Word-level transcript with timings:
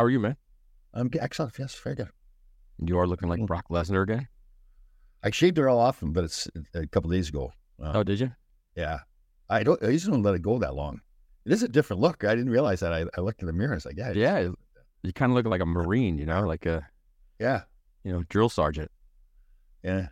How 0.00 0.04
are 0.04 0.08
you, 0.10 0.18
man? 0.18 0.36
I'm 0.94 1.10
excellent. 1.20 1.58
Yes, 1.58 1.74
very 1.74 1.94
good. 1.94 2.08
You 2.82 2.98
are 2.98 3.06
looking 3.06 3.28
like 3.28 3.44
Brock 3.44 3.66
Lesnar 3.70 4.02
again. 4.04 4.28
I 5.22 5.30
shaved 5.30 5.58
it 5.58 5.66
all 5.66 5.78
off, 5.78 5.98
but 6.00 6.24
it's 6.24 6.48
a 6.72 6.86
couple 6.86 7.10
days 7.10 7.28
ago. 7.28 7.52
Uh, 7.78 7.92
Oh, 7.96 8.02
did 8.02 8.18
you? 8.18 8.32
yeah. 8.74 9.00
I 9.50 9.62
don't. 9.62 9.78
I 9.84 9.88
usually 9.88 10.12
don't 10.14 10.22
let 10.22 10.34
it 10.36 10.40
go 10.40 10.58
that 10.58 10.74
long. 10.74 11.02
It 11.44 11.52
is 11.52 11.62
a 11.62 11.68
different 11.68 12.00
look. 12.00 12.24
I 12.24 12.34
didn't 12.34 12.48
realize 12.48 12.80
that. 12.80 12.94
I, 12.94 13.04
I 13.14 13.20
looked 13.20 13.42
in 13.42 13.46
the 13.46 13.52
mirror. 13.52 13.72
and 13.72 13.76
It's 13.76 13.84
like, 13.84 13.98
yeah, 13.98 14.12
Yeah. 14.12 14.48
You 15.02 15.12
kind 15.12 15.30
of 15.32 15.36
look 15.36 15.44
like 15.44 15.60
a 15.60 15.66
Marine, 15.66 16.16
you 16.16 16.24
know, 16.24 16.46
like 16.46 16.64
a 16.64 16.88
yeah, 17.38 17.64
you 18.02 18.10
know 18.10 18.22
drill 18.30 18.48
sergeant. 18.48 18.90
yeah. 19.82 20.06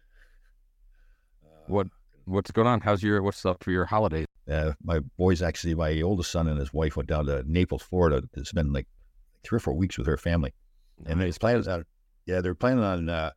What 1.66 1.86
what's 2.26 2.50
going 2.50 2.68
on? 2.68 2.82
How's 2.82 3.02
your 3.02 3.22
what's 3.22 3.46
up 3.46 3.64
for 3.64 3.70
your 3.70 3.86
holidays? 3.86 4.26
Uh, 4.50 4.72
my 4.84 4.98
boys 5.16 5.40
actually, 5.40 5.74
my 5.74 6.02
oldest 6.02 6.30
son 6.30 6.46
and 6.46 6.60
his 6.60 6.74
wife 6.74 6.94
went 6.94 7.08
down 7.08 7.24
to 7.24 7.42
Naples, 7.46 7.80
Florida, 7.80 8.22
to 8.34 8.44
spend 8.44 8.74
like 8.74 8.86
three 9.44 9.56
or 9.56 9.60
four 9.60 9.74
weeks 9.74 9.98
with 9.98 10.06
her 10.06 10.16
family, 10.16 10.54
and 11.06 11.20
they 11.20 11.30
planning 11.32 11.68
on, 11.68 11.84
yeah, 12.26 12.40
they're 12.40 12.54
planning 12.54 12.84
on 12.84 13.08
uh, 13.08 13.30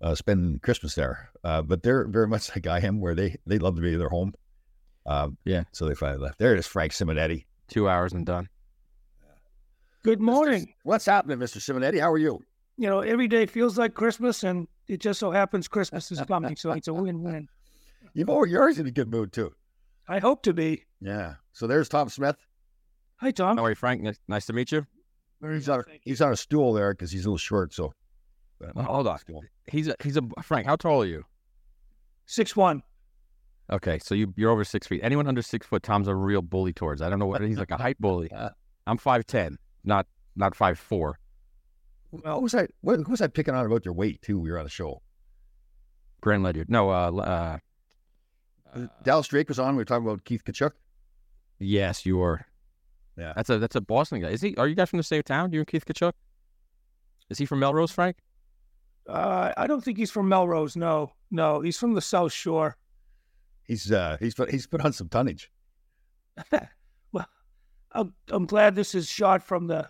uh, 0.00 0.14
spending 0.14 0.58
Christmas 0.60 0.94
there. 0.94 1.30
Uh, 1.44 1.62
but 1.62 1.82
they're 1.82 2.06
very 2.08 2.28
much 2.28 2.50
like 2.56 2.66
I 2.66 2.80
am, 2.80 3.00
where 3.00 3.14
they 3.14 3.36
they 3.46 3.58
love 3.58 3.76
to 3.76 3.82
be 3.82 3.92
at 3.92 3.98
their 3.98 4.08
home. 4.08 4.32
Um, 5.06 5.38
Yeah. 5.44 5.64
So 5.72 5.86
they 5.86 5.94
finally 5.94 6.20
left. 6.20 6.38
There 6.38 6.52
it 6.52 6.58
is, 6.58 6.66
Frank 6.66 6.92
Simonetti. 6.92 7.44
Two 7.68 7.88
hours 7.88 8.12
and 8.12 8.26
done. 8.26 8.48
Good 10.04 10.20
morning. 10.20 10.72
What's 10.84 11.06
happening, 11.06 11.38
Mr. 11.38 11.58
Simonetti? 11.58 12.00
How 12.00 12.10
are 12.12 12.18
you? 12.18 12.40
You 12.76 12.88
know, 12.88 13.00
every 13.00 13.26
day 13.26 13.46
feels 13.46 13.76
like 13.76 13.94
Christmas, 13.94 14.44
and 14.44 14.68
it 14.86 15.00
just 15.00 15.18
so 15.18 15.30
happens 15.30 15.66
Christmas 15.66 16.10
is 16.12 16.20
coming, 16.22 16.56
so 16.56 16.70
it's 16.70 16.88
a 16.88 16.94
win-win. 16.94 17.48
You've 18.14 18.30
always, 18.30 18.52
you're 18.52 18.60
always 18.60 18.78
in 18.78 18.86
a 18.86 18.90
good 18.90 19.10
mood 19.10 19.32
too. 19.32 19.52
I 20.08 20.20
hope 20.20 20.42
to 20.44 20.52
be. 20.54 20.84
Yeah. 21.00 21.34
So 21.52 21.66
there's 21.66 21.88
Tom 21.88 22.08
Smith. 22.08 22.36
Hi, 23.16 23.32
Tom. 23.32 23.58
How 23.58 23.64
are 23.64 23.70
you, 23.70 23.74
Frank? 23.74 24.02
Nice, 24.02 24.18
nice 24.28 24.46
to 24.46 24.52
meet 24.52 24.70
you. 24.72 24.86
He's 25.42 25.68
on, 25.68 25.84
he's 26.02 26.20
on 26.20 26.32
a 26.32 26.36
stool 26.36 26.72
there 26.72 26.92
because 26.92 27.10
he's 27.12 27.24
a 27.24 27.28
little 27.28 27.38
short. 27.38 27.72
So 27.72 27.92
but- 28.58 28.74
Well, 28.74 28.84
hold 28.86 29.06
on. 29.06 29.18
Stool. 29.18 29.44
He's 29.66 29.88
a 29.88 29.94
he's 30.02 30.16
a 30.16 30.22
Frank. 30.42 30.66
How 30.66 30.76
tall 30.76 31.02
are 31.02 31.06
you? 31.06 31.24
Six 32.26 32.56
one. 32.56 32.82
Okay, 33.70 33.98
so 33.98 34.14
you 34.14 34.32
you're 34.36 34.50
over 34.50 34.64
six 34.64 34.86
feet. 34.86 35.00
Anyone 35.02 35.26
under 35.28 35.42
six 35.42 35.66
foot, 35.66 35.82
Tom's 35.82 36.08
a 36.08 36.14
real 36.14 36.42
bully 36.42 36.72
towards. 36.72 37.02
I 37.02 37.08
don't 37.10 37.18
know 37.18 37.26
what 37.26 37.42
he's 37.42 37.58
like 37.58 37.70
a 37.70 37.76
height 37.76 38.00
bully. 38.00 38.30
I'm 38.86 38.96
five 38.98 39.26
ten, 39.26 39.58
not 39.84 40.06
not 40.36 40.54
five 40.56 40.78
four. 40.78 41.18
What 42.10 42.42
was 42.42 42.54
I? 42.54 42.68
What, 42.80 42.96
who 43.00 43.10
was 43.10 43.20
I 43.20 43.26
picking 43.26 43.54
on 43.54 43.66
about 43.66 43.84
your 43.84 43.92
weight 43.92 44.22
too? 44.22 44.38
We 44.40 44.50
were 44.50 44.58
on 44.58 44.64
the 44.64 44.70
show. 44.70 45.02
Grant 46.22 46.42
Ledyard. 46.42 46.70
No, 46.70 46.88
uh, 46.90 47.10
uh, 47.12 47.58
Uh, 48.74 48.86
Dallas 49.04 49.28
Drake 49.28 49.48
was 49.48 49.58
on. 49.58 49.74
We 49.76 49.80
were 49.82 49.84
talking 49.84 50.06
about 50.06 50.24
Keith 50.24 50.42
Tkachuk. 50.44 50.72
yes, 51.58 52.06
you 52.06 52.20
are. 52.22 52.46
Yeah. 53.18 53.32
That's 53.34 53.50
a 53.50 53.58
that's 53.58 53.76
a 53.76 53.80
Boston 53.80 54.20
guy. 54.20 54.28
Is 54.28 54.40
he? 54.40 54.54
Are 54.56 54.68
you 54.68 54.74
guys 54.74 54.90
from 54.90 54.98
the 54.98 55.02
same 55.02 55.22
town? 55.22 55.50
Do 55.50 55.56
you 55.56 55.60
and 55.60 55.66
Keith 55.66 55.84
Tkachuk? 55.84 56.12
Is 57.30 57.38
he 57.38 57.44
from 57.44 57.58
Melrose, 57.58 57.90
Frank? 57.90 58.16
Uh, 59.08 59.52
I 59.56 59.66
don't 59.66 59.82
think 59.82 59.98
he's 59.98 60.10
from 60.10 60.28
Melrose. 60.28 60.76
No, 60.76 61.12
no, 61.30 61.60
he's 61.60 61.78
from 61.78 61.94
the 61.94 62.00
South 62.00 62.32
Shore. 62.32 62.76
He's 63.64 63.90
uh 63.90 64.16
he's 64.20 64.34
put 64.34 64.50
he's 64.50 64.66
put 64.66 64.82
on 64.82 64.92
some 64.92 65.08
tonnage. 65.08 65.50
well, 67.12 67.26
I'm, 67.92 68.14
I'm 68.28 68.46
glad 68.46 68.74
this 68.74 68.94
is 68.94 69.08
shot 69.08 69.42
from 69.42 69.66
the 69.66 69.88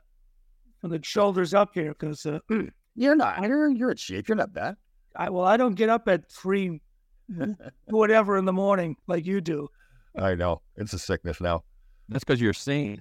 from 0.81 0.91
the 0.91 1.00
shoulders 1.03 1.53
up 1.53 1.75
here 1.75 1.91
because 1.91 2.25
uh, 2.27 2.39
You're 2.99 3.15
not. 3.15 3.41
You're 3.43 3.71
you're 3.71 3.93
in 3.93 3.97
shape. 3.97 4.27
You're 4.27 4.37
not 4.37 4.53
bad. 4.53 4.77
I 5.15 5.31
well, 5.31 5.45
I 5.45 5.56
don't 5.56 5.77
get 5.77 5.89
up 5.89 6.09
at 6.09 6.28
three, 6.28 6.81
whatever 7.87 8.37
in 8.37 8.45
the 8.45 8.53
morning 8.53 8.97
like 9.06 9.25
you 9.25 9.41
do. 9.41 9.69
I 10.16 10.34
know 10.34 10.62
it's 10.75 10.93
a 10.95 10.99
sickness 10.99 11.41
now. 11.41 11.62
That's 12.09 12.25
because 12.25 12.41
you're 12.41 12.53
sane. 12.53 13.00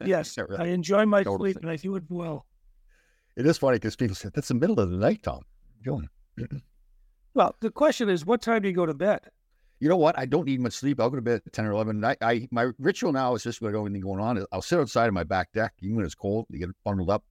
Yes, 0.04 0.38
really. 0.38 0.56
I 0.58 0.66
enjoy 0.66 1.06
my 1.06 1.22
Total 1.22 1.38
sleep 1.38 1.56
and 1.56 1.68
I 1.68 1.76
do 1.76 1.96
it 1.96 2.04
well. 2.08 2.46
It 3.36 3.46
is 3.46 3.58
funny 3.58 3.76
because 3.76 3.96
people 3.96 4.14
say 4.14 4.30
that's 4.34 4.48
the 4.48 4.54
middle 4.54 4.78
of 4.78 4.90
the 4.90 4.96
night, 4.96 5.22
Tom. 5.22 5.42
Going. 5.84 6.08
Well, 7.34 7.54
the 7.60 7.70
question 7.70 8.08
is, 8.08 8.26
what 8.26 8.42
time 8.42 8.62
do 8.62 8.68
you 8.68 8.74
go 8.74 8.84
to 8.84 8.94
bed? 8.94 9.20
You 9.78 9.88
know 9.88 9.96
what? 9.96 10.18
I 10.18 10.26
don't 10.26 10.46
need 10.46 10.60
much 10.60 10.72
sleep. 10.72 10.98
I'll 10.98 11.08
go 11.08 11.14
to 11.14 11.22
bed 11.22 11.42
at 11.46 11.52
ten 11.52 11.66
or 11.66 11.70
eleven. 11.70 12.04
I, 12.04 12.16
I 12.20 12.48
my 12.50 12.70
ritual 12.80 13.12
now 13.12 13.34
is 13.36 13.44
just 13.44 13.60
when 13.60 13.68
I 13.68 13.72
don't 13.72 13.82
have 13.82 13.92
anything 13.92 14.02
going 14.02 14.20
on. 14.20 14.44
I'll 14.50 14.62
sit 14.62 14.80
outside 14.80 15.06
on 15.06 15.14
my 15.14 15.22
back 15.22 15.52
deck, 15.52 15.74
even 15.80 15.96
when 15.96 16.04
it's 16.04 16.16
cold. 16.16 16.46
You 16.50 16.58
get 16.58 16.70
bundled 16.84 17.10
up. 17.10 17.22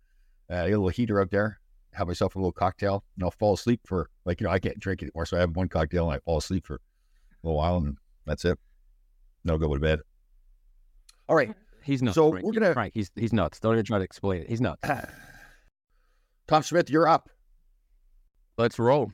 Uh, 0.49 0.63
get 0.63 0.67
a 0.67 0.77
little 0.77 0.87
heater 0.87 1.19
out 1.19 1.29
there. 1.29 1.59
Have 1.91 2.07
myself 2.07 2.35
a 2.35 2.39
little 2.39 2.53
cocktail, 2.53 3.03
and 3.17 3.25
I'll 3.25 3.31
fall 3.31 3.55
asleep 3.55 3.81
for 3.85 4.09
like 4.23 4.39
you 4.39 4.47
know 4.47 4.53
I 4.53 4.59
can't 4.59 4.79
drink 4.79 5.01
anymore, 5.01 5.25
so 5.25 5.35
I 5.35 5.41
have 5.41 5.53
one 5.57 5.67
cocktail 5.67 6.09
and 6.09 6.15
I 6.15 6.19
fall 6.19 6.37
asleep 6.37 6.65
for 6.65 6.75
a 6.75 6.79
little 7.43 7.57
while, 7.57 7.77
and 7.77 7.97
that's 8.25 8.45
it. 8.45 8.57
No 9.43 9.57
go 9.57 9.73
to 9.73 9.79
bed. 9.79 9.99
All 11.27 11.35
right, 11.35 11.53
He's 11.87 12.01
nuts. 12.03 12.15
So 12.15 12.31
Frank. 12.31 12.45
we're 12.45 12.51
gonna- 12.51 12.73
Frank. 12.73 12.93
He's 12.93 13.09
he's 13.15 13.31
nuts. 13.31 13.61
Don't 13.61 13.71
even 13.73 13.85
try 13.85 13.97
to 13.97 14.03
explain 14.03 14.41
it. 14.41 14.49
He's 14.49 14.59
nuts. 14.59 14.81
Tom 16.49 16.61
Smith, 16.61 16.89
you're 16.89 17.07
up. 17.07 17.29
Let's 18.57 18.77
roll. 18.77 19.13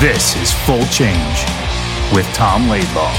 This 0.00 0.34
is 0.36 0.50
Full 0.64 0.86
Change 0.86 1.44
with 2.14 2.24
Tom 2.32 2.70
Laidlaw. 2.70 3.14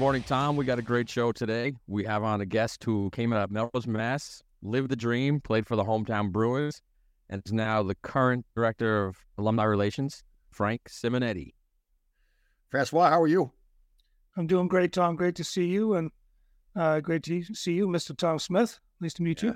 Good 0.00 0.04
morning, 0.04 0.22
Tom. 0.22 0.56
We 0.56 0.64
got 0.64 0.78
a 0.78 0.82
great 0.82 1.10
show 1.10 1.30
today. 1.30 1.74
We 1.86 2.04
have 2.04 2.22
on 2.22 2.40
a 2.40 2.46
guest 2.46 2.82
who 2.84 3.10
came 3.10 3.34
out 3.34 3.42
of 3.42 3.50
Melrose, 3.50 3.86
Mass, 3.86 4.42
lived 4.62 4.88
the 4.88 4.96
dream, 4.96 5.42
played 5.42 5.66
for 5.66 5.76
the 5.76 5.84
hometown 5.84 6.32
Bruins, 6.32 6.80
and 7.28 7.42
is 7.44 7.52
now 7.52 7.82
the 7.82 7.94
current 7.96 8.46
director 8.56 9.04
of 9.04 9.18
alumni 9.36 9.64
relations, 9.64 10.24
Frank 10.52 10.88
Simonetti. 10.88 11.52
Francois, 12.70 13.10
how 13.10 13.20
are 13.20 13.26
you? 13.26 13.52
I'm 14.38 14.46
doing 14.46 14.68
great, 14.68 14.94
Tom. 14.94 15.16
Great 15.16 15.34
to 15.34 15.44
see 15.44 15.66
you, 15.66 15.92
and 15.92 16.10
uh, 16.74 17.00
great 17.00 17.22
to 17.24 17.44
see 17.52 17.74
you, 17.74 17.86
Mr. 17.86 18.16
Tom 18.16 18.38
Smith. 18.38 18.80
Nice 19.02 19.12
to 19.12 19.22
meet 19.22 19.42
you. 19.42 19.54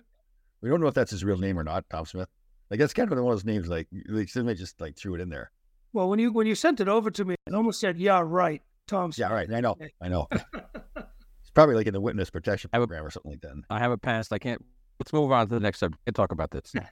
We 0.60 0.68
don't 0.68 0.82
know 0.82 0.88
if 0.88 0.94
that's 0.94 1.12
his 1.12 1.24
real 1.24 1.38
name 1.38 1.58
or 1.58 1.64
not, 1.64 1.88
Tom 1.88 2.04
Smith. 2.04 2.28
Like 2.70 2.80
that's 2.80 2.92
kind 2.92 3.10
of 3.10 3.16
one 3.16 3.32
of 3.32 3.38
those 3.38 3.46
names. 3.46 3.68
Like 3.68 3.88
like, 4.10 4.28
somebody 4.28 4.58
just 4.58 4.78
like 4.78 4.98
threw 4.98 5.14
it 5.14 5.22
in 5.22 5.30
there. 5.30 5.52
Well, 5.94 6.10
when 6.10 6.18
you 6.18 6.32
when 6.32 6.46
you 6.46 6.54
sent 6.54 6.80
it 6.80 6.88
over 6.88 7.10
to 7.12 7.24
me, 7.24 7.34
I 7.50 7.56
almost 7.56 7.80
said, 7.80 7.98
"Yeah, 7.98 8.22
right, 8.22 8.60
Tom." 8.86 9.12
Yeah, 9.16 9.32
right. 9.32 9.52
I 9.52 9.60
know. 9.60 9.76
I 10.02 10.08
know. 10.08 10.26
it's 10.32 11.50
probably 11.54 11.74
like 11.74 11.86
in 11.86 11.92
the 11.94 12.00
witness 12.00 12.30
protection 12.30 12.70
I 12.72 12.76
have 12.76 12.82
a- 12.82 12.86
program 12.86 13.06
or 13.06 13.10
something 13.10 13.32
like 13.32 13.40
that. 13.42 13.54
I 13.70 13.78
have 13.78 13.92
a 13.92 13.98
past. 13.98 14.32
I 14.32 14.38
can't. 14.38 14.64
Let's 15.00 15.12
move 15.12 15.32
on 15.32 15.48
to 15.48 15.54
the 15.54 15.60
next 15.60 15.80
subject. 15.80 16.00
and 16.06 16.14
talk 16.14 16.32
about 16.32 16.50
this. 16.50 16.72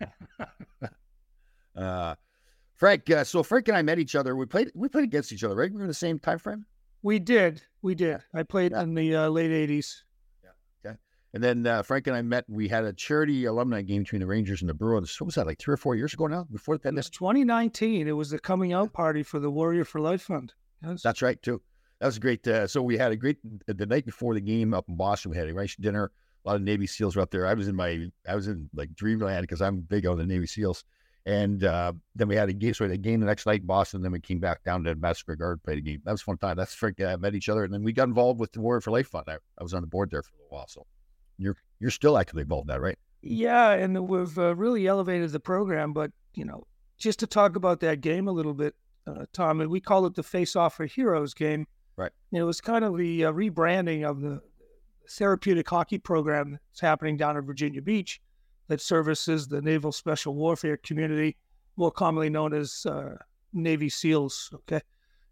Uh, 1.74 2.14
Frank. 2.76 3.08
Uh, 3.10 3.24
so 3.24 3.42
Frank 3.42 3.68
and 3.68 3.76
I 3.76 3.82
met 3.82 3.98
each 3.98 4.14
other. 4.14 4.36
We 4.36 4.46
played. 4.46 4.70
We 4.74 4.88
played 4.88 5.04
against 5.04 5.32
each 5.32 5.44
other, 5.44 5.54
right? 5.54 5.70
We 5.70 5.76
were 5.76 5.84
in 5.84 5.88
the 5.88 5.94
same 5.94 6.18
time 6.18 6.38
frame. 6.38 6.66
We 7.02 7.18
did, 7.18 7.62
we 7.82 7.94
did. 7.94 8.20
I 8.34 8.42
played 8.42 8.72
in 8.72 8.94
the 8.94 9.16
uh, 9.16 9.28
late 9.28 9.50
'80s. 9.50 10.02
Yeah. 10.44 10.50
Okay. 10.90 10.96
And 11.34 11.42
then 11.42 11.66
uh, 11.66 11.82
Frank 11.82 12.06
and 12.08 12.16
I 12.16 12.22
met. 12.22 12.44
We 12.48 12.68
had 12.68 12.84
a 12.84 12.92
charity 12.92 13.46
alumni 13.46 13.82
game 13.82 14.02
between 14.02 14.20
the 14.20 14.26
Rangers 14.26 14.60
and 14.60 14.68
the 14.68 14.74
Bruins. 14.74 15.18
What 15.20 15.26
was 15.26 15.34
that? 15.36 15.46
Like 15.46 15.58
three 15.58 15.74
or 15.74 15.78
four 15.78 15.96
years 15.96 16.12
ago 16.14 16.26
now, 16.26 16.46
before 16.52 16.76
the 16.78 16.88
It 16.88 16.94
was 16.94 17.10
2019. 17.10 18.06
It 18.06 18.12
was 18.12 18.30
the 18.30 18.38
coming 18.38 18.72
out 18.72 18.92
party 18.92 19.22
for 19.22 19.40
the 19.40 19.50
Warrior 19.50 19.84
for 19.84 20.00
Life 20.00 20.22
Fund. 20.22 20.52
Yes. 20.84 21.02
That's 21.02 21.22
right 21.22 21.40
too. 21.42 21.62
That 22.02 22.06
was 22.06 22.18
great. 22.18 22.44
Uh, 22.48 22.66
so 22.66 22.82
we 22.82 22.98
had 22.98 23.12
a 23.12 23.16
great 23.16 23.38
the 23.68 23.86
night 23.86 24.04
before 24.04 24.34
the 24.34 24.40
game 24.40 24.74
up 24.74 24.88
in 24.88 24.96
Boston. 24.96 25.30
We 25.30 25.36
had 25.36 25.46
a 25.46 25.52
nice 25.52 25.76
dinner. 25.76 26.10
A 26.44 26.48
lot 26.48 26.56
of 26.56 26.62
Navy 26.62 26.84
SEALs 26.84 27.14
were 27.14 27.22
up 27.22 27.30
there. 27.30 27.46
I 27.46 27.54
was 27.54 27.68
in 27.68 27.76
my, 27.76 28.08
I 28.28 28.34
was 28.34 28.48
in 28.48 28.68
like 28.74 28.92
dreamland 28.96 29.42
because 29.42 29.62
I'm 29.62 29.82
big 29.82 30.04
on 30.04 30.18
the 30.18 30.26
Navy 30.26 30.46
SEAls. 30.46 30.82
And 31.26 31.62
uh, 31.62 31.92
then 32.16 32.26
we 32.26 32.34
had 32.34 32.48
a 32.48 32.52
game, 32.52 32.74
so 32.74 32.84
we 32.84 32.90
had 32.90 32.98
a 32.98 33.00
game 33.00 33.20
the 33.20 33.26
next 33.26 33.46
night 33.46 33.60
in 33.60 33.66
Boston. 33.66 34.02
Then 34.02 34.10
we 34.10 34.18
came 34.18 34.40
back 34.40 34.64
down 34.64 34.82
to 34.82 34.96
Madison 34.96 35.20
Square 35.20 35.36
Garden, 35.36 35.60
played 35.64 35.78
a 35.78 35.80
game. 35.80 36.02
That 36.04 36.10
was 36.10 36.22
fun 36.22 36.38
time. 36.38 36.56
That's 36.56 36.74
freaking 36.74 37.06
I 37.06 37.14
met 37.14 37.36
each 37.36 37.48
other, 37.48 37.62
and 37.62 37.72
then 37.72 37.84
we 37.84 37.92
got 37.92 38.08
involved 38.08 38.40
with 38.40 38.50
the 38.50 38.60
Warrior 38.60 38.80
for 38.80 38.90
Life 38.90 39.06
Fund. 39.06 39.26
I, 39.28 39.36
I 39.56 39.62
was 39.62 39.72
on 39.72 39.82
the 39.82 39.86
board 39.86 40.10
there 40.10 40.24
for 40.24 40.32
a 40.34 40.52
while. 40.52 40.66
So 40.66 40.84
you're 41.38 41.56
you're 41.78 41.92
still 41.92 42.18
actively 42.18 42.42
involved 42.42 42.68
in 42.68 42.74
that, 42.74 42.80
right? 42.80 42.98
Yeah, 43.20 43.70
and 43.74 44.08
we've 44.08 44.36
uh, 44.36 44.56
really 44.56 44.88
elevated 44.88 45.30
the 45.30 45.38
program. 45.38 45.92
But 45.92 46.10
you 46.34 46.44
know, 46.44 46.64
just 46.98 47.20
to 47.20 47.28
talk 47.28 47.54
about 47.54 47.78
that 47.78 48.00
game 48.00 48.26
a 48.26 48.32
little 48.32 48.54
bit, 48.54 48.74
uh, 49.06 49.26
Tom, 49.32 49.60
and 49.60 49.70
we 49.70 49.80
call 49.80 50.06
it 50.06 50.16
the 50.16 50.24
Face 50.24 50.56
Off 50.56 50.74
for 50.74 50.86
Heroes 50.86 51.34
game. 51.34 51.68
Right. 51.96 52.12
You 52.30 52.38
know, 52.38 52.44
it 52.44 52.46
was 52.46 52.60
kind 52.60 52.84
of 52.84 52.96
the 52.96 53.26
uh, 53.26 53.32
rebranding 53.32 54.08
of 54.08 54.20
the 54.20 54.40
therapeutic 55.10 55.68
hockey 55.68 55.98
program 55.98 56.58
that's 56.70 56.80
happening 56.80 57.16
down 57.16 57.36
in 57.36 57.44
Virginia 57.44 57.82
Beach 57.82 58.20
that 58.68 58.80
services 58.80 59.48
the 59.48 59.60
naval 59.60 59.92
special 59.92 60.34
warfare 60.34 60.76
community, 60.78 61.36
more 61.76 61.90
commonly 61.90 62.30
known 62.30 62.54
as 62.54 62.86
uh, 62.86 63.16
Navy 63.52 63.88
SEALs. 63.88 64.50
Okay. 64.54 64.80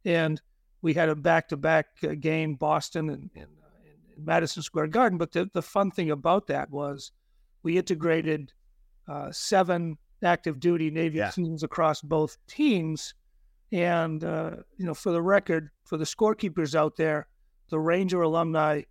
And 0.05 0.41
we 0.83 0.95
had 0.95 1.09
a 1.09 1.15
back 1.15 1.49
to 1.49 1.57
back 1.57 1.87
game, 2.21 2.55
Boston 2.55 3.11
and, 3.11 3.31
and, 3.35 3.45
uh, 3.45 4.17
and, 4.17 4.27
Madison 4.27 4.63
Square 4.63 4.89
Garden. 4.89 5.19
But 5.19 5.33
the, 5.33 5.49
the 5.53 5.63
fun 5.63 5.91
thing 5.91 6.11
about 6.11 6.47
that 6.49 6.71
was 6.71 7.13
we 7.63 7.79
integrated 7.79 8.53
uh, 9.09 9.31
seven 9.33 9.97
active 10.23 10.61
duty 10.61 10.91
Navy 10.91 11.19
Yeah. 11.19 11.31
SEALs 11.31 11.63
across 11.63 12.03
both 12.03 12.37
teams. 12.47 13.15
And, 13.73 14.25
uh, 14.25 14.57
you 14.77 14.87
know, 14.87 14.95
for 14.95 15.13
the 15.13 15.23
record, 15.23 15.71
for 15.85 15.97
the 15.97 16.05
scorekeepers 16.05 16.75
out 16.75 16.97
there, 16.97 17.29
the 17.69 17.79
Ranger 17.79 18.23
alumni 18.23 18.83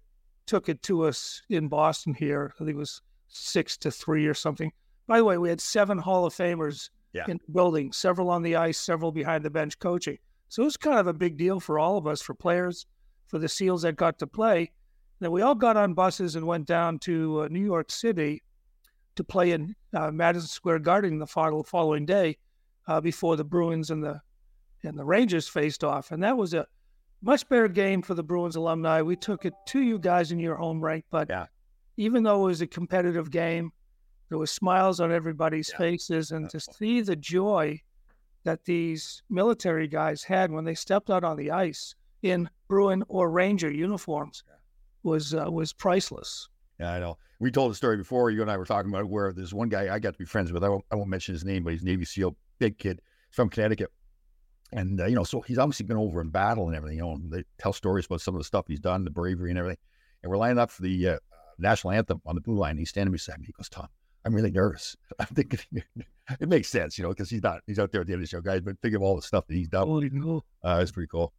took 0.45 0.69
it 0.69 0.81
to 0.83 1.05
us 1.05 1.41
in 1.49 1.67
Boston 1.67 2.13
here. 2.13 2.53
I 2.55 2.59
think 2.59 2.71
it 2.71 2.75
was 2.77 3.01
six 3.27 3.77
to 3.79 3.91
three 3.91 4.25
or 4.25 4.33
something. 4.33 4.71
By 5.07 5.17
the 5.17 5.25
way, 5.25 5.37
we 5.37 5.49
had 5.49 5.59
seven 5.61 5.97
Hall 5.97 6.25
of 6.25 6.33
Famers 6.33 6.89
Yeah. 7.13 7.25
in 7.27 7.39
the 7.45 7.51
building, 7.51 7.91
several 7.91 8.29
on 8.29 8.41
the 8.43 8.55
ice, 8.55 8.77
several 8.79 9.11
behind 9.11 9.43
the 9.43 9.49
bench 9.49 9.77
coaching. 9.79 10.17
So 10.47 10.61
it 10.61 10.65
was 10.65 10.77
kind 10.77 10.99
of 10.99 11.07
a 11.07 11.13
big 11.13 11.37
deal 11.37 11.59
for 11.59 11.77
all 11.77 11.97
of 11.97 12.07
us, 12.07 12.21
for 12.21 12.33
players, 12.33 12.85
for 13.27 13.37
the 13.37 13.49
SEALs 13.49 13.81
that 13.81 13.95
got 13.95 14.17
to 14.19 14.27
play. 14.27 14.71
Then 15.19 15.31
we 15.31 15.41
all 15.41 15.55
got 15.55 15.75
on 15.77 15.93
buses 15.93 16.35
and 16.35 16.47
went 16.47 16.65
down 16.65 16.99
to 16.99 17.41
uh, 17.41 17.47
New 17.49 17.63
York 17.63 17.91
City 17.91 18.41
to 19.15 19.23
play 19.23 19.51
in 19.51 19.75
uh, 19.93 20.09
Madison 20.11 20.47
Square 20.47 20.79
Garden 20.79 21.19
the 21.19 21.27
following 21.27 22.05
day 22.05 22.37
uh, 22.87 23.01
before 23.01 23.35
the 23.35 23.43
Bruins 23.43 23.91
and 23.91 24.01
the 24.03 24.21
and 24.83 24.97
the 24.97 25.03
Rangers 25.05 25.47
faced 25.47 25.83
off, 25.83 26.11
and 26.11 26.23
that 26.23 26.37
was 26.37 26.53
a 26.53 26.65
much 27.21 27.47
better 27.49 27.67
game 27.67 28.01
for 28.01 28.13
the 28.13 28.23
Bruins 28.23 28.55
alumni. 28.55 29.01
We 29.01 29.15
took 29.15 29.45
it 29.45 29.53
to 29.67 29.81
you 29.81 29.99
guys 29.99 30.31
in 30.31 30.39
your 30.39 30.55
home 30.55 30.81
rink, 30.83 31.05
but 31.11 31.29
Yeah. 31.29 31.47
even 31.97 32.23
though 32.23 32.43
it 32.43 32.47
was 32.47 32.61
a 32.61 32.67
competitive 32.67 33.29
game, 33.31 33.71
there 34.29 34.37
was 34.37 34.51
smiles 34.51 34.99
on 34.99 35.11
everybody's 35.11 35.69
Yeah. 35.71 35.77
faces, 35.77 36.31
and 36.31 36.49
to 36.49 36.59
see 36.59 37.01
the 37.01 37.15
joy 37.15 37.81
that 38.45 38.63
these 38.65 39.21
military 39.29 39.87
guys 39.87 40.23
had 40.23 40.49
when 40.51 40.63
they 40.63 40.75
stepped 40.75 41.09
out 41.09 41.23
on 41.25 41.35
the 41.35 41.51
ice 41.51 41.93
in 42.21 42.49
Bruin 42.69 43.03
or 43.09 43.29
Ranger 43.29 43.69
uniforms 43.71 44.43
was 45.03 45.33
uh, 45.33 45.45
was 45.49 45.73
priceless. 45.73 46.47
Yeah, 46.79 46.93
I 46.93 46.99
know. 46.99 47.17
We 47.39 47.51
told 47.51 47.71
the 47.71 47.75
story 47.75 47.97
before. 47.97 48.31
You 48.31 48.41
and 48.41 48.51
I 48.51 48.55
were 48.57 48.65
talking 48.65 48.89
about 48.91 49.05
where 49.09 49.33
there's 49.33 49.53
one 49.53 49.67
guy 49.69 49.93
I 49.93 49.99
got 49.99 50.13
to 50.13 50.19
be 50.19 50.25
friends 50.25 50.51
with. 50.53 50.63
I 50.63 50.69
won't, 50.69 50.85
I 50.91 50.95
won't 50.95 51.09
mention 51.09 51.33
his 51.33 51.43
name, 51.43 51.63
but 51.63 51.73
he's 51.73 51.83
Navy 51.83 52.05
SEAL, 52.05 52.35
big 52.59 52.77
kid. 52.77 53.01
From 53.31 53.49
Connecticut, 53.49 53.91
and 54.71 55.01
uh, 55.01 55.05
you 55.05 55.15
know, 55.15 55.23
so 55.23 55.41
he's 55.41 55.57
obviously 55.57 55.85
been 55.85 55.97
over 55.97 56.21
in 56.21 56.29
battle 56.29 56.67
and 56.67 56.75
everything. 56.75 56.97
You 56.97 57.03
know, 57.03 57.11
and 57.13 57.31
they 57.31 57.43
tell 57.57 57.73
stories 57.73 58.05
about 58.05 58.21
some 58.21 58.35
of 58.35 58.39
the 58.39 58.45
stuff 58.45 58.65
he's 58.67 58.79
done, 58.79 59.03
the 59.03 59.09
bravery 59.09 59.49
and 59.49 59.59
everything. 59.59 59.77
And 60.23 60.29
we're 60.29 60.37
lining 60.37 60.59
up 60.59 60.71
for 60.71 60.81
the 60.81 61.07
uh, 61.07 61.19
national 61.57 61.91
anthem 61.91 62.21
on 62.25 62.35
the 62.35 62.41
blue 62.41 62.55
line. 62.55 62.77
He's 62.77 62.89
standing 62.89 63.11
beside 63.11 63.39
me. 63.39 63.47
He 63.47 63.53
goes, 63.53 63.69
"Tom, 63.69 63.87
I'm 64.25 64.33
really 64.33 64.51
nervous." 64.51 64.95
I'm 65.19 65.27
thinking 65.27 65.59
it 66.39 66.49
makes 66.49 66.69
sense, 66.69 66.97
you 66.97 67.03
know, 67.03 67.09
because 67.09 67.29
he's 67.29 67.43
not 67.43 67.61
he's 67.67 67.79
out 67.79 67.91
there 67.91 68.01
at 68.01 68.07
the 68.07 68.13
end 68.13 68.21
of 68.21 68.29
the 68.29 68.29
show, 68.29 68.41
guys. 68.41 68.61
But 68.61 68.79
think 68.81 68.95
of 68.95 69.01
all 69.01 69.15
the 69.15 69.21
stuff 69.21 69.47
that 69.47 69.55
he's 69.55 69.69
done. 69.69 69.87
Holy 69.87 70.09
cool. 70.09 70.45
Uh, 70.63 70.79
it's 70.81 70.91
pretty 70.91 71.07
cool. 71.07 71.33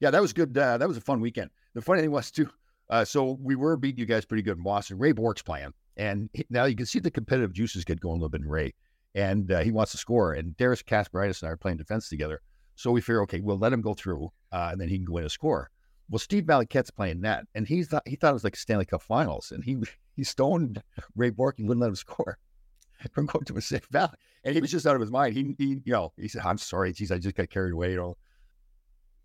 Yeah, 0.00 0.10
that 0.10 0.22
was 0.22 0.32
good. 0.32 0.56
Uh, 0.56 0.78
that 0.78 0.88
was 0.88 0.96
a 0.96 1.02
fun 1.02 1.20
weekend. 1.20 1.50
The 1.74 1.82
funny 1.82 2.02
thing 2.02 2.10
was 2.10 2.30
too. 2.30 2.48
Uh, 2.90 3.04
so 3.04 3.38
we 3.42 3.54
were 3.54 3.76
beating 3.76 3.98
you 3.98 4.06
guys 4.06 4.24
pretty 4.24 4.42
good 4.42 4.56
in 4.56 4.62
Boston. 4.62 4.98
Ray 4.98 5.12
Bourque's 5.12 5.42
playing, 5.42 5.72
and 5.96 6.30
he- 6.32 6.46
now 6.50 6.64
you 6.64 6.76
can 6.76 6.86
see 6.86 7.00
the 7.00 7.10
competitive 7.10 7.52
juices 7.52 7.84
get 7.84 8.00
going 8.00 8.14
a 8.14 8.16
little 8.16 8.30
bit 8.30 8.40
in 8.40 8.48
Ray, 8.48 8.74
and 9.14 9.50
uh, 9.52 9.60
he 9.60 9.70
wants 9.70 9.92
to 9.92 9.98
score. 9.98 10.32
And 10.32 10.56
Darius 10.56 10.82
Kasparaitis 10.82 11.42
and 11.42 11.48
I 11.48 11.52
are 11.52 11.56
playing 11.56 11.76
defense 11.76 12.08
together, 12.08 12.40
so 12.78 12.92
we 12.92 13.00
figure, 13.00 13.22
okay, 13.22 13.40
we'll 13.40 13.58
let 13.58 13.72
him 13.72 13.80
go 13.80 13.92
through, 13.92 14.30
uh, 14.52 14.68
and 14.70 14.80
then 14.80 14.88
he 14.88 14.96
can 14.96 15.04
go 15.04 15.16
in 15.16 15.24
and 15.24 15.32
score. 15.32 15.68
Well, 16.08 16.20
Steve 16.20 16.44
Maliket's 16.44 16.92
playing 16.92 17.20
net, 17.20 17.44
and 17.56 17.66
he 17.66 17.82
thought 17.82 18.06
he 18.06 18.14
thought 18.14 18.30
it 18.30 18.34
was 18.34 18.44
like 18.44 18.54
Stanley 18.54 18.84
Cup 18.84 19.02
Finals, 19.02 19.50
and 19.50 19.64
he 19.64 19.76
he 20.16 20.22
stoned 20.22 20.80
Ray 21.16 21.30
Bourque 21.30 21.58
and 21.58 21.66
wouldn't 21.68 21.82
let 21.82 21.88
him 21.88 21.96
score 21.96 22.38
from 23.12 23.26
going 23.26 23.44
to 23.46 23.56
a 23.56 23.60
safe 23.60 23.86
valley, 23.90 24.12
and 24.44 24.54
he 24.54 24.60
was 24.60 24.70
just 24.70 24.86
out 24.86 24.94
of 24.94 25.00
his 25.00 25.10
mind. 25.10 25.34
He, 25.34 25.56
he 25.58 25.80
you 25.84 25.92
know, 25.92 26.12
he 26.16 26.28
said, 26.28 26.42
"I'm 26.44 26.56
sorry, 26.56 26.92
geez, 26.92 27.10
I 27.10 27.18
just 27.18 27.34
got 27.34 27.50
carried 27.50 27.72
away." 27.72 27.90
You 27.90 27.96
know, 27.96 28.16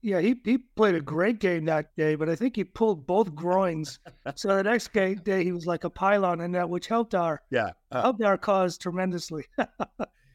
Yeah, 0.01 0.19
he, 0.19 0.35
he 0.43 0.57
played 0.57 0.95
a 0.95 1.01
great 1.01 1.39
game 1.39 1.65
that 1.65 1.95
day, 1.95 2.15
but 2.15 2.29
I 2.29 2.35
think 2.35 2.55
he 2.55 2.63
pulled 2.63 3.05
both 3.05 3.35
groins. 3.35 3.99
so 4.33 4.55
the 4.55 4.63
next 4.63 4.87
game 4.93 5.21
day, 5.23 5.43
he 5.43 5.51
was 5.51 5.67
like 5.67 5.83
a 5.83 5.91
pylon 5.91 6.41
in 6.41 6.53
that, 6.53 6.67
which 6.67 6.87
helped 6.87 7.13
our 7.13 7.43
yeah. 7.51 7.73
Uh, 7.91 8.01
helped 8.01 8.23
our 8.23 8.37
cause 8.39 8.79
tremendously. 8.79 9.45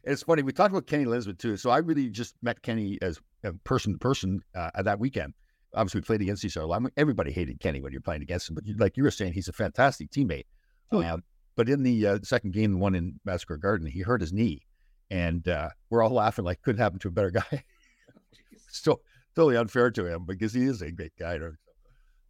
It's 0.04 0.22
funny. 0.22 0.42
We 0.42 0.52
talked 0.52 0.70
about 0.72 0.86
Kenny 0.86 1.04
Linseman 1.04 1.36
too. 1.38 1.56
So 1.56 1.70
I 1.70 1.78
really 1.78 2.08
just 2.08 2.34
met 2.42 2.62
Kenny 2.62 2.98
as 3.02 3.18
a 3.44 3.52
person 3.52 3.92
to 3.92 3.98
person 3.98 4.40
uh, 4.54 4.70
at 4.74 4.84
that 4.86 4.98
weekend. 4.98 5.34
Obviously, 5.74 6.00
we 6.00 6.04
played 6.04 6.22
against 6.22 6.44
each 6.44 6.56
other. 6.56 6.72
I 6.72 6.78
mean, 6.78 6.90
everybody 6.96 7.30
hated 7.30 7.60
Kenny 7.60 7.80
when 7.82 7.92
you're 7.92 8.00
playing 8.00 8.22
against 8.22 8.48
him, 8.48 8.54
but 8.54 8.64
you, 8.66 8.74
like 8.78 8.96
you 8.96 9.02
were 9.02 9.10
saying, 9.10 9.34
he's 9.34 9.48
a 9.48 9.52
fantastic 9.52 10.10
teammate. 10.10 10.46
Oh, 10.90 11.02
Uh, 11.02 11.18
but 11.56 11.68
in 11.68 11.82
the 11.82 12.06
uh, 12.06 12.18
second 12.22 12.52
game, 12.54 12.72
the 12.72 12.78
one 12.78 12.94
in 12.94 13.20
Square 13.36 13.58
Garden, 13.58 13.86
he 13.86 14.00
hurt 14.00 14.20
his 14.22 14.32
knee, 14.32 14.62
and 15.10 15.46
uh, 15.48 15.68
we're 15.90 16.02
all 16.02 16.10
laughing 16.10 16.44
like 16.44 16.62
couldn't 16.62 16.80
happen 16.80 16.98
to 17.00 17.08
a 17.08 17.10
better 17.10 17.30
guy. 17.32 17.64
so 18.68 19.00
totally 19.34 19.56
unfair 19.56 19.90
to 19.90 20.06
him 20.06 20.24
because 20.24 20.52
he 20.54 20.62
is 20.64 20.80
a 20.80 20.90
great 20.90 21.12
guy. 21.18 21.38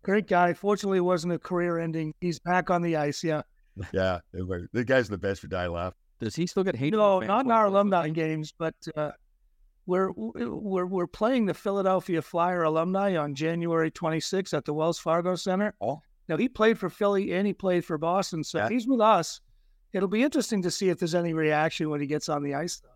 great 0.02 0.26
guy. 0.26 0.52
Fortunately, 0.54 0.98
it 0.98 1.02
wasn't 1.02 1.32
a 1.32 1.38
career 1.38 1.78
ending. 1.78 2.14
He's 2.20 2.40
back 2.40 2.70
on 2.70 2.82
the 2.82 2.96
ice. 2.96 3.22
Yeah. 3.22 3.42
Yeah, 3.92 4.18
the 4.32 4.84
guy's 4.84 5.08
the 5.08 5.16
best 5.18 5.40
for 5.40 5.46
die 5.46 5.68
laugh. 5.68 5.94
Does 6.20 6.34
he 6.34 6.46
still 6.46 6.64
get 6.64 6.76
hate? 6.76 6.92
No, 6.92 7.20
not 7.20 7.44
in 7.44 7.50
our 7.50 7.66
alumni 7.66 8.08
games, 8.08 8.52
but 8.56 8.74
uh, 8.96 9.12
we're 9.86 10.10
we're 10.12 10.86
we're 10.86 11.06
playing 11.06 11.46
the 11.46 11.54
Philadelphia 11.54 12.20
Flyer 12.22 12.62
alumni 12.64 13.16
on 13.16 13.34
January 13.34 13.90
26th 13.90 14.52
at 14.52 14.64
the 14.64 14.74
Wells 14.74 14.98
Fargo 14.98 15.34
Center. 15.36 15.74
Oh. 15.80 16.00
Now 16.28 16.36
he 16.36 16.48
played 16.48 16.78
for 16.78 16.90
Philly 16.90 17.32
and 17.32 17.46
he 17.46 17.52
played 17.54 17.84
for 17.84 17.96
Boston, 17.98 18.44
so 18.44 18.58
Yeah. 18.58 18.68
he's 18.68 18.86
with 18.86 19.00
us. 19.00 19.40
It'll 19.92 20.08
be 20.08 20.22
interesting 20.22 20.60
to 20.62 20.70
see 20.70 20.90
if 20.90 20.98
there's 20.98 21.14
any 21.14 21.32
reaction 21.32 21.88
when 21.88 22.00
he 22.00 22.06
gets 22.06 22.28
on 22.28 22.42
the 22.42 22.54
ice. 22.54 22.80
Though. 22.80 22.88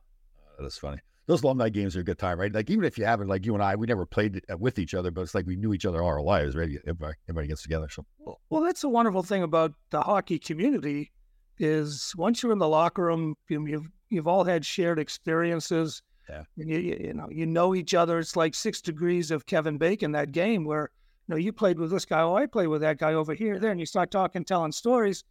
Oh, 0.59 0.63
That's 0.63 0.77
funny. 0.77 0.99
Those 1.27 1.43
alumni 1.45 1.69
games 1.71 1.97
are 1.97 2.01
a 2.01 2.05
good 2.05 2.19
time, 2.19 2.39
right? 2.39 2.53
Like 2.53 2.69
even 2.69 2.85
if 2.85 2.99
you 2.99 3.05
haven't, 3.07 3.29
like 3.29 3.47
you 3.47 3.55
and 3.55 3.63
I, 3.63 3.77
we 3.77 3.87
never 3.87 4.05
played 4.05 4.43
uh, 4.53 4.59
with 4.59 4.79
each 4.79 4.93
other, 4.93 5.11
but 5.13 5.23
it's 5.23 5.35
like 5.35 5.47
we 5.47 5.57
knew 5.57 5.73
each 5.73 5.87
other 5.87 6.03
all 6.03 6.09
our 6.09 6.21
lives, 6.21 6.55
right? 6.57 6.69
Everybody, 6.87 7.15
everybody 7.29 7.47
gets 7.49 7.63
together. 7.63 7.89
So 7.89 8.05
Well, 8.51 8.63
that's 8.65 8.81
the 8.83 8.89
wonderful 8.89 9.23
thing 9.23 9.43
about 9.45 9.73
the 9.91 10.03
hockey 10.03 10.39
community 10.41 11.13
is 11.59 12.13
once 12.17 12.43
you're 12.43 12.53
in 12.53 12.59
the 12.59 12.69
locker 12.69 13.05
room, 13.05 13.37
you, 13.49 13.67
you've 13.67 13.89
you've 14.11 14.29
all 14.29 14.45
had 14.45 14.65
shared 14.65 14.99
experiences. 14.99 16.03
Yeah. 16.29 16.45
And 16.57 16.69
you, 16.69 16.79
you 16.79 17.15
know 17.15 17.29
you 17.31 17.47
know 17.47 17.75
each 17.75 17.95
other. 17.95 18.19
It's 18.19 18.37
like 18.37 18.55
six 18.55 18.81
degrees 18.81 19.31
of 19.31 19.47
Kevin 19.47 19.79
Bacon 19.79 20.13
that 20.13 20.33
game 20.33 20.65
where 20.65 20.91
you 21.29 21.35
know 21.35 21.37
you 21.37 21.53
played 21.53 21.79
with 21.79 21.91
this 21.91 22.05
guy, 22.05 22.23
oh 22.23 22.35
I 22.35 22.47
played 22.47 22.69
with 22.69 22.81
that 22.83 22.99
guy 22.99 23.15
over 23.15 23.35
here, 23.35 23.59
there, 23.59 23.71
and 23.71 23.81
you 23.81 23.87
start 23.87 24.11
talking, 24.11 24.45
telling 24.45 24.73
stories, 24.73 25.25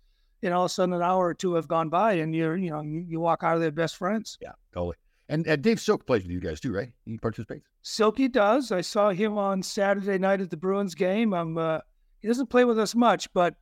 and 0.43 0.53
all 0.53 0.65
of 0.65 0.71
a 0.71 0.73
sudden 0.73 0.93
an 0.93 1.01
hour 1.01 1.27
or 1.27 1.33
two 1.33 1.53
have 1.55 1.67
gone 1.67 1.89
by, 1.89 2.13
and 2.13 2.35
you're 2.35 2.57
you 2.57 2.69
know 2.69 2.81
you, 2.81 3.05
you 3.07 3.19
walk 3.19 3.43
out 3.43 3.55
of 3.55 3.61
there 3.61 3.71
best 3.71 3.95
friends. 3.95 4.37
yeah, 4.41 4.51
totally. 4.73 4.95
And, 5.29 5.47
and 5.47 5.61
Dave 5.61 5.79
Silk 5.79 6.05
plays 6.05 6.23
with 6.23 6.31
you 6.31 6.41
guys 6.41 6.59
too, 6.59 6.73
right? 6.73 6.91
He 7.05 7.17
participates. 7.17 7.65
Silky 7.83 8.27
does. 8.27 8.69
I 8.69 8.81
saw 8.81 9.11
him 9.11 9.37
on 9.37 9.63
Saturday 9.63 10.17
night 10.17 10.41
at 10.41 10.49
the 10.49 10.57
Bruins 10.57 10.93
game. 10.93 11.33
Um, 11.33 11.57
uh, 11.57 11.79
he 12.21 12.27
doesn't 12.27 12.49
play 12.49 12.65
with 12.65 12.77
us 12.77 12.93
much, 12.95 13.31
but 13.31 13.55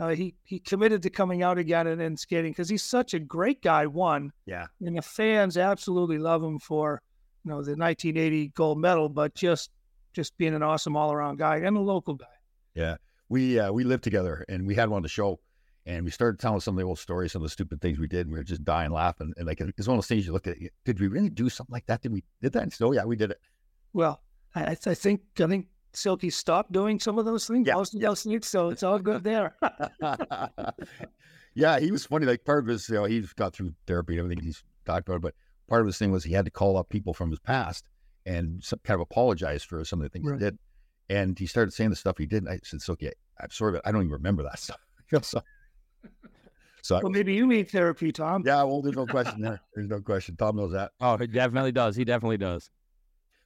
uh, 0.00 0.08
he 0.08 0.34
he 0.44 0.58
committed 0.58 1.02
to 1.02 1.10
coming 1.10 1.42
out 1.42 1.58
again 1.58 1.86
and, 1.86 2.00
and 2.02 2.18
skating 2.18 2.52
because 2.52 2.68
he's 2.68 2.82
such 2.82 3.14
a 3.14 3.18
great 3.18 3.62
guy. 3.62 3.86
One, 3.86 4.32
Yeah. 4.46 4.66
and 4.80 4.96
the 4.96 5.02
fans 5.02 5.56
absolutely 5.56 6.18
love 6.18 6.42
him 6.42 6.58
for 6.58 7.00
you 7.44 7.50
know 7.50 7.56
the 7.62 7.76
1980 7.76 8.48
gold 8.48 8.78
medal, 8.78 9.08
but 9.08 9.34
just 9.34 9.70
just 10.12 10.36
being 10.36 10.54
an 10.54 10.62
awesome 10.62 10.96
all 10.96 11.12
around 11.12 11.38
guy 11.38 11.56
and 11.56 11.76
a 11.76 11.80
local 11.80 12.14
guy. 12.14 12.26
Yeah. 12.74 12.96
We 13.28 13.58
uh, 13.58 13.72
we 13.72 13.84
lived 13.84 14.04
together 14.04 14.44
and 14.48 14.66
we 14.66 14.74
had 14.74 14.88
one 14.88 14.98
on 14.98 15.02
the 15.02 15.08
show 15.08 15.40
and 15.86 16.04
we 16.04 16.10
started 16.10 16.38
telling 16.40 16.60
some 16.60 16.74
of 16.74 16.78
the 16.78 16.84
old 16.86 16.98
stories, 16.98 17.32
some 17.32 17.42
of 17.42 17.46
the 17.46 17.50
stupid 17.52 17.80
things 17.80 17.98
we 17.98 18.06
did. 18.08 18.26
And 18.26 18.32
we 18.32 18.38
were 18.38 18.44
just 18.44 18.64
dying 18.64 18.90
laughing. 18.90 19.32
And 19.36 19.46
like 19.46 19.60
it's 19.60 19.86
one 19.88 19.96
of 19.96 19.98
those 20.02 20.06
things 20.08 20.26
you 20.26 20.32
look 20.32 20.46
at, 20.46 20.56
did 20.84 20.98
we 21.00 21.08
really 21.08 21.30
do 21.30 21.48
something 21.48 21.72
like 21.72 21.86
that? 21.86 22.02
Did 22.02 22.12
we 22.12 22.22
did 22.42 22.52
that? 22.52 22.62
And 22.62 22.72
so 22.72 22.92
yeah, 22.92 23.04
we 23.04 23.16
did 23.16 23.30
it. 23.30 23.40
Well, 23.92 24.22
I, 24.54 24.64
I 24.64 24.76
I 24.86 24.94
think 24.94 25.22
I 25.40 25.46
think 25.46 25.66
Silky 25.96 26.30
stopped 26.30 26.72
doing 26.72 26.98
some 27.00 27.18
of 27.18 27.24
those 27.24 27.46
things, 27.46 27.66
Yeah. 27.66 27.74
most 27.74 27.94
of 27.94 28.00
those 28.00 28.22
things, 28.22 28.46
so 28.46 28.70
it's 28.70 28.82
all 28.82 28.98
good 28.98 29.22
there. 29.24 29.56
yeah, 31.54 31.78
he 31.78 31.90
was 31.92 32.04
funny. 32.06 32.26
Like 32.26 32.44
part 32.44 32.60
of 32.64 32.66
his, 32.66 32.88
you 32.88 32.96
know, 32.96 33.04
he's 33.04 33.32
got 33.32 33.54
through 33.54 33.72
therapy 33.86 34.14
and 34.14 34.20
everything 34.24 34.44
he's 34.44 34.62
talked 34.84 35.08
about, 35.08 35.20
but 35.20 35.34
part 35.68 35.80
of 35.80 35.86
his 35.86 35.98
thing 35.98 36.10
was 36.10 36.24
he 36.24 36.32
had 36.32 36.44
to 36.44 36.50
call 36.50 36.76
up 36.76 36.88
people 36.88 37.14
from 37.14 37.30
his 37.30 37.38
past 37.40 37.84
and 38.26 38.62
some, 38.62 38.80
kind 38.84 38.94
of 38.96 39.00
apologize 39.02 39.62
for 39.62 39.84
some 39.84 40.00
of 40.00 40.04
the 40.04 40.08
things 40.08 40.28
Right. 40.30 40.38
he 40.40 40.44
did. 40.44 40.58
And 41.10 41.38
he 41.38 41.46
started 41.46 41.72
saying 41.72 41.90
the 41.90 41.96
stuff 41.96 42.16
he 42.18 42.26
did. 42.26 42.44
And 42.44 42.48
I 42.52 42.58
said, 42.64 42.80
"So 42.80 42.94
okay, 42.94 43.12
I'm 43.38 43.50
sorry, 43.50 43.72
but 43.72 43.82
I 43.84 43.92
don't 43.92 44.00
even 44.02 44.12
remember 44.12 44.42
that 44.44 44.58
stuff." 44.58 44.78
You 45.12 45.20
so 45.22 45.42
So 46.82 47.00
Well, 47.02 47.12
maybe 47.12 47.34
you 47.34 47.46
need 47.46 47.70
therapy, 47.70 48.10
Tom. 48.10 48.42
yeah, 48.46 48.62
well, 48.62 48.80
there's 48.82 48.96
no 48.96 49.06
question 49.06 49.40
there. 49.42 49.60
There's 49.74 49.88
no 49.88 50.00
question. 50.00 50.34
Tom 50.36 50.56
knows 50.56 50.72
that. 50.72 50.92
Oh, 51.00 51.16
he 51.18 51.26
definitely 51.26 51.72
does. 51.72 51.94
He 51.94 52.04
definitely 52.04 52.38
does. 52.38 52.70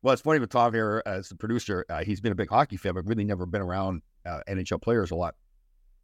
Well, 0.02 0.12
it's 0.12 0.22
funny 0.22 0.38
with 0.38 0.50
Tom 0.50 0.72
here 0.72 1.02
as 1.06 1.28
the 1.28 1.34
producer. 1.34 1.84
Uh, 1.88 2.04
he's 2.04 2.20
been 2.20 2.32
a 2.32 2.36
big 2.36 2.48
hockey 2.48 2.76
fan, 2.76 2.94
but 2.94 3.06
really 3.06 3.24
never 3.24 3.46
been 3.46 3.62
around 3.62 4.02
uh, 4.24 4.40
NHL 4.48 4.80
players 4.80 5.10
a 5.10 5.16
lot. 5.16 5.34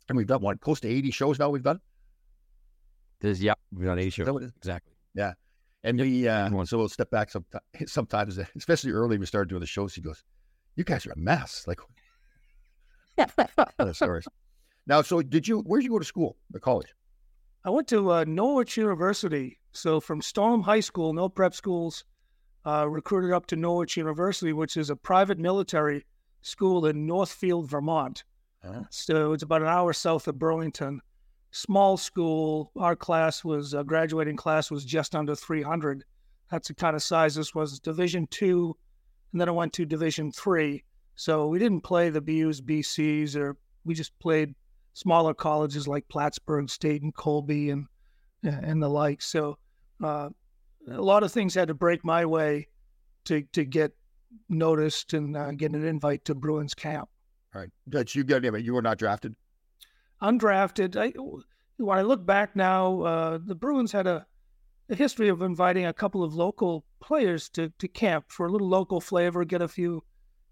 And 0.09 0.19
we've 0.19 0.27
done 0.27 0.43
one 0.43 0.59
close 0.59 0.81
to 0.81 0.89
80 0.89 1.11
shows 1.13 1.39
now. 1.39 1.51
We've 1.51 1.63
done. 1.63 1.81
There's 3.21 3.43
yeah, 3.43 3.55
we've 3.73 3.87
done 3.87 3.99
eight 3.99 4.13
shows. 4.13 4.29
exactly. 4.29 4.35
Yeah, 4.35 4.43
it 4.43 4.47
is? 4.47 4.53
Exactly. 4.59 4.95
And 5.85 6.01
we, 6.01 6.27
uh, 6.27 6.65
so 6.65 6.79
we'll 6.79 6.89
step 6.89 7.11
back 7.11 7.31
some, 7.31 7.45
sometimes, 7.87 8.39
especially 8.57 8.91
early, 8.93 9.19
we 9.19 9.27
started 9.27 9.51
doing 9.51 9.61
the 9.61 9.67
shows. 9.67 9.95
He 9.95 10.01
goes, 10.01 10.25
You 10.77 10.85
guys 10.85 11.07
are 11.07 11.13
a 11.13 11.19
mess. 11.19 11.67
Like, 11.67 11.81
other 13.79 13.95
stories. 13.95 14.27
Now, 14.87 15.03
so 15.03 15.23
did 15.23 15.47
you, 15.47 15.61
where'd 15.61 15.85
you 15.85 15.91
go 15.91 15.99
to 15.99 16.05
school, 16.05 16.37
the 16.51 16.59
college? 16.59 16.89
I 17.65 17.71
went 17.71 17.89
to 17.89 18.13
uh, 18.13 18.25
Norwich 18.27 18.77
University. 18.77 19.61
So 19.73 20.01
from 20.01 20.23
Storm 20.23 20.63
High 20.63 20.81
School, 20.81 21.13
no 21.13 21.29
prep 21.29 21.55
schools, 21.55 22.05
uh, 22.67 22.87
recruited 22.89 23.33
up 23.33 23.47
to 23.47 23.57
Norwich 23.57 23.97
University, 23.97 24.53
which 24.53 24.77
is 24.77 24.91
a 24.91 24.97
private 24.97 25.39
military 25.39 26.05
school 26.43 26.87
in 26.87 27.07
Northfield, 27.07 27.69
Vermont. 27.69 28.25
Uh-huh. 28.63 28.83
So 28.91 29.33
it's 29.33 29.43
about 29.43 29.63
an 29.63 29.69
hour 29.69 29.93
south 29.93 30.29
of 30.29 30.39
Burlington. 30.39 31.01
Small 31.51 31.97
school. 31.97 32.73
Our 32.77 32.97
class 32.97 33.45
was 33.45 33.75
uh, 33.75 33.83
graduating 33.83 34.37
class 34.37 34.71
was 34.71 34.85
just 34.85 35.15
under 35.15 35.35
300. 35.35 36.05
That's 36.51 36.69
the 36.69 36.75
kind 36.75 36.97
of 36.97 37.03
size 37.03 37.35
this 37.35 37.55
was. 37.55 37.81
Division 37.81 38.27
two, 38.29 38.77
and 39.33 39.41
then 39.41 39.49
I 39.49 39.53
went 39.53 39.73
to 39.75 39.85
Division 39.85 40.33
three. 40.33 40.85
So 41.17 41.47
we 41.47 41.59
didn't 41.59 41.83
play 41.83 42.11
the 42.11 42.21
BU's, 42.21 42.61
BCs, 42.61 43.37
or 43.37 43.57
we 43.85 43.95
just 43.95 44.19
played 44.19 44.55
smaller 44.95 45.35
colleges 45.35 45.87
like 45.87 46.09
Plattsburgh 46.09 46.69
State 46.69 47.03
and 47.03 47.15
Colby 47.15 47.71
and 47.71 47.87
and 48.43 48.83
the 48.83 48.89
like. 48.89 49.23
So 49.23 49.59
uh, 50.03 50.31
a 50.91 51.03
lot 51.03 51.23
of 51.23 51.33
things 51.33 51.55
had 51.55 51.69
to 51.69 51.75
break 51.75 52.05
my 52.05 52.25
way 52.25 52.69
to 53.25 53.43
to 53.53 53.65
get 53.65 53.93
noticed 54.49 55.13
and 55.13 55.37
uh, 55.37 55.53
get 55.53 55.73
an 55.73 55.85
invite 55.87 56.25
to 56.27 56.35
Bruins 56.35 56.75
camp. 56.75 57.09
All 57.55 57.61
right. 57.61 57.71
Did 57.89 58.15
you 58.15 58.25
get, 58.25 58.43
you 58.63 58.75
were 58.75 58.83
not 58.83 58.99
drafted? 58.99 59.35
Undrafted. 60.23 60.97
I, 60.97 61.13
when 61.77 61.99
I 61.99 62.03
look 62.03 62.27
back 62.27 62.57
now, 62.57 63.03
uh, 63.03 63.39
the 63.45 63.55
Bruins 63.55 63.93
had 63.93 64.07
a, 64.07 64.27
a 64.89 64.95
history 64.95 65.29
of 65.29 65.43
inviting 65.43 65.87
a 65.87 65.93
couple 65.93 66.25
of 66.25 66.35
local 66.35 66.85
players 67.01 67.49
to, 67.51 67.73
to 67.79 67.89
camp 67.89 68.27
for 68.29 68.47
a 68.47 68.51
little 68.51 68.69
local 68.69 69.01
flavor, 69.01 69.45
get 69.45 69.63
a 69.63 69.69
few 69.69 70.03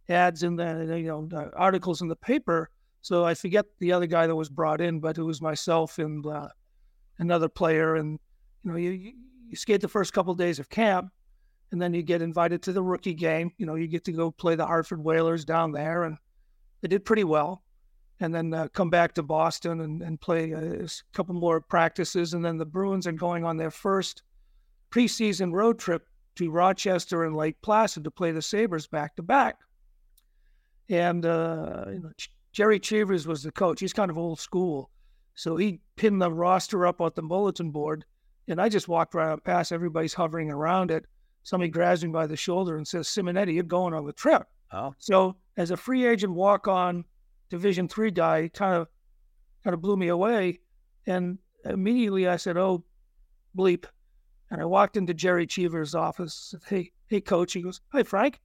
ads 0.09 0.43
in 0.43 0.57
the 0.57 0.97
you 0.99 1.07
know 1.07 1.51
articles 1.57 2.03
in 2.03 2.09
the 2.09 2.17
paper. 2.17 2.71
So 3.01 3.25
I 3.25 3.35
forget 3.35 3.67
the 3.79 3.93
other 3.93 4.07
guy 4.07 4.27
that 4.27 4.37
was 4.37 4.49
brought 4.49 4.81
in, 4.81 5.01
but 5.01 5.19
it 5.19 5.23
was 5.23 5.43
myself 5.43 5.99
and 5.99 6.25
uh, 6.25 6.49
another 7.19 7.49
player. 7.49 7.97
And 7.97 8.19
you 8.63 8.71
know, 8.71 8.77
you 8.77 9.13
you 9.53 9.57
skate 9.57 9.83
the 9.83 9.89
first 9.89 10.15
couple 10.15 10.33
of 10.33 10.39
days 10.39 10.59
of 10.59 10.71
camp, 10.71 11.13
and 11.73 11.81
then 11.81 11.93
you 11.93 12.03
get 12.03 12.23
invited 12.23 12.63
to 12.63 12.73
the 12.73 12.83
rookie 12.83 13.13
game. 13.13 13.53
You 13.59 13.67
know, 13.67 13.75
you 13.75 13.87
get 13.87 14.03
to 14.07 14.13
go 14.13 14.31
play 14.31 14.55
the 14.57 14.67
Hartford 14.67 15.05
Whalers 15.05 15.45
down 15.45 15.73
there, 15.73 16.05
and 16.05 16.17
they 16.81 16.89
did 16.89 17.05
pretty 17.05 17.25
well. 17.25 17.63
And 18.21 18.35
then 18.35 18.55
uh, 18.55 18.69
come 18.73 18.89
back 18.89 19.13
to 19.15 19.23
Boston 19.23 19.83
and, 19.83 20.01
and 20.01 20.19
play 20.19 20.53
a 20.53 20.87
couple 21.13 21.35
more 21.35 21.61
practices. 21.61 22.33
And 22.33 22.43
then 22.43 22.57
the 22.57 22.65
Bruins 22.65 23.07
are 23.07 23.13
going 23.13 23.45
on 23.45 23.59
their 23.59 23.71
first 23.71 24.23
preseason 24.91 25.53
road 25.53 25.79
trip 25.79 26.07
to 26.37 26.51
Rochester 26.51 27.25
and 27.25 27.37
Lake 27.37 27.57
Placid 27.63 28.05
to 28.05 28.11
play 28.11 28.33
the 28.33 28.41
Sabres 28.41 28.87
back 28.87 29.17
to 29.17 29.23
back. 29.23 29.57
And 30.89 31.27
uh, 31.27 31.85
you 31.89 32.01
know, 32.01 32.13
Gerry 32.53 32.81
Cheevers 32.81 33.27
was 33.27 33.43
the 33.43 33.53
coach. 33.53 33.81
He's 33.81 33.93
kind 33.93 34.11
of 34.11 34.17
old 34.17 34.41
school. 34.41 34.89
So 35.35 35.57
he 35.57 35.81
pinned 35.97 36.23
the 36.23 36.31
roster 36.31 36.87
up 36.87 37.03
on 37.03 37.11
the 37.15 37.23
bulletin 37.23 37.71
board. 37.71 38.07
And 38.49 38.61
I 38.61 38.69
just 38.69 38.89
walked 38.89 39.15
right 39.15 39.43
past. 39.45 39.73
Everybody's 39.73 40.15
hovering 40.15 40.51
around 40.51 40.91
it. 40.91 41.05
Somebody 41.45 41.71
grabs 41.71 42.05
me 42.05 42.11
by 42.11 42.27
the 42.27 42.37
shoulder 42.37 42.77
and 42.77 42.87
says, 42.87 43.09
Simonetti, 43.09 43.55
you're 43.55 43.65
going 43.65 43.95
on 43.95 44.07
the 44.07 44.13
trip. 44.13 44.45
Oh. 44.73 44.95
So 44.99 45.37
as 45.57 45.71
a 45.71 45.77
free 45.77 46.07
agent 46.07 46.33
walk 46.33 46.69
on 46.69 47.05
Division 47.51 47.89
three 47.89 48.11
guy, 48.11 48.49
kind 48.49 48.75
of 48.75 48.89
kind 49.65 49.75
of 49.75 49.83
blew 49.83 49.97
me 49.97 50.09
away. 50.09 50.61
And 51.07 51.39
immediately 51.65 52.29
I 52.29 52.37
said, 52.37 52.57
Oh, 52.57 52.85
bleep. 53.57 53.85
And 54.51 54.61
I 54.61 54.65
walked 54.65 54.97
into 54.97 55.15
Gerry 55.15 55.47
Cheever's 55.47 55.95
office. 55.95 56.35
Said, 56.51 56.61
hey, 56.67 56.93
hey, 57.09 57.21
coach. 57.21 57.53
He 57.53 57.63
goes, 57.63 57.81
Hi, 57.93 58.03
Frank. 58.03 58.41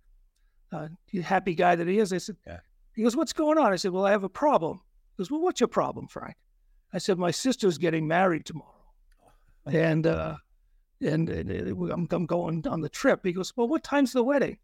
Uh, 0.71 0.87
you 1.11 1.21
happy 1.21 1.55
guy 1.55 1.75
that 1.75 1.87
he 1.87 1.99
is. 1.99 2.11
I 2.11 2.17
said, 2.17 2.37
Yeah. 2.45 2.59
He 2.95 3.03
goes, 3.03 3.15
What's 3.15 3.33
going 3.33 3.57
on? 3.57 3.71
I 3.71 3.77
said, 3.77 3.91
Well, 3.91 4.05
I 4.05 4.11
have 4.11 4.23
a 4.23 4.29
problem. 4.29 4.81
He 5.15 5.21
goes, 5.21 5.31
Well, 5.31 5.41
what's 5.41 5.59
your 5.59 5.67
problem, 5.67 6.07
Frank? 6.07 6.35
I 6.93 6.97
said, 6.97 7.17
My 7.17 7.31
sister's 7.31 7.77
getting 7.77 8.07
married 8.07 8.45
tomorrow. 8.45 8.76
And 9.71 10.07
uh 10.07 10.37
and, 10.99 11.29
and, 11.29 11.51
and 11.51 11.91
I'm, 11.91 12.07
I'm 12.09 12.25
going 12.25 12.65
on 12.67 12.81
the 12.81 12.89
trip. 12.89 13.19
He 13.23 13.31
goes, 13.31 13.53
Well, 13.55 13.67
what 13.67 13.83
time's 13.83 14.13
the 14.13 14.23
wedding? 14.23 14.57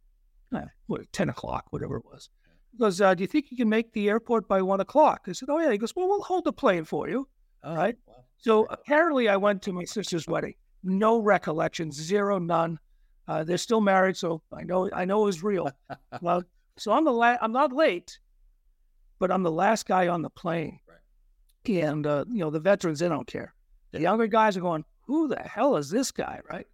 Uh, 0.53 0.61
what, 0.87 1.01
10 1.13 1.29
o'clock, 1.29 1.65
whatever 1.69 1.97
it 1.97 2.05
was. 2.05 2.29
He 2.71 2.77
goes, 2.79 2.99
uh, 3.01 3.13
Do 3.13 3.21
you 3.21 3.27
think 3.27 3.51
you 3.51 3.57
can 3.57 3.69
make 3.69 3.93
the 3.93 4.09
airport 4.09 4.47
by 4.47 4.61
one 4.63 4.79
o'clock? 4.79 5.25
I 5.27 5.33
said, 5.33 5.49
Oh, 5.51 5.59
yeah. 5.59 5.71
He 5.71 5.77
goes, 5.77 5.95
Well, 5.95 6.07
we'll 6.07 6.23
hold 6.23 6.43
the 6.45 6.53
plane 6.53 6.85
for 6.85 7.07
you. 7.07 7.27
Oh, 7.63 7.75
Right. 7.75 7.95
wow. 8.07 8.15
So 8.37 8.65
apparently, 8.69 9.29
I 9.29 9.37
went 9.37 9.61
to 9.63 9.73
my 9.73 9.83
sister's 9.85 10.27
wedding. 10.27 10.55
No 10.83 11.19
recollection, 11.19 11.91
zero, 11.91 12.39
none. 12.39 12.77
Uh, 13.27 13.43
they're 13.45 13.57
still 13.57 13.79
married, 13.79 14.17
so 14.17 14.41
I 14.51 14.63
know 14.63 14.89
I 14.91 15.05
know 15.05 15.21
it 15.21 15.25
was 15.27 15.43
real. 15.43 15.71
well, 16.21 16.43
so 16.77 16.91
I'm 16.91 17.05
the 17.05 17.11
la- 17.13 17.37
I'm 17.41 17.53
not 17.53 17.71
late, 17.71 18.19
but 19.17 19.31
I'm 19.31 19.43
the 19.43 19.51
last 19.51 19.85
guy 19.85 20.09
on 20.09 20.23
the 20.23 20.29
plane. 20.29 20.79
And 21.65 22.05
uh, 22.05 22.25
you 22.29 22.39
know 22.39 22.49
the 22.49 22.59
veterans, 22.59 22.99
they 22.99 23.07
don't 23.07 23.25
care. 23.27 23.53
The 23.91 24.01
younger 24.01 24.27
guys 24.27 24.57
are 24.57 24.61
going, 24.61 24.83
"Who 25.05 25.27
the 25.27 25.39
hell 25.39 25.75
is 25.77 25.89
this 25.89 26.11
guy?" 26.11 26.39
Right? 26.49 26.67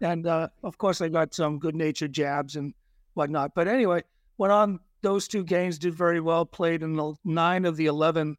And 0.00 0.26
uh, 0.26 0.48
of 0.62 0.78
course, 0.78 1.00
I 1.00 1.08
got 1.08 1.34
some 1.34 1.58
good-natured 1.58 2.12
jabs 2.12 2.56
and 2.56 2.72
whatnot. 3.14 3.54
But 3.54 3.68
anyway, 3.68 4.02
went 4.38 4.52
on 4.52 4.80
those 5.02 5.28
two 5.28 5.44
games, 5.44 5.78
did 5.78 5.94
very 5.94 6.20
well. 6.20 6.46
Played 6.46 6.82
in 6.82 6.96
the 6.96 7.14
nine 7.24 7.64
of 7.64 7.76
the 7.76 7.86
eleven 7.86 8.36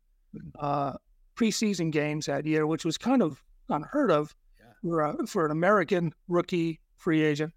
uh, 0.60 0.93
preseason 1.36 1.91
games 1.91 2.25
that 2.25 2.45
year, 2.45 2.65
which 2.65 2.86
was 2.86 2.98
kind 2.98 3.21
of 3.21 3.43
unheard 3.69 4.12
of 4.12 4.36
for, 4.81 5.01
a, 5.01 5.27
for 5.27 5.45
an 5.45 5.51
American 5.51 6.13
rookie 6.27 6.79
free 6.95 7.24
agent. 7.24 7.53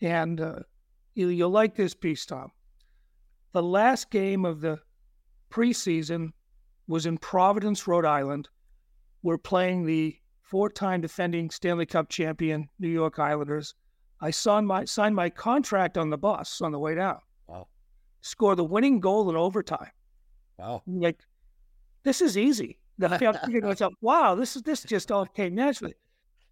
And 0.00 0.40
uh, 0.40 0.60
you, 1.14 1.28
you'll 1.28 1.50
like 1.50 1.74
this 1.74 1.94
piece, 1.94 2.24
Tom. 2.26 2.50
The 3.52 3.62
last 3.62 4.10
game 4.10 4.44
of 4.44 4.60
the 4.60 4.78
preseason 5.50 6.30
was 6.86 7.06
in 7.06 7.18
Providence, 7.18 7.86
Rhode 7.86 8.04
Island. 8.04 8.48
We're 9.22 9.38
playing 9.38 9.86
the 9.86 10.16
four-time 10.50 11.00
defending 11.00 11.48
Stanley 11.48 11.86
Cup 11.86 12.08
champion 12.08 12.68
New 12.78 12.88
York 12.88 13.18
Islanders. 13.18 13.74
I 14.20 14.30
signed 14.30 14.66
my 14.66 14.84
signed 14.84 15.14
my 15.14 15.30
contract 15.30 15.96
on 15.96 16.10
the 16.10 16.18
bus 16.18 16.60
on 16.60 16.72
the 16.72 16.78
way 16.78 16.94
down. 16.94 17.18
Wow. 17.46 17.68
Score 18.20 18.54
the 18.54 18.64
winning 18.64 19.00
goal 19.00 19.30
in 19.30 19.36
overtime. 19.36 19.90
Wow. 20.58 20.82
Like, 20.86 21.20
this 22.02 22.20
is 22.20 22.36
easy. 22.36 22.78
I 23.02 23.16
kept 23.16 23.40
thinking 23.44 23.62
to 23.62 23.68
myself, 23.68 23.94
wow, 24.02 24.34
this 24.34 24.56
is 24.56 24.62
this 24.62 24.82
just 24.82 25.10
all 25.10 25.24
came 25.24 25.54
naturally. 25.54 25.94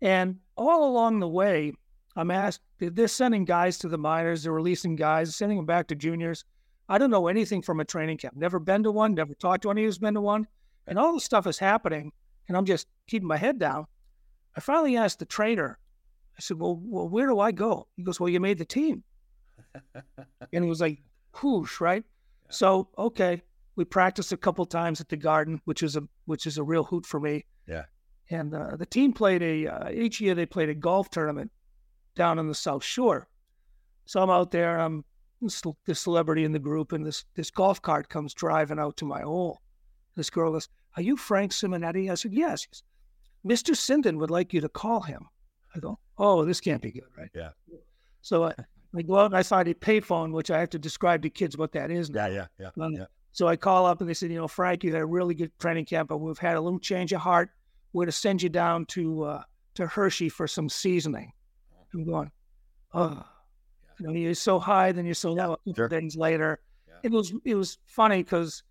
And 0.01 0.37
all 0.57 0.89
along 0.89 1.21
the 1.21 1.29
way, 1.29 1.73
I'm 2.17 2.31
asked, 2.31 2.63
they're 2.79 3.09
sending 3.09 3.45
guys 3.45 3.77
to 3.79 3.89
the 3.89 3.99
minors, 3.99 4.45
they're 4.45 4.53
releasing 4.53 4.97
guys, 4.97 5.37
sending 5.37 5.59
them 5.59 5.67
back 5.67 5.89
to 5.89 5.95
juniors. 5.95 6.45
I 6.89 6.97
don't 6.97 7.11
know 7.11 7.27
anything 7.27 7.61
from 7.61 7.81
a 7.81 7.85
training 7.85 8.17
camp. 8.17 8.35
Never 8.35 8.59
been 8.59 8.83
to 8.85 8.93
one, 8.93 9.15
never 9.15 9.35
talked 9.35 9.63
to 9.65 9.71
anyone 9.71 9.87
who's 9.89 9.99
been 9.99 10.15
to 10.15 10.23
one. 10.23 10.47
And 10.87 10.99
all 10.99 11.13
this 11.13 11.25
stuff 11.25 11.47
is 11.47 11.59
happening, 11.59 12.13
and 12.49 12.57
I'm 12.57 12.65
just 12.65 12.89
keeping 13.07 13.29
my 13.29 13.37
head 13.37 13.59
down. 13.59 13.87
I 14.57 14.61
finally 14.61 14.97
asked 14.97 15.19
the 15.19 15.27
trainer, 15.27 15.79
I 16.37 16.41
said, 16.41 16.59
well, 16.59 16.81
well 16.83 17.09
where 17.09 17.27
do 17.27 17.39
I 17.39 17.53
go? 17.53 17.87
He 17.97 18.03
goes, 18.03 18.19
well, 18.19 18.29
you 18.29 18.41
made 18.41 18.59
the 18.59 18.65
team. 18.65 19.05
and 20.53 20.65
he 20.65 20.69
was 20.69 20.81
like, 20.81 21.03
whoosh, 21.43 21.81
right? 21.81 22.05
So, 22.49 22.89
okay, 22.97 23.43
we 23.77 23.85
practiced 23.85 24.33
a 24.33 24.37
couple 24.37 24.65
times 24.67 25.01
at 25.01 25.09
the 25.09 25.17
garden, 25.17 25.61
which 25.65 25.83
is 25.83 25.97
a 25.97 26.03
which 26.25 26.47
is 26.47 26.59
a 26.59 26.63
real 26.63 26.83
hoot 26.83 27.07
for 27.07 27.21
me. 27.21 27.45
Yeah. 27.69 27.85
And 28.31 28.55
uh, 28.55 28.77
the 28.77 28.87
team 28.87 29.13
played 29.13 29.43
a 29.43 29.67
uh, 29.69 29.91
each 29.91 30.21
year 30.21 30.35
they 30.35 30.47
played 30.47 30.69
a 30.69 30.75
golf 30.75 31.11
tournament 31.11 31.51
down 32.17 32.39
on 32.39 32.49
the 32.49 32.55
South 32.55 32.83
Shore. 32.83 33.29
So 34.07 34.21
I'm 34.21 34.31
out 34.31 34.51
there. 34.51 34.81
I'm 34.81 35.05
the 35.41 35.73
the 35.87 35.95
celebrity 35.95 36.45
in 36.45 36.53
the 36.53 36.59
group, 36.59 36.93
and 36.93 37.07
this 37.07 37.25
this 37.35 37.51
golf 37.51 37.81
cart 37.81 38.09
comes 38.09 38.35
driving 38.35 38.79
out 38.79 38.97
to 38.97 39.05
my 39.05 39.21
hole. 39.21 39.61
This 40.17 40.31
girl 40.31 40.53
goes, 40.53 40.69
"Are 40.99 41.03
you 41.03 41.17
Frank 41.17 41.53
Simonetti?" 41.53 42.11
I 42.11 42.15
said, 42.15 42.33
"Yes." 42.33 42.67
Goes, 42.67 42.83
Mr. 43.47 43.75
Sinden 43.75 44.19
would 44.19 44.31
like 44.31 44.53
you 44.53 44.61
to 44.61 44.69
call 44.69 45.01
him. 45.01 45.27
I 45.75 45.79
go, 45.79 45.99
"Oh, 46.19 46.45
this 46.45 46.61
can't 46.61 46.83
be 46.83 46.91
good, 46.91 47.05
right?" 47.17 47.31
Yeah. 47.35 47.51
So 48.21 48.45
I, 48.45 48.55
I 48.97 49.03
go 49.03 49.19
out 49.19 49.27
and 49.27 49.37
I 49.37 49.43
find 49.43 49.69
a 49.69 49.75
payphone, 49.75 50.33
which 50.33 50.51
I 50.51 50.59
have 50.59 50.71
to 50.71 50.79
describe 50.79 51.23
to 51.23 51.31
kids 51.31 51.57
what 51.57 51.73
that 51.73 51.91
is. 51.91 52.11
now. 52.11 52.27
Yeah, 52.27 52.33
yeah, 52.35 52.47
yeah. 52.59 52.71
Well, 52.77 52.91
yeah. 52.93 53.05
So 53.33 53.47
I 53.47 53.57
call 53.57 53.87
up 53.87 54.01
and 54.01 54.09
they 54.11 54.15
said, 54.15 54.31
you 54.33 54.39
know, 54.39 54.49
Frank, 54.49 54.83
you 54.83 54.93
had 54.93 55.03
a 55.03 55.07
really 55.07 55.35
good 55.35 55.57
training 55.61 55.85
camp, 55.85 56.09
but 56.09 56.19
we've 56.19 56.39
had 56.39 56.57
a 56.57 56.61
little 56.61 56.81
change 56.81 57.13
of 57.13 57.21
heart. 57.21 57.51
We're 57.93 58.01
going 58.05 58.07
to 58.11 58.13
send 58.13 58.43
you 58.43 58.49
down 58.49 58.87
to 58.87 59.23
uh, 59.25 59.43
to 59.75 59.87
Hershey 59.87 60.29
for 60.29 60.49
some 60.49 60.69
seasoning. 60.69 61.33
I'm 61.95 62.05
going, 62.05 62.31
oh, 62.93 63.25
you 64.01 64.07
know, 64.07 64.13
you're 64.13 64.35
so 64.35 64.59
high, 64.59 64.93
then 64.93 65.05
you're 65.05 65.15
so 65.15 65.33
low. 65.33 65.59
Sure. 65.75 65.89
days 65.89 66.17
later, 66.17 66.59
Yeah. 66.89 66.95
it 67.05 67.13
was 67.13 67.33
it 67.45 67.55
was 67.55 67.79
funny 67.87 68.23
because 68.25 68.63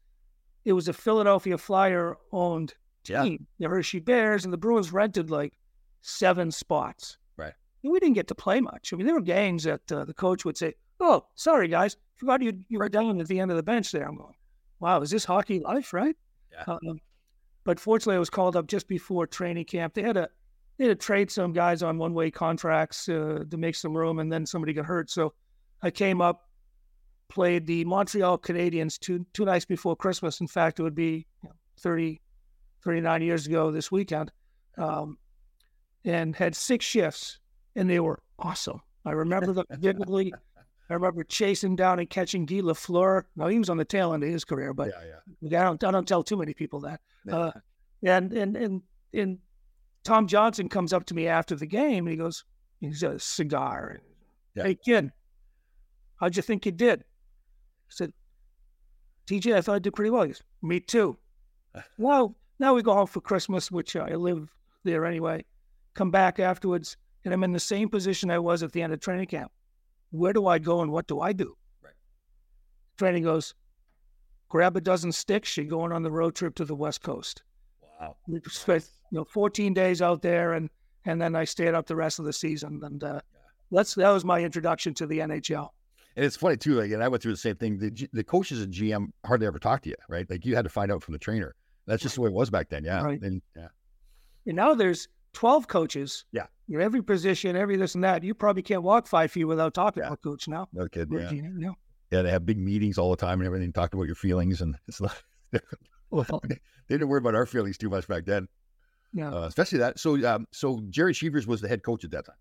it 0.68 0.74
was 0.74 0.88
a 0.90 0.94
Philadelphia 0.94 1.58
Flyer 1.58 2.18
owned 2.34 2.74
Yeah. 3.08 3.24
team, 3.24 3.48
the 3.58 3.70
Hershey 3.70 4.00
Bears, 4.02 4.44
and 4.44 4.52
the 4.54 4.58
Bruins 4.58 4.92
rented 4.92 5.30
like 5.32 5.54
seven 6.02 6.52
spots. 6.52 7.18
Right. 7.38 7.54
And 7.84 7.94
we 7.94 8.00
didn't 8.02 8.16
get 8.16 8.28
to 8.28 8.36
play 8.36 8.60
much. 8.60 8.92
I 8.92 8.98
mean, 8.98 9.06
there 9.06 9.16
were 9.16 9.22
games 9.22 9.64
that 9.64 9.90
uh, 9.92 10.04
the 10.04 10.14
coach 10.14 10.44
would 10.44 10.58
say, 10.58 10.74
"Oh, 11.00 11.26
sorry 11.36 11.70
guys, 11.70 11.96
forgot 12.18 12.42
you 12.42 12.52
you 12.68 12.80
were 12.80 12.90
down 12.90 13.22
at 13.22 13.28
the 13.28 13.40
end 13.40 13.50
of 13.50 13.58
the 13.58 13.64
bench 13.64 13.92
there." 13.94 14.06
I'm 14.08 14.18
going, 14.18 14.36
"Wow, 14.82 15.02
is 15.02 15.10
this 15.10 15.24
hockey 15.26 15.60
life, 15.62 15.94
right?" 15.94 16.16
Yeah. 16.52 16.64
Um, 16.68 17.00
but 17.64 17.80
fortunately, 17.80 18.16
I 18.18 18.20
was 18.20 18.30
called 18.30 18.56
up 18.58 18.68
just 18.68 18.88
before 18.90 19.26
training 19.28 19.66
camp. 19.66 19.94
They 19.94 20.02
had 20.04 20.16
to 20.16 20.30
they 20.78 20.86
had 20.88 21.00
to 21.00 21.06
trade 21.06 21.32
some 21.32 21.54
guys 21.54 21.82
on 21.82 21.98
one 21.98 22.14
way 22.14 22.30
contracts 22.30 23.08
uh, 23.08 23.46
to 23.50 23.58
make 23.58 23.76
some 23.76 23.96
room, 23.96 24.20
and 24.20 24.30
then 24.32 24.46
somebody 24.46 24.74
got 24.74 24.86
hurt. 24.86 25.10
So 25.10 25.34
I 25.82 25.92
came 25.92 26.20
up, 26.22 26.47
played 27.30 27.66
the 27.66 27.86
Montreal 27.86 28.38
Canadiens 28.38 29.00
two 29.00 29.26
two 29.34 29.46
nights 29.46 29.66
before 29.66 29.96
Christmas. 29.96 30.42
In 30.42 30.48
fact, 30.48 30.80
it 30.80 30.84
would 30.84 30.96
be 30.96 31.26
you 31.44 31.50
know, 31.50 31.56
30, 31.80 32.22
39 32.84 33.22
years 33.22 33.48
ago 33.48 33.72
this 33.72 33.92
weekend, 33.92 34.32
um, 34.78 35.18
and 36.06 36.36
had 36.36 36.56
six 36.56 36.86
shifts, 36.86 37.40
and 37.76 37.90
they 37.90 38.00
were 38.00 38.20
awesome. 38.40 38.82
I 39.06 39.12
remember 39.12 39.54
them 39.54 39.66
vividly. 39.80 40.34
I 40.90 40.94
remember 40.94 41.24
chasing 41.24 41.76
down 41.76 42.00
and 42.00 42.10
catching 42.10 42.46
Guy 42.46 42.62
Lafleur. 42.62 43.24
Now 43.36 43.48
he 43.48 43.60
was 43.60 43.70
on 43.70 43.78
the 43.78 43.86
tail 43.86 44.14
end 44.14 44.24
of 44.24 44.30
his 44.30 44.46
career, 44.46 44.74
but 44.74 44.90
yeah, 44.90 45.20
yeah. 45.42 45.62
I 45.62 45.64
don't, 45.66 45.84
I 45.84 45.92
don't 45.92 46.08
tell 46.08 46.24
too 46.24 46.38
many 46.38 46.54
people 46.54 46.82
that. 46.82 47.02
Yeah. 47.26 47.52
Uh, 47.56 47.60
and 48.04 48.32
and 48.32 48.56
and 48.56 48.82
and 49.12 49.40
Tom 50.04 50.28
Johnson 50.28 50.70
comes 50.70 50.94
up 50.94 51.06
to 51.08 51.16
me 51.16 51.28
after 51.28 51.56
the 51.56 51.66
game 51.66 52.06
and 52.06 52.12
he 52.12 52.16
goes, 52.16 52.46
he's 52.80 53.02
a 53.02 53.20
cigar. 53.20 53.98
Yeah. 54.56 54.64
Hey 54.64 54.76
kid, 54.76 55.12
how'd 56.18 56.36
you 56.36 56.44
think 56.44 56.66
you 56.66 56.72
did? 56.72 57.04
I 57.90 57.92
said, 57.92 58.14
TJ, 59.28 59.56
I 59.56 59.62
thought 59.62 59.76
I 59.76 59.80
did 59.80 59.96
pretty 59.96 60.10
well. 60.10 60.24
He 60.24 60.30
goes, 60.30 60.44
Me 60.62 60.80
too. 60.80 61.18
well, 61.98 62.36
now 62.60 62.74
we 62.74 62.82
go 62.82 62.94
home 62.94 63.08
for 63.08 63.22
Christmas, 63.22 63.72
which 63.72 63.96
I 63.96 64.16
live 64.16 64.50
there 64.84 65.06
anyway. 65.06 65.46
Come 65.94 66.12
back 66.12 66.40
afterwards, 66.40 66.98
and 67.26 67.34
I'm 67.34 67.44
in 67.44 67.52
the 67.52 67.60
same 67.60 67.90
position 67.90 68.32
I 68.32 68.40
was 68.40 68.64
at 68.64 68.72
the 68.72 68.82
end 68.82 68.94
of 68.94 69.00
training 69.00 69.28
camp. 69.28 69.52
Where 70.12 70.34
do 70.34 70.48
I 70.48 70.60
go 70.60 70.82
and 70.82 70.92
what 70.92 71.08
do 71.08 71.20
I 71.20 71.34
do? 71.34 71.56
Right. 71.84 71.94
Training 72.98 73.24
goes, 73.24 73.54
grab 74.50 74.78
a 74.78 74.82
dozen 74.82 75.12
sticks. 75.12 75.58
You're 75.58 75.66
going 75.66 75.92
on 75.92 76.04
the 76.04 76.12
road 76.12 76.36
trip 76.36 76.56
to 76.56 76.66
the 76.66 76.76
West 76.76 77.02
Coast. 77.04 77.44
Wow. 78.00 78.16
We 78.28 78.40
spent 78.48 78.90
you 79.12 79.20
know 79.20 79.26
14 79.26 79.74
days 79.74 80.02
out 80.02 80.22
there, 80.22 80.54
and 80.54 80.70
and 81.06 81.22
then 81.22 81.36
I 81.36 81.44
stayed 81.44 81.74
up 81.74 81.88
the 81.88 81.96
rest 81.96 82.20
of 82.20 82.26
the 82.26 82.34
season. 82.34 82.82
And 82.84 83.04
uh, 83.04 83.22
that's 83.72 83.96
that 83.96 84.10
was 84.10 84.24
my 84.24 84.42
introduction 84.42 84.94
to 84.96 85.08
the 85.08 85.20
NHL. 85.20 85.70
And 86.18 86.26
it's 86.26 86.36
funny 86.36 86.58
too. 86.58 86.74
Like, 86.74 86.92
and 86.92 87.02
I 87.04 87.08
went 87.08 87.22
through 87.24 87.32
the 87.34 87.38
same 87.38 87.56
thing. 87.56 87.78
The, 87.78 87.92
G- 87.92 88.10
the 88.12 88.24
coaches 88.24 88.62
and 88.62 88.74
GM 88.74 89.08
hardly 89.26 89.48
ever 89.48 89.60
talk 89.60 89.84
to 89.84 89.90
you, 89.90 89.96
right? 90.10 90.30
Like 90.30 90.46
you 90.46 90.56
had 90.56 90.64
to 90.64 90.70
find 90.70 90.92
out 90.92 91.04
from 91.04 91.14
the 91.14 91.20
trainer. 91.20 91.56
That's 91.86 92.02
just 92.04 92.16
the 92.16 92.22
way 92.22 92.28
it 92.30 92.34
was 92.34 92.50
back 92.50 92.70
then. 92.70 92.84
Yeah. 92.84 93.04
Right. 93.04 93.22
And, 93.22 93.42
yeah. 93.56 93.68
And 94.46 94.56
now 94.56 94.74
there's 94.74 95.08
12 95.34 95.68
coaches. 95.68 96.26
Yeah. 96.32 96.48
You 96.68 96.80
know, 96.80 96.84
every 96.84 97.02
position, 97.04 97.56
every 97.56 97.78
this 97.78 97.96
and 97.96 98.04
that. 98.04 98.24
You 98.24 98.34
probably 98.34 98.64
can't 98.64 98.84
walk 98.84 99.08
five 99.08 99.32
feet 99.32 99.46
without 99.46 99.74
talking 99.74 100.04
Yeah. 100.04 100.10
to 100.10 100.14
a 100.16 100.18
coach 100.18 100.48
now. 100.48 100.68
No 100.74 100.88
kid. 100.90 101.08
Yeah. 101.12 101.32
You 101.32 101.44
know? 101.44 101.76
Yeah. 102.12 102.24
They 102.24 102.32
have 102.32 102.46
big 102.46 102.58
meetings 102.58 102.98
all 102.98 103.12
the 103.12 103.16
time 103.18 103.40
and 103.40 103.46
everything, 103.46 103.72
talk 103.72 103.94
about 103.94 104.08
your 104.08 104.16
feelings. 104.16 104.60
And 104.62 104.76
it's 104.88 105.00
like, 105.00 105.24
Well, 106.10 106.42
they 106.48 106.58
didn't 106.90 107.10
worry 107.10 107.20
about 107.20 107.36
our 107.36 107.46
feelings 107.46 107.78
too 107.78 107.90
much 107.90 108.08
back 108.08 108.26
then, 108.26 108.48
yeah. 109.14 109.32
uh, 109.32 109.42
especially 109.46 109.80
that. 109.80 110.00
So, 110.00 110.16
um, 110.28 110.48
so 110.52 110.82
Gerry 110.90 111.14
Cheevers 111.14 111.46
was 111.46 111.62
the 111.62 111.68
head 111.68 111.84
coach 111.84 112.04
at 112.06 112.12
that 112.12 112.26
time. 112.26 112.36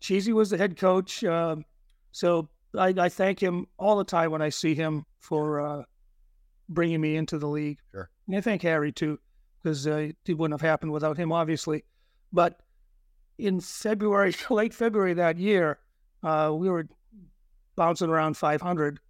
Cheesy 0.00 0.32
was 0.32 0.50
the 0.50 0.58
head 0.58 0.76
coach. 0.76 1.22
Um, 1.24 1.64
so 2.10 2.48
I, 2.76 2.94
I 2.96 3.08
thank 3.08 3.42
him 3.42 3.66
all 3.78 3.96
the 3.96 4.04
time 4.04 4.30
when 4.30 4.42
I 4.42 4.48
see 4.48 4.74
him 4.74 5.04
for 5.20 5.60
uh, 5.60 5.82
bringing 6.68 7.00
me 7.00 7.16
into 7.16 7.38
the 7.38 7.48
league. 7.48 7.78
Sure. 7.90 8.10
And 8.26 8.36
I 8.36 8.40
thank 8.40 8.62
Harry 8.62 8.92
too, 8.92 9.18
because 9.62 9.86
uh, 9.86 10.10
it 10.26 10.38
wouldn't 10.38 10.60
have 10.60 10.66
happened 10.66 10.92
without 10.92 11.16
him, 11.16 11.32
obviously. 11.32 11.84
But 12.32 12.60
in 13.38 13.60
February, 13.60 14.34
late 14.50 14.74
February 14.74 15.14
that 15.14 15.38
year, 15.38 15.78
uh, 16.22 16.52
we 16.54 16.68
were 16.68 16.88
bouncing 17.76 18.10
around 18.10 18.36
500, 18.36 19.00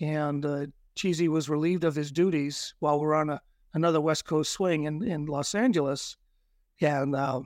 and 0.00 0.46
uh, 0.46 0.66
Cheesy 0.94 1.28
was 1.28 1.48
relieved 1.48 1.84
of 1.84 1.94
his 1.94 2.10
duties 2.10 2.74
while 2.78 2.98
we 2.98 3.06
are 3.06 3.14
on 3.14 3.30
a, 3.30 3.40
another 3.74 4.00
West 4.00 4.24
Coast 4.24 4.52
swing 4.52 4.84
in, 4.84 5.02
in 5.02 5.26
Los 5.26 5.54
Angeles. 5.54 6.16
And 6.80 7.14
uh, 7.14 7.42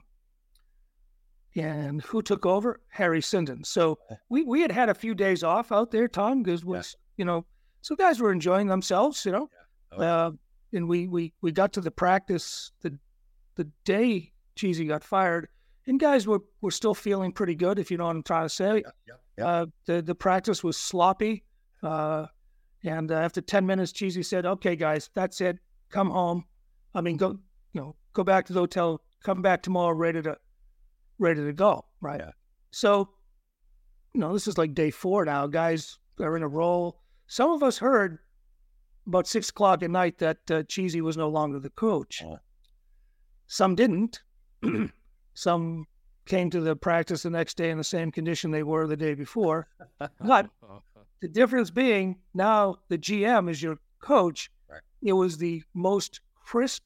and 1.58 2.02
who 2.02 2.22
took 2.22 2.46
over? 2.46 2.80
Harry 2.88 3.20
Sinden. 3.20 3.64
So 3.66 3.98
we, 4.28 4.44
we 4.44 4.60
had 4.60 4.72
had 4.72 4.88
a 4.88 4.94
few 4.94 5.14
days 5.14 5.42
off 5.42 5.72
out 5.72 5.90
there, 5.90 6.08
Tom, 6.08 6.42
because 6.42 6.64
was 6.64 6.96
you 7.16 7.24
know, 7.24 7.44
so 7.82 7.96
guys 7.96 8.20
were 8.20 8.32
enjoying 8.32 8.68
themselves, 8.68 9.24
you 9.24 9.32
know. 9.32 9.48
Oh, 9.92 10.02
Uh, 10.02 10.30
and 10.72 10.88
we, 10.88 11.08
we 11.08 11.32
we 11.40 11.50
got 11.52 11.72
to 11.74 11.80
the 11.80 11.90
practice 11.90 12.72
the 12.82 12.96
the 13.56 13.64
day 13.84 14.32
Cheesy 14.54 14.86
got 14.86 15.02
fired, 15.02 15.48
and 15.86 15.98
guys 15.98 16.26
were, 16.26 16.40
were 16.60 16.70
still 16.70 16.94
feeling 16.94 17.32
pretty 17.32 17.54
good, 17.54 17.78
if 17.78 17.90
you 17.90 17.96
know 17.96 18.06
what 18.06 18.16
I'm 18.16 18.22
trying 18.22 18.44
to 18.44 18.54
say. 18.54 18.82
Yeah. 18.84 18.90
Yeah. 19.06 19.14
yeah. 19.36 19.46
Uh, 19.46 19.66
the 19.86 20.02
the 20.02 20.14
practice 20.14 20.62
was 20.62 20.76
sloppy, 20.76 21.44
uh, 21.82 22.26
and 22.84 23.10
uh, 23.10 23.14
after 23.14 23.40
ten 23.40 23.66
minutes, 23.66 23.92
Cheesy 23.92 24.22
said, 24.22 24.46
"Okay, 24.46 24.76
guys, 24.76 25.10
that's 25.14 25.40
it. 25.40 25.58
Come 25.90 26.10
home. 26.10 26.44
I 26.94 27.00
mean, 27.00 27.16
go 27.16 27.38
you 27.72 27.80
know 27.80 27.96
go 28.12 28.22
back 28.22 28.46
to 28.46 28.52
the 28.52 28.60
hotel. 28.60 29.00
Come 29.24 29.42
back 29.42 29.62
tomorrow, 29.62 29.94
ready 29.94 30.22
to 30.22 30.36
ready 31.18 31.44
to 31.44 31.52
go." 31.52 31.84
Right. 32.00 32.20
Yeah. 32.20 32.30
So, 32.70 33.08
you 34.14 34.20
know, 34.20 34.32
this 34.32 34.46
is 34.46 34.58
like 34.58 34.74
day 34.74 34.90
four 34.90 35.24
now. 35.24 35.46
Guys 35.46 35.98
are 36.20 36.36
in 36.36 36.42
a 36.42 36.48
roll. 36.48 37.00
Some 37.26 37.50
of 37.50 37.62
us 37.62 37.78
heard 37.78 38.18
about 39.06 39.26
six 39.26 39.48
o'clock 39.48 39.82
at 39.82 39.90
night 39.90 40.18
that 40.18 40.38
uh, 40.50 40.62
Cheesy 40.64 41.00
was 41.00 41.16
no 41.16 41.28
longer 41.28 41.58
the 41.58 41.70
coach. 41.70 42.22
Oh. 42.24 42.38
Some 43.46 43.74
didn't. 43.74 44.20
Some 45.34 45.86
came 46.26 46.50
to 46.50 46.60
the 46.60 46.76
practice 46.76 47.22
the 47.22 47.30
next 47.30 47.56
day 47.56 47.70
in 47.70 47.78
the 47.78 47.84
same 47.84 48.12
condition 48.12 48.50
they 48.50 48.62
were 48.62 48.86
the 48.86 48.96
day 48.96 49.14
before. 49.14 49.68
But 50.20 50.50
the 51.20 51.28
difference 51.28 51.70
being 51.70 52.16
now 52.34 52.76
the 52.88 52.98
GM 52.98 53.48
is 53.48 53.62
your 53.62 53.78
coach. 54.00 54.50
Right. 54.70 54.82
It 55.02 55.14
was 55.14 55.38
the 55.38 55.62
most 55.74 56.20
crisp 56.44 56.84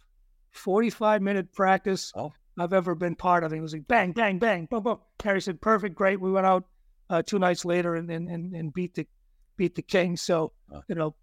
45 0.53 1.23
minute 1.23 1.53
practice 1.53 2.13
Oh. 2.15 2.33
I've 2.59 2.73
ever 2.73 2.95
been 2.95 3.15
part 3.15 3.45
of. 3.45 3.53
It 3.53 3.61
was 3.61 3.73
like 3.73 3.89
bang, 3.89 4.13
bang, 4.13 4.39
bang, 4.39 4.67
boom, 4.67 4.83
boom. 4.83 4.99
Harry 5.23 5.41
said, 5.41 5.61
perfect, 5.61 5.95
great. 5.95 6.21
We 6.21 6.31
went 6.33 6.47
out 6.47 6.65
uh, 7.11 7.23
two 7.23 7.39
nights 7.39 7.65
later 7.65 7.95
and, 7.95 8.11
and, 8.11 8.29
and, 8.29 8.55
and 8.55 8.73
beat 8.75 8.95
the 8.95 9.07
beat 9.57 9.75
the 9.75 9.83
Kings. 9.83 10.21
So, 10.21 10.53
Oh. 10.73 10.83
you 10.89 10.95
know, 10.95 11.15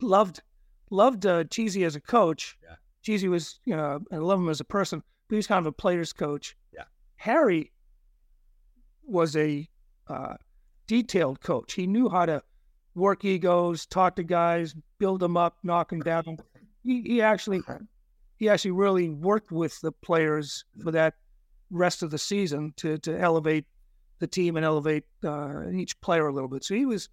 loved 0.00 0.42
loved 0.90 1.26
uh, 1.26 1.44
Cheesy 1.44 1.84
as 1.84 1.96
a 1.96 2.00
coach. 2.00 2.56
Yeah. 2.62 2.76
Cheesy 3.02 3.28
was, 3.28 3.60
you 3.64 3.76
know, 3.76 4.00
I 4.12 4.16
love 4.16 4.38
him 4.40 4.48
as 4.48 4.60
a 4.60 4.64
person, 4.64 5.02
but 5.28 5.34
he 5.34 5.36
was 5.36 5.46
kind 5.46 5.60
of 5.60 5.66
a 5.66 5.72
player's 5.72 6.12
coach. 6.12 6.56
Yeah. 6.72 6.84
Harry 7.16 7.72
was 9.04 9.36
a 9.36 9.68
uh, 10.08 10.34
detailed 10.86 11.40
coach. 11.40 11.72
He 11.74 11.86
knew 11.86 12.08
how 12.08 12.26
to 12.26 12.42
work 12.94 13.24
egos, 13.24 13.86
talk 13.86 14.16
to 14.16 14.22
guys, 14.22 14.74
build 14.98 15.20
them 15.20 15.36
up, 15.36 15.58
knock 15.62 15.90
them 15.90 16.00
down. 16.00 16.38
He, 16.82 17.02
he 17.02 17.22
actually, 17.22 17.60
he 18.40 18.48
actually 18.48 18.72
really 18.72 19.08
worked 19.10 19.52
with 19.52 19.80
the 19.82 19.92
players 19.92 20.64
for 20.82 20.90
that 20.90 21.14
rest 21.70 22.02
of 22.02 22.10
the 22.10 22.18
season 22.18 22.72
to 22.78 22.98
to 22.98 23.16
elevate 23.16 23.66
the 24.18 24.26
team 24.26 24.56
and 24.56 24.66
elevate 24.66 25.04
uh, 25.24 25.68
each 25.70 25.98
player 26.00 26.26
a 26.26 26.32
little 26.32 26.48
bit. 26.48 26.64
So 26.64 26.74
he 26.74 26.84
was, 26.84 27.08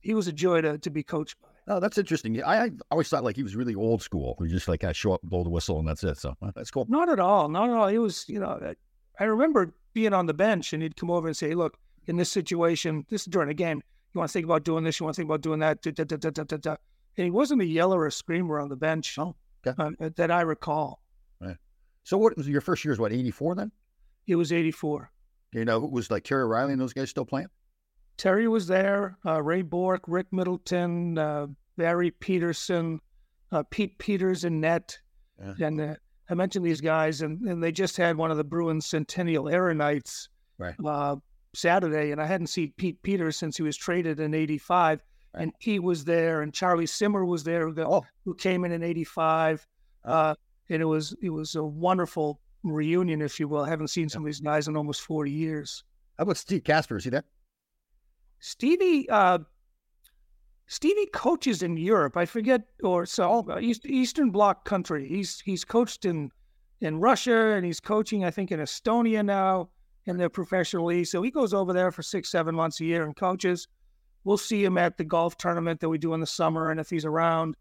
he 0.00 0.14
was 0.14 0.26
a 0.26 0.32
joy 0.32 0.62
to, 0.62 0.78
to 0.78 0.90
be 0.90 1.02
coached 1.02 1.36
by. 1.42 1.48
Oh, 1.68 1.78
that's 1.78 1.98
interesting. 1.98 2.42
I, 2.42 2.64
I 2.64 2.70
always 2.90 3.08
thought 3.08 3.22
like 3.22 3.36
he 3.36 3.44
was 3.44 3.54
really 3.54 3.74
old 3.76 4.02
school. 4.02 4.34
We 4.40 4.48
just 4.48 4.66
like 4.66 4.82
I 4.82 4.92
show 4.92 5.12
up, 5.12 5.22
blow 5.22 5.44
the 5.44 5.50
whistle, 5.50 5.78
and 5.78 5.86
that's 5.86 6.02
it. 6.02 6.16
So 6.18 6.34
uh, 6.42 6.50
that's 6.56 6.70
cool. 6.70 6.86
Not 6.88 7.08
at 7.08 7.20
all. 7.20 7.48
Not 7.48 7.68
at 7.70 7.76
all. 7.76 7.86
It 7.88 7.98
was, 7.98 8.24
you 8.28 8.40
know, 8.40 8.58
I- 8.62 8.74
I 9.22 9.24
remember 9.24 9.74
being 9.92 10.14
on 10.14 10.24
the 10.24 10.32
bench 10.34 10.72
and 10.72 10.82
he'd 10.82 10.96
come 10.96 11.10
over 11.10 11.28
and 11.28 11.36
say, 11.36 11.54
look, 11.54 11.76
in 12.06 12.16
this 12.16 12.32
situation, 12.32 13.04
this 13.10 13.20
is 13.22 13.26
during 13.26 13.50
a 13.50 13.54
game, 13.54 13.82
you 14.14 14.18
want 14.18 14.30
to 14.30 14.32
think 14.32 14.46
about 14.46 14.64
doing 14.64 14.82
this, 14.82 14.98
you 14.98 15.04
want 15.04 15.14
to 15.14 15.20
think 15.20 15.28
about 15.28 15.42
doing 15.42 15.60
that. 15.60 15.82
Da, 15.82 15.92
da, 15.92 16.04
da. 16.06 16.76
And 17.18 17.24
he 17.26 17.30
wasn't 17.30 17.60
a 17.60 17.66
yeller 17.66 17.98
or 18.00 18.06
a 18.06 18.12
screamer 18.12 18.58
on 18.58 18.70
the 18.70 18.76
bench 18.76 19.18
Oh, 19.18 19.36
okay. 19.66 19.82
um, 19.82 19.96
that 20.16 20.30
I 20.30 20.42
recall. 20.42 21.02
So 22.02 22.16
what 22.16 22.36
was 22.36 22.48
your 22.48 22.62
first 22.62 22.82
year? 22.84 22.92
Was 22.92 22.98
what 22.98 23.12
eighty 23.12 23.30
four 23.30 23.54
then? 23.54 23.70
It 24.26 24.36
was 24.36 24.52
84. 24.52 25.10
You 25.52 25.64
know, 25.64 25.84
it 25.84 25.90
was 25.90 26.10
like 26.10 26.24
Terry 26.24 26.46
Riley 26.46 26.72
and 26.72 26.80
those 26.80 26.92
guys 26.94 27.10
still 27.10 27.24
playing. 27.26 27.48
Terry 28.16 28.48
was 28.48 28.66
there, 28.66 29.18
uh, 29.26 29.42
Ray 29.42 29.62
Bourque, 29.62 30.04
Rick 30.06 30.26
Middleton, 30.32 31.18
uh, 31.18 31.46
Barry 31.76 32.10
Pederson, 32.10 32.98
uh, 33.52 33.64
Pete 33.70 33.98
Peeters 33.98 34.44
and 34.44 34.60
net. 34.60 34.98
Yeah. 35.38 35.66
And 35.66 35.80
uh, 35.80 35.94
I 36.28 36.34
mentioned 36.34 36.64
these 36.64 36.80
guys, 36.80 37.22
and, 37.22 37.40
and 37.42 37.62
they 37.62 37.72
just 37.72 37.96
had 37.96 38.16
one 38.16 38.30
of 38.30 38.36
the 38.36 38.44
Bruins 38.44 38.86
Centennial 38.86 39.48
Era 39.48 39.74
nights 39.74 40.28
Right. 40.58 40.74
uh, 40.84 41.16
Saturday, 41.54 42.12
and 42.12 42.20
I 42.20 42.26
hadn't 42.26 42.48
seen 42.48 42.72
Pete 42.76 43.02
Peeters 43.02 43.36
since 43.36 43.56
he 43.56 43.62
was 43.62 43.76
traded 43.76 44.20
in 44.20 44.34
'85. 44.34 45.00
Right. 45.34 45.42
And 45.44 45.52
he 45.58 45.78
was 45.78 46.04
there, 46.04 46.42
and 46.42 46.52
Charlie 46.52 46.86
Simmer 46.86 47.24
was 47.24 47.44
there, 47.44 47.68
who, 47.68 47.82
Oh. 47.82 48.04
who 48.24 48.34
came 48.34 48.64
in 48.64 48.72
in 48.72 48.82
'85. 48.82 49.66
Uh, 50.04 50.34
and 50.68 50.80
it 50.82 50.86
was 50.86 51.14
it 51.22 51.30
was 51.30 51.54
a 51.54 51.62
wonderful 51.64 52.40
reunion, 52.62 53.20
if 53.22 53.38
you 53.40 53.48
will. 53.48 53.62
I 53.64 53.68
haven't 53.68 53.88
seen 53.88 54.08
some 54.08 54.22
of 54.22 54.26
these 54.26 54.40
guys 54.40 54.68
in 54.68 54.76
almost 54.76 55.00
40 55.02 55.30
years. 55.30 55.84
How 56.18 56.22
about 56.22 56.36
Steve 56.36 56.64
Kasper? 56.64 56.96
Is 56.96 57.04
he 57.04 57.10
there? 57.10 57.24
Stevie, 58.40 59.08
uh, 59.10 59.38
Stevie 60.66 61.06
coaches 61.12 61.62
in 61.62 61.76
Europe. 61.76 62.16
I 62.16 62.24
forget, 62.26 62.62
or 62.82 63.04
so 63.06 63.44
uh, 63.50 63.58
East, 63.60 63.84
Eastern 63.86 64.30
Bloc 64.30 64.64
country. 64.64 65.08
He's 65.08 65.40
he's 65.40 65.64
coached 65.64 66.04
in 66.04 66.30
in 66.80 66.98
Russia, 66.98 67.52
and 67.54 67.64
he's 67.64 67.80
coaching, 67.80 68.24
I 68.24 68.30
think, 68.30 68.52
in 68.52 68.60
Estonia 68.60 69.24
now 69.24 69.70
in 70.06 70.16
their 70.16 70.30
professional 70.30 70.86
league. 70.86 71.06
So 71.06 71.20
he 71.22 71.30
goes 71.30 71.52
over 71.52 71.72
there 71.74 71.90
for 71.92 72.02
six, 72.02 72.30
seven 72.30 72.54
months 72.54 72.80
a 72.80 72.84
year 72.84 73.04
and 73.04 73.14
coaches. 73.14 73.68
We'll 74.24 74.38
see 74.38 74.64
him 74.64 74.76
at 74.76 74.98
the 74.98 75.04
golf 75.04 75.36
tournament 75.36 75.80
that 75.80 75.88
we 75.88 75.98
do 75.98 76.14
in 76.14 76.20
the 76.20 76.26
summer, 76.26 76.70
and 76.70 76.78
if 76.78 76.90
he's 76.90 77.04
around, 77.04 77.56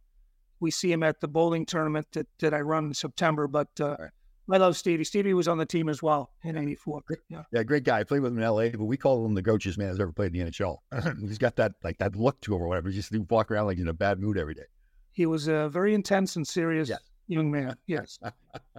we 0.59 0.71
see 0.71 0.91
him 0.91 1.03
at 1.03 1.21
the 1.21 1.27
bowling 1.27 1.65
tournament 1.65 2.07
that, 2.11 2.27
that 2.39 2.53
I 2.53 2.61
run 2.61 2.85
in 2.85 2.93
September. 2.93 3.47
But 3.47 3.69
uh, 3.79 3.95
right. 3.99 4.11
I 4.51 4.57
love 4.57 4.75
Stevie. 4.75 5.03
Stevie 5.03 5.33
was 5.33 5.47
on 5.47 5.57
the 5.57 5.65
team 5.65 5.89
as 5.89 6.03
well 6.03 6.31
in 6.43 6.57
'84. 6.57 7.03
Yeah. 7.29 7.43
yeah, 7.51 7.63
great 7.63 7.83
guy. 7.83 7.99
I 7.99 8.03
played 8.03 8.21
with 8.21 8.31
him 8.31 8.39
in 8.39 8.43
L.A., 8.43 8.71
but 8.71 8.85
we 8.85 8.97
call 8.97 9.25
him 9.25 9.35
the 9.35 9.43
coach's 9.43 9.77
man 9.77 9.89
who's 9.89 9.99
ever 9.99 10.11
played 10.11 10.35
in 10.35 10.45
the 10.45 10.51
NHL. 10.51 10.77
he's 11.21 11.37
got 11.37 11.55
that 11.57 11.73
like 11.83 11.97
that 11.99 12.15
look 12.15 12.39
to 12.41 12.55
him 12.55 12.61
or 12.61 12.67
whatever. 12.67 12.89
He 12.89 12.95
just 12.95 13.15
walk 13.29 13.51
around 13.51 13.67
like 13.67 13.77
in 13.77 13.87
a 13.87 13.93
bad 13.93 14.19
mood 14.19 14.37
every 14.37 14.55
day. 14.55 14.65
He 15.11 15.25
was 15.25 15.47
a 15.47 15.69
very 15.69 15.93
intense 15.93 16.35
and 16.35 16.47
serious 16.47 16.89
yes. 16.89 16.99
young 17.27 17.51
man. 17.51 17.75
Yes. 17.87 18.19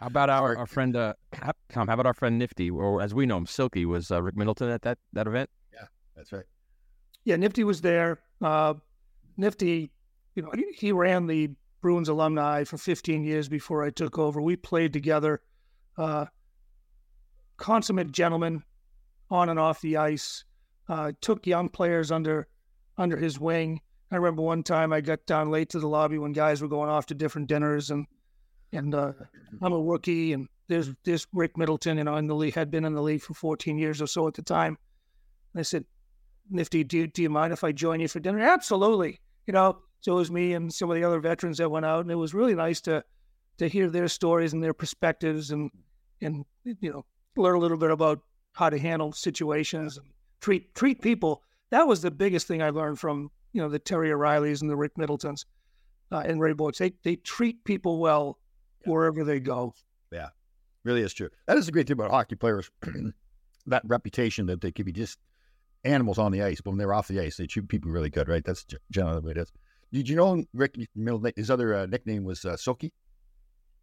How 0.00 0.06
about 0.06 0.30
our, 0.30 0.56
our 0.56 0.66
friend 0.66 0.96
uh, 0.96 1.12
Tom? 1.70 1.86
How 1.86 1.92
about 1.92 2.06
our 2.06 2.14
friend 2.14 2.38
Nifty, 2.38 2.70
or 2.70 3.02
as 3.02 3.12
we 3.12 3.26
know 3.26 3.36
him, 3.36 3.46
Silky? 3.46 3.84
Was 3.84 4.10
uh, 4.10 4.22
Rick 4.22 4.34
Middleton 4.34 4.70
at 4.70 4.80
that 4.82 4.96
that 5.12 5.26
event? 5.26 5.50
Yeah, 5.74 5.86
that's 6.16 6.32
right. 6.32 6.44
Yeah, 7.24 7.36
Nifty 7.36 7.64
was 7.64 7.80
there. 7.80 8.20
Uh, 8.40 8.74
Nifty, 9.36 9.90
you 10.34 10.42
know, 10.42 10.50
he, 10.54 10.64
he, 10.72 10.92
ran 10.92 11.26
the 11.26 11.50
Bruins 11.80 12.08
alumni 12.08 12.64
for 12.64 12.78
15 12.78 13.24
years 13.24 13.48
before 13.48 13.84
I 13.84 13.90
took 13.90 14.18
over. 14.18 14.40
We 14.40 14.56
played 14.56 14.92
together. 14.92 15.40
Uh, 15.96 16.26
consummate 17.56 18.12
gentleman, 18.12 18.62
on 19.30 19.48
and 19.48 19.58
off 19.58 19.80
the 19.80 19.96
ice. 19.96 20.44
Uh, 20.88 21.12
took 21.20 21.46
young 21.46 21.68
players 21.68 22.10
under 22.10 22.48
under 22.98 23.16
his 23.16 23.38
wing. 23.38 23.80
I 24.10 24.16
remember 24.16 24.42
one 24.42 24.62
time 24.62 24.92
I 24.92 25.00
got 25.00 25.24
down 25.26 25.50
late 25.50 25.70
to 25.70 25.78
the 25.78 25.86
lobby 25.86 26.18
when 26.18 26.32
guys 26.32 26.60
were 26.60 26.68
going 26.68 26.90
off 26.90 27.06
to 27.06 27.14
different 27.14 27.48
dinners 27.48 27.90
and 27.90 28.06
and 28.72 28.94
uh, 28.94 29.12
I'm 29.62 29.72
a 29.72 29.80
rookie, 29.80 30.32
and 30.32 30.48
there's 30.68 30.90
this 31.04 31.26
Rick 31.32 31.56
Middleton, 31.56 31.98
you 31.98 32.04
know, 32.04 32.16
in 32.16 32.26
the 32.26 32.34
league 32.34 32.54
had 32.54 32.70
been 32.70 32.84
in 32.84 32.94
the 32.94 33.02
league 33.02 33.22
for 33.22 33.34
14 33.34 33.78
years 33.78 34.00
or 34.00 34.06
so 34.06 34.28
at 34.28 34.34
the 34.34 34.42
time. 34.42 34.78
And 35.52 35.60
I 35.60 35.62
said, 35.62 35.84
Nifty, 36.50 36.84
do, 36.84 37.06
do 37.06 37.22
you 37.22 37.30
mind 37.30 37.52
if 37.52 37.64
I 37.64 37.72
join 37.72 38.00
you 38.00 38.08
for 38.08 38.20
dinner? 38.20 38.40
Absolutely. 38.40 39.20
You 39.46 39.52
know, 39.52 39.78
so 40.00 40.12
it 40.12 40.16
was 40.16 40.30
me 40.30 40.54
and 40.54 40.72
some 40.72 40.90
of 40.90 40.96
the 40.96 41.04
other 41.04 41.20
veterans 41.20 41.58
that 41.58 41.70
went 41.70 41.86
out, 41.86 42.00
and 42.00 42.10
it 42.10 42.16
was 42.16 42.34
really 42.34 42.54
nice 42.54 42.80
to 42.82 43.04
to 43.58 43.68
hear 43.68 43.90
their 43.90 44.08
stories 44.08 44.52
and 44.52 44.62
their 44.62 44.74
perspectives, 44.74 45.50
and 45.50 45.70
and 46.20 46.44
you 46.64 46.90
know, 46.90 47.04
learn 47.36 47.56
a 47.56 47.58
little 47.58 47.76
bit 47.76 47.90
about 47.90 48.20
how 48.52 48.70
to 48.70 48.78
handle 48.78 49.12
situations 49.12 49.98
and 49.98 50.06
treat 50.40 50.74
treat 50.74 51.00
people. 51.02 51.42
That 51.70 51.86
was 51.86 52.02
the 52.02 52.10
biggest 52.10 52.46
thing 52.46 52.62
I 52.62 52.70
learned 52.70 52.98
from 52.98 53.30
you 53.52 53.60
know 53.60 53.68
the 53.68 53.78
Terry 53.78 54.12
O'Reillys 54.12 54.62
and 54.62 54.70
the 54.70 54.76
Rick 54.76 54.96
Middletons 54.96 55.44
uh, 56.10 56.22
and 56.24 56.40
Ray 56.40 56.52
Bourques. 56.52 56.78
They 56.78 56.92
they 57.02 57.16
treat 57.16 57.62
people 57.64 57.98
well 57.98 58.38
yeah. 58.84 58.92
wherever 58.92 59.24
they 59.24 59.40
go. 59.40 59.74
Yeah, 60.10 60.28
really 60.84 61.02
is 61.02 61.12
true. 61.12 61.28
That 61.46 61.58
is 61.58 61.68
a 61.68 61.72
great 61.72 61.86
thing 61.86 61.94
about 61.94 62.10
hockey 62.10 62.36
players. 62.36 62.70
that 63.66 63.82
reputation 63.84 64.46
that 64.46 64.60
they 64.60 64.72
could 64.72 64.86
be 64.86 64.92
just 64.92 65.18
animals 65.84 66.18
on 66.18 66.32
the 66.32 66.42
ice, 66.42 66.60
but 66.60 66.70
when 66.70 66.78
they're 66.78 66.94
off 66.94 67.08
the 67.08 67.20
ice, 67.20 67.36
they 67.36 67.46
treat 67.46 67.68
people 67.68 67.90
really 67.90 68.10
good, 68.10 68.28
right? 68.28 68.44
That's 68.44 68.66
generally 68.90 69.20
the 69.20 69.26
way 69.26 69.32
it 69.32 69.38
is. 69.38 69.52
Did 69.92 70.08
you 70.08 70.16
know 70.16 70.44
Rick 70.54 70.76
his 71.36 71.50
other 71.50 71.74
uh, 71.74 71.86
nickname 71.86 72.24
was 72.24 72.44
uh, 72.44 72.56
Silky? 72.56 72.92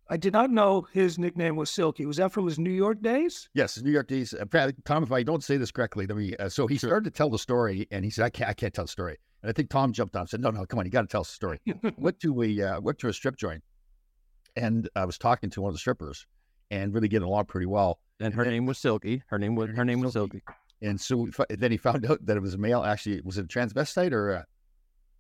I 0.10 0.16
did 0.16 0.32
not 0.32 0.52
know 0.52 0.88
his 0.94 1.20
nickname 1.20 1.58
was 1.58 1.70
Silky. 1.70 2.06
Was 2.06 2.18
that 2.18 2.32
from 2.32 2.46
his 2.46 2.58
New 2.58 2.72
York 2.72 3.02
days? 3.02 3.50
Yes, 3.54 3.76
his 3.76 3.84
New 3.84 3.92
York 3.92 4.08
days. 4.08 4.34
Tom, 4.86 5.04
if 5.04 5.12
I 5.12 5.22
don't 5.22 5.44
say 5.44 5.58
this 5.58 5.72
correctly, 5.72 6.08
let 6.08 6.18
me. 6.18 6.34
Uh, 6.38 6.48
so 6.48 6.66
he 6.66 6.78
started 6.78 7.04
to 7.04 7.12
tell 7.12 7.30
the 7.30 7.38
story, 7.38 7.88
and 7.92 8.06
he 8.06 8.12
said, 8.12 8.24
"I 8.24 8.30
can't, 8.30 8.50
I 8.50 8.54
can't 8.54 8.74
tell 8.74 8.86
the 8.86 8.90
story." 8.92 9.18
And 9.44 9.50
I 9.50 9.54
think 9.54 9.70
Tom 9.70 9.92
jumped 9.92 10.16
on 10.16 10.22
and 10.22 10.30
said, 10.30 10.40
"No, 10.40 10.50
no, 10.50 10.66
come 10.66 10.80
on, 10.80 10.86
you 10.86 10.92
got 10.92 11.02
to 11.02 11.08
tell 11.08 11.24
the 11.24 11.30
story." 11.30 11.60
went 11.98 12.20
to 12.22 12.42
a 12.42 12.62
uh, 12.62 12.80
went 12.80 13.00
to 13.00 13.10
a 13.10 13.14
strip 13.14 13.36
joint, 13.36 13.62
and 14.56 14.88
I 14.96 15.04
was 15.04 15.18
talking 15.18 15.50
to 15.50 15.62
one 15.62 15.70
of 15.70 15.76
the 15.76 15.80
strippers 15.80 16.26
and 16.72 16.94
really 16.94 17.10
getting 17.10 17.28
along 17.28 17.46
pretty 17.46 17.66
well. 17.66 18.00
And 18.20 18.34
her 18.34 18.46
name 18.46 18.66
was 18.66 18.78
Silky. 18.78 19.24
Her 19.28 19.38
name 19.38 19.56
was 19.56 19.70
her 19.72 19.84
name 19.84 20.00
was 20.00 20.14
Silky. 20.14 20.42
And 20.82 21.00
so 21.00 21.28
then 21.50 21.72
he 21.72 21.78
found 21.78 22.06
out 22.06 22.26
that 22.26 22.38
it 22.38 22.42
was 22.42 22.54
a 22.54 22.58
male. 22.58 22.84
Actually, 22.84 23.22
was 23.22 23.38
it 23.38 23.46
a 23.46 23.48
transvestite 23.48 24.12
or? 24.12 24.32
A... 24.32 24.46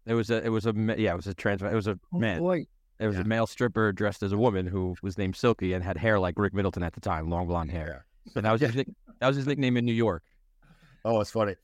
It 0.05 0.13
was 0.13 0.29
a. 0.29 0.43
It 0.43 0.49
was 0.49 0.65
a. 0.65 0.73
Yeah, 0.75 1.13
it 1.13 1.15
was 1.15 1.27
a 1.27 1.33
trans. 1.33 1.61
It 1.61 1.73
was 1.73 1.87
a 1.87 1.99
oh, 2.13 2.19
man. 2.19 2.39
Boy. 2.39 2.65
It 2.99 3.07
was 3.07 3.15
yeah. 3.15 3.21
a 3.21 3.25
male 3.25 3.45
stripper 3.45 3.91
dressed 3.91 4.23
as 4.23 4.31
a 4.31 4.37
woman 4.37 4.65
who 4.65 4.95
was 5.03 5.17
named 5.17 5.35
Silky 5.35 5.73
and 5.73 5.83
had 5.83 5.97
hair 5.97 6.19
like 6.19 6.37
Rick 6.37 6.53
Middleton 6.53 6.81
at 6.81 6.93
the 6.93 6.99
time, 6.99 7.29
long 7.29 7.45
blonde 7.45 7.71
hair. 7.71 8.05
Yeah. 8.25 8.33
So 8.33 8.41
that 8.41 8.51
was 8.51 8.61
his, 8.61 8.73
that 8.73 9.27
was 9.27 9.35
his 9.35 9.45
nickname 9.45 9.77
in 9.77 9.85
New 9.85 9.93
York. 9.93 10.23
Oh, 11.05 11.21
it's 11.21 11.29
funny. 11.29 11.55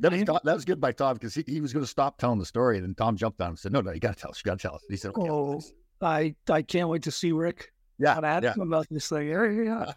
That 0.00 0.12
was, 0.12 0.24
that 0.24 0.54
was 0.54 0.64
good 0.64 0.80
by 0.80 0.92
Tom 0.92 1.14
because 1.14 1.34
he, 1.34 1.44
he 1.46 1.60
was 1.60 1.72
going 1.72 1.84
to 1.84 1.90
stop 1.90 2.18
telling 2.18 2.38
the 2.38 2.46
story, 2.46 2.78
and 2.78 2.86
then 2.86 2.94
Tom 2.94 3.16
jumped 3.16 3.40
on 3.40 3.48
him 3.48 3.50
and 3.50 3.58
said, 3.58 3.72
"No, 3.72 3.82
no, 3.82 3.92
you 3.92 4.00
got 4.00 4.16
to 4.16 4.20
tell 4.20 4.30
us. 4.30 4.42
You 4.44 4.50
got 4.50 4.58
to 4.58 4.62
tell 4.62 4.74
us." 4.74 4.82
He 4.88 4.96
said, 4.96 5.10
okay, 5.10 5.30
"Oh, 5.30 5.60
I 6.00 6.34
I 6.48 6.62
can't 6.62 6.88
wait 6.88 7.02
to 7.02 7.10
see 7.10 7.32
Rick. 7.32 7.72
Yeah, 8.00 8.18
ask 8.22 8.42
yeah. 8.42 8.54
about 8.58 8.86
this 8.90 9.08
thing. 9.08 9.28
Yeah, 9.28 9.92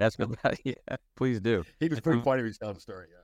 ask 0.00 0.18
him 0.18 0.36
about 0.42 0.58
yeah. 0.64 0.74
Please 1.16 1.40
do. 1.40 1.64
He 1.80 1.88
was 1.88 2.00
pretty 2.00 2.20
funny 2.20 2.42
when 2.42 2.52
he 2.52 2.58
telling 2.58 2.74
the 2.74 2.80
story. 2.80 3.06
Yeah, 3.10 3.22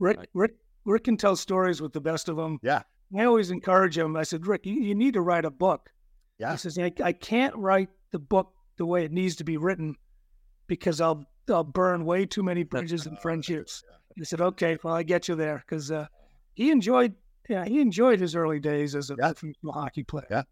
Rick 0.00 0.28
Rick 0.34 0.54
Rick 0.84 1.04
can 1.04 1.16
tell 1.16 1.36
stories 1.36 1.80
with 1.80 1.92
the 1.92 2.00
best 2.00 2.28
of 2.28 2.36
them. 2.36 2.58
Yeah, 2.62 2.82
I 3.16 3.24
always 3.24 3.50
encourage 3.50 3.96
him. 3.96 4.16
I 4.16 4.24
said, 4.24 4.46
Rick, 4.46 4.66
you, 4.66 4.74
you 4.74 4.94
need 4.94 5.14
to 5.14 5.20
write 5.20 5.44
a 5.44 5.50
book. 5.50 5.90
Yeah, 6.38 6.52
he 6.52 6.58
says, 6.58 6.76
I, 6.78 6.92
I 7.02 7.12
can't 7.12 7.54
write 7.54 7.90
the 8.10 8.18
book 8.18 8.52
the 8.76 8.86
way 8.86 9.04
it 9.04 9.12
needs 9.12 9.36
to 9.36 9.44
be 9.44 9.56
written 9.56 9.94
because 10.66 11.00
I'll 11.00 11.24
I'll 11.48 11.62
burn 11.62 12.04
way 12.04 12.26
too 12.26 12.42
many 12.42 12.62
bridges 12.64 13.06
and 13.06 13.18
friendships. 13.20 13.84
Yeah. 13.88 13.96
He 14.16 14.24
said, 14.24 14.40
okay, 14.40 14.78
well, 14.82 14.94
I 14.94 15.02
get 15.02 15.28
you 15.28 15.36
there 15.36 15.62
because 15.66 15.90
uh, 15.90 16.06
he 16.54 16.70
enjoyed 16.70 17.14
yeah, 17.48 17.64
he 17.64 17.80
enjoyed 17.80 18.20
his 18.20 18.34
early 18.34 18.58
days 18.58 18.94
as 18.94 19.10
a 19.10 19.16
yeah. 19.18 19.32
hockey 19.70 20.02
player. 20.02 20.26
Yeah. 20.30 20.42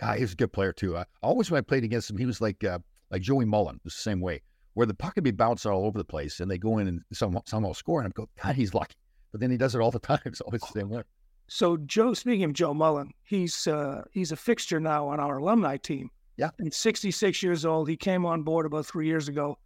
God, 0.00 0.16
he 0.16 0.22
was 0.22 0.32
a 0.32 0.36
good 0.36 0.52
player 0.52 0.72
too. 0.72 0.96
I 0.96 1.04
always 1.22 1.50
when 1.50 1.58
I 1.58 1.62
played 1.62 1.84
against 1.84 2.10
him, 2.10 2.16
he 2.16 2.26
was 2.26 2.40
like 2.40 2.62
uh, 2.64 2.78
like 3.10 3.22
Joey 3.22 3.44
Mullen, 3.44 3.80
was 3.84 3.94
the 3.94 4.02
same 4.02 4.20
way, 4.20 4.42
where 4.74 4.86
the 4.86 4.94
puck 4.94 5.14
would 5.16 5.24
be 5.24 5.30
bouncing 5.30 5.70
all 5.70 5.84
over 5.84 5.98
the 5.98 6.04
place, 6.04 6.40
and 6.40 6.50
they 6.50 6.58
go 6.58 6.78
in 6.78 6.88
and 6.88 7.02
some, 7.12 7.38
somehow 7.46 7.72
score, 7.72 8.00
and 8.00 8.08
I 8.08 8.12
go, 8.14 8.28
God, 8.42 8.54
he's 8.54 8.74
lucky. 8.74 8.94
But 9.32 9.40
then 9.40 9.50
he 9.50 9.56
does 9.56 9.74
it 9.74 9.80
all 9.80 9.90
the 9.90 9.98
time. 9.98 10.20
It's 10.24 10.40
always 10.40 10.60
the 10.60 10.80
same 10.80 10.88
way. 10.88 11.02
So 11.48 11.78
Joe, 11.78 12.12
speaking 12.14 12.44
of 12.44 12.52
Joe 12.52 12.74
Mullen, 12.74 13.10
he's 13.24 13.66
uh, 13.66 14.04
he's 14.12 14.32
a 14.32 14.36
fixture 14.36 14.80
now 14.80 15.08
on 15.08 15.18
our 15.18 15.38
alumni 15.38 15.76
team. 15.78 16.10
Yeah, 16.36 16.50
he's 16.62 16.76
66 16.76 17.42
years 17.42 17.64
old. 17.64 17.88
He 17.88 17.96
came 17.96 18.24
on 18.24 18.42
board 18.42 18.66
about 18.66 18.86
three 18.86 19.06
years 19.06 19.28
ago, 19.28 19.58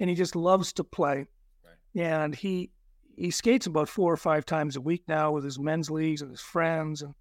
and 0.00 0.10
he 0.10 0.16
just 0.16 0.36
loves 0.36 0.72
to 0.74 0.84
play. 0.84 1.26
Right. 1.64 2.02
And 2.04 2.34
he 2.34 2.70
he 3.16 3.30
skates 3.30 3.66
about 3.66 3.88
four 3.88 4.12
or 4.12 4.16
five 4.16 4.44
times 4.44 4.76
a 4.76 4.80
week 4.80 5.02
now 5.08 5.32
with 5.32 5.44
his 5.44 5.58
men's 5.58 5.90
leagues 5.90 6.22
and 6.22 6.30
his 6.30 6.40
friends, 6.40 7.02
and 7.02 7.14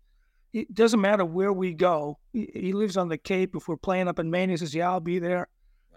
it 0.54 0.74
doesn't 0.74 1.02
matter 1.02 1.26
where 1.26 1.54
we 1.54 1.74
go. 1.74 2.18
He, 2.34 2.50
he, 2.54 2.74
lives 2.74 2.98
on 2.98 3.10
the 3.10 3.18
Cape. 3.18 3.56
If 3.56 3.68
we're 3.68 3.78
playing 3.78 4.08
up 4.08 4.20
in 4.20 4.32
Maine, 4.32 4.50
he 4.50 4.58
says, 4.58 4.74
"Yeah, 4.74 4.90
I'll 4.90 5.00
be 5.00 5.20
there." 5.20 5.48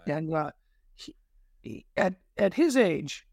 Right. 0.07 0.17
And 0.17 0.33
uh, 0.33 0.51
he, 0.95 1.15
he, 1.61 1.85
at 1.97 2.15
at 2.37 2.53
his 2.53 2.77
age, 2.77 3.25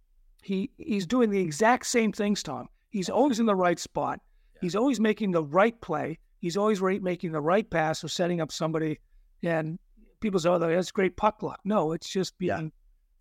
he 0.42 0.70
he's 0.78 1.07
doing 1.07 1.31
the 1.31 1.40
exact 1.40 1.87
same 1.87 2.12
things, 2.12 2.42
Tom. 2.42 2.68
He's 2.90 3.11
always 3.11 3.40
in 3.40 3.46
the 3.46 3.54
right 3.54 3.78
spot. 3.78 4.20
Yeah. 4.54 4.59
He's 4.62 4.76
always 4.76 5.00
making 5.00 5.33
the 5.33 5.42
right 5.42 5.78
play. 5.81 6.18
He's 6.40 6.57
always 6.57 6.81
right, 6.81 7.02
making 7.02 7.33
the 7.33 7.40
right 7.40 7.68
pass 7.68 8.04
or 8.04 8.09
setting 8.09 8.40
up 8.40 8.52
somebody. 8.52 9.00
And 9.42 9.78
people 10.20 10.40
say, 10.40 10.48
"Oh, 10.48 10.59
that's 10.59 10.92
great 10.92 11.16
puck 11.16 11.42
luck." 11.42 11.61
No, 11.64 11.92
it's 11.92 12.09
just 12.09 12.38
being 12.38 12.72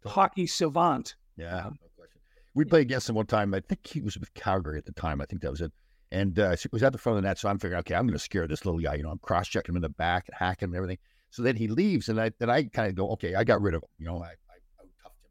yeah. 0.06 0.12
hockey 0.12 0.48
savant. 0.48 1.16
Yeah, 1.36 1.66
um, 1.66 1.78
no 1.82 1.88
question. 1.96 2.22
We 2.54 2.66
played 2.66 2.82
against 2.82 3.10
him 3.10 3.16
one 3.16 3.26
time. 3.26 3.54
I 3.54 3.62
think 3.62 3.86
he 3.86 4.02
was 4.02 4.18
with 4.18 4.34
Calgary 4.34 4.78
at 4.78 4.86
the 4.86 4.94
time. 4.94 5.20
I 5.20 5.26
think 5.26 5.42
that 5.42 5.52
was 5.52 5.62
it 5.62 5.72
and 6.12 6.38
uh, 6.40 6.56
was 6.72 6.84
at 6.84 6.92
the 6.92 6.98
front 6.98 7.18
of 7.18 7.24
the 7.24 7.28
net. 7.28 7.38
So 7.38 7.50
I'm 7.50 7.60
figuring, 7.60 7.80
okay, 7.80 7.96
I'm 7.96 8.06
going 8.06 8.18
to 8.18 8.24
scare 8.24 8.48
this 8.48 8.66
little 8.66 8.80
guy. 8.80 8.96
You 8.96 9.04
know, 9.04 9.12
I'm 9.12 9.20
cross 9.20 9.48
checking 9.48 9.74
him 9.74 9.78
in 9.78 9.82
the 9.82 9.90
back 9.90 10.26
and 10.28 10.36
hacking 10.38 10.68
him 10.68 10.72
and 10.72 10.78
everything. 10.78 10.98
So 11.30 11.44
then 11.44 11.56
he 11.56 11.68
leaves, 11.68 12.10
and 12.10 12.20
I 12.20 12.32
then 12.40 12.50
I 12.50 12.64
kind 12.64 12.88
of 12.88 12.96
go, 12.96 13.10
okay, 13.12 13.36
I 13.36 13.44
got 13.44 13.62
rid 13.62 13.74
of 13.74 13.84
him. 13.84 13.90
You 14.00 14.06
know, 14.06 14.24
I, 14.24 14.28
I, 14.28 14.32
I 14.80 14.84
toughed 15.04 15.20
him. 15.22 15.30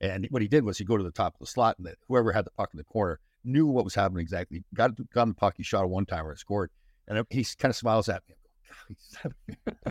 You 0.00 0.08
know, 0.08 0.14
and 0.14 0.26
what 0.30 0.42
he 0.42 0.48
did 0.48 0.64
was 0.64 0.76
he 0.78 0.84
go 0.84 0.96
to 0.96 1.04
the 1.04 1.12
top 1.12 1.34
of 1.34 1.40
the 1.40 1.46
slot, 1.46 1.78
and 1.78 1.88
whoever 2.08 2.32
had 2.32 2.44
the 2.44 2.50
puck 2.50 2.70
in 2.72 2.78
the 2.78 2.84
corner 2.84 3.20
knew 3.44 3.66
what 3.66 3.84
was 3.84 3.94
happening 3.94 4.22
exactly. 4.22 4.64
Got 4.74 4.92
got 5.12 5.26
the 5.26 5.34
puck, 5.34 5.54
he 5.56 5.62
shot 5.62 5.84
a 5.84 5.88
one 5.88 6.06
timer 6.06 6.30
and 6.30 6.38
scored. 6.38 6.70
And 7.08 7.24
he 7.30 7.44
kind 7.58 7.70
of 7.70 7.76
smiles 7.76 8.08
at 8.08 8.22
me. 8.28 8.34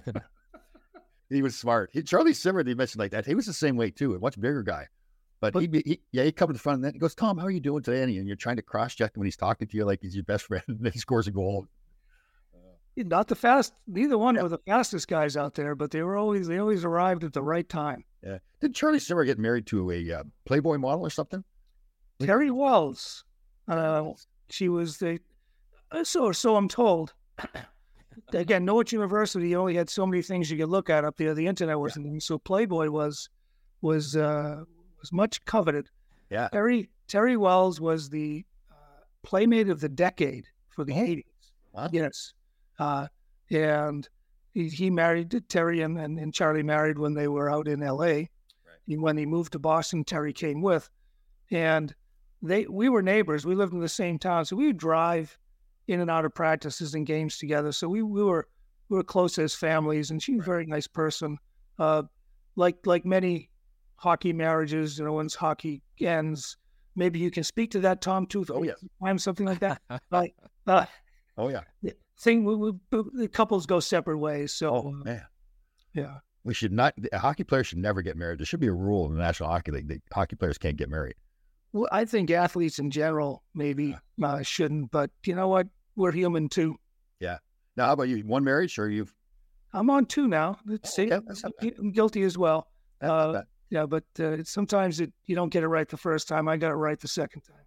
he 1.30 1.42
was 1.42 1.56
smart. 1.58 1.90
He, 1.92 2.02
Charlie 2.02 2.34
Simmer, 2.34 2.64
they 2.64 2.74
mentioned 2.74 3.00
like 3.00 3.12
that. 3.12 3.26
He 3.26 3.36
was 3.36 3.46
the 3.46 3.54
same 3.54 3.76
way 3.76 3.92
too, 3.92 4.16
a 4.16 4.20
much 4.20 4.40
bigger 4.40 4.64
guy. 4.64 4.88
But, 5.42 5.54
but 5.54 5.64
he, 5.64 5.84
he, 5.86 6.02
yeah, 6.12 6.24
he 6.24 6.32
comes 6.32 6.50
to 6.50 6.54
the 6.54 6.60
front 6.60 6.78
and 6.78 6.84
then 6.84 6.94
he 6.94 7.00
goes, 7.00 7.16
Tom, 7.16 7.38
how 7.38 7.46
are 7.46 7.52
you 7.52 7.62
doing 7.62 7.82
today? 7.82 8.04
And 8.04 8.28
you're 8.28 8.36
trying 8.36 8.58
to 8.58 8.62
cross 8.62 8.94
check 8.94 9.16
him 9.16 9.22
when 9.22 9.26
he's 9.26 9.38
talking 9.38 9.68
to 9.68 9.78
you 9.78 9.86
like 9.86 10.00
he's 10.02 10.16
your 10.16 10.26
best 10.26 10.46
friend, 10.48 10.64
and 10.68 10.80
then 10.80 10.92
he 10.92 11.00
scores 11.00 11.28
a 11.28 11.32
goal. 11.32 11.68
Not 12.98 13.30
the 13.30 13.36
fast. 13.36 13.74
Neither 13.88 14.18
one 14.18 14.36
yeah. 14.36 14.44
were 14.44 14.50
the 14.50 14.58
fastest 14.58 15.08
guys 15.08 15.38
out 15.38 15.54
there, 15.54 15.74
but 15.74 15.92
they 15.92 16.02
were 16.04 16.18
always 16.18 16.48
they 16.48 16.58
always 16.58 16.84
arrived 16.84 17.24
at 17.24 17.32
the 17.32 17.42
right 17.42 17.68
time. 17.68 18.04
Yeah. 18.24 18.40
Did 18.60 18.76
Charlie 18.76 19.00
Simmer 19.00 19.24
get 19.24 19.40
married 19.40 19.66
to 19.68 19.92
a 19.92 20.12
uh, 20.12 20.24
Playboy 20.46 20.78
model 20.78 21.06
or 21.06 21.10
something? 21.10 21.44
Terri 22.20 22.52
Welles. 22.52 23.24
Uh, 23.70 24.12
she 24.50 24.68
was 24.68 24.98
the 24.98 25.20
uh, 25.92 26.04
so 26.04 26.32
so 26.32 26.56
I'm 26.56 26.68
told. 26.68 27.14
Again, 28.34 28.66
Norwich 28.66 28.92
University 28.92 29.56
only 29.56 29.76
had 29.76 29.90
so 29.90 30.06
many 30.06 30.22
things 30.22 30.52
you 30.52 30.58
could 30.58 30.70
look 30.70 30.90
at 30.90 31.06
up 31.06 31.16
there. 31.16 31.34
The 31.34 31.48
internet 31.48 31.80
wasn't, 31.80 32.12
yeah. 32.12 32.20
so 32.20 32.38
Playboy 32.38 32.90
was 32.90 33.30
was 33.82 34.18
uh, 34.18 34.64
was 35.00 35.12
much 35.12 35.44
coveted. 35.46 35.88
Yeah. 36.30 36.50
Terri 36.54 36.90
Terri 37.08 37.38
Welles 37.38 37.82
was 37.82 38.10
the 38.10 38.46
uh, 38.72 38.76
playmate 39.24 39.70
of 39.70 39.80
the 39.80 39.90
decade 39.90 40.46
for 40.70 40.84
the 40.84 40.94
oh. 40.94 40.98
80s. 40.98 41.24
What? 41.72 41.94
Yes. 41.94 42.34
Uh, 42.78 43.08
and 43.52 44.08
he, 44.54 44.70
he 44.70 44.90
married 44.90 45.30
Terri 45.30 45.84
and, 45.84 45.98
and, 45.98 46.20
and 46.20 46.34
Charlie 46.34 46.64
married 46.64 46.98
when 46.98 47.14
they 47.14 47.28
were 47.28 47.50
out 47.50 47.68
in 47.68 47.84
L.A. 47.84 48.30
And 48.88 49.02
when 49.02 49.18
he 49.18 49.26
moved 49.26 49.54
to 49.54 49.60
Boston, 49.60 50.04
Terri 50.04 50.34
came 50.34 50.62
with, 50.62 50.90
and 51.52 51.94
they 52.42 52.66
we 52.66 52.90
were 52.90 53.02
neighbors. 53.02 53.46
We 53.46 53.56
lived 53.56 53.74
in 53.74 53.80
the 53.80 53.90
same 53.90 54.18
town, 54.18 54.46
so 54.46 54.56
we 54.56 54.68
would 54.68 54.78
drive 54.78 55.38
in 55.88 56.00
and 56.00 56.10
out 56.10 56.26
of 56.26 56.34
practices 56.34 56.94
and 56.94 57.06
games 57.06 57.38
together. 57.38 57.72
So 57.72 57.88
we, 57.88 58.02
we 58.02 58.24
were 58.24 58.48
we 58.90 58.98
were 58.98 59.04
close 59.04 59.38
as 59.38 59.54
families, 59.54 60.10
and 60.10 60.22
she's 60.22 60.40
a 60.40 60.44
very 60.44 60.66
nice 60.66 60.88
person. 60.88 61.38
Uh, 61.78 62.04
like 62.56 62.78
like 62.86 63.06
many 63.06 63.49
hockey 64.00 64.34
marriages, 64.34 64.98
you 64.98 65.06
know, 65.06 65.14
once 65.14 65.36
hockey 65.36 65.82
ends, 66.00 66.58
maybe 66.96 67.20
you 67.20 67.30
can 67.30 67.44
speak 67.44 67.72
to 67.72 67.80
that, 67.82 68.02
Tom, 68.02 68.26
too. 68.26 68.46
Oh, 68.50 68.64
yes. 68.64 68.84
time 69.04 69.20
something 69.20 69.46
like 69.46 69.60
that. 69.60 69.82
like, 70.12 70.34
uh, 70.68 70.86
Oh 71.38 71.50
yeah. 71.50 71.62
thing, 72.20 72.44
we, 72.44 72.56
we, 72.56 72.72
the 73.14 73.28
couples 73.32 73.66
go 73.66 73.80
separate 73.80 74.18
ways. 74.18 74.54
So 74.54 74.70
Oh 74.76 74.88
uh, 74.90 75.04
man. 75.06 75.26
yeah, 75.94 76.16
We 76.44 76.54
should 76.54 76.72
not. 76.74 76.94
A 77.14 77.18
hockey 77.20 77.44
player 77.46 77.64
should 77.64 77.78
never 77.78 78.02
get 78.02 78.18
married. 78.18 78.40
There 78.40 78.46
should 78.46 78.60
be 78.60 78.68
a 78.68 78.74
rule 78.74 79.06
in 79.06 79.14
the 79.14 79.20
National 79.20 79.50
Hockey 79.50 79.72
League 79.72 79.88
that 79.88 80.02
hockey 80.14 80.36
players 80.36 80.58
can't 80.58 80.76
get 80.78 80.90
married. 80.90 81.16
well, 81.72 81.88
I 81.92 82.04
think 82.06 82.30
athletes 82.32 82.80
in 82.80 82.92
general 82.92 83.44
maybe 83.54 83.96
uh, 84.24 84.42
shouldn't, 84.42 84.92
but 84.92 85.12
you 85.26 85.34
know 85.36 85.48
what? 85.48 85.68
We're 85.96 86.12
human 86.12 86.50
too. 86.50 86.76
Yeah. 87.22 87.38
Now, 87.78 87.86
how 87.88 87.94
about 87.94 88.10
you? 88.10 88.18
One 88.26 88.44
marriage, 88.44 88.78
or 88.80 88.90
you've? 88.90 89.14
I'm 89.72 89.90
on 89.90 90.06
two 90.06 90.28
now. 90.28 90.58
Let's 90.66 90.90
Oh, 90.92 90.96
see, 90.96 91.14
okay, 91.14 91.24
that's 91.28 91.44
not 91.44 91.54
bad. 91.62 91.74
I'm 91.78 91.92
guilty 91.92 92.24
as 92.24 92.38
well. 92.38 92.68
Uh. 93.02 93.44
Yeah, 93.70 93.86
but 93.86 94.04
uh, 94.20 94.44
sometimes 94.44 95.00
it 95.00 95.14
you 95.26 95.36
don't 95.36 95.50
get 95.50 95.64
it 95.64 95.68
right 95.68 95.88
the 95.88 95.98
first 95.98 96.28
time. 96.28 96.48
I 96.48 96.58
got 96.58 96.72
it 96.72 96.76
right 96.76 97.00
the 97.00 97.08
second 97.08 97.42
time. 97.42 97.58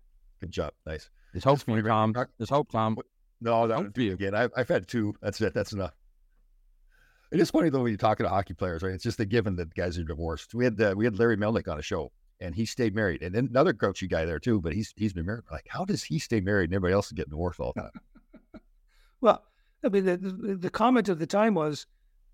Good 0.41 0.51
job. 0.51 0.73
Nice. 0.87 1.09
There's 1.33 1.45
hope 1.45 1.61
for 1.61 1.71
you, 1.71 1.75
wondering- 1.77 1.93
Tom. 1.93 2.13
Doc- 2.13 2.31
There's 2.39 2.51
hope, 2.51 2.71
Tom. 2.73 2.97
No, 3.41 3.67
that 3.67 3.75
Hope 3.77 3.85
would 3.87 3.95
for 3.95 4.03
you. 4.03 4.13
again. 4.13 4.35
I've, 4.35 4.51
I've 4.57 4.69
had 4.69 4.87
two. 4.89 5.15
That's 5.21 5.41
it. 5.41 5.53
That's 5.55 5.73
enough. 5.73 5.95
It 7.33 7.41
is 7.41 7.51
funny 7.51 7.71
though 7.71 7.83
when 7.83 7.91
you're 7.91 7.97
talking 7.99 8.25
to 8.25 8.31
hockey 8.31 8.55
players, 8.55 8.83
right? 8.83 8.93
It's 8.93 9.03
just 9.03 9.19
a 9.21 9.25
given 9.25 9.57
that 9.57 9.75
guys 9.75 9.99
are 9.99 10.05
divorced. 10.05 10.55
We 10.55 10.65
had 10.65 10.81
uh, 10.81 10.95
we 10.97 11.05
had 11.05 11.19
Larry 11.19 11.37
Melnyk 11.37 11.67
on 11.67 11.79
a 11.79 11.83
show, 11.83 12.13
and 12.41 12.55
he 12.55 12.67
stayed 12.67 12.95
married, 12.95 13.23
and 13.23 13.35
then 13.35 13.47
another 13.51 13.73
coachy 13.73 14.07
guy 14.07 14.25
there 14.27 14.39
too. 14.39 14.61
But 14.61 14.75
he's 14.75 14.93
he's 14.97 15.13
been 15.13 15.27
married. 15.27 15.45
Like, 15.51 15.67
how 15.69 15.85
does 15.85 16.03
he 16.05 16.19
stay 16.19 16.41
married 16.41 16.71
and 16.71 16.75
everybody 16.75 16.93
else 16.95 17.07
is 17.07 17.13
getting 17.13 17.31
divorced 17.31 17.61
all 17.61 17.73
the 17.75 17.83
time? 17.83 17.91
Well, 19.21 19.45
I 19.85 19.89
mean, 19.89 20.05
the, 20.05 20.17
the, 20.17 20.57
the 20.57 20.71
comment 20.71 21.09
of 21.09 21.21
the 21.21 21.27
time 21.29 21.55
was 21.55 21.87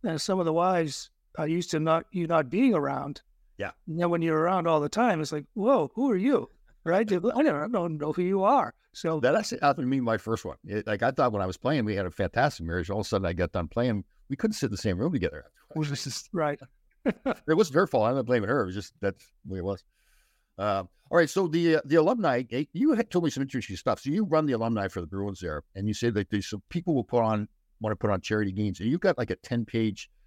uh, 0.08 0.16
some 0.16 0.38
of 0.38 0.46
the 0.46 0.54
wives 0.54 1.10
are 1.36 1.46
used 1.46 1.70
to 1.72 1.80
not 1.80 2.06
you 2.12 2.26
not 2.26 2.48
being 2.50 2.74
around. 2.74 3.20
Yeah. 3.58 3.72
And 3.86 4.00
then 4.00 4.10
when 4.10 4.22
you're 4.22 4.38
around 4.38 4.66
all 4.66 4.80
the 4.80 4.88
time, 4.88 5.20
it's 5.20 5.32
like, 5.32 5.44
whoa, 5.54 5.90
who 5.94 6.10
are 6.10 6.16
you? 6.16 6.48
Right? 6.84 7.00
I 7.00 7.18
don't, 7.18 7.36
I 7.36 7.68
don't 7.68 7.98
know 7.98 8.12
who 8.12 8.22
you 8.22 8.44
are. 8.44 8.72
So 8.92 9.20
That 9.20 9.34
actually 9.34 9.58
happened 9.60 9.84
to 9.84 9.88
me 9.88 10.00
my 10.00 10.16
first 10.16 10.44
one. 10.44 10.56
It, 10.64 10.86
like 10.86 11.02
I 11.02 11.10
thought 11.10 11.32
when 11.32 11.42
I 11.42 11.46
was 11.46 11.56
playing, 11.56 11.84
we 11.84 11.94
had 11.94 12.06
a 12.06 12.10
fantastic 12.10 12.64
marriage. 12.64 12.88
All 12.88 13.00
of 13.00 13.06
a 13.06 13.08
sudden, 13.08 13.26
I 13.26 13.32
got 13.32 13.52
done 13.52 13.68
playing. 13.68 14.04
We 14.30 14.36
couldn't 14.36 14.54
sit 14.54 14.66
in 14.66 14.72
the 14.72 14.78
same 14.78 14.98
room 14.98 15.12
together. 15.12 15.44
It 15.70 15.78
was 15.78 15.90
just 15.90 16.30
right. 16.32 16.58
it 17.04 17.54
wasn't 17.54 17.76
her 17.76 17.86
fault. 17.86 18.08
I'm 18.08 18.14
not 18.14 18.24
blaming 18.24 18.48
her. 18.48 18.62
It 18.62 18.66
was 18.66 18.74
just 18.74 18.94
that's 19.02 19.22
the 19.44 19.52
way 19.52 19.58
it 19.58 19.64
was. 19.64 19.84
Um, 20.56 20.88
all 21.10 21.18
right. 21.18 21.28
So 21.28 21.46
the 21.46 21.76
uh, 21.76 21.80
the 21.84 21.96
alumni, 21.96 22.42
eh, 22.50 22.64
you 22.72 22.94
had 22.94 23.10
told 23.10 23.24
me 23.24 23.30
some 23.30 23.42
interesting 23.42 23.76
stuff. 23.76 24.00
So 24.00 24.08
you 24.10 24.24
run 24.24 24.46
the 24.46 24.54
alumni 24.54 24.88
for 24.88 25.02
the 25.02 25.06
Bruins 25.06 25.40
there, 25.40 25.62
and 25.74 25.86
you 25.86 25.92
say 25.92 26.08
that 26.08 26.30
there's 26.30 26.48
some 26.48 26.62
people 26.70 26.94
will 26.94 27.04
put 27.04 27.22
on 27.22 27.48
want 27.80 27.92
to 27.92 27.96
put 27.96 28.10
on 28.10 28.22
charity 28.22 28.50
games, 28.50 28.80
and 28.80 28.90
you've 28.90 29.00
got 29.00 29.18
like 29.18 29.30
a 29.30 29.36
ten 29.36 29.66
page 29.66 30.08
uh, 30.08 30.17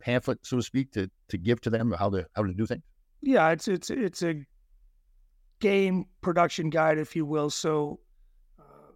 pamphlet, 0.00 0.38
so 0.44 0.56
to 0.56 0.62
speak, 0.62 0.92
to 0.92 1.10
to 1.28 1.38
give 1.38 1.60
to 1.62 1.70
them 1.70 1.94
how 1.98 2.10
to 2.10 2.26
how 2.34 2.42
to 2.42 2.52
do 2.52 2.66
things. 2.66 2.82
Yeah, 3.22 3.50
it's 3.50 3.68
it's 3.68 3.90
it's 3.90 4.22
a 4.22 4.44
game 5.60 6.06
production 6.20 6.70
guide, 6.70 6.98
if 6.98 7.16
you 7.16 7.24
will. 7.24 7.50
So 7.50 8.00
uh, 8.58 8.92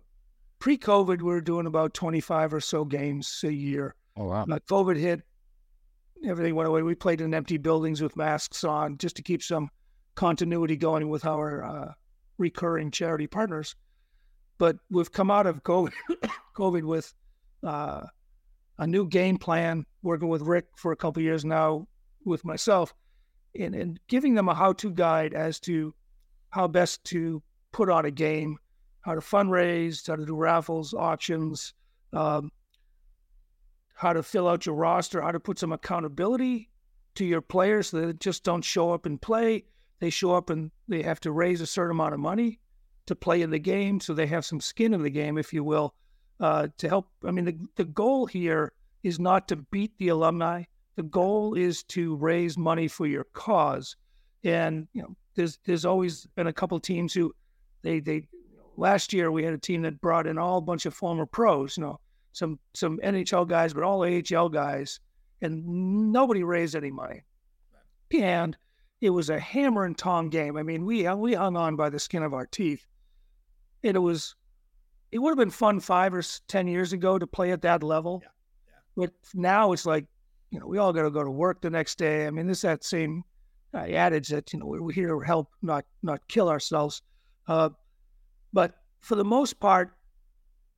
pre-COVID, 0.59 1.19
we 1.19 1.25
were 1.25 1.41
doing 1.41 1.67
about 1.67 1.95
25 1.95 2.55
or 2.55 2.61
so 2.61 2.85
games 2.85 3.41
a 3.45 3.53
year. 3.53 3.95
Oh 4.17 4.27
wow. 4.27 4.45
COVID 4.45 4.97
hit, 4.97 5.23
everything 6.25 6.55
went 6.55 6.69
away. 6.69 6.83
We 6.83 6.95
played 6.95 7.21
in 7.21 7.35
empty 7.35 7.57
buildings 7.57 8.01
with 8.01 8.17
masks 8.17 8.65
on 8.65 8.99
just 8.99 9.17
to 9.17 9.23
keep 9.23 9.43
some 9.43 9.71
continuity 10.15 10.77
going 10.77 11.09
with 11.09 11.25
our 11.25 11.65
uh, 11.65 11.93
recurring 12.39 12.91
charity 12.91 13.27
partners. 13.27 13.75
But 14.59 14.77
we've 14.91 15.11
come 15.11 15.31
out 15.31 15.47
of 15.47 15.63
COVID, 15.63 15.93
COVID 16.57 16.83
with 16.85 17.13
uh, 17.65 18.03
a 18.83 18.87
new 18.87 19.07
game 19.07 19.39
plan, 19.39 19.87
working 20.03 20.29
with 20.29 20.43
Rick 20.43 20.67
for 20.75 20.91
a 20.91 20.97
couple 20.97 21.23
years 21.23 21.45
now, 21.45 21.87
with 22.25 22.45
myself, 22.45 22.93
and, 23.59 23.77
and 23.77 24.01
giving 24.09 24.35
them 24.35 24.49
a 24.49 24.55
how-to 24.55 24.91
guide 24.91 25.35
as 25.35 25.61
to 25.61 25.95
how 26.51 26.67
best 26.67 27.05
to 27.05 27.41
put 27.71 27.89
on 27.89 28.05
a 28.05 28.11
game, 28.11 28.57
how 29.03 29.15
to 29.15 29.21
fundraise, 29.21 30.05
how 30.05 30.17
to 30.17 30.27
do 30.27 30.35
raffles, 30.35 30.95
auctions, 30.95 31.75
um, 32.13 32.51
how 33.95 34.13
to 34.13 34.23
fill 34.23 34.49
out 34.49 34.67
your 34.67 34.75
roster, 34.75 35.23
how 35.23 35.31
to 35.31 35.39
put 35.39 35.61
some 35.61 35.73
accountability 35.73 36.69
to 37.15 37.25
your 37.25 37.41
players 37.41 37.89
so 37.89 38.01
that 38.01 38.07
they 38.07 38.13
just 38.15 38.43
don't 38.43 38.65
show 38.65 38.91
up 38.91 39.07
and 39.07 39.23
play. 39.23 39.65
They 40.01 40.11
show 40.11 40.35
up 40.35 40.51
and 40.51 40.73
they 40.89 41.03
have 41.03 41.21
to 41.21 41.31
raise 41.31 41.61
a 41.61 41.67
certain 41.67 41.93
amount 41.93 42.15
of 42.15 42.21
money 42.21 42.59
to 43.07 43.15
play 43.15 43.43
in 43.43 43.51
the 43.51 43.61
game, 43.61 44.01
so 44.01 44.13
they 44.13 44.27
have 44.27 44.45
some 44.45 44.61
skin 44.61 44.93
in 44.93 45.03
the 45.03 45.11
game, 45.11 45.39
if 45.39 45.53
you 45.53 45.63
will, 45.63 45.95
uh, 46.43 46.69
to 46.77 46.89
help. 46.89 47.09
I 47.25 47.31
mean, 47.31 47.47
the, 47.47 47.57
the 47.77 47.85
goal 47.85 48.27
here 48.27 48.73
is 49.03 49.19
not 49.19 49.49
to 49.49 49.57
beat 49.57 49.97
the 49.99 50.09
alumni. 50.09 50.65
The 50.97 51.05
goal 51.05 51.55
is 51.55 51.83
to 51.85 52.17
raise 52.17 52.59
money 52.59 52.89
for 52.89 53.07
your 53.07 53.25
cause. 53.33 53.97
And 54.45 54.87
you 54.93 55.03
know, 55.03 55.17
there's 55.35 55.59
there's 55.65 55.87
always 55.87 56.27
been 56.37 56.49
a 56.49 56.53
couple 56.53 56.79
teams 56.81 57.15
who 57.15 57.33
they 57.83 58.01
they 58.01 58.29
last 58.77 59.13
year 59.13 59.31
we 59.31 59.45
had 59.45 59.55
a 59.55 59.59
team 59.59 59.83
that 59.83 60.01
brought 60.01 60.27
in 60.27 60.37
all 60.37 60.61
bunch 60.61 60.85
of 60.85 60.93
former 60.93 61.25
pros, 61.25 61.77
you 61.77 61.85
know, 61.85 62.01
some 62.33 62.59
some 62.75 62.99
NHL 62.99 63.49
guys, 63.49 63.73
but 63.73 63.85
all 63.85 64.03
AHL 64.03 64.49
guys, 64.49 65.01
and 65.41 65.65
nobody 66.13 66.43
raised 66.43 66.75
any 66.75 66.91
money. 66.91 67.23
And 68.13 68.57
it 69.01 69.11
was 69.11 69.31
a 69.31 69.39
hammer 69.39 69.85
and 69.85 69.97
tong 69.97 70.29
game. 70.29 70.57
I 70.57 70.63
mean, 70.63 70.85
we 70.85 71.09
we 71.15 71.35
hung 71.35 71.57
on 71.57 71.77
by 71.77 71.89
the 71.89 71.99
skin 71.99 72.23
of 72.23 72.35
our 72.35 72.47
teeth. 72.47 72.87
And 73.85 73.97
it 73.97 74.01
was, 74.01 74.37
it 75.13 75.19
would 75.19 75.31
have 75.31 75.39
been 75.39 75.51
fun 75.51 75.79
five 75.79 76.15
or 76.15 76.23
ten 76.49 76.67
years 76.67 76.93
ago 76.93 77.19
to 77.19 77.27
play 77.27 77.53
at 77.53 77.63
that 77.63 77.83
level. 77.83 78.23
But 78.97 79.13
now 79.35 79.73
it's 79.73 79.87
like, 79.87 80.07
you 80.51 80.59
know, 80.59 80.67
we 80.67 80.79
all 80.79 80.93
got 80.93 81.03
to 81.03 81.11
go 81.11 81.23
to 81.23 81.31
work 81.31 81.61
the 81.61 81.71
next 81.71 81.99
day. 81.99 82.27
I 82.27 82.31
mean, 82.31 82.49
it's 82.51 82.63
that 82.63 82.83
same 82.83 83.23
uh, 83.75 83.79
adage 83.79 84.29
that 84.29 84.53
you 84.53 84.59
know 84.59 84.67
we're 84.67 84.93
here 84.93 85.09
to 85.09 85.21
help, 85.21 85.49
not 85.63 85.85
not 86.03 86.27
kill 86.29 86.49
ourselves. 86.49 87.03
Uh, 87.47 87.71
but 88.53 88.75
for 89.01 89.15
the 89.15 89.25
most 89.25 89.61
part, 89.61 89.97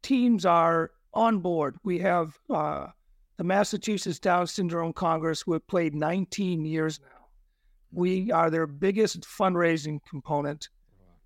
teams 0.02 0.44
are 0.44 0.90
on 1.12 1.38
board. 1.38 1.76
We 1.84 1.98
have 2.00 2.36
uh, 2.50 2.88
the 3.36 3.44
Massachusetts 3.44 4.18
Down 4.18 4.46
Syndrome 4.46 4.92
Congress, 4.92 5.42
who 5.42 5.52
have 5.52 5.66
played 5.66 5.94
19 5.94 6.64
years 6.64 7.00
now. 7.00 7.26
We 7.92 8.30
are 8.32 8.50
their 8.50 8.66
biggest 8.66 9.20
fundraising 9.22 10.00
component, 10.08 10.68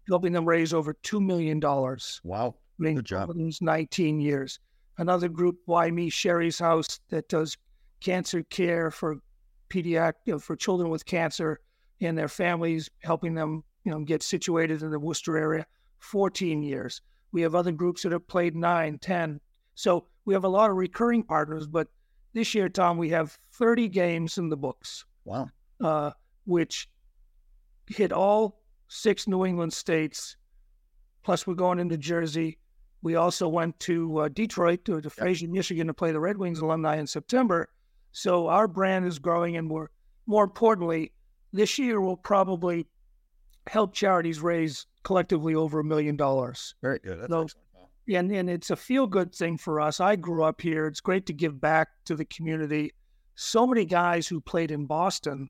helping 0.09 0.33
them 0.33 0.47
raise 0.47 0.75
over 0.75 0.95
$2 0.95 1.25
million. 1.25 1.61
Wow. 2.25 2.55
Good 2.79 3.05
job. 3.05 3.31
over 3.31 3.39
19 3.61 4.21
years. 4.21 4.61
Another 4.99 5.29
group, 5.29 5.59
Why 5.67 5.91
Me 5.91 6.09
Sherry's 6.11 6.59
House, 6.59 7.01
that 7.11 7.29
does 7.29 7.57
cancer 8.01 8.43
care 8.45 8.91
for 8.91 9.17
pediatric, 9.71 10.15
you 10.25 10.33
know, 10.35 10.39
for 10.39 10.57
children 10.57 10.91
with 10.91 11.05
cancer 11.07 11.61
and 12.01 12.17
their 12.17 12.29
families, 12.29 12.89
helping 13.03 13.35
them, 13.35 13.63
you 13.85 13.93
know, 13.93 14.01
get 14.01 14.23
situated 14.23 14.83
in 14.83 14.91
the 14.91 14.99
Worcester 14.99 15.37
area. 15.37 15.67
14 16.01 16.63
years. 16.63 17.01
We 17.33 17.43
have 17.43 17.55
other 17.55 17.73
groups 17.73 18.03
that 18.03 18.13
have 18.13 18.27
played 18.29 18.55
nine, 18.57 18.99
10. 18.99 19.41
So 19.75 20.07
we 20.25 20.35
have 20.35 20.45
a 20.45 20.49
lot 20.49 20.71
of 20.71 20.77
recurring 20.77 21.23
partners, 21.23 21.67
but 21.67 21.89
this 22.33 22.55
year, 22.55 22.69
Tom, 22.69 22.99
we 22.99 23.09
have 23.11 23.37
30 23.55 23.89
games 23.89 24.39
in 24.39 24.49
the 24.49 24.57
books 24.57 25.05
Wow. 25.25 25.49
uh, 25.81 26.11
which 26.45 26.89
hit 27.89 28.13
all 28.13 28.61
six 28.89 29.27
New 29.27 29.45
England 29.45 29.73
states. 29.73 30.37
Plus, 31.25 31.47
we're 31.47 31.55
going 31.55 31.79
into 31.79 31.97
Jersey. 31.99 32.59
We 33.03 33.15
also 33.15 33.49
went 33.49 33.79
to 33.81 34.19
uh, 34.19 34.29
Detroit, 34.29 34.85
to, 34.87 35.01
to 35.01 35.11
Fraser, 35.11 35.49
Michigan, 35.49 35.87
to 35.87 35.95
play 35.95 36.13
the 36.13 36.21
Red 36.21 36.37
Wings 36.37 36.59
alumni 36.61 36.97
in 36.97 37.07
September. 37.07 37.69
So 38.13 38.49
our 38.49 38.67
brand 38.67 39.07
is 39.07 39.19
growing, 39.19 39.57
and 39.57 39.71
we're 39.71 39.89
more 40.27 40.45
importantly, 40.45 41.13
this 41.53 41.79
year 41.79 42.01
we'll 42.01 42.17
probably 42.17 42.87
help 43.67 43.95
charities 43.95 44.41
raise 44.41 44.87
collectively 45.03 45.55
over 45.55 45.81
a 45.81 45.85
million 45.85 46.17
dollars. 46.17 46.75
Very 46.83 46.99
good. 46.99 47.21
That's 47.21 47.33
excellent. 47.33 47.57
And 48.09 48.33
and 48.33 48.51
it's 48.51 48.71
a 48.71 48.77
feel 48.77 49.07
good 49.07 49.35
thing 49.35 49.59
for 49.59 49.81
us. 49.81 50.01
I 50.01 50.17
grew 50.17 50.43
up 50.43 50.61
here. 50.61 50.87
It's 50.87 51.01
great 51.01 51.27
to 51.27 51.33
give 51.33 51.61
back 51.61 51.89
to 52.07 52.15
the 52.15 52.25
community. 52.25 52.93
So 53.35 53.67
many 53.67 53.85
guys 53.85 54.27
who 54.27 54.41
played 54.41 54.71
in 54.71 54.87
Boston, 54.87 55.49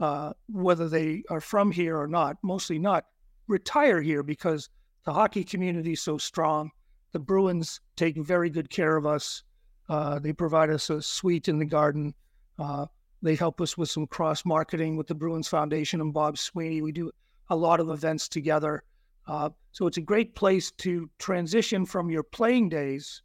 uh, 0.00 0.32
whether 0.48 0.88
they 0.88 1.22
are 1.30 1.40
from 1.40 1.70
here 1.70 1.98
or 1.98 2.08
not, 2.08 2.36
mostly 2.42 2.78
not, 2.78 3.04
retire 3.46 4.02
here 4.02 4.22
because 4.22 4.68
the 5.04 5.12
hockey 5.12 5.44
community 5.44 5.92
is 5.92 6.02
so 6.02 6.18
strong. 6.18 6.70
The 7.12 7.18
Bruins 7.18 7.80
take 7.96 8.16
very 8.16 8.50
good 8.50 8.70
care 8.70 8.96
of 8.96 9.06
us. 9.06 9.42
Uh, 9.88 10.18
they 10.18 10.32
provide 10.32 10.70
us 10.70 10.90
a 10.90 11.02
suite 11.02 11.48
in 11.48 11.58
the 11.58 11.64
garden. 11.64 12.14
Uh, 12.58 12.86
they 13.22 13.34
help 13.34 13.60
us 13.60 13.78
with 13.78 13.90
some 13.90 14.06
cross 14.06 14.44
marketing 14.44 14.96
with 14.96 15.06
the 15.06 15.14
Bruins 15.14 15.48
Foundation 15.48 16.00
and 16.00 16.12
Bob 16.12 16.38
Sweeney. 16.38 16.82
We 16.82 16.92
do 16.92 17.10
a 17.50 17.56
lot 17.56 17.80
of 17.80 17.90
events 17.90 18.28
together. 18.28 18.82
Uh, 19.26 19.50
so 19.72 19.86
it's 19.86 19.96
a 19.96 20.02
great 20.02 20.34
place 20.34 20.70
to 20.72 21.08
transition 21.18 21.86
from 21.86 22.10
your 22.10 22.22
playing 22.22 22.68
days 22.68 23.22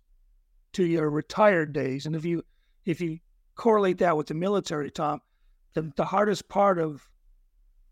to 0.74 0.86
your 0.86 1.10
retired 1.10 1.74
days. 1.74 2.06
And 2.06 2.16
if 2.16 2.26
you 2.26 2.44
if 2.86 3.02
you 3.02 3.20
correlate 3.56 3.98
that 4.00 4.16
with 4.16 4.28
the 4.28 4.34
military, 4.34 4.92
Tom, 4.92 5.20
the, 5.74 5.92
the 5.96 6.06
hardest 6.06 6.48
part 6.48 6.80
of, 6.80 7.08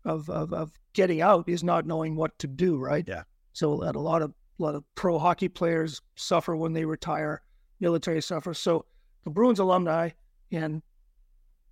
of 0.04 0.28
of 0.30 0.52
of 0.52 0.72
getting 0.92 1.20
out 1.20 1.48
is 1.48 1.62
not 1.62 1.86
knowing 1.86 2.16
what 2.16 2.38
to 2.38 2.46
do, 2.46 2.78
right? 2.78 3.04
Yeah. 3.06 3.24
So 3.58 3.72
a 3.72 3.74
lot 3.74 4.22
of 4.22 4.30
a 4.30 4.62
lot 4.62 4.76
of 4.76 4.84
pro 4.94 5.18
hockey 5.18 5.48
players 5.48 6.00
suffer 6.14 6.54
when 6.54 6.72
they 6.72 6.84
retire, 6.84 7.42
military 7.80 8.22
suffer. 8.22 8.54
So 8.54 8.84
the 9.24 9.30
Bruins 9.30 9.58
alumni 9.58 10.10
and 10.52 10.80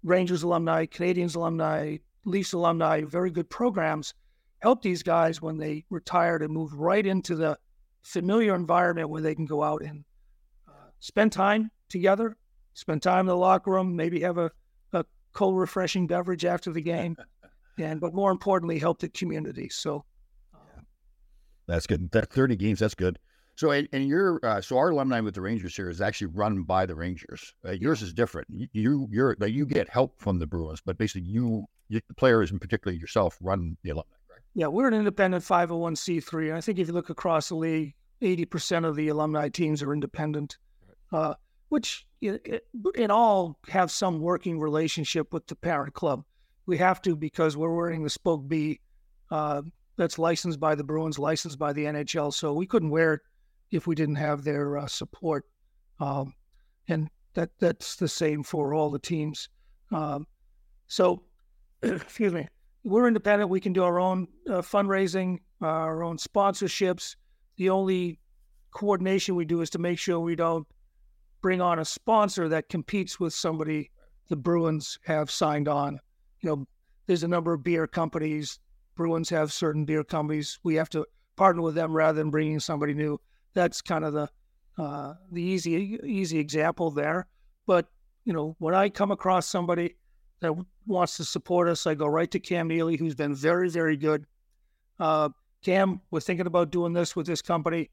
Rangers 0.03 0.42
alumni, 0.42 0.87
Canadians 0.87 1.37
alumni, 1.37 1.99
Leafs 2.25 2.55
alumni, 2.55 3.03
very 3.03 3.31
good 3.31 3.49
programs 3.49 4.14
help 4.59 4.83
these 4.83 5.05
guys 5.05 5.40
when 5.40 5.59
they 5.59 5.85
retire 5.88 6.38
to 6.38 6.49
move 6.49 6.72
right 6.72 7.07
into 7.07 7.37
the 7.37 7.57
familiar 8.03 8.57
environment 8.57 9.09
where 9.09 9.22
they 9.22 9.37
can 9.37 9.46
go 9.46 9.62
out 9.62 9.83
and 9.83 10.05
uh, 10.66 10.88
spend 10.99 11.31
time 11.31 11.70
together, 11.88 12.37
spend 12.75 13.01
time 13.01 13.20
in 13.20 13.27
the 13.27 13.37
locker 13.37 13.70
room, 13.70 13.94
maybe 13.94 14.18
have 14.20 14.38
a, 14.38 14.51
a 14.92 15.05
cold, 15.33 15.57
refreshing 15.57 16.09
beverage 16.09 16.44
after 16.44 16.72
the 16.72 16.81
game, 16.81 17.16
and 17.79 18.01
but 18.01 18.12
more 18.12 18.33
importantly, 18.33 18.77
help 18.77 18.99
the 18.99 19.09
community. 19.09 19.68
So 19.68 20.05
That's 21.66 21.87
good. 21.87 22.11
That 22.12 22.31
30 22.31 22.57
games, 22.57 22.81
that's 22.81 22.94
good. 22.94 23.18
So, 23.57 23.70
and, 23.70 23.88
and 23.92 24.07
your 24.07 24.38
uh, 24.44 24.61
so 24.61 24.76
our 24.76 24.90
alumni 24.90 25.20
with 25.20 25.35
the 25.35 25.40
Rangers 25.40 25.74
here 25.74 25.88
is 25.88 26.02
actually 26.02 26.29
run 26.29 26.62
by 26.62 26.85
the 26.85 26.94
Rangers. 26.94 27.55
Uh, 27.66 27.72
yours 27.72 28.02
is 28.02 28.12
different. 28.12 28.48
You, 28.50 28.68
you 28.72 29.09
you're 29.11 29.37
like, 29.40 29.52
you 29.52 29.64
get 29.64 29.88
help 29.88 30.20
from 30.20 30.38
the 30.38 30.46
Bruins, 30.46 30.83
but 30.85 30.98
basically 30.98 31.26
you, 31.29 31.64
you 31.88 32.00
the 32.07 32.14
players 32.14 32.50
and 32.50 32.61
particularly 32.61 33.00
yourself 33.00 33.38
run 33.40 33.76
the 33.83 33.90
alumni. 33.90 34.05
Right? 34.31 34.40
Yeah, 34.55 34.66
we're 34.66 34.88
an 34.88 34.94
independent 34.94 35.42
501c3. 35.42 36.48
and 36.48 36.57
I 36.57 36.61
think 36.61 36.79
if 36.79 36.88
you 36.88 36.92
look 36.92 37.09
across 37.09 37.48
the 37.48 37.57
league, 37.57 37.94
80% 38.20 38.85
of 38.85 38.94
the 38.94 39.09
alumni 39.09 39.48
teams 39.48 39.83
are 39.83 39.92
independent, 39.92 40.59
uh, 41.12 41.35
which 41.70 42.07
in 42.20 43.11
all 43.11 43.59
have 43.68 43.90
some 43.90 44.20
working 44.20 44.61
relationship 44.61 45.33
with 45.33 45.46
the 45.46 45.57
parent 45.57 45.94
club. 45.94 46.24
We 46.66 46.76
have 46.79 47.00
to 47.02 47.16
because 47.16 47.57
we're 47.57 47.74
wearing 47.74 48.02
the 48.02 48.11
Spoke 48.11 48.46
B 48.48 48.81
uh, 49.31 49.62
that's 49.97 50.19
licensed 50.19 50.61
by 50.61 50.75
the 50.75 50.85
Bruins, 50.85 51.19
licensed 51.19 51.59
by 51.59 51.73
the 51.73 51.85
NHL. 51.85 52.33
So 52.33 52.53
we 52.53 52.67
couldn't 52.67 52.91
wear 52.91 53.15
it 53.15 53.21
if 53.71 53.87
we 53.87 53.95
didn't 53.95 54.17
have 54.17 54.45
their 54.45 54.79
uh, 54.79 54.87
support. 54.87 55.45
Um, 56.01 56.35
and 56.89 57.09
that 57.35 57.51
that's 57.59 57.97
the 57.97 58.09
same 58.09 58.43
for 58.43 58.75
all 58.75 58.91
the 58.91 58.99
teams. 58.99 59.49
Um, 59.93 60.27
so, 60.87 61.23
excuse 61.83 62.33
me, 62.33 62.49
we're 62.85 63.09
independent. 63.09 63.51
We 63.51 63.61
can 63.61 63.73
do 63.73 63.85
our 63.85 63.99
own 63.99 64.29
uh, 64.49 64.63
fundraising, 64.63 65.39
our 65.61 66.03
own 66.03 66.19
sponsorships. 66.19 67.17
The 67.57 67.71
only 67.71 68.19
coordination 68.71 69.35
we 69.35 69.45
do 69.45 69.61
is 69.61 69.71
to 69.71 69.79
make 69.79 69.99
sure 69.99 70.21
we 70.21 70.37
don't 70.37 70.67
bring 71.41 71.61
on 71.61 71.79
a 71.79 71.85
sponsor 71.85 72.49
that 72.49 72.69
competes 72.69 73.19
with 73.19 73.33
somebody 73.33 73.91
the 74.29 74.37
Bruins 74.37 74.99
have 75.05 75.31
signed 75.31 75.69
on. 75.69 76.01
You 76.41 76.51
know, 76.51 76.67
there's 77.07 77.23
a 77.23 77.29
number 77.29 77.53
of 77.53 77.63
beer 77.63 77.87
companies. 77.87 78.59
Bruins 78.97 79.31
have 79.31 79.53
certain 79.53 79.85
beer 79.85 80.03
companies. 80.03 80.59
We 80.63 80.75
have 80.77 80.91
to 80.91 81.07
partner 81.37 81.63
with 81.63 81.75
them 81.75 81.93
rather 81.95 82.19
than 82.19 82.31
bringing 82.31 82.61
somebody 82.61 82.95
new. 82.95 83.21
That's 83.55 83.81
kind 83.81 84.05
of 84.05 84.13
the 84.13 84.29
uh, 84.79 85.15
the 85.31 85.43
easy 85.43 85.99
easy 86.05 86.39
example 86.39 86.91
there. 86.91 87.27
But 87.67 87.87
you 88.25 88.33
know, 88.33 88.57
when 88.59 88.75
I 88.75 88.89
come 88.89 89.11
across 89.11 89.47
somebody 89.47 89.97
that 90.41 90.53
wants 90.87 91.17
to 91.19 91.25
support 91.25 91.69
us, 91.69 91.87
I 91.87 91.95
go 91.95 92.07
right 92.07 92.31
to 92.31 92.41
Cam 92.41 92.69
Neely, 92.69 92.97
who's 92.97 93.15
been 93.15 93.35
very 93.35 93.69
very 93.69 93.97
good. 93.97 94.27
Uh, 94.99 95.29
Cam, 95.63 96.01
we're 96.11 96.21
thinking 96.21 96.47
about 96.47 96.71
doing 96.71 96.93
this 96.93 97.17
with 97.17 97.27
this 97.27 97.43
company. 97.43 97.91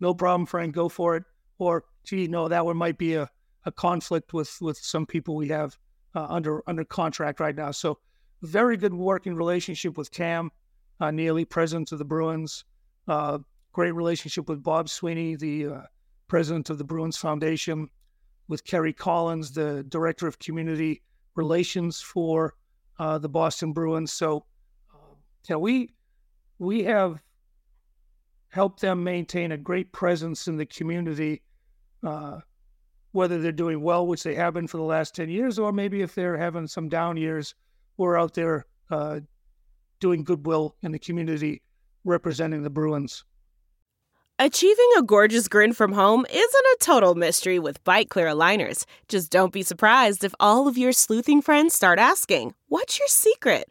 No 0.00 0.14
problem, 0.14 0.46
Frank. 0.46 0.74
Go 0.74 0.88
for 0.88 1.16
it. 1.16 1.24
Or, 1.58 1.84
gee, 2.04 2.26
no, 2.26 2.48
that 2.48 2.64
one 2.64 2.76
might 2.76 2.96
be 2.96 3.14
a, 3.14 3.28
a 3.66 3.72
conflict 3.72 4.32
with 4.32 4.56
with 4.60 4.78
some 4.78 5.06
people 5.06 5.36
we 5.36 5.48
have 5.48 5.76
uh, 6.14 6.26
under 6.28 6.62
under 6.66 6.84
contract 6.84 7.40
right 7.40 7.54
now. 7.54 7.70
So, 7.70 7.98
very 8.42 8.76
good 8.76 8.94
working 8.94 9.34
relationship 9.34 9.96
with 9.96 10.10
Cam 10.10 10.50
uh, 11.00 11.10
Neely, 11.10 11.44
president 11.44 11.92
of 11.92 11.98
the 11.98 12.04
Bruins. 12.04 12.64
Uh, 13.08 13.38
great 13.72 13.92
relationship 13.92 14.48
with 14.48 14.62
Bob 14.62 14.88
Sweeney, 14.88 15.36
the 15.36 15.66
uh, 15.66 15.80
president 16.28 16.70
of 16.70 16.78
the 16.78 16.84
Bruins 16.84 17.16
Foundation, 17.16 17.88
with 18.48 18.64
Kerry 18.64 18.92
Collins, 18.92 19.52
the 19.52 19.84
director 19.84 20.26
of 20.26 20.38
community 20.38 21.02
relations 21.34 22.00
for 22.00 22.54
uh, 22.98 23.18
the 23.18 23.28
Boston 23.28 23.72
Bruins. 23.72 24.12
So, 24.12 24.44
uh, 24.92 25.14
you 25.48 25.54
know, 25.54 25.58
we 25.58 25.90
we 26.58 26.84
have 26.84 27.22
helped 28.48 28.80
them 28.80 29.02
maintain 29.02 29.52
a 29.52 29.56
great 29.56 29.92
presence 29.92 30.48
in 30.48 30.56
the 30.56 30.66
community, 30.66 31.40
uh, 32.02 32.40
whether 33.12 33.40
they're 33.40 33.52
doing 33.52 33.80
well, 33.80 34.06
which 34.06 34.22
they 34.22 34.34
have 34.34 34.54
been 34.54 34.66
for 34.66 34.76
the 34.76 34.82
last 34.82 35.14
ten 35.14 35.28
years, 35.28 35.58
or 35.58 35.72
maybe 35.72 36.02
if 36.02 36.14
they're 36.14 36.36
having 36.36 36.66
some 36.66 36.88
down 36.88 37.16
years, 37.16 37.54
we're 38.00 38.18
out 38.18 38.34
there 38.34 38.64
uh, 38.90 39.20
doing 40.00 40.24
goodwill 40.24 40.74
in 40.82 40.92
the 40.92 40.98
community, 40.98 41.62
representing 42.04 42.62
the 42.62 42.70
Bruins. 42.70 43.24
Achieving 44.38 44.90
a 44.96 45.02
gorgeous 45.02 45.48
grin 45.48 45.74
from 45.74 45.92
home 45.92 46.24
isn't 46.30 46.66
a 46.72 46.76
total 46.80 47.14
mystery 47.14 47.58
with 47.58 47.84
Byte 47.84 48.08
Clear 48.08 48.28
aligners. 48.28 48.86
Just 49.08 49.30
don't 49.30 49.52
be 49.52 49.62
surprised 49.62 50.24
if 50.24 50.34
all 50.40 50.66
of 50.66 50.78
your 50.78 50.92
sleuthing 50.92 51.42
friends 51.42 51.74
start 51.74 51.98
asking, 51.98 52.54
What's 52.68 52.98
your 52.98 53.08
secret? 53.08 53.70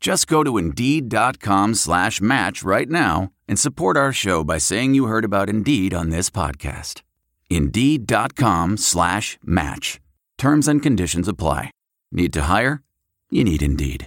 Just 0.00 0.26
go 0.26 0.44
to 0.44 0.58
Indeed.com 0.58 1.74
slash 1.74 2.20
match 2.20 2.62
right 2.62 2.88
now 2.88 3.30
and 3.48 3.58
support 3.58 3.96
our 3.96 4.12
show 4.12 4.44
by 4.44 4.58
saying 4.58 4.94
you 4.94 5.06
heard 5.06 5.24
about 5.24 5.48
Indeed 5.48 5.94
on 5.94 6.10
this 6.10 6.30
podcast. 6.30 7.02
Indeed.com 7.48 8.76
slash 8.76 9.38
match. 9.42 10.00
Terms 10.38 10.68
and 10.68 10.82
conditions 10.82 11.28
apply. 11.28 11.70
Need 12.12 12.32
to 12.34 12.42
hire? 12.42 12.82
You 13.30 13.44
need 13.44 13.62
Indeed. 13.62 14.06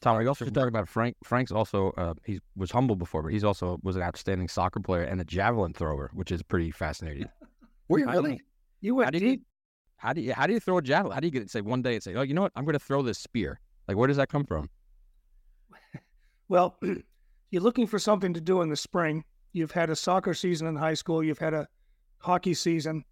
Tom, 0.00 0.16
we 0.16 0.26
also 0.26 0.46
should 0.46 0.54
talk 0.54 0.68
about 0.68 0.88
Frank. 0.88 1.14
Frank's 1.22 1.52
also 1.52 1.92
uh, 1.98 2.14
he 2.24 2.40
was 2.56 2.70
humble 2.70 2.96
before, 2.96 3.22
but 3.22 3.32
he's 3.32 3.44
also 3.44 3.78
was 3.82 3.96
an 3.96 4.02
outstanding 4.02 4.48
soccer 4.48 4.80
player 4.80 5.02
and 5.02 5.20
a 5.20 5.24
javelin 5.24 5.74
thrower, 5.74 6.10
which 6.14 6.32
is 6.32 6.42
pretty 6.42 6.70
fascinating. 6.70 7.28
Were 7.88 7.98
you 7.98 8.08
I 8.08 8.14
really? 8.14 8.40
You 8.80 8.94
went 8.94 9.06
How 9.06 9.10
do 9.10 9.18
you 9.18 9.40
how 9.98 10.12
do 10.14 10.22
you 10.22 10.32
how 10.32 10.46
do 10.46 10.54
you 10.54 10.60
throw 10.60 10.78
a 10.78 10.82
javelin? 10.82 11.12
How 11.12 11.20
do 11.20 11.26
you 11.26 11.30
get 11.30 11.42
it? 11.42 11.50
Say 11.50 11.60
one 11.60 11.82
day 11.82 11.94
and 11.94 12.02
say, 12.02 12.14
oh, 12.14 12.22
you 12.22 12.32
know 12.32 12.42
what? 12.42 12.52
I'm 12.56 12.64
going 12.64 12.72
to 12.72 12.78
throw 12.78 13.02
this 13.02 13.18
spear. 13.18 13.60
Like, 13.90 13.96
where 13.96 14.06
does 14.06 14.18
that 14.18 14.28
come 14.28 14.44
from? 14.44 14.70
Well, 16.48 16.78
you're 17.50 17.60
looking 17.60 17.88
for 17.88 17.98
something 17.98 18.32
to 18.34 18.40
do 18.40 18.60
in 18.60 18.68
the 18.68 18.76
spring. 18.76 19.24
You've 19.52 19.72
had 19.72 19.90
a 19.90 19.96
soccer 19.96 20.32
season 20.32 20.68
in 20.68 20.76
high 20.76 20.94
school, 20.94 21.24
you've 21.24 21.40
had 21.40 21.54
a 21.54 21.66
hockey 22.18 22.54
season, 22.54 23.02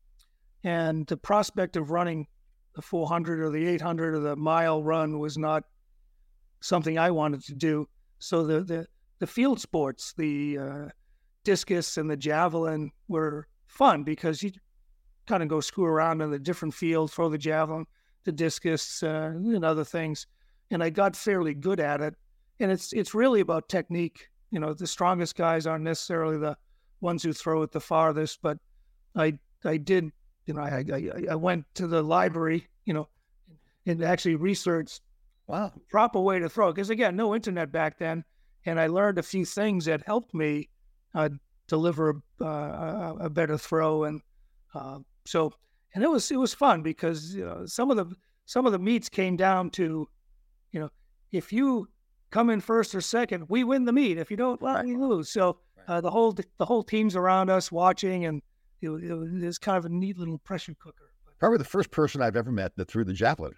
and 0.62 1.05
the 1.09 1.16
prospect 1.16 1.74
of 1.76 1.91
running 1.91 2.29
the 2.76 2.83
400 2.83 3.41
or 3.41 3.51
the 3.51 3.66
800 3.66 4.14
or 4.14 4.20
the 4.20 4.37
mile 4.37 4.81
run 4.81 5.18
was 5.18 5.37
not 5.37 5.64
something 6.61 6.97
I 6.97 7.11
wanted 7.11 7.43
to 7.47 7.57
do. 7.57 7.89
So 8.20 8.45
the 8.45 8.61
the, 8.61 8.87
the 9.18 9.26
field 9.26 9.61
sports, 9.61 10.14
the 10.16 10.59
uh, 10.59 10.89
discus 11.43 11.97
and 11.97 12.09
the 12.09 12.16
javelin 12.16 12.93
were 13.09 13.49
fun 13.66 14.05
because 14.05 14.45
you 14.45 14.53
kind 15.26 15.43
of 15.43 15.49
go 15.49 15.59
screw 15.59 15.87
around 15.87 16.20
in 16.20 16.31
the 16.31 16.39
different 16.39 16.72
fields, 16.72 17.14
throw 17.14 17.29
the 17.29 17.37
javelin, 17.37 17.85
the 18.22 18.31
discus, 18.31 19.03
uh, 19.03 19.33
and 19.35 19.64
other 19.64 19.83
things. 19.83 20.29
And 20.71 20.83
I 20.83 20.91
got 20.91 21.16
fairly 21.16 21.55
good 21.55 21.81
at 21.81 22.01
it. 22.01 22.14
And 22.61 22.71
it's 22.71 22.93
it's 22.93 23.14
really 23.14 23.41
about 23.41 23.69
technique. 23.69 24.29
You 24.51 24.61
know, 24.61 24.75
the 24.75 24.87
strongest 24.87 25.37
guys 25.37 25.66
aren't 25.66 25.85
necessarily 25.85 26.39
the 26.39 26.57
ones 27.01 27.23
who 27.23 27.33
throw 27.33 27.62
it 27.62 27.73
the 27.73 27.81
farthest, 27.81 28.41
but 28.43 28.59
I 29.16 29.39
I 29.64 29.77
did, 29.77 30.11
you 30.47 30.55
know, 30.55 30.62
I, 30.62 30.85
I, 30.93 31.11
I 31.33 31.35
went 31.35 31.64
to 31.75 31.87
the 31.87 32.03
library, 32.03 32.66
you 32.85 32.95
know, 32.95 33.09
and 33.87 34.03
actually 34.03 34.37
researched 34.37 35.01
wow 35.47 35.73
proper 35.89 36.21
way 36.21 36.39
to 36.39 36.49
throw. 36.49 36.73
Because 36.73 36.91
again, 36.91 37.16
no 37.16 37.35
internet 37.35 37.73
back 37.73 37.99
then, 37.99 38.25
and 38.66 38.81
I 38.81 38.87
learned 38.87 39.19
a 39.19 39.23
few 39.23 39.45
things 39.45 39.85
that 39.87 40.03
helped 40.07 40.35
me 40.35 40.69
uh, 41.14 41.31
deliver 41.69 42.23
uh, 42.41 42.45
a, 42.45 43.16
a, 43.21 43.31
better 43.31 43.57
throw. 43.57 44.05
And 44.05 44.21
uh, 44.75 44.99
so, 45.27 45.53
and 45.95 46.05
it 46.05 46.11
was 46.11 46.31
it 46.31 46.37
was 46.39 46.55
fun 46.55 46.83
because 46.83 47.35
you 47.35 47.45
know 47.45 47.66
some 47.66 47.91
of 47.91 47.97
the 47.97 48.14
some 48.47 48.66
of 48.66 48.73
the 48.73 48.79
meets 48.79 49.09
came 49.09 49.37
down 49.37 49.71
to, 49.71 50.09
you 50.73 50.81
know, 50.81 50.91
if 51.33 51.53
you 51.53 51.89
come 52.31 52.51
in 52.51 52.61
first 52.61 52.95
or 52.95 53.01
second, 53.01 53.49
we 53.49 53.64
win 53.64 53.85
the 53.85 53.93
meet. 53.93 54.19
If 54.19 54.31
you 54.31 54.37
don't, 54.37 54.61
well, 54.61 54.83
we 54.85 54.97
lose. 54.97 55.31
So 55.31 55.59
uh, 55.87 56.01
the 56.01 56.11
whole 56.11 56.33
the 56.33 56.66
whole 56.66 56.83
team's 56.83 57.16
around 57.16 57.51
us 57.51 57.73
watching, 57.73 58.27
and 58.27 58.43
it, 58.81 58.89
it, 58.91 59.11
it 59.11 59.47
was 59.47 59.59
kind 59.59 59.79
of 59.79 59.85
a 59.85 59.89
neat 59.89 60.19
little 60.19 60.39
pressure 60.39 60.75
cooker. 60.81 61.11
Probably 61.39 61.59
the 61.59 61.64
first 61.64 61.91
person 61.91 62.21
I've 62.21 62.37
ever 62.37 62.51
met 62.51 62.75
that 62.77 62.89
threw 62.91 63.05
the 63.05 63.12
javelin. 63.12 63.53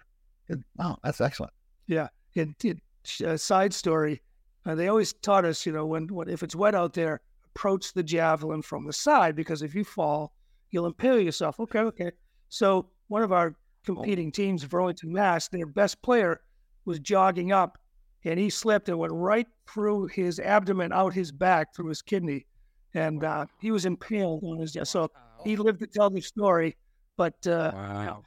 wow, 0.77 0.97
that's 1.03 1.19
excellent. 1.19 1.53
Yeah. 1.87 2.07
It, 2.35 2.49
it 2.63 2.79
uh, 3.25 3.37
side 3.37 3.73
story. 3.73 4.21
Uh, 4.65 4.75
they 4.75 4.87
always 4.87 5.13
taught 5.13 5.43
us, 5.43 5.65
you 5.65 5.71
know, 5.71 5.85
when, 5.85 6.07
when 6.07 6.29
if 6.29 6.43
it's 6.43 6.55
wet 6.55 6.75
out 6.75 6.93
there, 6.93 7.21
approach 7.55 7.93
the 7.93 8.03
javelin 8.03 8.61
from 8.61 8.85
the 8.85 8.93
side 8.93 9.35
because 9.35 9.61
if 9.63 9.73
you 9.73 9.83
fall, 9.83 10.33
you'll 10.69 10.85
impale 10.85 11.19
yourself. 11.19 11.59
Okay, 11.59 11.79
okay. 11.79 12.11
So 12.49 12.87
one 13.07 13.23
of 13.23 13.31
our 13.31 13.55
competing 13.83 14.31
teams, 14.31 14.63
Burlington, 14.63 15.11
Mass, 15.11 15.47
their 15.47 15.65
best 15.65 16.01
player 16.01 16.41
was 16.85 16.99
jogging 16.99 17.51
up, 17.51 17.77
and 18.23 18.39
he 18.39 18.49
slipped 18.49 18.89
and 18.89 18.97
went 18.97 19.13
right 19.13 19.47
through 19.67 20.07
his 20.07 20.39
abdomen, 20.39 20.91
out 20.91 21.13
his 21.13 21.31
back, 21.31 21.75
through 21.75 21.89
his 21.89 22.01
kidney, 22.01 22.45
and 22.93 23.23
uh, 23.23 23.45
he 23.59 23.71
was 23.71 23.85
impaled 23.85 24.43
on 24.43 24.59
his. 24.59 24.77
So 24.83 25.09
he 25.43 25.55
lived 25.55 25.79
to 25.79 25.87
tell 25.87 26.09
the 26.09 26.21
story. 26.21 26.77
But 27.17 27.45
uh, 27.45 27.71
wow 27.73 28.23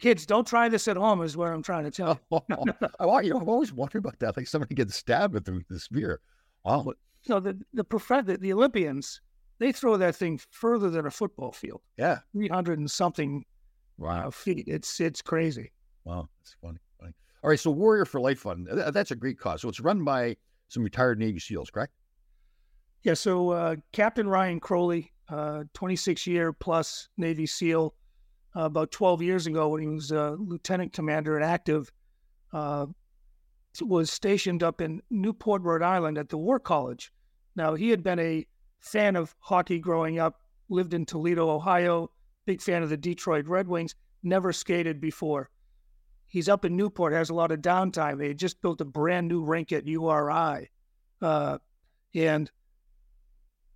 kids, 0.00 0.26
don't 0.26 0.46
try 0.46 0.68
this 0.68 0.88
at 0.88 0.96
home. 0.96 1.22
Is 1.22 1.36
what 1.36 1.52
I'm 1.52 1.62
trying 1.62 1.84
to 1.84 1.90
tell. 1.90 2.18
You. 2.30 2.40
I 3.00 3.06
want 3.06 3.24
you 3.24 3.32
know, 3.32 3.40
I've 3.40 3.48
always 3.48 3.72
wondered 3.72 3.98
about 3.98 4.18
that. 4.18 4.36
Like 4.36 4.48
somebody 4.48 4.74
gets 4.74 4.96
stabbed 4.96 5.34
with 5.34 5.44
the, 5.44 5.78
spear. 5.78 6.20
Wow. 6.64 6.92
So 7.22 7.38
the 7.38 7.60
the, 7.72 7.84
prof- 7.84 8.26
the 8.26 8.38
the 8.38 8.52
Olympians 8.52 9.20
they 9.58 9.72
throw 9.72 9.98
that 9.98 10.16
thing 10.16 10.40
further 10.50 10.90
than 10.90 11.06
a 11.06 11.10
football 11.10 11.52
field. 11.52 11.82
Yeah, 11.96 12.18
three 12.32 12.48
hundred 12.48 12.78
and 12.78 12.90
something. 12.90 13.44
Wow, 13.98 14.28
uh, 14.28 14.30
feet. 14.30 14.64
It's 14.66 15.00
it's 15.00 15.22
crazy. 15.22 15.72
Wow, 16.04 16.28
that's 16.38 16.56
funny. 16.62 16.78
All 17.42 17.50
right, 17.50 17.58
so 17.58 17.70
Warrior 17.70 18.04
for 18.04 18.20
Life 18.20 18.40
Fund. 18.40 18.68
That's 18.70 19.10
a 19.10 19.16
great 19.16 19.38
cause. 19.38 19.62
So 19.62 19.68
it's 19.68 19.80
run 19.80 20.04
by 20.04 20.36
some 20.68 20.82
retired 20.82 21.18
Navy 21.18 21.38
SEALs, 21.38 21.70
correct? 21.70 21.92
Yeah. 23.02 23.14
So 23.14 23.50
uh, 23.50 23.76
Captain 23.92 24.28
Ryan 24.28 24.60
Crowley, 24.60 25.12
uh, 25.28 25.64
26 25.72 26.26
year 26.26 26.52
plus 26.52 27.08
Navy 27.16 27.46
SEAL, 27.46 27.94
uh, 28.56 28.62
about 28.62 28.90
12 28.90 29.22
years 29.22 29.46
ago 29.46 29.68
when 29.68 29.80
he 29.80 29.88
was 29.88 30.10
a 30.12 30.36
lieutenant 30.38 30.92
commander 30.92 31.36
and 31.36 31.44
active, 31.44 31.90
uh, 32.52 32.86
was 33.80 34.10
stationed 34.10 34.62
up 34.62 34.80
in 34.80 35.00
Newport, 35.10 35.62
Rhode 35.62 35.82
Island 35.82 36.18
at 36.18 36.28
the 36.28 36.36
War 36.36 36.58
College. 36.58 37.12
Now, 37.56 37.74
he 37.74 37.88
had 37.88 38.02
been 38.02 38.18
a 38.18 38.44
fan 38.80 39.16
of 39.16 39.34
hockey 39.38 39.78
growing 39.78 40.18
up, 40.18 40.40
lived 40.68 40.92
in 40.92 41.06
Toledo, 41.06 41.48
Ohio, 41.48 42.10
big 42.46 42.60
fan 42.60 42.82
of 42.82 42.90
the 42.90 42.96
Detroit 42.96 43.46
Red 43.46 43.68
Wings, 43.68 43.94
never 44.22 44.52
skated 44.52 45.00
before. 45.00 45.50
He's 46.30 46.48
up 46.48 46.64
in 46.64 46.76
Newport, 46.76 47.12
has 47.12 47.30
a 47.30 47.34
lot 47.34 47.50
of 47.50 47.58
downtime. 47.58 48.16
They 48.16 48.32
just 48.34 48.62
built 48.62 48.80
a 48.80 48.84
brand 48.84 49.26
new 49.26 49.42
rink 49.42 49.72
at 49.72 49.84
URI. 49.84 50.70
Uh, 51.20 51.58
and 52.14 52.48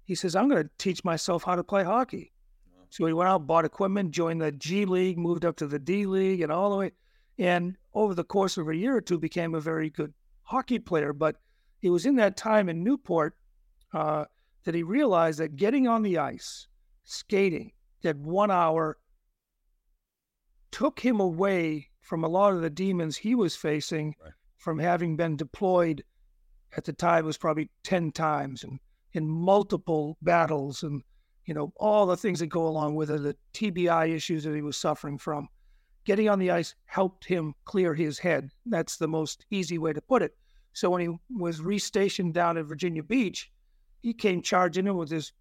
he 0.05 0.15
says, 0.15 0.37
I'm 0.37 0.49
going 0.49 0.63
to 0.63 0.71
teach 0.79 1.03
myself 1.03 1.43
how 1.43 1.57
to 1.57 1.65
play 1.65 1.83
hockey. 1.83 2.33
So 2.91 3.07
he 3.07 3.13
went 3.13 3.29
out, 3.29 3.49
bought 3.49 3.65
equipment, 3.65 4.13
joined 4.13 4.41
the 4.41 4.53
G 4.53 4.85
League, 4.85 5.19
moved 5.19 5.45
up 5.45 5.57
to 5.57 5.67
the 5.67 5.81
D 5.81 6.07
League, 6.07 6.43
and 6.43 6.53
all 6.53 6.71
the 6.71 6.77
way. 6.77 6.93
And 7.39 7.77
over 7.93 8.15
the 8.15 8.23
course 8.23 8.57
of 8.57 8.69
a 8.69 8.77
year 8.77 8.97
or 8.97 9.01
two, 9.01 9.19
became 9.19 9.57
a 9.57 9.61
very 9.61 9.91
good 9.91 10.15
hockey 10.45 10.79
player. 10.79 11.13
But 11.13 11.35
it 11.83 11.91
was 11.91 12.07
in 12.07 12.15
that 12.17 12.37
time 12.37 12.69
in 12.69 12.85
Newport 12.85 13.37
uh, 13.93 14.27
that 14.63 14.77
he 14.77 14.85
realized 14.85 15.41
that 15.41 15.57
getting 15.57 15.89
on 15.89 16.05
the 16.05 16.19
ice, 16.19 16.69
skating, 17.03 17.73
that 18.03 18.17
one 18.17 18.53
hour 18.53 18.97
took 20.71 21.01
him 21.01 21.19
away 21.19 21.89
from 22.05 22.23
a 22.23 22.29
lot 22.29 22.53
of 22.53 22.63
the 22.63 22.71
demons 22.71 23.17
he 23.17 23.35
was 23.35 23.57
facing 23.57 24.15
right. 24.23 24.33
from 24.59 24.79
having 24.79 25.17
been 25.17 25.37
deployed 25.37 26.05
at 26.77 26.85
the 26.85 26.93
time 26.93 27.25
was 27.25 27.37
probably 27.37 27.71
10 27.83 28.13
times 28.13 28.65
and 28.65 28.79
in 29.13 29.29
multiple 29.29 30.17
battles 30.23 30.83
and 30.83 31.03
you 31.47 31.55
know, 31.55 31.73
all 31.77 32.07
the 32.07 32.17
things 32.17 32.41
that 32.41 32.47
go 32.47 32.67
along 32.67 32.95
with 32.95 33.11
it, 33.11 33.23
the 33.23 33.37
TBI 33.53 34.15
issues 34.15 34.45
that 34.45 34.55
he 34.55 34.63
was 34.63 34.77
suffering 34.77 35.19
from. 35.19 35.49
Getting 36.05 36.29
on 36.29 36.39
the 36.39 36.51
ice 36.51 36.75
helped 36.87 37.25
him 37.25 37.55
clear 37.65 37.95
his 37.95 38.19
head. 38.19 38.51
That's 38.67 38.97
the 38.97 39.09
most 39.09 39.45
easy 39.51 39.79
way 39.79 39.93
to 39.93 40.01
put 40.01 40.23
it. 40.23 40.37
So 40.73 40.91
when 40.91 41.01
he 41.03 41.09
was 41.31 41.61
restationed 41.61 42.33
down 42.33 42.59
at 42.59 42.67
Virginia 42.67 43.03
Beach, 43.03 43.51
he 44.03 44.13
came 44.13 44.43
charging 44.43 44.87
in 44.87 44.97
with 44.97 45.09
this 45.09 45.33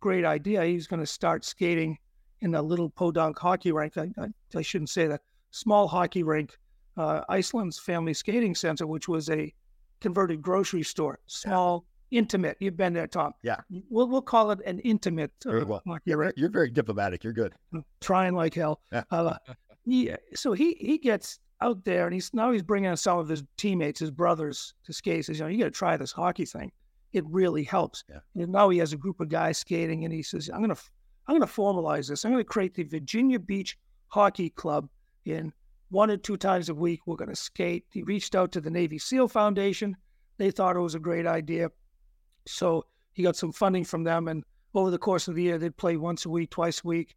great 0.00 0.24
idea. 0.24 0.64
He 0.64 0.74
was 0.74 0.86
going 0.86 1.00
to 1.00 1.06
start 1.06 1.44
skating 1.44 1.98
in 2.40 2.54
a 2.54 2.62
little 2.62 2.90
podunk 2.90 3.38
hockey 3.38 3.72
rink. 3.72 3.98
I, 3.98 4.08
I, 4.18 4.28
I 4.56 4.62
shouldn't 4.62 4.90
say 4.90 5.06
that. 5.06 5.20
Small 5.50 5.88
hockey 5.88 6.22
rink, 6.22 6.56
uh, 6.96 7.22
Iceland's 7.28 7.78
Family 7.78 8.14
Skating 8.14 8.54
Center, 8.54 8.86
which 8.86 9.08
was 9.08 9.30
a 9.30 9.52
converted 10.00 10.42
grocery 10.42 10.82
store, 10.82 11.18
small 11.26 11.84
intimate. 12.10 12.56
You've 12.60 12.76
been 12.76 12.92
there, 12.92 13.06
Tom. 13.06 13.32
Yeah. 13.42 13.56
We'll 13.88 14.08
we'll 14.08 14.22
call 14.22 14.50
it 14.50 14.60
an 14.66 14.78
intimate. 14.80 15.32
Uh, 15.46 15.64
well, 15.64 15.82
you're, 16.04 16.32
you're 16.36 16.50
very 16.50 16.70
diplomatic. 16.70 17.24
You're 17.24 17.32
good. 17.32 17.54
Trying 18.00 18.34
like 18.34 18.54
hell. 18.54 18.80
Yeah. 18.92 19.04
Uh, 19.10 19.34
he, 19.84 20.12
so 20.34 20.52
he 20.52 20.74
he 20.80 20.98
gets 20.98 21.40
out 21.60 21.84
there 21.84 22.06
and 22.06 22.14
he's 22.14 22.32
now 22.32 22.52
he's 22.52 22.62
bringing 22.62 22.94
some 22.96 23.18
of 23.18 23.28
his 23.28 23.42
teammates, 23.56 24.00
his 24.00 24.10
brothers, 24.10 24.74
to 24.84 24.92
skate. 24.92 25.16
He 25.16 25.22
says, 25.22 25.38
you 25.38 25.44
know, 25.44 25.50
you 25.50 25.58
got 25.58 25.64
to 25.64 25.70
try 25.70 25.96
this 25.96 26.12
hockey 26.12 26.44
thing. 26.44 26.72
It 27.12 27.24
really 27.26 27.64
helps. 27.64 28.04
Yeah. 28.08 28.42
And 28.42 28.52
now 28.52 28.68
he 28.68 28.78
has 28.78 28.92
a 28.92 28.96
group 28.96 29.20
of 29.20 29.28
guys 29.28 29.58
skating, 29.58 30.04
and 30.04 30.12
he 30.12 30.22
says, 30.22 30.48
I'm 30.52 30.60
gonna 30.60 30.76
I'm 31.26 31.34
gonna 31.34 31.46
formalize 31.46 32.08
this. 32.08 32.24
I'm 32.24 32.32
gonna 32.32 32.44
create 32.44 32.74
the 32.74 32.84
Virginia 32.84 33.38
Beach 33.38 33.78
Hockey 34.08 34.50
Club 34.50 34.88
in 35.32 35.52
one 35.90 36.10
or 36.10 36.16
two 36.16 36.36
times 36.36 36.68
a 36.68 36.74
week. 36.74 37.00
We're 37.06 37.16
gonna 37.16 37.36
skate. 37.36 37.84
He 37.90 38.02
reached 38.02 38.34
out 38.34 38.52
to 38.52 38.60
the 38.60 38.70
Navy 38.70 38.98
SEAL 38.98 39.28
Foundation. 39.28 39.96
They 40.38 40.50
thought 40.50 40.76
it 40.76 40.80
was 40.80 40.94
a 40.94 41.00
great 41.00 41.26
idea. 41.26 41.70
So 42.46 42.86
he 43.12 43.22
got 43.22 43.36
some 43.36 43.52
funding 43.52 43.84
from 43.84 44.04
them, 44.04 44.28
and 44.28 44.44
over 44.74 44.90
the 44.90 44.98
course 44.98 45.28
of 45.28 45.34
the 45.34 45.42
year, 45.42 45.58
they'd 45.58 45.76
play 45.76 45.96
once 45.96 46.24
a 46.24 46.30
week, 46.30 46.50
twice 46.50 46.82
a 46.84 46.88
week. 46.88 47.16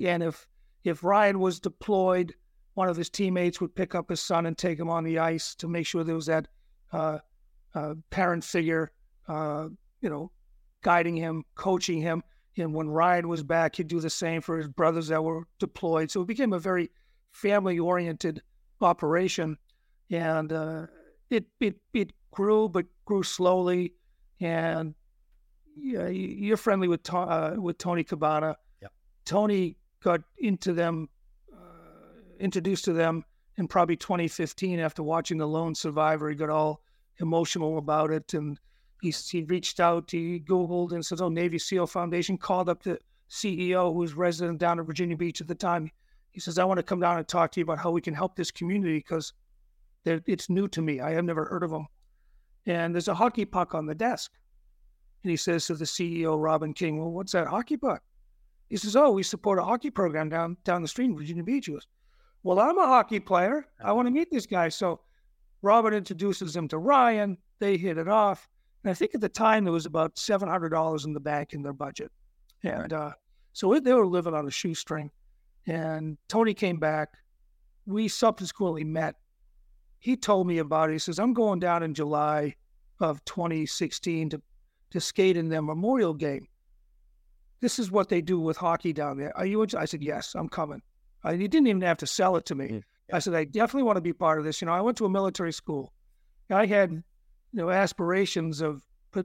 And 0.00 0.22
if 0.22 0.46
if 0.84 1.02
Ryan 1.02 1.40
was 1.40 1.60
deployed, 1.60 2.34
one 2.74 2.88
of 2.88 2.96
his 2.96 3.10
teammates 3.10 3.60
would 3.60 3.74
pick 3.74 3.94
up 3.94 4.08
his 4.08 4.20
son 4.20 4.46
and 4.46 4.56
take 4.56 4.78
him 4.78 4.88
on 4.88 5.04
the 5.04 5.18
ice 5.18 5.54
to 5.56 5.68
make 5.68 5.86
sure 5.86 6.04
there 6.04 6.14
was 6.14 6.26
that 6.26 6.48
uh, 6.92 7.18
uh, 7.74 7.94
parent 8.10 8.44
figure, 8.44 8.92
uh, 9.26 9.68
you 10.00 10.08
know, 10.08 10.30
guiding 10.82 11.16
him, 11.16 11.44
coaching 11.56 12.00
him. 12.00 12.22
And 12.56 12.74
when 12.74 12.88
Ryan 12.88 13.28
was 13.28 13.42
back, 13.42 13.76
he'd 13.76 13.88
do 13.88 14.00
the 14.00 14.10
same 14.10 14.40
for 14.40 14.56
his 14.56 14.68
brothers 14.68 15.08
that 15.08 15.22
were 15.22 15.46
deployed. 15.58 16.10
So 16.10 16.22
it 16.22 16.28
became 16.28 16.52
a 16.52 16.58
very 16.58 16.90
family-oriented 17.32 18.42
operation, 18.80 19.58
and 20.10 20.52
uh, 20.52 20.86
it 21.30 21.46
it 21.60 21.76
it 21.92 22.12
grew, 22.30 22.68
but 22.68 22.86
grew 23.04 23.22
slowly 23.22 23.94
and 24.40 24.94
yeah, 25.76 26.08
you're 26.08 26.56
friendly 26.56 26.88
with 26.88 27.12
uh, 27.12 27.54
with 27.56 27.78
Tony 27.78 28.04
Cabana. 28.04 28.56
Yep. 28.82 28.92
Tony 29.24 29.76
got 30.02 30.20
into 30.38 30.72
them, 30.72 31.08
uh, 31.52 31.56
introduced 32.40 32.84
to 32.86 32.92
them 32.92 33.24
in 33.56 33.68
probably 33.68 33.96
2015 33.96 34.80
after 34.80 35.02
watching 35.02 35.38
The 35.38 35.46
Lone 35.46 35.74
Survivor. 35.74 36.30
He 36.30 36.36
got 36.36 36.50
all 36.50 36.82
emotional 37.20 37.78
about 37.78 38.10
it, 38.10 38.34
and 38.34 38.58
he 39.02 39.10
he 39.10 39.44
reached 39.44 39.80
out, 39.80 40.10
he 40.10 40.40
Googled 40.40 40.92
and 40.92 41.04
said, 41.04 41.20
"Oh, 41.20 41.28
Navy 41.28 41.58
SEAL 41.58 41.86
Foundation." 41.86 42.38
Called 42.38 42.68
up 42.68 42.82
the 42.82 42.98
CEO 43.30 43.92
who 43.92 43.98
was 43.98 44.14
resident 44.14 44.58
down 44.58 44.78
in 44.78 44.84
Virginia 44.84 45.16
Beach 45.16 45.40
at 45.40 45.48
the 45.48 45.54
time. 45.54 45.90
He 46.38 46.40
says, 46.40 46.58
"I 46.58 46.64
want 46.64 46.78
to 46.78 46.84
come 46.84 47.00
down 47.00 47.18
and 47.18 47.26
talk 47.26 47.50
to 47.52 47.60
you 47.60 47.64
about 47.64 47.78
how 47.78 47.90
we 47.90 48.00
can 48.00 48.14
help 48.14 48.36
this 48.36 48.50
community 48.50 48.98
because 48.98 49.32
it's 50.04 50.48
new 50.48 50.68
to 50.68 50.80
me. 50.80 51.00
I 51.00 51.10
have 51.10 51.24
never 51.24 51.44
heard 51.44 51.64
of 51.64 51.70
them." 51.70 51.86
and 52.68 52.94
there's 52.94 53.08
a 53.08 53.14
hockey 53.14 53.44
puck 53.44 53.74
on 53.74 53.86
the 53.86 53.94
desk. 53.94 54.32
And 55.24 55.30
he 55.30 55.36
says 55.36 55.66
to 55.66 55.74
the 55.74 55.84
CEO, 55.84 56.40
Robin 56.40 56.72
King, 56.72 56.98
Well, 56.98 57.10
what's 57.10 57.32
that 57.32 57.48
hockey 57.48 57.76
puck? 57.76 58.02
He 58.68 58.76
says, 58.76 58.94
Oh, 58.94 59.10
we 59.10 59.22
support 59.22 59.58
a 59.58 59.64
hockey 59.64 59.90
program 59.90 60.28
down 60.28 60.56
down 60.64 60.82
the 60.82 60.88
street 60.88 61.06
in 61.06 61.16
Virginia 61.16 61.42
Beach. 61.42 61.66
He 61.66 61.72
goes, 61.72 61.86
Well, 62.42 62.60
I'm 62.60 62.78
a 62.78 62.86
hockey 62.86 63.20
player. 63.20 63.66
I 63.82 63.92
want 63.92 64.06
to 64.06 64.12
meet 64.12 64.30
this 64.30 64.46
guy. 64.46 64.68
So 64.68 65.00
Robin 65.62 65.94
introduces 65.94 66.54
him 66.54 66.68
to 66.68 66.78
Ryan. 66.78 67.38
They 67.58 67.76
hit 67.76 67.98
it 67.98 68.08
off. 68.08 68.48
And 68.84 68.90
I 68.90 68.94
think 68.94 69.14
at 69.14 69.20
the 69.20 69.28
time 69.28 69.64
there 69.64 69.72
was 69.72 69.86
about 69.86 70.14
$700 70.14 71.04
in 71.04 71.12
the 71.12 71.20
bank 71.20 71.54
in 71.54 71.62
their 71.62 71.72
budget. 71.72 72.12
And 72.62 72.92
uh, 72.92 73.12
so 73.52 73.78
they 73.80 73.92
were 73.92 74.06
living 74.06 74.34
on 74.34 74.46
a 74.46 74.50
shoestring. 74.50 75.10
And 75.68 76.18
Tony 76.28 76.54
came 76.54 76.78
back. 76.78 77.10
We 77.86 78.08
subsequently 78.08 78.84
met 78.84 79.14
he 79.98 80.16
told 80.16 80.46
me 80.46 80.58
about 80.58 80.90
it. 80.90 80.94
He 80.94 80.98
says, 80.98 81.18
I'm 81.18 81.34
going 81.34 81.58
down 81.58 81.82
in 81.82 81.94
July 81.94 82.54
of 83.00 83.24
2016 83.24 84.30
to, 84.30 84.42
to 84.90 85.00
skate 85.00 85.36
in 85.36 85.48
their 85.48 85.62
memorial 85.62 86.14
game. 86.14 86.46
this 87.60 87.78
is 87.78 87.90
what 87.90 88.08
they 88.08 88.20
do 88.20 88.38
with 88.38 88.56
hockey 88.56 88.92
down 88.92 89.18
there. 89.18 89.36
Are 89.36 89.46
you? 89.46 89.66
I 89.76 89.84
said, 89.84 90.02
yes, 90.02 90.34
I'm 90.36 90.48
coming. 90.48 90.82
I, 91.24 91.34
he 91.34 91.48
didn't 91.48 91.66
even 91.66 91.82
have 91.82 91.98
to 91.98 92.06
sell 92.06 92.36
it 92.36 92.46
to 92.46 92.54
me. 92.54 92.68
Mm, 92.68 92.82
I 93.12 93.18
said, 93.18 93.34
I 93.34 93.44
definitely 93.44 93.82
want 93.84 93.96
to 93.96 94.02
be 94.02 94.12
part 94.12 94.38
of 94.38 94.44
this. 94.44 94.60
You 94.60 94.66
know, 94.66 94.72
I 94.72 94.80
went 94.80 94.96
to 94.98 95.06
a 95.06 95.10
military 95.10 95.52
school. 95.52 95.92
I 96.50 96.66
had, 96.66 96.92
you 96.92 97.02
know, 97.52 97.70
aspirations 97.70 98.60
of 98.60 98.82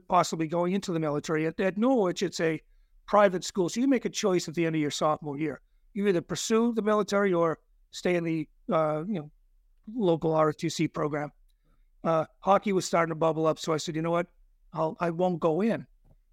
possibly 0.08 0.48
going 0.48 0.72
into 0.72 0.92
the 0.92 0.98
military. 0.98 1.46
At, 1.46 1.60
at 1.60 1.78
Norwich, 1.78 2.22
it's 2.22 2.40
a 2.40 2.60
private 3.06 3.44
school, 3.44 3.68
so 3.68 3.80
you 3.80 3.86
make 3.86 4.06
a 4.06 4.10
choice 4.10 4.48
at 4.48 4.54
the 4.54 4.66
end 4.66 4.74
of 4.74 4.82
your 4.82 4.90
sophomore 4.90 5.38
year. 5.38 5.60
You 5.94 6.06
either 6.08 6.20
pursue 6.20 6.72
the 6.74 6.82
military 6.82 7.32
or 7.32 7.58
stay 7.90 8.16
in 8.16 8.24
the, 8.24 8.48
uh, 8.70 9.04
you 9.06 9.14
know, 9.14 9.30
local 9.94 10.32
ROTC 10.32 10.92
program. 10.92 11.30
Uh, 12.02 12.26
hockey 12.40 12.72
was 12.72 12.84
starting 12.84 13.10
to 13.10 13.16
bubble 13.16 13.46
up, 13.46 13.58
so 13.58 13.72
I 13.72 13.78
said, 13.78 13.96
you 13.96 14.02
know 14.02 14.10
what, 14.10 14.26
I'll, 14.72 14.96
I 15.00 15.10
won't 15.10 15.40
go 15.40 15.62
in. 15.62 15.86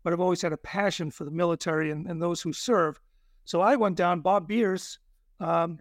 But 0.04 0.14
I've 0.14 0.20
always 0.20 0.42
had 0.42 0.52
a 0.52 0.58
passion 0.58 1.12
for 1.12 1.24
the 1.24 1.32
military 1.32 1.92
and, 1.92 2.08
and 2.08 2.22
those 2.22 2.42
who 2.42 2.52
serve. 2.52 3.00
So 3.46 3.62
I 3.62 3.76
went 3.76 3.96
down. 3.96 4.22
Bob 4.22 4.48
Beers, 4.48 5.00
um, 5.40 5.80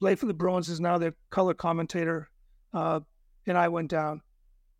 played 0.00 0.18
for 0.18 0.26
the 0.26 0.34
Bruins, 0.34 0.68
is 0.68 0.80
now 0.80 0.96
their 0.96 1.14
color 1.30 1.54
commentator, 1.54 2.30
uh, 2.72 3.00
and 3.46 3.58
I 3.58 3.68
went 3.68 3.90
down. 3.90 4.20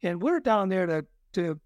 And 0.02 0.22
we're 0.22 0.40
down 0.40 0.68
there 0.68 0.86
to 0.86 1.06
to 1.32 1.60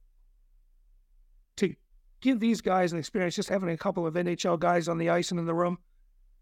to 1.56 1.74
give 2.20 2.40
these 2.40 2.62
guys 2.62 2.92
an 2.92 2.98
experience. 2.98 3.36
Just 3.36 3.50
having 3.50 3.68
a 3.68 3.76
couple 3.76 4.06
of 4.06 4.14
NHL 4.14 4.58
guys 4.58 4.88
on 4.88 4.96
the 4.96 5.10
ice 5.10 5.30
and 5.30 5.38
in 5.38 5.46
the 5.46 5.54
room. 5.54 5.78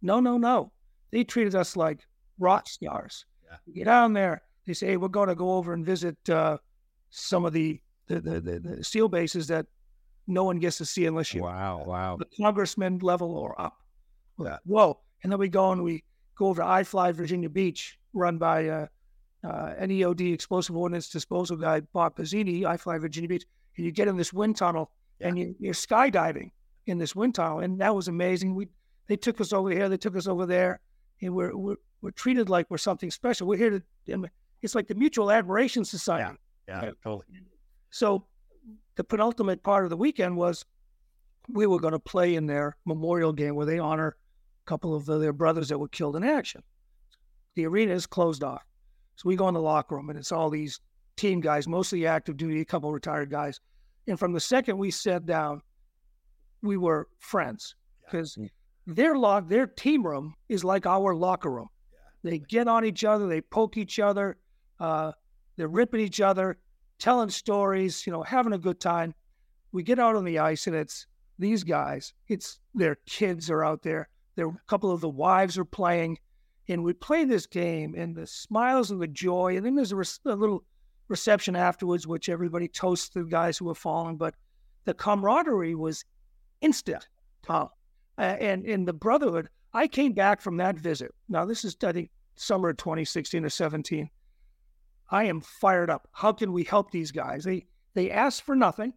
No, 0.02 0.20
no, 0.20 0.38
no. 0.38 0.72
They 1.10 1.24
treated 1.24 1.54
us 1.54 1.76
like 1.76 2.06
rock 2.38 2.68
stars. 2.68 3.26
Yeah. 3.44 3.74
Get 3.74 3.84
down 3.84 4.12
there. 4.12 4.42
They 4.66 4.74
say, 4.74 4.88
hey, 4.88 4.96
we're 4.96 5.08
going 5.08 5.28
to 5.28 5.34
go 5.34 5.54
over 5.54 5.72
and 5.72 5.84
visit 5.84 6.16
uh, 6.28 6.58
some 7.10 7.44
of 7.44 7.52
the 7.52 7.80
the, 8.06 8.20
the 8.20 8.40
the, 8.40 8.60
the 8.60 8.84
SEAL 8.84 9.08
bases 9.08 9.46
that 9.48 9.66
no 10.26 10.44
one 10.44 10.58
gets 10.58 10.78
to 10.78 10.84
see 10.84 11.06
unless 11.06 11.34
you 11.34 11.42
wow 11.42 11.82
wow 11.86 12.16
the 12.16 12.26
congressman 12.40 12.98
level 12.98 13.36
or 13.36 13.60
up. 13.60 13.76
Yeah. 14.38 14.58
Whoa! 14.64 15.00
And 15.22 15.32
then 15.32 15.38
we 15.38 15.48
go 15.48 15.72
and 15.72 15.82
we 15.82 16.04
go 16.36 16.48
over 16.48 16.62
to 16.62 16.66
I-Fly 16.66 17.12
Virginia 17.12 17.50
Beach, 17.50 17.98
run 18.12 18.38
by 18.38 18.68
uh, 18.68 18.86
uh, 19.44 19.74
NEOD 19.80 20.32
explosive 20.32 20.76
ordnance 20.76 21.08
disposal 21.08 21.56
guy 21.56 21.80
Bob 21.92 22.16
Pizzini, 22.16 22.64
I-Fly 22.64 22.98
Virginia 22.98 23.28
Beach, 23.28 23.44
and 23.76 23.86
you 23.86 23.92
get 23.92 24.08
in 24.08 24.16
this 24.16 24.32
wind 24.32 24.56
tunnel 24.56 24.90
yeah. 25.20 25.28
and 25.28 25.38
you, 25.38 25.54
you're 25.58 25.74
skydiving 25.74 26.50
in 26.86 26.98
this 26.98 27.14
wind 27.14 27.34
tunnel, 27.34 27.60
and 27.60 27.80
that 27.80 27.94
was 27.94 28.08
amazing. 28.08 28.54
We 28.54 28.68
they 29.10 29.16
took 29.16 29.40
us 29.40 29.52
over 29.52 29.70
here, 29.70 29.88
they 29.88 29.96
took 29.96 30.16
us 30.16 30.28
over 30.28 30.46
there, 30.46 30.78
and 31.20 31.34
we're 31.34 31.54
we're, 31.56 31.74
we're 32.00 32.12
treated 32.12 32.48
like 32.48 32.70
we're 32.70 32.78
something 32.78 33.10
special. 33.10 33.48
We're 33.48 33.56
here 33.56 33.82
to. 34.06 34.30
It's 34.62 34.76
like 34.76 34.86
the 34.86 34.94
Mutual 34.94 35.32
Admiration 35.32 35.84
Society. 35.84 36.38
Yeah, 36.68 36.84
yeah, 36.84 36.90
totally. 37.02 37.24
So 37.90 38.24
the 38.94 39.02
penultimate 39.02 39.64
part 39.64 39.82
of 39.82 39.90
the 39.90 39.96
weekend 39.96 40.36
was 40.36 40.64
we 41.48 41.66
were 41.66 41.80
going 41.80 41.92
to 41.92 41.98
play 41.98 42.36
in 42.36 42.46
their 42.46 42.76
memorial 42.86 43.32
game 43.32 43.56
where 43.56 43.66
they 43.66 43.80
honor 43.80 44.16
a 44.64 44.68
couple 44.68 44.94
of 44.94 45.06
their 45.06 45.32
brothers 45.32 45.70
that 45.70 45.78
were 45.78 45.88
killed 45.88 46.14
in 46.14 46.22
action. 46.22 46.62
The 47.56 47.66
arena 47.66 47.94
is 47.94 48.06
closed 48.06 48.44
off. 48.44 48.62
So 49.16 49.28
we 49.28 49.34
go 49.34 49.48
in 49.48 49.54
the 49.54 49.60
locker 49.60 49.96
room 49.96 50.08
and 50.10 50.18
it's 50.20 50.30
all 50.30 50.50
these 50.50 50.78
team 51.16 51.40
guys, 51.40 51.66
mostly 51.66 52.06
active 52.06 52.36
duty, 52.36 52.60
a 52.60 52.64
couple 52.64 52.92
retired 52.92 53.28
guys. 53.28 53.58
And 54.06 54.20
from 54.20 54.32
the 54.32 54.40
second 54.40 54.78
we 54.78 54.92
sat 54.92 55.26
down, 55.26 55.62
we 56.62 56.76
were 56.76 57.08
friends 57.18 57.74
because 58.04 58.36
yeah. 58.38 58.46
Their 58.94 59.16
lock, 59.16 59.48
their 59.48 59.66
team 59.66 60.06
room 60.06 60.34
is 60.48 60.64
like 60.64 60.86
our 60.86 61.14
locker 61.14 61.50
room. 61.50 61.68
Yeah. 61.92 62.30
They 62.30 62.38
get 62.38 62.68
on 62.68 62.84
each 62.84 63.04
other, 63.04 63.26
they 63.26 63.40
poke 63.40 63.76
each 63.76 63.98
other, 63.98 64.36
uh, 64.78 65.12
they're 65.56 65.68
ripping 65.68 66.00
each 66.00 66.20
other 66.20 66.58
telling 67.00 67.30
stories, 67.30 68.06
you 68.06 68.12
know, 68.12 68.22
having 68.22 68.52
a 68.52 68.58
good 68.58 68.78
time. 68.78 69.14
We 69.72 69.82
get 69.82 69.98
out 69.98 70.16
on 70.16 70.24
the 70.24 70.38
ice 70.38 70.66
and 70.66 70.76
it's 70.76 71.06
these 71.38 71.64
guys, 71.64 72.12
it's 72.28 72.60
their 72.74 72.96
kids 73.06 73.50
are 73.50 73.64
out 73.64 73.82
there. 73.82 74.08
There 74.36 74.46
a 74.46 74.60
couple 74.68 74.92
of 74.92 75.00
the 75.00 75.08
wives 75.08 75.58
are 75.58 75.64
playing, 75.64 76.18
and 76.68 76.84
we 76.84 76.92
play 76.92 77.24
this 77.24 77.46
game 77.46 77.94
and 77.96 78.14
the 78.14 78.26
smiles 78.26 78.90
and 78.90 79.00
the 79.00 79.08
joy. 79.08 79.56
And 79.56 79.64
then 79.66 79.74
there's 79.74 79.92
a, 79.92 79.96
re- 79.96 80.04
a 80.26 80.36
little 80.36 80.64
reception 81.08 81.56
afterwards, 81.56 82.06
which 82.06 82.28
everybody 82.28 82.68
toasts 82.68 83.08
the 83.08 83.24
guys 83.24 83.58
who 83.58 83.68
have 83.68 83.78
fallen. 83.78 84.16
But 84.16 84.34
the 84.84 84.94
camaraderie 84.94 85.74
was 85.74 86.04
instant, 86.60 87.08
Tom. 87.42 87.70
And 88.20 88.66
in 88.66 88.84
the 88.84 88.92
brotherhood, 88.92 89.48
I 89.72 89.86
came 89.86 90.12
back 90.12 90.40
from 90.40 90.56
that 90.58 90.76
visit. 90.76 91.14
Now, 91.28 91.44
this 91.44 91.64
is, 91.64 91.76
I 91.82 91.92
think, 91.92 92.10
summer 92.36 92.72
2016 92.72 93.44
or 93.44 93.48
17. 93.48 94.10
I 95.10 95.24
am 95.24 95.40
fired 95.40 95.90
up. 95.90 96.08
How 96.12 96.32
can 96.32 96.52
we 96.52 96.64
help 96.64 96.90
these 96.90 97.10
guys? 97.10 97.44
They 97.44 97.66
they 97.94 98.10
ask 98.10 98.44
for 98.44 98.54
nothing, 98.54 98.92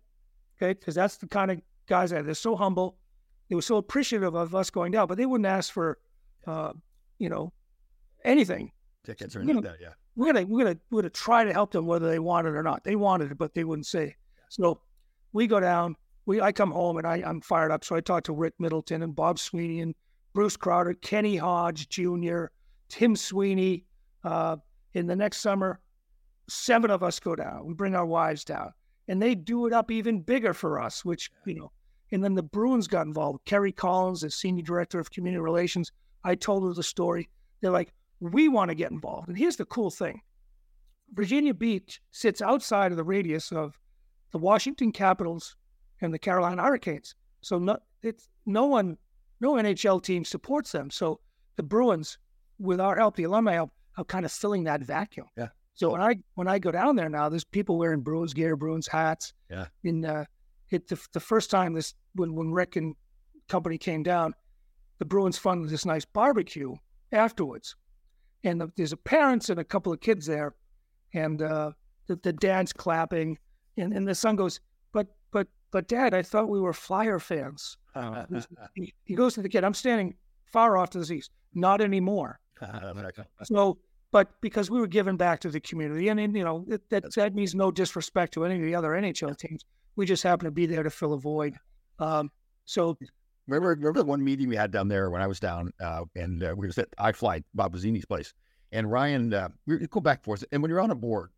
okay, 0.58 0.78
because 0.78 0.94
that's 0.94 1.18
the 1.18 1.28
kind 1.28 1.50
of 1.50 1.62
guys 1.88 2.12
that 2.12 2.26
they're 2.26 2.36
so 2.36 2.56
humble. 2.56 2.98
They 3.50 3.56
were 3.56 3.62
so 3.64 3.78
appreciative 3.78 4.36
of 4.36 4.54
us 4.54 4.70
going 4.70 4.92
down, 4.92 5.08
but 5.08 5.18
they 5.18 5.26
wouldn't 5.26 5.48
ask 5.48 5.74
for, 5.74 5.98
uh, 6.46 6.74
you 7.18 7.30
know, 7.30 7.52
anything. 8.24 8.72
Tickets 9.04 9.36
or 9.36 9.40
anything 9.40 9.58
like 9.58 9.66
that, 9.66 9.82
yeah. 9.82 9.94
We're 10.16 10.32
gonna 10.32 10.46
we're 10.46 10.64
gonna 10.66 10.78
we're 10.92 11.02
gonna 11.02 11.10
try 11.10 11.44
to 11.44 11.52
help 11.52 11.72
them 11.72 11.88
whether 11.88 12.08
they 12.08 12.20
want 12.20 12.46
it 12.48 12.52
or 12.52 12.62
not. 12.62 12.84
They 12.84 12.96
wanted 12.96 13.32
it, 13.32 13.38
but 13.38 13.56
they 13.56 13.64
wouldn't 13.64 13.88
say. 13.88 14.16
So 14.50 14.82
we 15.32 15.48
go 15.48 15.60
down. 15.60 15.96
We 16.26 16.42
I 16.42 16.52
come 16.52 16.72
home 16.72 16.98
and 16.98 17.08
I 17.08 17.24
I'm 17.26 17.42
fired 17.42 17.72
up. 17.72 17.84
So 17.84 17.96
I 17.96 18.02
talk 18.02 18.24
to 18.24 18.34
Rick 18.34 18.54
Middleton 18.60 19.04
and 19.04 19.16
Bob 19.16 19.40
Sweeney 19.40 19.82
and 19.82 19.94
Bruce 20.34 20.58
Crowder, 20.58 20.94
Kenny 20.96 21.38
Hodge 21.38 21.90
Jr., 21.90 22.46
Tim 22.90 23.16
Sweeney. 23.16 23.86
Uh, 24.24 24.58
in 24.94 25.08
the 25.08 25.16
next 25.16 25.38
summer, 25.38 25.80
seven 26.48 26.92
of 26.92 27.04
us 27.04 27.20
go 27.20 27.36
down. 27.36 27.66
We 27.66 27.74
bring 27.74 27.96
our 27.96 28.06
wives 28.06 28.44
down, 28.44 28.72
and 29.08 29.22
they 29.22 29.36
do 29.36 29.66
it 29.68 29.74
up 29.74 29.92
even 29.92 30.22
bigger 30.22 30.54
for 30.54 30.80
us. 30.80 31.04
Which 31.04 31.30
you 31.46 31.56
know, 31.56 31.72
and 32.12 32.24
then 32.24 32.36
the 32.36 32.44
Bruins 32.44 32.88
got 32.88 33.06
involved. 33.06 33.44
Kerry 33.46 33.72
Collins, 33.72 34.22
the 34.22 34.32
senior 34.32 34.64
director 34.64 35.00
of 35.00 35.12
community 35.12 35.42
relations, 35.42 35.92
I 36.24 36.36
told 36.36 36.64
her 36.64 36.74
the 36.74 36.84
story. 36.84 37.30
They're 37.62 37.72
like, 37.72 37.94
we 38.20 38.48
want 38.48 38.70
to 38.70 38.76
get 38.76 38.92
involved. 38.92 39.28
And 39.28 39.38
here's 39.38 39.58
the 39.58 39.66
cool 39.66 39.92
thing: 39.92 40.22
Virginia 41.14 41.54
Beach 41.54 42.02
sits 42.12 42.42
outside 42.42 42.92
of 42.92 42.98
the 42.98 43.04
radius 43.04 43.52
of 43.52 43.80
the 44.32 44.38
Washington 44.38 44.92
Capitals 44.92 45.56
and 46.04 46.14
the 46.14 46.20
Carolina 46.20 46.62
Hurricanes. 46.62 47.16
So 47.42 47.58
no, 47.58 47.78
it's 48.02 48.28
no 48.46 48.66
one, 48.66 48.98
no 49.42 49.54
NHL 49.54 50.04
team 50.04 50.26
supports 50.26 50.72
them. 50.72 50.90
So 50.90 51.20
the 51.56 51.64
Bruins, 51.64 52.18
with 52.60 52.80
our 52.80 52.96
help, 52.96 53.16
the 53.16 53.24
alumni 53.24 53.54
help, 53.54 53.72
are 53.98 54.04
kind 54.04 54.26
of 54.26 54.32
filling 54.32 54.64
that 54.66 54.82
vacuum. 54.82 55.28
Yeah. 55.38 55.50
So 55.76 55.92
when 55.92 56.02
I 56.02 56.16
when 56.36 56.48
I 56.48 56.60
go 56.60 56.72
down 56.72 56.96
there 56.96 57.10
now, 57.10 57.30
there's 57.30 57.44
people 57.44 57.78
wearing 57.78 58.02
Bruins 58.02 58.34
gear, 58.34 58.56
Bruins 58.56 58.88
hats. 58.88 59.34
Yeah. 59.50 59.66
In 59.84 60.06
uh, 60.06 60.26
it 60.70 60.88
the, 60.88 61.00
the 61.14 61.20
first 61.20 61.50
time 61.50 61.74
this 61.74 61.96
when 62.14 62.36
when 62.36 62.52
Rick 62.52 62.76
and 62.76 62.96
company 63.50 63.78
came 63.78 64.04
down, 64.04 64.34
the 65.00 65.06
Bruins 65.06 65.38
funded 65.38 65.70
this 65.70 65.86
nice 65.86 66.06
barbecue 66.06 66.76
afterwards, 67.12 67.76
and 68.44 68.62
the, 68.62 68.72
there's 68.76 68.92
a 68.92 68.98
parents 68.98 69.50
and 69.50 69.60
a 69.60 69.64
couple 69.64 69.92
of 69.92 70.00
kids 70.00 70.26
there, 70.28 70.54
and 71.14 71.42
uh, 71.42 71.72
the, 72.08 72.16
the 72.18 72.34
dad's 72.34 72.74
clapping, 72.74 73.38
and, 73.78 73.94
and 73.94 74.08
the 74.08 74.16
son 74.16 74.36
goes, 74.36 74.60
but 75.34 75.48
but 75.72 75.88
dad, 75.88 76.14
I 76.14 76.22
thought 76.22 76.48
we 76.48 76.62
were 76.62 76.72
Flyer 76.72 77.20
fans. 77.20 77.78
he, 78.76 78.94
he 79.04 79.16
goes 79.16 79.34
to 79.34 79.42
the 79.42 79.50
kid. 79.50 79.64
I'm 79.64 79.74
standing 79.74 80.16
far 80.46 80.78
off 80.78 80.92
to 80.92 81.00
the 81.00 81.14
east. 81.14 81.32
Not 81.54 81.82
anymore. 81.82 82.40
so 83.44 83.78
but 84.12 84.30
because 84.42 84.70
we 84.70 84.80
were 84.80 84.88
given 84.88 85.18
back 85.18 85.40
to 85.42 85.50
the 85.50 85.60
community, 85.60 86.08
and, 86.08 86.20
and 86.20 86.38
you 86.38 86.44
know 86.44 86.64
that 86.68 87.14
that 87.16 87.36
means 87.36 87.56
no 87.56 87.72
disrespect 87.72 88.34
to 88.36 88.46
any 88.46 88.56
of 88.56 88.62
the 88.62 88.76
other 88.76 88.92
NHL 88.92 89.38
teams. 89.38 89.66
We 89.96 90.06
just 90.06 90.24
happen 90.24 90.46
to 90.46 90.52
be 90.52 90.68
there 90.68 90.84
to 90.84 90.90
fill 90.90 91.14
a 91.14 91.20
void. 91.20 91.56
Um, 92.00 92.32
so 92.66 92.98
remember, 93.48 93.70
remember 93.70 94.00
the 94.00 94.06
one 94.06 94.24
meeting 94.24 94.48
we 94.48 94.56
had 94.56 94.72
down 94.72 94.88
there 94.88 95.10
when 95.10 95.22
I 95.22 95.28
was 95.28 95.40
down, 95.40 95.74
uh, 95.82 96.06
and 96.16 96.44
uh, 96.44 96.54
we 96.56 96.68
were 96.68 96.74
at 96.78 96.90
I-Fly 96.98 97.44
Bob 97.56 97.74
Pizzini's 97.74 98.06
place, 98.06 98.34
and 98.72 98.90
Ryan, 98.90 99.34
uh, 99.34 99.50
we 99.66 99.86
go 99.88 100.00
back 100.00 100.20
and 100.20 100.26
forth. 100.26 100.44
And 100.52 100.62
when 100.62 100.70
you're 100.70 100.82
on 100.82 100.92
a 100.92 100.96
board, 100.96 101.32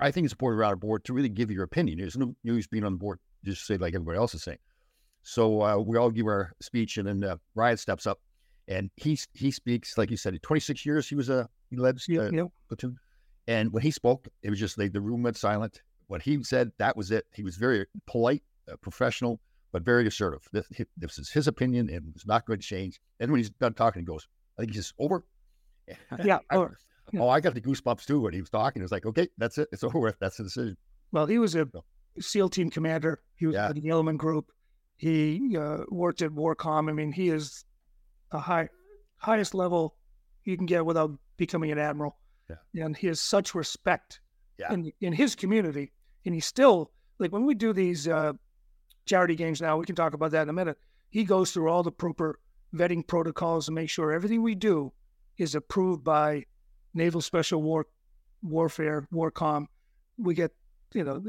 I 0.00 0.10
think 0.10 0.24
it's 0.24 0.32
important 0.32 0.60
around 0.60 0.74
a 0.74 0.76
board 0.76 1.04
to 1.04 1.12
really 1.12 1.28
give 1.28 1.50
your 1.50 1.64
opinion. 1.64 1.98
There's 1.98 2.16
no 2.16 2.34
use 2.42 2.66
being 2.66 2.84
on 2.84 2.92
the 2.92 2.98
board 2.98 3.18
just 3.44 3.66
say 3.66 3.76
like 3.76 3.94
everybody 3.94 4.18
else 4.18 4.34
is 4.34 4.42
saying. 4.42 4.58
So 5.22 5.62
uh, 5.62 5.78
we 5.78 5.96
all 5.96 6.10
give 6.10 6.26
our 6.26 6.52
speech, 6.60 6.96
and 6.98 7.06
then 7.06 7.24
uh, 7.24 7.36
Ryan 7.54 7.76
steps 7.76 8.06
up, 8.06 8.20
and 8.66 8.90
he 8.96 9.18
he 9.34 9.50
speaks 9.50 9.98
like 9.98 10.10
you 10.10 10.16
said. 10.16 10.40
26 10.42 10.86
years 10.86 11.08
he 11.08 11.14
was 11.14 11.28
a 11.28 11.48
he 11.70 11.76
led 11.76 11.96
uh, 11.96 12.30
yep. 12.30 12.46
platoon. 12.68 12.96
And 13.46 13.72
when 13.72 13.82
he 13.82 13.90
spoke, 13.90 14.28
it 14.42 14.50
was 14.50 14.58
just 14.58 14.78
like 14.78 14.92
the 14.92 15.00
room 15.00 15.22
went 15.22 15.36
silent. 15.36 15.82
What 16.06 16.22
he 16.22 16.42
said, 16.44 16.70
that 16.78 16.96
was 16.96 17.10
it. 17.10 17.26
He 17.34 17.42
was 17.42 17.56
very 17.56 17.86
polite, 18.06 18.42
uh, 18.70 18.76
professional, 18.76 19.40
but 19.72 19.82
very 19.82 20.06
assertive. 20.06 20.46
This, 20.52 20.66
this 20.96 21.18
is 21.18 21.30
his 21.30 21.46
opinion 21.46 21.88
and 21.90 22.12
it's 22.14 22.26
not 22.26 22.46
going 22.46 22.60
to 22.60 22.66
change. 22.66 23.00
And 23.20 23.30
when 23.30 23.38
he's 23.38 23.50
done 23.50 23.74
talking, 23.74 24.02
he 24.02 24.06
goes, 24.06 24.26
I 24.58 24.62
think 24.62 24.72
he's 24.72 24.84
just 24.84 24.94
over. 24.98 25.24
Yeah. 26.22 26.38
Oh, 27.18 27.28
I 27.28 27.40
got 27.40 27.54
the 27.54 27.60
goosebumps 27.60 28.04
too 28.06 28.20
when 28.20 28.32
he 28.32 28.40
was 28.40 28.50
talking. 28.50 28.82
It 28.82 28.84
was 28.84 28.92
like, 28.92 29.06
okay, 29.06 29.28
that's 29.38 29.58
it. 29.58 29.68
It's 29.72 29.84
over. 29.84 29.98
With. 29.98 30.18
That's 30.20 30.36
the 30.36 30.44
decision. 30.44 30.76
Well, 31.12 31.26
he 31.26 31.38
was 31.38 31.54
a 31.54 31.68
SEAL 32.20 32.50
team 32.50 32.70
commander. 32.70 33.22
He 33.36 33.46
was 33.46 33.54
yeah. 33.54 33.70
in 33.70 33.80
the 33.80 33.88
Element 33.88 34.18
Group. 34.18 34.50
He 34.96 35.56
uh, 35.56 35.84
worked 35.88 36.22
at 36.22 36.30
Warcom. 36.30 36.88
I 36.88 36.92
mean, 36.92 37.12
he 37.12 37.28
is 37.28 37.64
the 38.32 38.38
high, 38.38 38.68
highest 39.16 39.54
level 39.54 39.96
you 40.44 40.56
can 40.56 40.66
get 40.66 40.84
without 40.84 41.12
becoming 41.36 41.70
an 41.70 41.78
admiral. 41.78 42.18
Yeah. 42.48 42.84
And 42.84 42.96
he 42.96 43.06
has 43.06 43.20
such 43.20 43.54
respect 43.54 44.20
yeah. 44.58 44.72
in 44.72 44.92
in 45.00 45.12
his 45.12 45.34
community. 45.34 45.92
And 46.26 46.34
he's 46.34 46.46
still 46.46 46.90
like 47.18 47.32
when 47.32 47.46
we 47.46 47.54
do 47.54 47.72
these 47.72 48.08
uh, 48.08 48.32
charity 49.06 49.36
games 49.36 49.60
now, 49.60 49.76
we 49.76 49.86
can 49.86 49.94
talk 49.94 50.14
about 50.14 50.32
that 50.32 50.42
in 50.42 50.48
a 50.48 50.52
minute. 50.52 50.78
he 51.10 51.24
goes 51.24 51.52
through 51.52 51.68
all 51.68 51.82
the 51.82 51.92
proper 51.92 52.38
vetting 52.74 53.06
protocols 53.06 53.66
to 53.66 53.72
make 53.72 53.88
sure 53.88 54.12
everything 54.12 54.42
we 54.42 54.54
do 54.54 54.92
is 55.38 55.54
approved 55.54 56.04
by 56.04 56.44
Naval 56.94 57.20
Special 57.20 57.62
War 57.62 57.86
Warfare 58.42 59.06
Warcom. 59.12 59.66
We 60.16 60.34
get 60.34 60.52
you 60.94 61.04
know 61.04 61.22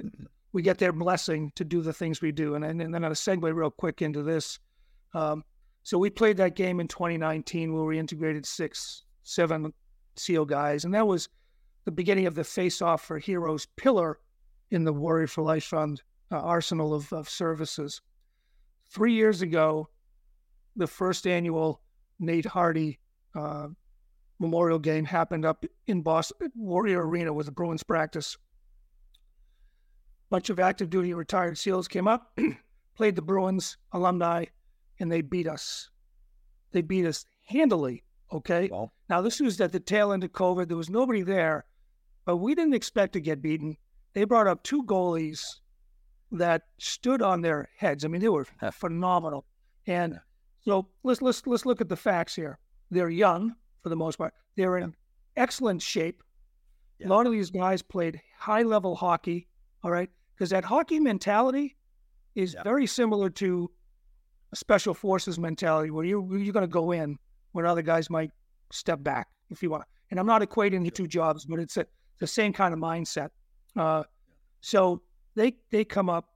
we 0.52 0.62
get 0.62 0.78
their 0.78 0.92
blessing 0.92 1.52
to 1.56 1.64
do 1.64 1.82
the 1.82 1.94
things 1.94 2.22
we 2.22 2.32
do. 2.32 2.56
And, 2.56 2.66
and, 2.66 2.82
and 2.82 2.94
then 2.94 3.06
I'll 3.06 3.12
segue 3.12 3.54
real 3.54 3.70
quick 3.70 4.02
into 4.02 4.24
this. 4.24 4.60
Um, 5.14 5.44
so 5.84 5.98
we 5.98 6.10
played 6.10 6.38
that 6.38 6.56
game 6.56 6.80
in 6.80 6.88
2019 6.88 7.74
where 7.74 7.84
we 7.84 8.00
integrated 8.00 8.46
six, 8.46 9.04
seven 9.24 9.74
SEAL 10.16 10.46
guys, 10.46 10.86
and 10.86 10.94
that 10.94 11.08
was 11.08 11.30
the 11.86 11.92
beginning 11.92 12.28
of 12.28 12.36
the 12.36 12.44
Face 12.44 12.82
Off 12.82 13.04
for 13.04 13.18
Heroes 13.18 13.68
pillar 13.78 14.20
in 14.72 14.84
the 14.84 14.94
Warrior 14.94 15.28
for 15.28 15.44
Life 15.44 15.64
Fund 15.64 16.02
uh, 16.32 16.38
arsenal 16.38 16.94
of, 16.94 17.12
of 17.14 17.30
services. 17.30 18.02
Three 18.92 19.14
years 19.14 19.42
ago, 19.42 19.90
the 20.76 20.88
first 20.88 21.26
annual 21.26 21.82
Nate 22.20 22.46
Hardy 22.46 23.00
uh, 23.36 23.68
Memorial 24.40 24.80
Game 24.80 25.06
happened 25.06 25.46
up 25.46 25.66
in 25.88 26.02
Boston 26.02 26.52
Warrior 26.56 27.06
Arena 27.06 27.34
with 27.34 27.46
the 27.46 27.52
Bruins 27.52 27.84
practice 27.84 28.38
bunch 30.30 30.50
of 30.50 30.60
active 30.60 30.90
duty 30.90 31.14
retired 31.14 31.58
SEALs 31.58 31.88
came 31.88 32.08
up, 32.08 32.38
played 32.96 33.16
the 33.16 33.22
Bruins 33.22 33.78
alumni, 33.92 34.46
and 35.00 35.12
they 35.12 35.22
beat 35.22 35.48
us. 35.48 35.90
They 36.72 36.82
beat 36.82 37.06
us 37.06 37.26
handily. 37.48 38.04
Okay. 38.32 38.70
Well, 38.72 38.94
now 39.10 39.22
this 39.22 39.40
was 39.40 39.60
at 39.60 39.72
the 39.72 39.80
tail 39.80 40.12
end 40.12 40.24
of 40.24 40.32
COVID. 40.32 40.68
There 40.68 40.78
was 40.78 40.90
nobody 40.90 41.24
there, 41.24 41.66
but 42.26 42.38
we 42.38 42.54
didn't 42.54 42.76
expect 42.76 43.14
to 43.14 43.20
get 43.20 43.42
beaten. 43.42 43.78
They 44.14 44.24
brought 44.24 44.48
up 44.48 44.64
two 44.64 44.84
goalies 44.84 45.44
that 46.32 46.64
stood 46.78 47.22
on 47.24 47.42
their 47.42 47.70
heads. 47.78 48.06
I 48.06 48.08
mean, 48.08 48.22
they 48.22 48.30
were 48.30 48.46
phenomenal. 48.72 49.46
And 49.88 50.20
so 50.62 50.90
let's 51.04 51.22
let's 51.22 51.48
let's 51.48 51.66
look 51.66 51.82
at 51.82 51.90
the 51.90 51.96
facts 51.96 52.36
here. 52.36 52.60
They're 52.92 53.10
young 53.10 53.56
for 53.82 53.90
the 53.90 53.96
most 53.96 54.18
part. 54.18 54.34
They're 54.56 54.78
in 54.78 54.96
excellent 55.36 55.82
shape. 55.82 56.24
Yeah. 57.00 57.08
A 57.08 57.10
lot 57.10 57.26
of 57.26 57.32
these 57.32 57.50
guys 57.50 57.82
played 57.82 58.22
high 58.38 58.64
level 58.64 58.96
hockey. 58.96 59.48
All 59.84 59.92
right 59.92 60.10
because 60.40 60.50
that 60.52 60.64
hockey 60.64 61.00
mentality 61.00 61.76
is 62.34 62.54
yeah. 62.54 62.64
very 62.64 62.88
similar 62.88 63.30
to 63.30 63.70
a 64.54 64.56
special 64.56 64.94
forces 64.94 65.38
mentality 65.38 65.92
where 65.92 66.06
you 66.06 66.26
you're 66.38 66.54
going 66.54 66.64
to 66.64 66.68
go 66.68 66.92
in 66.92 67.18
when 67.52 67.66
other 67.66 67.82
guys 67.82 68.10
might 68.10 68.32
step 68.72 69.04
back 69.04 69.28
if 69.50 69.62
you 69.62 69.70
want. 69.70 69.84
And 70.10 70.20
I'm 70.20 70.26
not 70.26 70.42
equating 70.42 70.84
the 70.84 70.90
two 70.90 71.08
jobs, 71.08 71.46
but 71.46 71.60
it's 71.60 71.76
a, 71.76 71.86
the 72.20 72.26
same 72.26 72.54
kind 72.54 72.74
of 72.74 72.80
mindset. 72.80 73.30
Uh, 73.76 74.04
so 74.62 75.02
they 75.36 75.58
they 75.72 75.84
come 75.84 76.10
up 76.10 76.30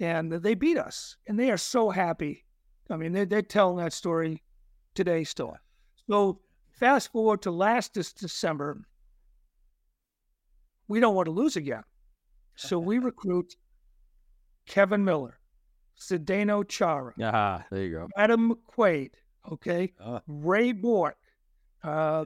and 0.00 0.32
they 0.32 0.54
beat 0.54 0.78
us, 0.78 1.16
and 1.28 1.38
they 1.38 1.50
are 1.50 1.56
so 1.56 1.90
happy. 1.90 2.44
I 2.90 2.96
mean, 2.96 3.12
they're, 3.12 3.26
they're 3.26 3.42
telling 3.42 3.76
that 3.78 3.92
story 3.92 4.42
today 4.94 5.24
still. 5.24 5.56
So 6.08 6.40
fast 6.78 7.12
forward 7.12 7.42
to 7.42 7.50
last 7.50 7.94
this 7.94 8.12
December, 8.12 8.80
we 10.86 11.00
don't 11.00 11.14
want 11.14 11.26
to 11.26 11.32
lose 11.32 11.56
again. 11.56 11.82
So 12.56 12.78
we 12.78 12.98
recruit 13.10 13.56
Kevin 14.66 15.04
Miller, 15.04 15.38
Zdeno 16.00 16.66
Chara. 16.66 17.12
Ah, 17.22 17.64
there 17.70 17.84
you 17.84 17.92
go. 17.92 18.08
Adam 18.16 18.54
McQuaid, 18.54 19.10
okay, 19.52 19.92
uh. 20.00 20.20
Ray 20.26 20.72
Bourque, 20.72 21.16
uh, 21.82 22.24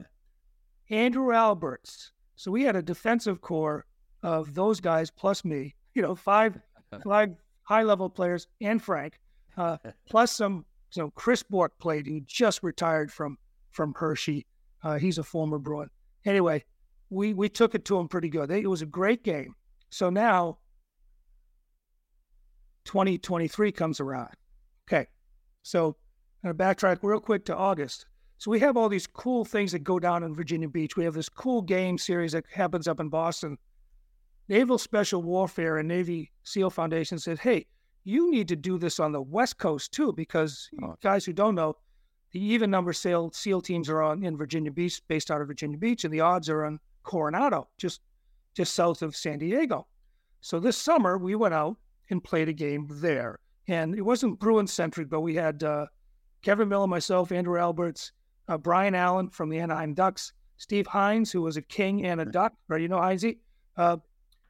Andrew 0.89 1.33
Alberts. 1.33 2.11
So 2.35 2.51
we 2.51 2.63
had 2.63 2.75
a 2.75 2.81
defensive 2.81 3.41
core 3.41 3.85
of 4.21 4.53
those 4.53 4.79
guys 4.79 5.09
plus 5.09 5.45
me. 5.45 5.75
You 5.93 6.01
know, 6.01 6.15
five 6.15 6.59
five 7.03 7.35
high 7.63 7.83
level 7.83 8.09
players 8.09 8.47
and 8.61 8.81
Frank, 8.81 9.19
uh, 9.57 9.77
plus 10.09 10.31
some. 10.31 10.65
So 10.89 11.09
Chris 11.15 11.41
Bourque 11.41 11.77
played. 11.79 12.05
He 12.05 12.21
just 12.27 12.61
retired 12.61 13.11
from 13.11 13.37
from 13.73 13.93
Hershey. 13.95 14.45
Uh, 14.81 14.97
he's 14.97 15.17
a 15.17 15.23
former 15.23 15.59
Bruin. 15.59 15.89
Anyway, 16.25 16.63
we 17.09 17.33
we 17.33 17.49
took 17.49 17.75
it 17.75 17.85
to 17.85 17.97
him 17.97 18.07
pretty 18.07 18.29
good. 18.29 18.49
It 18.49 18.67
was 18.67 18.81
a 18.81 18.87
great 18.87 19.23
game. 19.23 19.55
So 19.89 20.09
now 20.09 20.57
2023 22.85 23.71
comes 23.71 23.99
around. 23.99 24.29
Okay. 24.87 25.07
So 25.63 25.95
I'm 26.43 26.53
going 26.53 26.57
to 26.57 26.63
backtrack 26.63 26.99
real 27.01 27.19
quick 27.19 27.45
to 27.45 27.55
August. 27.55 28.05
So 28.37 28.51
we 28.51 28.59
have 28.59 28.75
all 28.75 28.89
these 28.89 29.07
cool 29.07 29.45
things 29.45 29.71
that 29.71 29.83
go 29.83 29.99
down 29.99 30.23
in 30.23 30.35
Virginia 30.35 30.67
Beach. 30.67 30.97
We 30.97 31.05
have 31.05 31.13
this 31.13 31.29
cool 31.29 31.61
game 31.61 31.97
series 31.97 32.33
that 32.33 32.45
happens 32.51 32.87
up 32.87 32.99
in 32.99 33.09
Boston. 33.09 33.57
Naval 34.49 34.77
Special 34.77 35.23
Warfare 35.23 35.77
and 35.77 35.87
Navy 35.87 36.31
SEAL 36.43 36.71
Foundation 36.71 37.17
said, 37.17 37.39
hey, 37.39 37.65
you 38.03 38.29
need 38.29 38.49
to 38.49 38.57
do 38.57 38.77
this 38.77 38.99
on 38.99 39.13
the 39.13 39.21
West 39.21 39.57
Coast 39.57 39.93
too, 39.93 40.11
because 40.11 40.69
oh. 40.83 40.95
guys 41.01 41.23
who 41.23 41.31
don't 41.31 41.55
know, 41.55 41.77
the 42.33 42.43
even 42.43 42.71
number 42.71 42.93
SEAL, 42.93 43.31
SEAL 43.31 43.61
teams 43.61 43.89
are 43.89 44.01
on 44.01 44.23
in 44.23 44.35
Virginia 44.35 44.71
Beach, 44.71 45.01
based 45.07 45.29
out 45.31 45.39
of 45.39 45.47
Virginia 45.47 45.77
Beach, 45.77 46.03
and 46.03 46.13
the 46.13 46.19
odds 46.19 46.49
are 46.49 46.65
on 46.65 46.79
Coronado, 47.03 47.69
just 47.77 48.01
just 48.55 48.73
south 48.73 49.01
of 49.01 49.15
San 49.15 49.39
Diego. 49.39 49.87
So 50.41 50.59
this 50.59 50.77
summer 50.77 51.17
we 51.17 51.35
went 51.35 51.53
out 51.53 51.77
and 52.09 52.23
played 52.23 52.49
a 52.49 52.53
game 52.53 52.87
there, 52.89 53.39
and 53.67 53.95
it 53.95 54.01
wasn't 54.01 54.39
Bruin 54.39 54.67
centric, 54.67 55.09
but 55.09 55.21
we 55.21 55.35
had 55.35 55.63
uh, 55.63 55.85
Kevin 56.41 56.69
Miller, 56.69 56.87
myself, 56.87 57.31
Andrew 57.31 57.59
Alberts, 57.59 58.11
uh, 58.47 58.57
Brian 58.57 58.95
Allen 58.95 59.29
from 59.29 59.49
the 59.49 59.59
Anaheim 59.59 59.93
Ducks, 59.93 60.33
Steve 60.57 60.87
Heinze, 60.87 61.31
who 61.31 61.41
was 61.41 61.57
a 61.57 61.61
King 61.61 62.05
and 62.05 62.19
a 62.19 62.25
Duck, 62.25 62.53
right? 62.67 62.81
You 62.81 62.87
know 62.87 62.97
Heinzey. 62.97 63.37
Uh, 63.77 63.97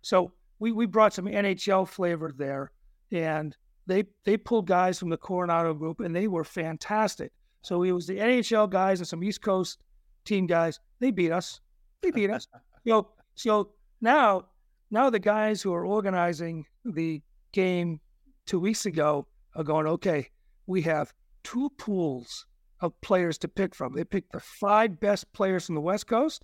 so 0.01 0.31
we 0.59 0.71
we 0.71 0.85
brought 0.85 1.13
some 1.13 1.25
NHL 1.25 1.87
flavor 1.87 2.33
there, 2.35 2.71
and 3.11 3.55
they 3.87 4.05
they 4.23 4.37
pulled 4.37 4.67
guys 4.67 4.99
from 4.99 5.09
the 5.09 5.17
Coronado 5.17 5.73
group, 5.73 5.99
and 5.99 6.15
they 6.15 6.29
were 6.29 6.45
fantastic. 6.45 7.33
So 7.63 7.83
it 7.83 7.91
was 7.91 8.05
the 8.05 8.17
NHL 8.17 8.69
guys 8.69 8.99
and 8.99 9.07
some 9.07 9.23
East 9.23 9.41
Coast 9.41 9.79
team 10.25 10.45
guys. 10.45 10.79
They 10.99 11.11
beat 11.11 11.31
us. 11.31 11.59
They 12.01 12.11
beat 12.11 12.29
us. 12.29 12.47
you 12.83 12.93
know, 12.93 13.07
so 13.35 13.71
now, 14.01 14.45
now 14.91 15.09
the 15.09 15.19
guys 15.19 15.61
who 15.61 15.73
are 15.73 15.85
organizing 15.85 16.65
the 16.85 17.21
game 17.53 17.99
two 18.45 18.59
weeks 18.59 18.85
ago 18.85 19.27
are 19.55 19.63
going, 19.63 19.87
okay, 19.87 20.29
we 20.67 20.81
have 20.81 21.13
two 21.43 21.69
pools 21.77 22.45
of 22.81 22.99
players 23.01 23.37
to 23.39 23.47
pick 23.47 23.73
from. 23.73 23.93
They 23.93 24.03
picked 24.03 24.33
the 24.33 24.41
five 24.41 24.99
best 24.99 25.31
players 25.31 25.65
from 25.65 25.75
the 25.75 25.81
West 25.81 26.05
Coast, 26.05 26.43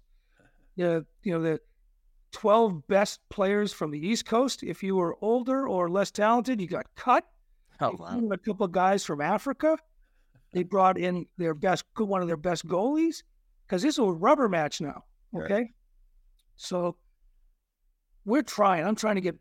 the 0.77 1.05
you 1.23 1.33
know 1.33 1.41
the 1.41 1.59
twelve 2.31 2.87
best 2.87 3.19
players 3.29 3.73
from 3.73 3.91
the 3.91 3.99
East 3.99 4.25
Coast. 4.25 4.63
If 4.63 4.81
you 4.81 4.95
were 4.95 5.17
older 5.21 5.67
or 5.67 5.89
less 5.89 6.11
talented, 6.11 6.61
you 6.61 6.67
got 6.67 6.85
cut. 6.95 7.25
Oh, 7.81 7.95
wow. 7.97 8.21
A 8.31 8.37
couple 8.37 8.65
of 8.65 8.71
guys 8.71 9.05
from 9.05 9.21
Africa. 9.21 9.77
They 10.51 10.63
brought 10.63 10.97
in 10.97 11.25
their 11.37 11.53
best, 11.53 11.85
one 11.97 12.21
of 12.21 12.27
their 12.27 12.37
best 12.37 12.67
goalies, 12.67 13.23
because 13.65 13.81
this 13.81 13.95
is 13.95 13.99
a 13.99 14.03
rubber 14.03 14.49
match 14.49 14.81
now. 14.81 15.03
Okay, 15.35 15.53
right. 15.53 15.67
so 16.55 16.95
we're 18.25 18.41
trying. 18.41 18.85
I'm 18.85 18.95
trying 18.95 19.15
to 19.15 19.21
get 19.21 19.37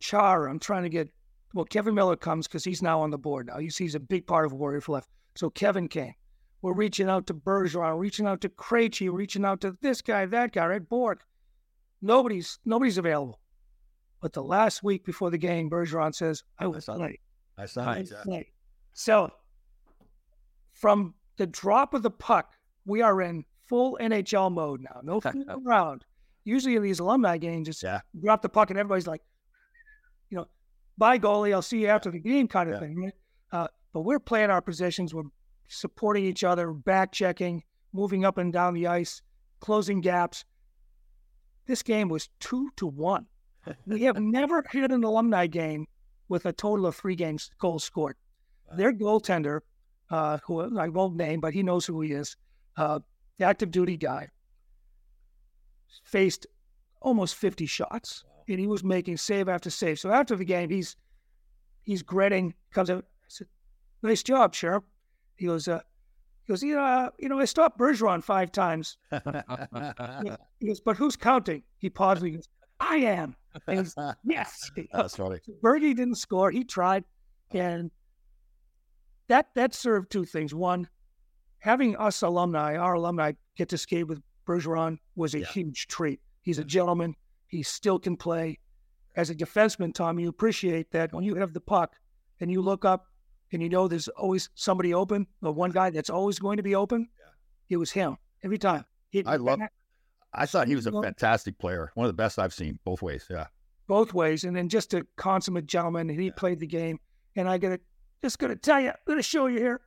Char. 0.00 0.48
I'm 0.48 0.58
trying 0.58 0.82
to 0.82 0.88
get, 0.88 1.08
well, 1.54 1.64
Kevin 1.64 1.94
Miller 1.94 2.16
comes 2.16 2.46
because 2.46 2.64
he's 2.64 2.82
now 2.82 3.00
on 3.00 3.10
the 3.10 3.18
board 3.18 3.46
now. 3.46 3.58
You 3.58 3.70
see, 3.70 3.84
he's 3.84 3.94
a 3.94 4.00
big 4.00 4.26
part 4.26 4.46
of 4.46 4.52
Warrior 4.52 4.80
for 4.80 4.92
Life. 4.92 5.06
So 5.36 5.48
Kevin 5.50 5.88
came. 5.88 6.14
We're 6.62 6.74
reaching 6.74 7.08
out 7.08 7.26
to 7.26 7.34
Bergeron, 7.34 7.98
reaching 7.98 8.26
out 8.26 8.40
to 8.40 8.48
Krejci, 8.48 9.12
reaching 9.12 9.44
out 9.44 9.60
to 9.60 9.76
this 9.80 10.00
guy, 10.00 10.26
that 10.26 10.52
guy, 10.52 10.66
right? 10.66 10.88
Bourque. 10.88 11.24
Nobody's 12.00 12.58
nobody's 12.64 12.98
available. 12.98 13.40
But 14.20 14.32
the 14.32 14.42
last 14.42 14.82
week 14.82 15.04
before 15.04 15.30
the 15.30 15.38
game, 15.38 15.68
Bergeron 15.68 16.14
says, 16.14 16.42
I 16.58 16.66
was 16.66 16.88
late. 16.88 17.20
I 17.58 17.66
saw 17.66 17.94
that. 17.94 18.44
So 18.94 19.30
from 20.84 21.14
the 21.38 21.46
drop 21.46 21.94
of 21.94 22.02
the 22.02 22.10
puck, 22.10 22.52
we 22.84 23.00
are 23.00 23.22
in 23.22 23.44
full 23.66 23.96
NHL 24.00 24.52
mode 24.52 24.82
now. 24.82 25.00
No 25.02 25.20
fooling 25.22 25.48
around 25.48 26.04
usually 26.44 26.76
in 26.76 26.82
these 26.82 27.00
alumni 27.00 27.38
games, 27.38 27.68
it's 27.68 27.82
yeah. 27.82 28.00
drop 28.22 28.42
the 28.42 28.48
puck 28.48 28.70
and 28.70 28.78
everybody's 28.78 29.06
like, 29.06 29.22
you 30.30 30.36
know, 30.36 30.46
bye 30.98 31.18
goalie, 31.18 31.52
I'll 31.52 31.62
see 31.62 31.80
you 31.80 31.88
after 31.88 32.10
the 32.10 32.18
game 32.18 32.46
kind 32.46 32.68
of 32.68 32.74
yeah. 32.74 32.80
thing, 32.80 33.02
right? 33.02 33.12
Uh, 33.50 33.68
but 33.92 34.02
we're 34.02 34.18
playing 34.18 34.50
our 34.50 34.60
positions, 34.60 35.14
we're 35.14 35.22
supporting 35.68 36.24
each 36.24 36.44
other, 36.44 36.72
back 36.72 37.12
checking, 37.12 37.62
moving 37.92 38.24
up 38.24 38.38
and 38.38 38.52
down 38.52 38.74
the 38.74 38.86
ice, 38.86 39.22
closing 39.60 40.00
gaps. 40.00 40.44
This 41.66 41.82
game 41.82 42.08
was 42.08 42.28
two 42.40 42.70
to 42.76 42.86
one. 42.86 43.26
we 43.86 44.02
have 44.02 44.20
never 44.20 44.62
had 44.68 44.92
an 44.92 45.04
alumni 45.04 45.46
game 45.46 45.86
with 46.28 46.44
a 46.44 46.52
total 46.52 46.86
of 46.86 46.94
three 46.94 47.16
games 47.16 47.50
goals 47.58 47.84
scored. 47.84 48.16
Wow. 48.68 48.76
Their 48.76 48.92
goaltender, 48.92 49.60
uh, 50.10 50.38
who 50.46 50.78
I 50.78 50.88
won't 50.88 51.16
name, 51.16 51.40
but 51.40 51.54
he 51.54 51.62
knows 51.62 51.86
who 51.86 52.00
he 52.00 52.12
is, 52.12 52.36
uh, 52.76 53.00
the 53.38 53.44
active 53.44 53.70
duty 53.70 53.96
guy, 53.96 54.28
faced 56.04 56.46
almost 57.00 57.36
50 57.36 57.66
shots, 57.66 58.24
and 58.48 58.58
he 58.58 58.66
was 58.66 58.84
making 58.84 59.16
save 59.16 59.48
after 59.48 59.70
save. 59.70 59.98
So 59.98 60.10
after 60.10 60.36
the 60.36 60.44
game, 60.44 60.70
he's 60.70 60.96
he's 61.82 62.02
grinning, 62.02 62.54
comes 62.72 62.90
I 62.90 63.00
said, 63.28 63.46
"Nice 64.02 64.22
job, 64.22 64.54
Sheriff." 64.54 64.84
He 65.36 65.46
goes, 65.46 65.66
uh, 65.66 65.80
he 66.44 66.52
goes, 66.52 66.62
you 66.62 66.74
know, 66.74 66.82
uh, 66.82 67.10
you 67.18 67.28
know, 67.28 67.40
I 67.40 67.46
stopped 67.46 67.78
Bergeron 67.78 68.22
five 68.22 68.52
times. 68.52 68.98
he 70.60 70.66
goes, 70.66 70.80
but 70.80 70.96
who's 70.96 71.16
counting? 71.16 71.62
He 71.78 71.88
pauses. 71.88 72.24
He 72.24 72.30
goes, 72.32 72.48
I 72.80 72.96
am. 72.96 73.34
Goes, 73.66 73.94
yes. 74.24 74.70
That's 74.92 75.16
funny. 75.16 75.40
Bergie 75.62 75.96
didn't 75.96 76.16
score. 76.16 76.50
He 76.50 76.64
tried, 76.64 77.04
and 77.52 77.90
that 79.28 79.48
that 79.54 79.74
served 79.74 80.10
two 80.10 80.24
things. 80.24 80.54
One, 80.54 80.88
having 81.58 81.96
us 81.96 82.22
alumni, 82.22 82.76
our 82.76 82.94
alumni, 82.94 83.32
get 83.56 83.68
to 83.70 83.78
skate 83.78 84.06
with 84.06 84.22
Bergeron 84.46 84.98
was 85.16 85.34
a 85.34 85.40
Yeah. 85.40 85.46
huge 85.46 85.86
treat. 85.86 86.20
He's 86.42 86.58
a 86.58 86.64
gentleman. 86.64 87.14
He 87.46 87.62
still 87.62 87.98
can 87.98 88.16
play. 88.16 88.58
As 89.16 89.30
a 89.30 89.34
defenseman, 89.34 89.94
Tom, 89.94 90.18
you 90.18 90.28
appreciate 90.28 90.90
that 90.90 91.12
when 91.12 91.24
you 91.24 91.36
have 91.36 91.52
the 91.54 91.60
puck 91.60 91.94
and 92.40 92.50
you 92.50 92.60
look 92.60 92.84
up 92.84 93.06
and 93.52 93.62
you 93.62 93.68
know 93.68 93.86
there's 93.88 94.08
always 94.08 94.50
somebody 94.54 94.92
open, 94.92 95.26
or 95.40 95.52
one 95.52 95.70
guy 95.70 95.90
that's 95.90 96.10
always 96.10 96.38
going 96.38 96.56
to 96.56 96.62
be 96.62 96.74
open. 96.74 97.08
It 97.68 97.76
was 97.76 97.92
him 97.92 98.16
every 98.42 98.58
time. 98.58 98.84
He'd 99.10 99.26
I 99.28 99.36
love. 99.36 99.60
I 100.34 100.46
thought 100.46 100.66
he 100.66 100.74
was 100.74 100.88
a 100.88 100.92
fantastic 101.02 101.56
player, 101.58 101.92
one 101.94 102.06
of 102.06 102.08
the 102.08 102.16
best 102.20 102.40
I've 102.40 102.52
seen 102.52 102.80
both 102.84 103.00
ways. 103.02 103.24
Yeah, 103.30 103.46
both 103.86 104.12
ways, 104.12 104.42
and 104.42 104.56
then 104.56 104.68
just 104.68 104.92
a 104.92 105.06
consummate 105.16 105.66
gentleman. 105.66 106.08
He 106.08 106.30
played 106.32 106.58
the 106.58 106.66
game. 106.66 106.98
And 107.36 107.48
I 107.48 107.56
gotta 107.58 107.80
just 108.22 108.38
gonna 108.38 108.56
tell 108.56 108.80
you, 108.80 108.88
I'm 108.90 108.94
gonna 109.06 109.22
show 109.22 109.46
you 109.46 109.58
here. 109.58 109.80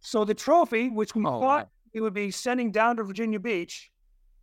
So 0.00 0.24
the 0.24 0.34
trophy, 0.34 0.88
which 0.88 1.14
we 1.14 1.22
Oh, 1.24 1.40
thought 1.40 1.64
wow. 1.66 1.70
we 1.94 2.00
would 2.00 2.14
be 2.14 2.30
sending 2.30 2.70
down 2.70 2.96
to 2.96 3.04
Virginia 3.04 3.40
Beach, 3.40 3.90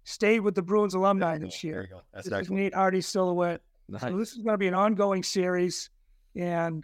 stayed 0.03 0.41
with 0.41 0.55
the 0.55 0.61
Bruins 0.61 0.93
alumni 0.93 1.37
this 1.37 1.63
year. 1.63 1.73
There 1.73 1.83
you 1.83 1.89
go. 1.89 2.01
That's 2.13 2.29
This 2.29 2.41
is. 2.41 2.51
Nate 2.51 2.73
Hardy 2.73 3.01
silhouette. 3.01 3.61
Nice. 3.89 4.01
So 4.01 4.17
this 4.17 4.31
is 4.31 4.37
going 4.39 4.53
to 4.53 4.57
be 4.57 4.67
an 4.67 4.73
ongoing 4.73 5.23
series, 5.23 5.89
and 6.35 6.83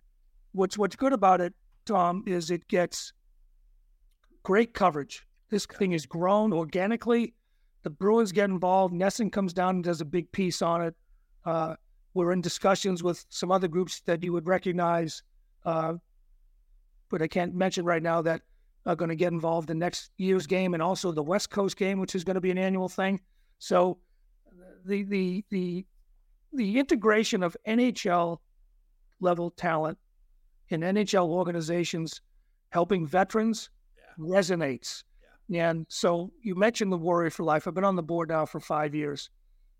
what's 0.52 0.78
what's 0.78 0.96
good 0.96 1.14
about 1.14 1.42
it, 1.42 1.54
Tom, 1.86 2.24
is 2.28 2.52
it 2.52 2.68
gets 2.68 3.14
great 4.44 4.74
coverage. 4.74 5.26
This 5.50 5.66
thing 5.66 5.94
is 5.94 6.06
grown 6.06 6.54
organically. 6.54 7.34
The 7.84 7.90
Bruins 7.90 8.32
get 8.32 8.50
involved. 8.50 8.94
NESN 8.94 9.32
comes 9.32 9.54
down 9.54 9.76
and 9.76 9.84
does 9.84 10.02
a 10.02 10.06
big 10.06 10.32
piece 10.32 10.62
on 10.62 10.82
it. 10.82 10.96
Uh, 11.46 11.76
we're 12.14 12.32
in 12.32 12.42
discussions 12.42 13.02
with 13.02 13.26
some 13.30 13.52
other 13.52 13.68
groups 13.68 14.02
that 14.02 14.22
you 14.24 14.34
would 14.34 14.48
recognize, 14.48 15.24
uh, 15.66 15.94
but 17.10 17.22
I 17.22 17.28
can't 17.28 17.54
mention 17.54 17.86
right 17.86 18.04
now 18.04 18.22
that 18.22 18.42
are 18.86 18.96
going 18.96 19.10
to 19.10 19.16
get 19.16 19.34
involved 19.34 19.70
in 19.70 19.80
next 19.80 20.12
year's 20.18 20.48
game 20.48 20.74
and 20.74 20.82
also 20.82 21.12
the 21.12 21.24
West 21.24 21.50
Coast 21.50 21.78
game, 21.78 22.00
which 22.00 22.16
is 22.16 22.24
going 22.24 22.36
to 22.36 22.42
be 22.42 22.52
an 22.52 22.58
annual 22.58 22.90
thing. 22.90 23.20
So 23.60 24.00
the 24.86 25.04
the 25.04 25.44
the 25.50 25.86
the 26.54 26.80
integration 26.80 27.44
of 27.44 27.56
NHL 27.68 28.38
level 29.20 29.52
talent 29.52 29.98
in 30.70 30.82
NHL 30.82 31.28
organizations 31.28 32.22
helping 32.70 33.06
veterans 33.06 33.70
resonates. 34.18 35.04
And 35.54 35.86
so 35.90 36.32
you 36.42 36.56
mentioned 36.56 36.92
the 36.92 36.98
Warrior 36.98 37.32
for 37.32 37.44
Life. 37.44 37.68
I've 37.68 37.74
been 37.74 37.84
on 37.84 37.96
the 37.96 38.04
board 38.04 38.30
now 38.30 38.46
for 38.46 38.60
five 38.60 38.94
years. 38.94 39.30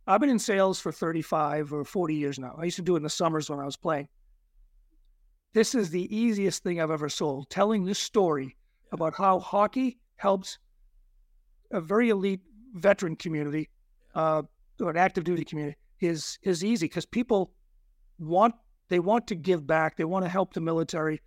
I've 0.08 0.20
been 0.20 0.30
in 0.30 0.40
sales 0.40 0.80
for 0.80 0.92
35 0.92 1.72
or 1.72 1.86
40 1.86 2.16
years 2.16 2.40
now. 2.40 2.56
I 2.60 2.64
used 2.64 2.78
to 2.78 2.82
do 2.82 2.96
it 2.96 2.98
in 2.98 3.04
the 3.04 3.10
summers 3.10 3.50
when 3.50 3.60
I 3.60 3.66
was 3.66 3.78
playing. 3.78 4.08
This 5.54 5.74
is 5.74 5.90
the 5.90 6.16
easiest 6.16 6.64
thing 6.64 6.80
I've 6.80 6.92
ever 6.92 7.10
sold, 7.10 7.50
telling 7.50 7.84
this 7.84 8.00
story 8.00 8.56
about 8.92 9.16
how 9.16 9.40
hockey 9.40 9.98
helps 10.18 10.60
a 11.72 11.82
very 11.82 12.10
elite 12.10 12.42
veteran 12.74 13.16
community 13.16 13.70
uh, 14.14 14.44
or 14.80 14.92
an 14.92 14.98
active 14.98 15.24
duty 15.24 15.44
community 15.44 15.78
is 16.00 16.38
is 16.44 16.64
easy 16.64 16.86
because 16.86 17.06
people 17.06 17.52
want 18.20 18.56
they 18.90 19.00
want 19.00 19.28
to 19.28 19.36
give 19.36 19.66
back. 19.66 19.98
They 19.98 20.06
want 20.06 20.26
to 20.26 20.30
help 20.30 20.54
the 20.54 20.62
military. 20.62 21.22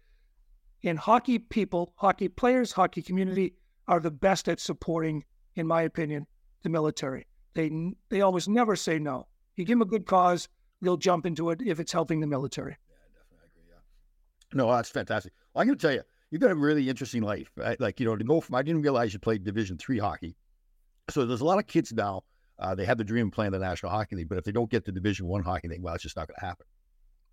And 0.85 0.99
hockey 0.99 1.39
people, 1.39 1.93
hockey 1.97 2.29
players, 2.29 2.73
hockey 2.73 3.03
community 3.03 3.55
are 3.87 4.01
the 4.01 4.11
best 4.11 4.49
at 4.49 4.61
supporting, 4.61 5.25
in 5.55 5.67
my 5.67 5.83
opinion, 5.83 6.27
the 6.63 6.69
military. 6.69 7.27
They 7.55 7.71
they 8.09 8.21
always 8.21 8.49
never 8.49 8.77
say 8.77 8.99
no. 8.99 9.27
You 9.57 9.65
give 9.65 9.79
them 9.79 9.83
a 9.83 9.91
good 9.91 10.07
cause, 10.07 10.49
they'll 10.81 10.97
jump 10.97 11.27
into 11.27 11.51
it 11.51 11.61
if 11.63 11.81
it's 11.81 11.93
helping 11.93 12.21
the 12.21 12.27
military. 12.27 12.77
No, 14.55 14.71
that's 14.71 14.91
fantastic. 14.91 15.33
Well, 15.55 15.63
I'm 15.63 15.69
going 15.69 15.79
to 15.79 15.83
tell 15.83 15.95
you, 15.95 16.03
you've 16.31 16.41
got 16.41 16.51
a 16.51 16.55
really 16.55 16.89
interesting 16.89 17.23
life. 17.23 17.51
Right? 17.57 17.81
Like 17.81 18.01
you 18.01 18.07
know, 18.07 18.17
to 18.17 18.25
go 18.25 18.41
from 18.41 18.57
I 18.57 18.63
didn't 18.63 18.83
realize 18.83 19.13
you 19.13 19.19
played 19.19 19.45
Division 19.45 19.79
three 19.79 19.99
hockey. 19.99 20.37
So 21.11 21.25
there's 21.25 21.41
a 21.41 21.45
lot 21.45 21.59
of 21.59 21.67
kids 21.67 21.93
now. 21.93 22.23
Uh, 22.59 22.75
they 22.75 22.85
have 22.85 22.99
the 22.99 23.05
dream 23.05 23.29
of 23.29 23.33
playing 23.33 23.53
the 23.53 23.59
National 23.59 23.91
Hockey 23.91 24.17
League, 24.17 24.29
but 24.29 24.39
if 24.39 24.45
they 24.45 24.53
don't 24.53 24.71
get 24.71 24.85
to 24.85 24.93
Division 24.93 25.27
one 25.27 25.43
hockey, 25.43 25.69
they 25.69 25.79
well, 25.79 25.95
it's 25.95 26.03
just 26.03 26.17
not 26.17 26.29
going 26.29 26.37
to 26.39 26.47
happen. 26.47 26.67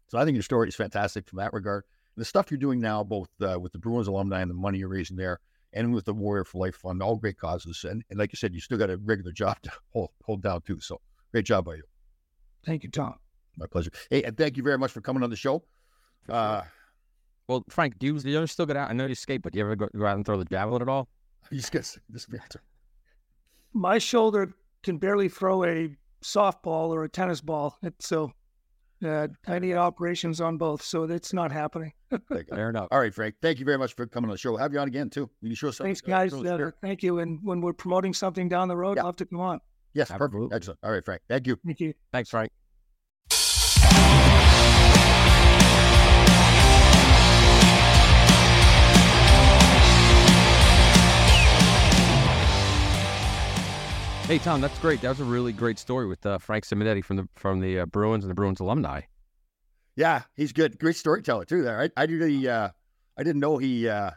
So 0.07 0.17
I 0.17 0.25
think 0.25 0.35
your 0.35 0.43
story 0.43 0.67
is 0.67 0.75
fantastic 0.75 1.27
from 1.27 1.37
that 1.37 1.53
regard. 1.53 1.83
The 2.17 2.25
stuff 2.25 2.49
you're 2.49 2.57
doing 2.57 2.81
now, 2.81 3.03
both 3.03 3.29
uh, 3.41 3.59
with 3.59 3.71
the 3.71 3.79
Bruins 3.79 4.07
alumni 4.07 4.41
and 4.41 4.49
the 4.49 4.55
money 4.55 4.79
you're 4.79 4.89
raising 4.89 5.17
there, 5.17 5.39
and 5.73 5.93
with 5.93 6.05
the 6.05 6.13
Warrior 6.13 6.45
for 6.45 6.57
Life 6.57 6.77
Fund, 6.77 7.01
all 7.01 7.15
great 7.15 7.37
causes. 7.37 7.85
And, 7.87 8.03
and 8.09 8.17
like 8.17 8.31
you 8.33 8.37
said, 8.37 8.53
you 8.53 8.59
still 8.59 8.77
got 8.77 8.89
a 8.89 8.97
regular 8.97 9.31
job 9.31 9.57
to 9.63 9.71
hold, 9.93 10.09
hold 10.23 10.41
down 10.41 10.61
too. 10.61 10.79
So 10.79 10.99
great 11.31 11.45
job 11.45 11.65
by 11.65 11.75
you. 11.75 11.83
Thank 12.65 12.83
you, 12.83 12.89
Tom. 12.89 13.15
My 13.57 13.67
pleasure. 13.67 13.91
Hey, 14.09 14.23
and 14.23 14.35
thank 14.35 14.57
you 14.57 14.63
very 14.63 14.77
much 14.77 14.91
for 14.91 15.01
coming 15.01 15.21
on 15.21 15.29
the 15.29 15.35
show. 15.35 15.63
Uh, 16.27 16.63
Well, 17.49 17.65
Frank, 17.67 17.97
do 17.97 18.05
you, 18.05 18.19
do 18.19 18.29
you 18.29 18.37
ever 18.37 18.45
still 18.45 18.67
get 18.67 18.77
out? 18.77 18.91
I 18.91 18.93
know 18.93 19.07
you 19.07 19.15
skate, 19.15 19.41
but 19.41 19.53
do 19.53 19.57
you 19.57 19.65
ever 19.65 19.75
go, 19.75 19.87
go 19.97 20.05
out 20.05 20.15
and 20.15 20.23
throw 20.23 20.37
the 20.37 20.45
javelin 20.45 20.83
at 20.83 20.87
all? 20.87 21.09
just 21.51 21.71
get 21.71 21.97
this 22.07 22.27
answer. 22.31 22.61
My 23.73 23.97
shoulder 23.97 24.53
can 24.83 24.99
barely 24.99 25.29
throw 25.29 25.63
a 25.63 25.97
softball 26.23 26.89
or 26.89 27.05
a 27.05 27.09
tennis 27.09 27.41
ball. 27.41 27.75
So 27.97 28.31
uh, 29.03 29.29
I 29.47 29.57
need 29.57 29.73
operations 29.73 30.41
on 30.41 30.57
both, 30.57 30.83
so 30.83 31.03
it's 31.05 31.33
not 31.33 31.51
happening. 31.51 31.91
Fair 32.49 32.69
enough. 32.69 32.87
All 32.91 32.99
right, 32.99 33.13
Frank. 33.13 33.33
Thank 33.41 33.57
you 33.57 33.65
very 33.65 33.79
much 33.79 33.95
for 33.95 34.05
coming 34.05 34.29
on 34.29 34.35
the 34.35 34.37
show. 34.37 34.51
We'll 34.51 34.59
have 34.59 34.71
you 34.71 34.77
on 34.79 34.87
again 34.87 35.09
too. 35.09 35.27
You 35.41 35.49
can 35.49 35.55
show 35.55 35.69
us 35.69 35.77
something. 35.77 35.95
Thanks, 35.95 36.01
guys. 36.01 36.33
Uh, 36.35 36.69
thank 36.83 37.01
you. 37.01 37.17
And 37.17 37.39
when 37.41 37.61
we're 37.61 37.73
promoting 37.73 38.13
something 38.13 38.47
down 38.47 38.67
the 38.67 38.77
road, 38.77 38.97
Yeah. 38.97 39.01
I'll 39.03 39.07
have 39.07 39.15
to 39.15 39.25
come 39.25 39.39
on. 39.39 39.59
Yes, 39.95 40.11
Absolutely. 40.11 40.49
perfect. 40.49 40.53
Excellent. 40.53 40.79
All 40.83 40.91
right, 40.91 41.03
Frank. 41.03 41.21
Thank 41.27 41.47
you. 41.47 41.57
Thank 41.65 41.79
you. 41.79 41.93
Thanks, 42.11 42.29
Frank. 42.29 42.51
Hey 54.29 54.37
Tom, 54.37 54.61
that's 54.61 54.77
great. 54.77 55.01
That 55.01 55.09
was 55.09 55.21
a 55.21 55.23
really 55.23 55.51
great 55.51 55.79
story 55.79 56.05
with 56.05 56.23
uh, 56.23 56.37
Frank 56.37 56.63
Simonetti 56.63 57.03
from 57.03 57.15
the 57.15 57.27
from 57.35 57.61
the 57.61 57.79
uh, 57.79 57.85
Bruins 57.87 58.23
and 58.23 58.29
the 58.29 58.35
Bruins 58.35 58.59
alumni. 58.59 59.01
Yeah, 59.95 60.21
he's 60.35 60.53
good. 60.53 60.77
Great 60.77 60.97
storyteller 60.97 61.45
too. 61.45 61.63
There, 61.63 61.81
I, 61.81 61.89
I 61.97 62.05
really, 62.05 62.47
uh, 62.47 62.69
I 63.17 63.23
didn't 63.23 63.39
know 63.39 63.57
he 63.57 63.89
uh, 63.89 64.11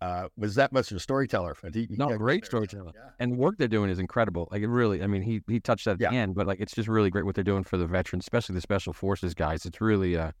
uh, 0.00 0.30
was 0.36 0.56
that 0.56 0.72
much 0.72 0.90
of 0.90 0.96
a 0.96 1.00
storyteller. 1.00 1.54
He, 1.72 1.86
he 1.88 1.96
No, 1.96 2.18
great 2.18 2.44
storyteller. 2.44 2.90
Yeah. 2.92 3.10
And 3.20 3.34
the 3.34 3.36
work 3.36 3.54
they're 3.56 3.68
doing 3.68 3.88
is 3.88 4.00
incredible. 4.00 4.48
Like 4.50 4.62
it 4.62 4.68
really, 4.68 5.00
I 5.00 5.06
mean, 5.06 5.22
he 5.22 5.40
he 5.46 5.60
touched 5.60 5.84
that 5.84 5.92
at 5.92 6.00
Yeah. 6.00 6.10
the 6.10 6.16
end, 6.16 6.34
but 6.34 6.48
like 6.48 6.58
it's 6.58 6.74
just 6.74 6.88
really 6.88 7.10
great 7.10 7.24
what 7.24 7.36
they're 7.36 7.44
doing 7.44 7.62
for 7.62 7.76
the 7.76 7.86
veterans, 7.86 8.24
especially 8.24 8.56
the 8.56 8.60
special 8.62 8.92
forces 8.92 9.32
guys. 9.32 9.64
It's 9.64 9.80
really 9.80 10.16
uh, 10.16 10.32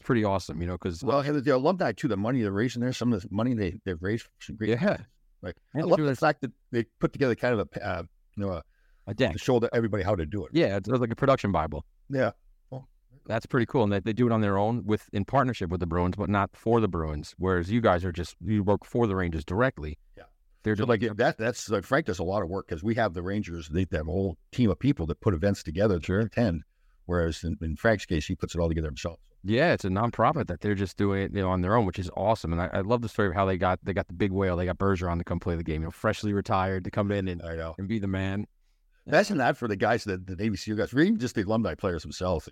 it's 0.00 0.04
pretty 0.04 0.24
awesome, 0.24 0.60
you 0.60 0.66
know, 0.66 0.74
because 0.74 1.04
Well, 1.04 1.22
the 1.22 1.54
alumni 1.54 1.92
too. 1.92 2.08
The 2.08 2.16
money 2.16 2.42
they're 2.42 2.50
raising 2.50 2.82
there, 2.82 2.92
some 2.92 3.12
of 3.12 3.22
the 3.22 3.28
money 3.30 3.54
they 3.54 3.78
they've 3.84 4.02
raised 4.02 4.26
some 4.40 4.56
great. 4.56 4.70
Yeah. 4.70 4.96
Like 5.42 5.54
I 5.76 5.82
love 5.82 6.00
the 6.00 6.16
fact 6.16 6.40
that 6.40 6.50
they 6.72 6.86
put 6.98 7.12
together 7.12 7.36
kind 7.36 7.60
of 7.60 7.68
a, 7.80 8.08
uh, 8.42 8.62
a, 9.06 9.14
deck. 9.14 9.32
to 9.32 9.38
show 9.38 9.58
that 9.60 9.70
everybody 9.72 10.02
how 10.02 10.14
to 10.14 10.26
do 10.26 10.44
it. 10.44 10.50
Yeah, 10.52 10.76
it's 10.76 10.88
like 10.88 11.10
a 11.10 11.16
production 11.16 11.52
bible. 11.52 11.84
Yeah. 12.10 12.32
That's 13.28 13.44
pretty 13.44 13.66
cool, 13.66 13.82
and 13.82 13.92
they, 13.92 14.00
they 14.00 14.14
do 14.14 14.26
it 14.26 14.32
on 14.32 14.40
their 14.40 14.56
own 14.56 14.86
with 14.86 15.06
in 15.12 15.26
partnership 15.26 15.68
with 15.68 15.80
the 15.80 15.86
Bruins, 15.86 16.16
but 16.16 16.30
not 16.30 16.48
for 16.54 16.80
the 16.80 16.88
Bruins. 16.88 17.34
Whereas 17.36 17.70
you 17.70 17.82
guys 17.82 18.02
are 18.02 18.10
just 18.10 18.36
you 18.42 18.62
work 18.62 18.86
for 18.86 19.06
the 19.06 19.14
Rangers 19.14 19.44
directly. 19.44 19.98
Yeah. 20.16 20.22
they're 20.62 20.74
So 20.74 20.86
just, 20.86 20.88
like 20.88 21.16
that, 21.16 21.36
that's 21.36 21.68
like 21.68 21.84
Frank 21.84 22.06
does 22.06 22.20
a 22.20 22.24
lot 22.24 22.42
of 22.42 22.48
work 22.48 22.66
because 22.66 22.82
we 22.82 22.94
have 22.94 23.12
the 23.12 23.22
Rangers. 23.22 23.68
They, 23.68 23.84
they 23.84 23.98
have 23.98 24.08
a 24.08 24.12
whole 24.12 24.38
team 24.50 24.70
of 24.70 24.78
people 24.78 25.04
that 25.06 25.20
put 25.20 25.34
events 25.34 25.62
together 25.62 25.98
to 26.00 26.20
attend. 26.20 26.62
Whereas 27.04 27.44
in, 27.44 27.58
in 27.60 27.76
Frank's 27.76 28.06
case, 28.06 28.26
he 28.26 28.34
puts 28.34 28.54
it 28.54 28.60
all 28.60 28.68
together 28.68 28.88
himself. 28.88 29.20
Yeah, 29.44 29.72
it's 29.72 29.84
a 29.84 29.88
nonprofit 29.88 30.46
that 30.48 30.60
they're 30.60 30.74
just 30.74 30.96
doing 30.96 31.22
it 31.22 31.32
you 31.34 31.42
know, 31.42 31.50
on 31.50 31.60
their 31.62 31.76
own, 31.76 31.86
which 31.86 31.98
is 31.98 32.10
awesome. 32.16 32.52
And 32.52 32.60
I, 32.62 32.70
I 32.72 32.80
love 32.80 33.02
the 33.02 33.08
story 33.08 33.28
of 33.28 33.34
how 33.34 33.44
they 33.46 33.56
got 33.56 33.78
they 33.82 33.92
got 33.92 34.08
the 34.08 34.14
big 34.14 34.32
whale, 34.32 34.56
they 34.56 34.66
got 34.66 34.78
Bergeron 34.78 35.18
to 35.18 35.24
come 35.24 35.40
play 35.40 35.54
the 35.56 35.62
game, 35.64 35.82
you 35.82 35.86
know, 35.86 35.90
freshly 35.90 36.32
retired 36.32 36.84
to 36.84 36.90
come 36.90 37.10
in 37.12 37.28
and, 37.28 37.42
I 37.42 37.54
know. 37.56 37.74
and 37.78 37.88
be 37.88 37.98
the 37.98 38.06
man. 38.08 38.46
Imagine 39.06 39.38
that 39.38 39.56
for 39.56 39.68
the 39.68 39.76
guys 39.76 40.04
that 40.04 40.26
the 40.26 40.36
Navy 40.36 40.56
SEAL 40.56 40.76
guys, 40.76 40.92
or 40.92 41.00
even 41.00 41.18
just 41.18 41.34
the 41.34 41.42
alumni 41.42 41.74
players 41.74 42.02
themselves. 42.02 42.48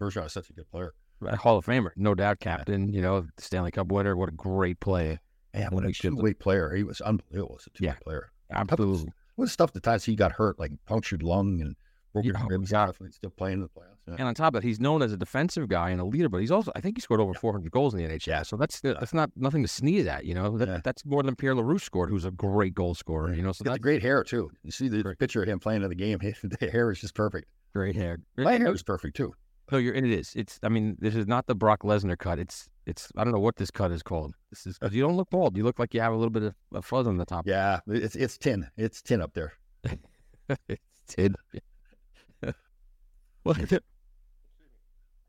Bergeron 0.00 0.26
is 0.26 0.32
such 0.32 0.48
a 0.48 0.52
good 0.52 0.70
player. 0.70 0.94
A 1.26 1.34
Hall 1.36 1.58
of 1.58 1.66
Famer, 1.66 1.90
no 1.96 2.14
doubt, 2.14 2.38
captain. 2.38 2.92
You 2.92 3.02
know, 3.02 3.26
Stanley 3.38 3.72
Cup 3.72 3.88
winner. 3.90 4.16
What 4.16 4.28
a 4.28 4.32
great 4.32 4.78
play! 4.78 5.18
Man, 5.52 5.70
what 5.72 5.84
a 5.84 5.88
He 5.88 5.94
two-way 5.94 6.34
player. 6.34 6.72
He 6.72 6.84
was 6.84 7.00
unbelievable 7.00 7.56
as 7.58 7.66
a 7.66 7.70
two-way 7.70 7.88
Yeah. 7.88 7.94
player. 8.04 8.30
Absolutely. 8.52 9.12
What 9.34 9.48
stuff 9.48 9.72
the 9.72 9.80
times 9.80 10.04
he 10.04 10.14
got 10.14 10.30
hurt, 10.32 10.60
like 10.60 10.70
punctured 10.86 11.24
lung 11.24 11.60
and 11.60 11.74
broken 12.12 12.32
Yeah, 12.34 12.46
ribs, 12.48 12.70
yeah. 12.72 12.84
and 12.86 12.94
he's 13.08 13.16
still 13.16 13.30
playing 13.30 13.54
in 13.54 13.60
the 13.60 13.68
playoffs. 13.68 13.94
Yeah. 14.06 14.14
And 14.18 14.28
on 14.28 14.34
top 14.34 14.54
of 14.54 14.62
that, 14.62 14.66
he's 14.66 14.80
known 14.80 15.02
as 15.02 15.12
a 15.12 15.16
defensive 15.16 15.68
guy 15.68 15.90
and 15.90 16.00
a 16.00 16.04
leader, 16.04 16.28
but 16.28 16.38
he's 16.38 16.50
also 16.50 16.72
I 16.74 16.80
think 16.80 16.96
he 16.96 17.00
scored 17.02 17.20
over 17.20 17.34
400 17.34 17.70
goals 17.70 17.94
in 17.94 18.00
the 18.02 18.08
NHL. 18.08 18.46
So 18.46 18.56
that's 18.56 18.80
that's 18.80 19.12
not 19.12 19.30
nothing 19.36 19.62
to 19.62 19.68
sneeze 19.68 20.06
at. 20.06 20.24
You 20.24 20.34
know, 20.34 20.56
that, 20.58 20.68
Yeah. 20.68 20.80
that's 20.82 21.04
more 21.04 21.22
than 21.22 21.36
Pierre 21.36 21.54
Larouche 21.54 21.82
scored, 21.82 22.08
who's 22.10 22.24
a 22.24 22.30
great 22.30 22.74
goal 22.74 22.94
scorer. 22.94 23.34
You 23.34 23.42
know, 23.42 23.52
so 23.52 23.64
that's 23.64 23.78
great 23.78 24.02
hair 24.02 24.24
too. 24.24 24.50
You 24.62 24.70
see 24.70 24.88
the 24.88 25.02
picture 25.18 25.42
of 25.42 25.48
him 25.48 25.58
playing 25.58 25.82
in 25.82 25.88
the 25.88 25.94
game. 25.94 26.18
the 26.42 26.70
hair 26.70 26.90
is 26.90 27.00
just 27.00 27.14
perfect. 27.14 27.46
great 27.74 27.96
hair. 27.96 28.18
My 28.36 28.56
hair 28.56 28.72
is 28.72 28.82
perfect 28.82 29.16
too. 29.16 29.34
No, 29.70 29.76
you're, 29.76 29.92
and 29.92 30.06
it 30.06 30.12
is. 30.18 30.32
It's. 30.34 30.58
I 30.62 30.70
mean, 30.70 30.96
this 30.98 31.14
is 31.14 31.26
not 31.26 31.46
the 31.46 31.54
Brock 31.54 31.82
Lesnar 31.82 32.16
cut. 32.16 32.38
It's. 32.38 32.70
It's. 32.86 33.12
I 33.18 33.24
don't 33.24 33.34
know 33.34 33.38
what 33.38 33.56
this 33.56 33.70
cut 33.70 33.92
is 33.92 34.02
called. 34.02 34.32
This 34.48 34.66
is 34.66 34.78
you 34.90 35.02
don't 35.02 35.14
look 35.18 35.28
bald. 35.28 35.58
You 35.58 35.64
look 35.64 35.78
like 35.78 35.92
you 35.92 36.00
have 36.00 36.14
a 36.14 36.16
little 36.16 36.30
bit 36.30 36.42
of, 36.42 36.54
of 36.72 36.86
fuzz 36.86 37.06
on 37.06 37.18
the 37.18 37.26
top. 37.26 37.46
Yeah, 37.46 37.80
it's 37.86 38.16
it's 38.16 38.38
tin. 38.38 38.66
It's 38.78 39.02
tin 39.02 39.20
up 39.20 39.34
there. 39.34 39.52
it's 40.68 40.80
tin. 41.06 41.34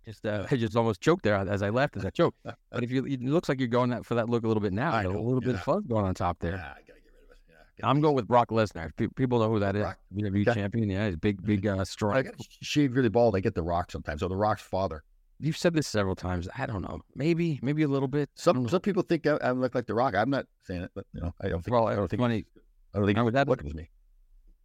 Just 0.05 0.25
uh, 0.25 0.45
I 0.49 0.55
just 0.55 0.75
almost 0.75 1.01
choked 1.01 1.23
there 1.23 1.35
as 1.35 1.61
I 1.61 1.69
left 1.69 1.97
as 1.97 2.05
I 2.05 2.09
choked. 2.09 2.37
But 2.71 2.83
if 2.83 2.91
you, 2.91 3.05
it 3.05 3.21
looks 3.21 3.49
like 3.49 3.59
you're 3.59 3.67
going 3.67 3.89
that 3.91 4.05
for 4.05 4.15
that 4.15 4.29
look 4.29 4.43
a 4.43 4.47
little 4.47 4.61
bit 4.61 4.73
now. 4.73 4.91
I 4.91 5.03
a 5.03 5.09
little 5.09 5.41
bit 5.41 5.55
of 5.55 5.61
fuzz 5.61 5.83
going 5.87 6.05
on 6.05 6.13
top 6.13 6.37
there. 6.39 6.53
Yeah, 6.53 6.57
I 6.57 6.79
gotta 6.87 6.99
get 6.99 7.11
rid 7.13 7.23
of 7.25 7.31
it. 7.31 7.37
Yeah, 7.79 7.87
I'm 7.89 8.01
going 8.01 8.15
with 8.15 8.27
Brock 8.27 8.49
Lesnar. 8.49 8.91
Pe- 8.95 9.07
People 9.15 9.39
know 9.39 9.49
who 9.49 9.59
that 9.59 9.75
is. 9.75 9.81
Brock? 9.83 9.97
WWE 10.15 10.47
Okay. 10.47 10.59
champion. 10.59 10.89
Yeah, 10.89 11.07
he's 11.07 11.15
big, 11.17 11.43
big, 11.45 11.65
uh, 11.67 11.77
I 11.77 11.83
strong. 11.83 12.23
got 12.23 12.33
shaved 12.61 12.95
really 12.95 13.09
bald. 13.09 13.35
I 13.35 13.39
get 13.39 13.55
the 13.55 13.63
Rock 13.63 13.91
sometimes. 13.91 14.21
So 14.21 14.27
the 14.27 14.35
Rock's 14.37 14.61
father. 14.61 15.03
You've 15.39 15.57
said 15.57 15.73
this 15.73 15.87
several 15.87 16.15
times. 16.15 16.49
I 16.57 16.65
don't 16.65 16.81
know. 16.81 16.99
Maybe, 17.15 17.59
maybe 17.61 17.83
a 17.83 17.87
little 17.87 18.09
bit. 18.09 18.29
Some 18.35 18.67
some 18.67 18.81
people 18.81 19.03
think 19.03 19.25
I, 19.25 19.37
I 19.41 19.51
look 19.51 19.73
like 19.75 19.85
the 19.87 19.93
Rock. 19.95 20.13
I'm 20.15 20.29
not 20.29 20.45
saying 20.63 20.81
it, 20.81 20.91
but 20.95 21.05
you 21.13 21.21
know, 21.21 21.33
I 21.41 21.47
don't 21.49 21.63
think. 21.63 21.73
Well, 21.73 21.87
I 21.87 21.95
don't 21.95 22.07
think. 22.09 22.19
funny. 22.21 22.45
I 22.93 22.97
don't 22.97 23.05
think 23.07 23.17
I 23.17 23.21
was 23.21 23.35
at- 23.35 23.47
what 23.47 23.63
was 23.63 23.73
me. 23.73 23.89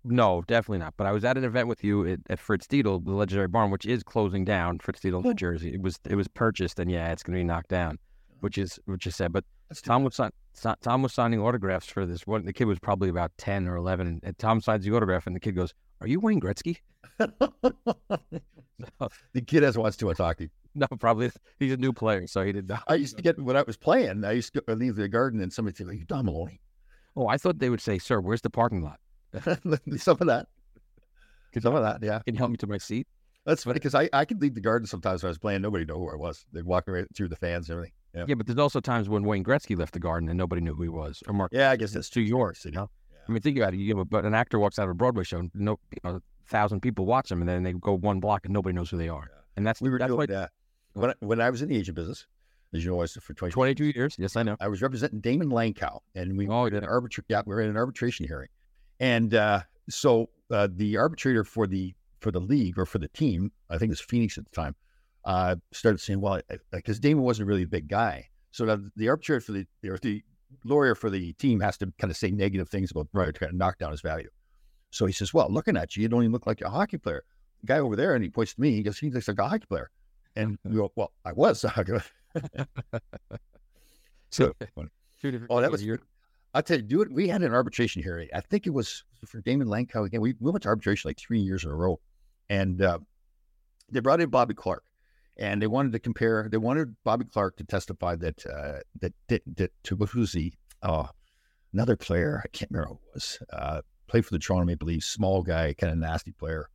No, 0.05 0.43
definitely 0.47 0.79
not. 0.79 0.95
But 0.99 1.07
I 1.07 1.13
was 1.13 1.25
at 1.25 1.39
an 1.39 1.45
event 1.45 1.67
with 1.67 1.83
you 1.83 2.07
at, 2.07 2.21
at 2.29 2.39
Fritz 2.39 2.67
Dietl, 2.67 3.03
the 3.03 3.13
legendary 3.13 3.49
barn, 3.49 3.71
which 3.71 3.87
is 3.87 4.03
closing 4.03 4.45
down. 4.45 4.79
Fritz 4.79 5.01
Dietl, 5.01 5.25
New 5.25 5.33
Jersey. 5.33 5.73
It 5.73 5.81
was 5.81 5.99
it 6.09 6.15
was 6.15 6.29
purchased, 6.29 6.79
and 6.79 6.91
yeah, 6.91 7.11
it's 7.11 7.23
going 7.23 7.35
to 7.35 7.41
be 7.41 7.45
knocked 7.45 7.71
down, 7.71 7.99
which 8.41 8.59
is 8.59 8.79
which 8.85 9.07
is 9.07 9.17
sad. 9.17 9.33
But 9.33 9.45
That's 9.69 9.81
Tom 9.81 10.05
was 10.05 10.15
sign, 10.15 10.31
Tom 10.83 11.03
was 11.03 11.15
signing 11.15 11.41
autographs 11.41 11.87
for 11.87 12.05
this 12.05 12.27
one. 12.27 12.45
The 12.45 12.53
kid 12.53 12.67
was 12.67 12.79
probably 12.79 13.09
about 13.09 13.33
ten 13.39 13.67
or 13.67 13.77
eleven, 13.77 14.21
and, 14.23 14.39
Tom 14.39 14.61
signs 14.61 14.85
the 14.85 14.93
autograph, 14.93 15.27
and 15.27 15.35
the 15.35 15.41
kid 15.41 15.57
goes, 15.57 15.73
"Are 16.03 16.07
you 16.07 16.21
Wayne 16.21 16.41
Gretzky?" 16.41 16.77
the 17.19 18.43
kid 19.47 19.63
has 19.63 19.79
watched 19.79 20.01
to 20.01 20.13
talk 20.13 20.37
to 20.37 20.45
you. 20.45 20.51
no, 20.75 20.87
probably 20.99 21.31
he's 21.59 21.73
a 21.73 21.79
new 21.79 21.95
player, 21.95 22.27
so 22.27 22.45
he 22.45 22.53
did 22.53 22.69
not. 22.69 22.83
I 22.89 22.97
used 22.97 23.17
to 23.17 23.23
get 23.23 23.39
when 23.39 23.57
I 23.57 23.63
was 23.63 23.79
playing. 23.79 24.23
I 24.25 24.33
used 24.33 24.53
to 24.53 24.63
leave 24.75 24.97
the 24.97 25.09
garden 25.09 25.41
and 25.41 25.51
somebody 25.51 25.77
say, 25.77 25.85
"Are 25.85 25.93
you 25.95 26.05
Don 26.05 26.27
Maloney?" 26.27 26.61
Oh, 27.17 27.27
I 27.27 27.39
thought 27.39 27.59
they 27.59 27.71
would 27.71 27.81
say, 27.81 27.99
"Sir, 27.99 28.21
where's 28.21 28.43
the 28.43 28.51
parking 28.51 28.83
lot? 28.83 28.99
Some 29.97 30.17
of 30.21 30.27
that. 30.29 30.47
Some 31.61 31.75
of 31.75 31.83
that. 31.83 32.03
Yeah, 32.03 32.21
Can 32.21 32.35
you 32.35 32.39
help 32.39 32.51
me 32.51 32.57
to 32.59 32.67
my 32.67 32.79
seat?" 32.79 33.07
that's 33.47 33.63
funny 33.65 33.75
because 33.75 33.95
I 33.95 34.09
I 34.13 34.25
could 34.25 34.41
leave 34.41 34.55
the 34.55 34.61
garden 34.61 34.87
sometimes 34.87 35.23
when 35.23 35.29
I 35.29 35.31
was 35.31 35.39
playing. 35.39 35.63
Nobody 35.63 35.85
knew 35.85 35.95
who 35.95 36.11
I 36.11 36.17
was. 36.17 36.45
They'd 36.53 36.65
walk 36.65 36.85
right 36.89 37.07
through 37.15 37.29
the 37.29 37.37
fans 37.37 37.69
and 37.69 37.77
everything. 37.77 37.93
Yeah. 38.15 38.25
Yeah, 38.29 38.35
but 38.37 38.47
there's 38.47 38.59
also 38.59 38.81
times 38.81 39.09
when 39.09 39.25
Wayne 39.25 39.45
Gretzky 39.45 39.77
left 39.77 39.93
the 39.93 39.99
garden 40.01 40.29
and 40.29 40.39
nobody 40.39 40.61
knew 40.63 40.75
who 40.75 40.83
he 40.85 40.89
was, 40.89 41.23
or 41.29 41.35
Mark. 41.35 41.51
Yeah, 41.53 41.71
I 41.71 41.77
guess 41.77 41.93
that's 41.93 42.09
to 42.11 42.21
yours, 42.21 42.63
you 42.65 42.71
know. 42.71 42.89
Yeah. 43.13 43.19
I 43.29 43.33
mean, 43.33 43.43
think 43.43 43.57
about 43.59 43.75
it. 43.75 43.79
You 43.79 43.99
a, 44.01 44.05
but 44.05 44.25
an 44.25 44.35
actor 44.35 44.59
walks 44.59 44.79
out 44.79 44.85
of 44.85 44.91
a 44.91 44.95
Broadway 44.95 45.25
show, 45.25 45.43
no, 45.55 45.79
you 45.93 45.99
know, 46.05 46.17
a 46.17 46.21
thousand 46.49 46.81
people 46.81 47.07
watch 47.07 47.29
them, 47.29 47.41
and 47.43 47.49
then 47.49 47.63
they 47.65 47.73
go 47.73 47.97
one 47.97 48.21
block 48.21 48.45
and 48.45 48.53
nobody 48.55 48.73
knows 48.75 48.91
who 48.91 48.97
they 48.99 49.09
are. 49.09 49.29
Yeah. 49.31 49.41
And 49.57 49.67
that's 49.67 49.81
We 49.81 49.91
were 49.91 49.99
that's 49.99 50.11
doing 50.11 50.29
that 50.29 50.51
when 50.95 51.11
I, 51.11 51.15
when 51.21 51.41
I 51.41 51.51
was 51.51 51.61
in 51.63 51.69
the 51.69 51.77
agent 51.77 51.97
business. 51.97 52.27
As 52.73 52.85
you 52.85 52.91
know, 52.91 52.97
I 52.97 53.03
was 53.03 53.13
for 53.13 53.35
20, 53.35 53.53
22 53.53 53.85
years. 53.95 54.17
Yes, 54.19 54.35
I 54.35 54.43
know. 54.43 54.57
I 54.59 54.67
was 54.67 54.83
representing 54.83 55.21
Daymond 55.21 55.53
Langkow, 55.53 56.01
and 56.17 56.37
we 56.37 56.49
Oh, 56.49 56.63
were 56.63 56.69
in 56.69 56.75
an 56.75 56.83
arbitra- 56.85 57.23
yeah, 57.29 57.43
we 57.47 57.55
were 57.55 57.61
in 57.61 57.71
an 57.71 57.77
arbitration 57.77 58.27
hearing, 58.27 58.49
and 59.01 59.35
uh, 59.35 59.61
so 59.89 60.31
uh, 60.51 60.69
the 60.71 60.97
arbitrator 60.97 61.45
for 61.45 61.67
the 61.67 61.95
for 62.21 62.31
the 62.31 62.41
league 62.41 62.79
or 62.79 62.87
for 62.87 62.99
the 62.99 63.09
team, 63.09 63.53
I 63.69 63.79
think 63.79 63.89
it 63.89 63.93
was 63.93 64.01
Phoenix 64.01 64.39
at 64.39 64.45
the 64.45 64.51
time, 64.51 64.75
uh, 65.25 65.57
started 65.73 65.99
saying, 65.99 66.21
"Well, 66.21 66.41
because 66.71 67.01
Daymond 67.01 67.23
wasn't 67.23 67.49
really 67.49 67.65
a 67.65 67.67
big 67.69 67.89
guy, 67.89 68.29
so 68.51 68.65
the, 68.67 68.91
the 68.97 69.09
arbitrator 69.09 69.41
for 69.41 69.53
the 69.53 69.67
or 69.87 69.99
the 69.99 70.23
lawyer 70.65 70.95
for 70.95 71.11
the 71.11 71.33
team 71.35 71.61
has 71.61 71.77
to 71.79 71.93
kind 71.99 72.11
of 72.11 72.17
say 72.17 72.31
negative 72.31 72.69
things 72.69 72.91
about 72.91 73.09
right 73.13 73.27
to 73.35 73.41
kind 73.41 73.51
of 73.51 73.57
knock 73.57 73.79
down 73.79 73.91
his 73.91 74.01
value." 74.01 74.29
So 74.91 75.07
he 75.07 75.13
says, 75.13 75.35
"Well, 75.35 75.49
looking 75.51 75.77
at 75.77 75.97
you, 75.97 76.03
you 76.03 76.09
don't 76.09 76.23
even 76.23 76.33
look 76.33 76.47
like 76.47 76.61
a 76.63 76.71
hockey 76.71 76.99
player." 76.99 77.25
The 77.61 77.67
guy 77.67 77.79
over 77.79 77.97
there, 77.97 78.15
and 78.15 78.23
he 78.23 78.31
points 78.31 78.55
to 78.55 78.61
me. 78.61 78.73
He 78.73 78.83
goes, 78.83 78.99
"He 78.99 79.11
looks 79.11 79.29
like 79.29 79.39
a 79.39 79.49
hockey 79.49 79.67
player," 79.69 79.91
and 80.37 80.57
we 80.65 80.77
go, 80.77 80.93
"Well, 80.97 81.13
I 81.25 81.33
was." 81.33 81.65
A 81.65 81.69
hockey 81.69 81.93
player. 81.93 82.67
So 84.31 84.53
different 84.59 84.91
Oh, 85.51 85.61
that 85.61 85.71
was 85.71 85.85
You're- 85.85 85.99
I'll 86.55 86.63
tell 86.63 86.77
you, 86.77 86.83
do 86.85 87.03
it. 87.03 87.11
We 87.11 87.27
had 87.29 87.43
an 87.43 87.53
arbitration 87.53 88.03
hearing. 88.03 88.29
I 88.33 88.41
think 88.41 88.67
it 88.67 88.71
was 88.71 89.03
for 89.27 89.43
Daymond 89.43 89.65
Langkow 89.65 90.07
again. 90.07 90.21
We, 90.21 90.35
we 90.39 90.53
went 90.53 90.63
to 90.63 90.69
arbitration 90.69 91.09
like 91.09 91.19
three 91.19 91.41
years 91.41 91.65
in 91.65 91.71
a 91.71 91.75
row, 91.75 92.01
and 92.49 92.81
uh, 92.81 93.01
they 93.91 93.99
brought 93.99 94.21
in 94.21 94.31
Bobby 94.31 94.55
Clarke, 94.55 94.85
and 95.37 95.61
they 95.61 95.67
wanted 95.67 95.93
to 95.93 95.99
compare. 95.99 96.49
They 96.49 96.57
wanted 96.57 96.95
Bobby 97.03 97.25
Clarke 97.25 97.57
to 97.57 97.65
testify 97.65 98.15
that 98.17 98.47
uh, 98.47 98.79
that 99.01 99.13
to 99.85 99.97
the 99.97 100.53
uh, 100.83 101.07
another 101.73 101.97
player. 101.97 102.41
I 102.45 102.49
can't 102.49 102.71
remember 102.71 102.89
who 102.89 102.95
it 102.95 103.15
was. 103.15 103.39
Uh, 103.53 103.81
played 104.07 104.25
for 104.25 104.33
the 104.33 104.39
Toronto 104.39 104.65
Maple 104.67 104.87
Leafs. 104.87 105.07
Small 105.07 105.43
guy, 105.43 105.75
kind 105.75 105.93
of 105.93 105.99
nasty 105.99 106.31
player. 106.31 106.69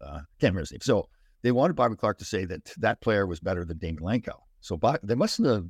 Uh, 0.00 0.20
can't 0.40 0.54
remember 0.54 0.60
his 0.60 0.72
name. 0.72 0.80
So 0.80 1.10
they 1.42 1.52
wanted 1.52 1.76
Bobby 1.76 1.96
Clarke 1.96 2.18
to 2.18 2.24
say 2.24 2.46
that 2.46 2.72
that 2.78 3.02
player 3.02 3.26
was 3.26 3.40
better 3.40 3.64
than 3.64 3.78
Daymond 3.78 4.00
Langkow. 4.00 4.38
So 4.60 4.78
Bob, 4.78 5.00
they 5.02 5.14
mustn't 5.14 5.46
have 5.46 5.66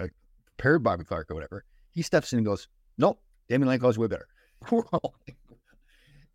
uh, 0.00 0.78
Bobby 0.78 1.04
Clarke 1.04 1.30
or 1.30 1.34
whatever. 1.34 1.64
He 1.90 2.00
steps 2.00 2.32
in 2.32 2.38
and 2.38 2.46
goes, 2.46 2.68
"Nope, 2.98 3.20
Daymond 3.50 3.66
Langkow 3.78 3.90
is 3.90 3.98
way 3.98 4.06
better." 4.08 4.26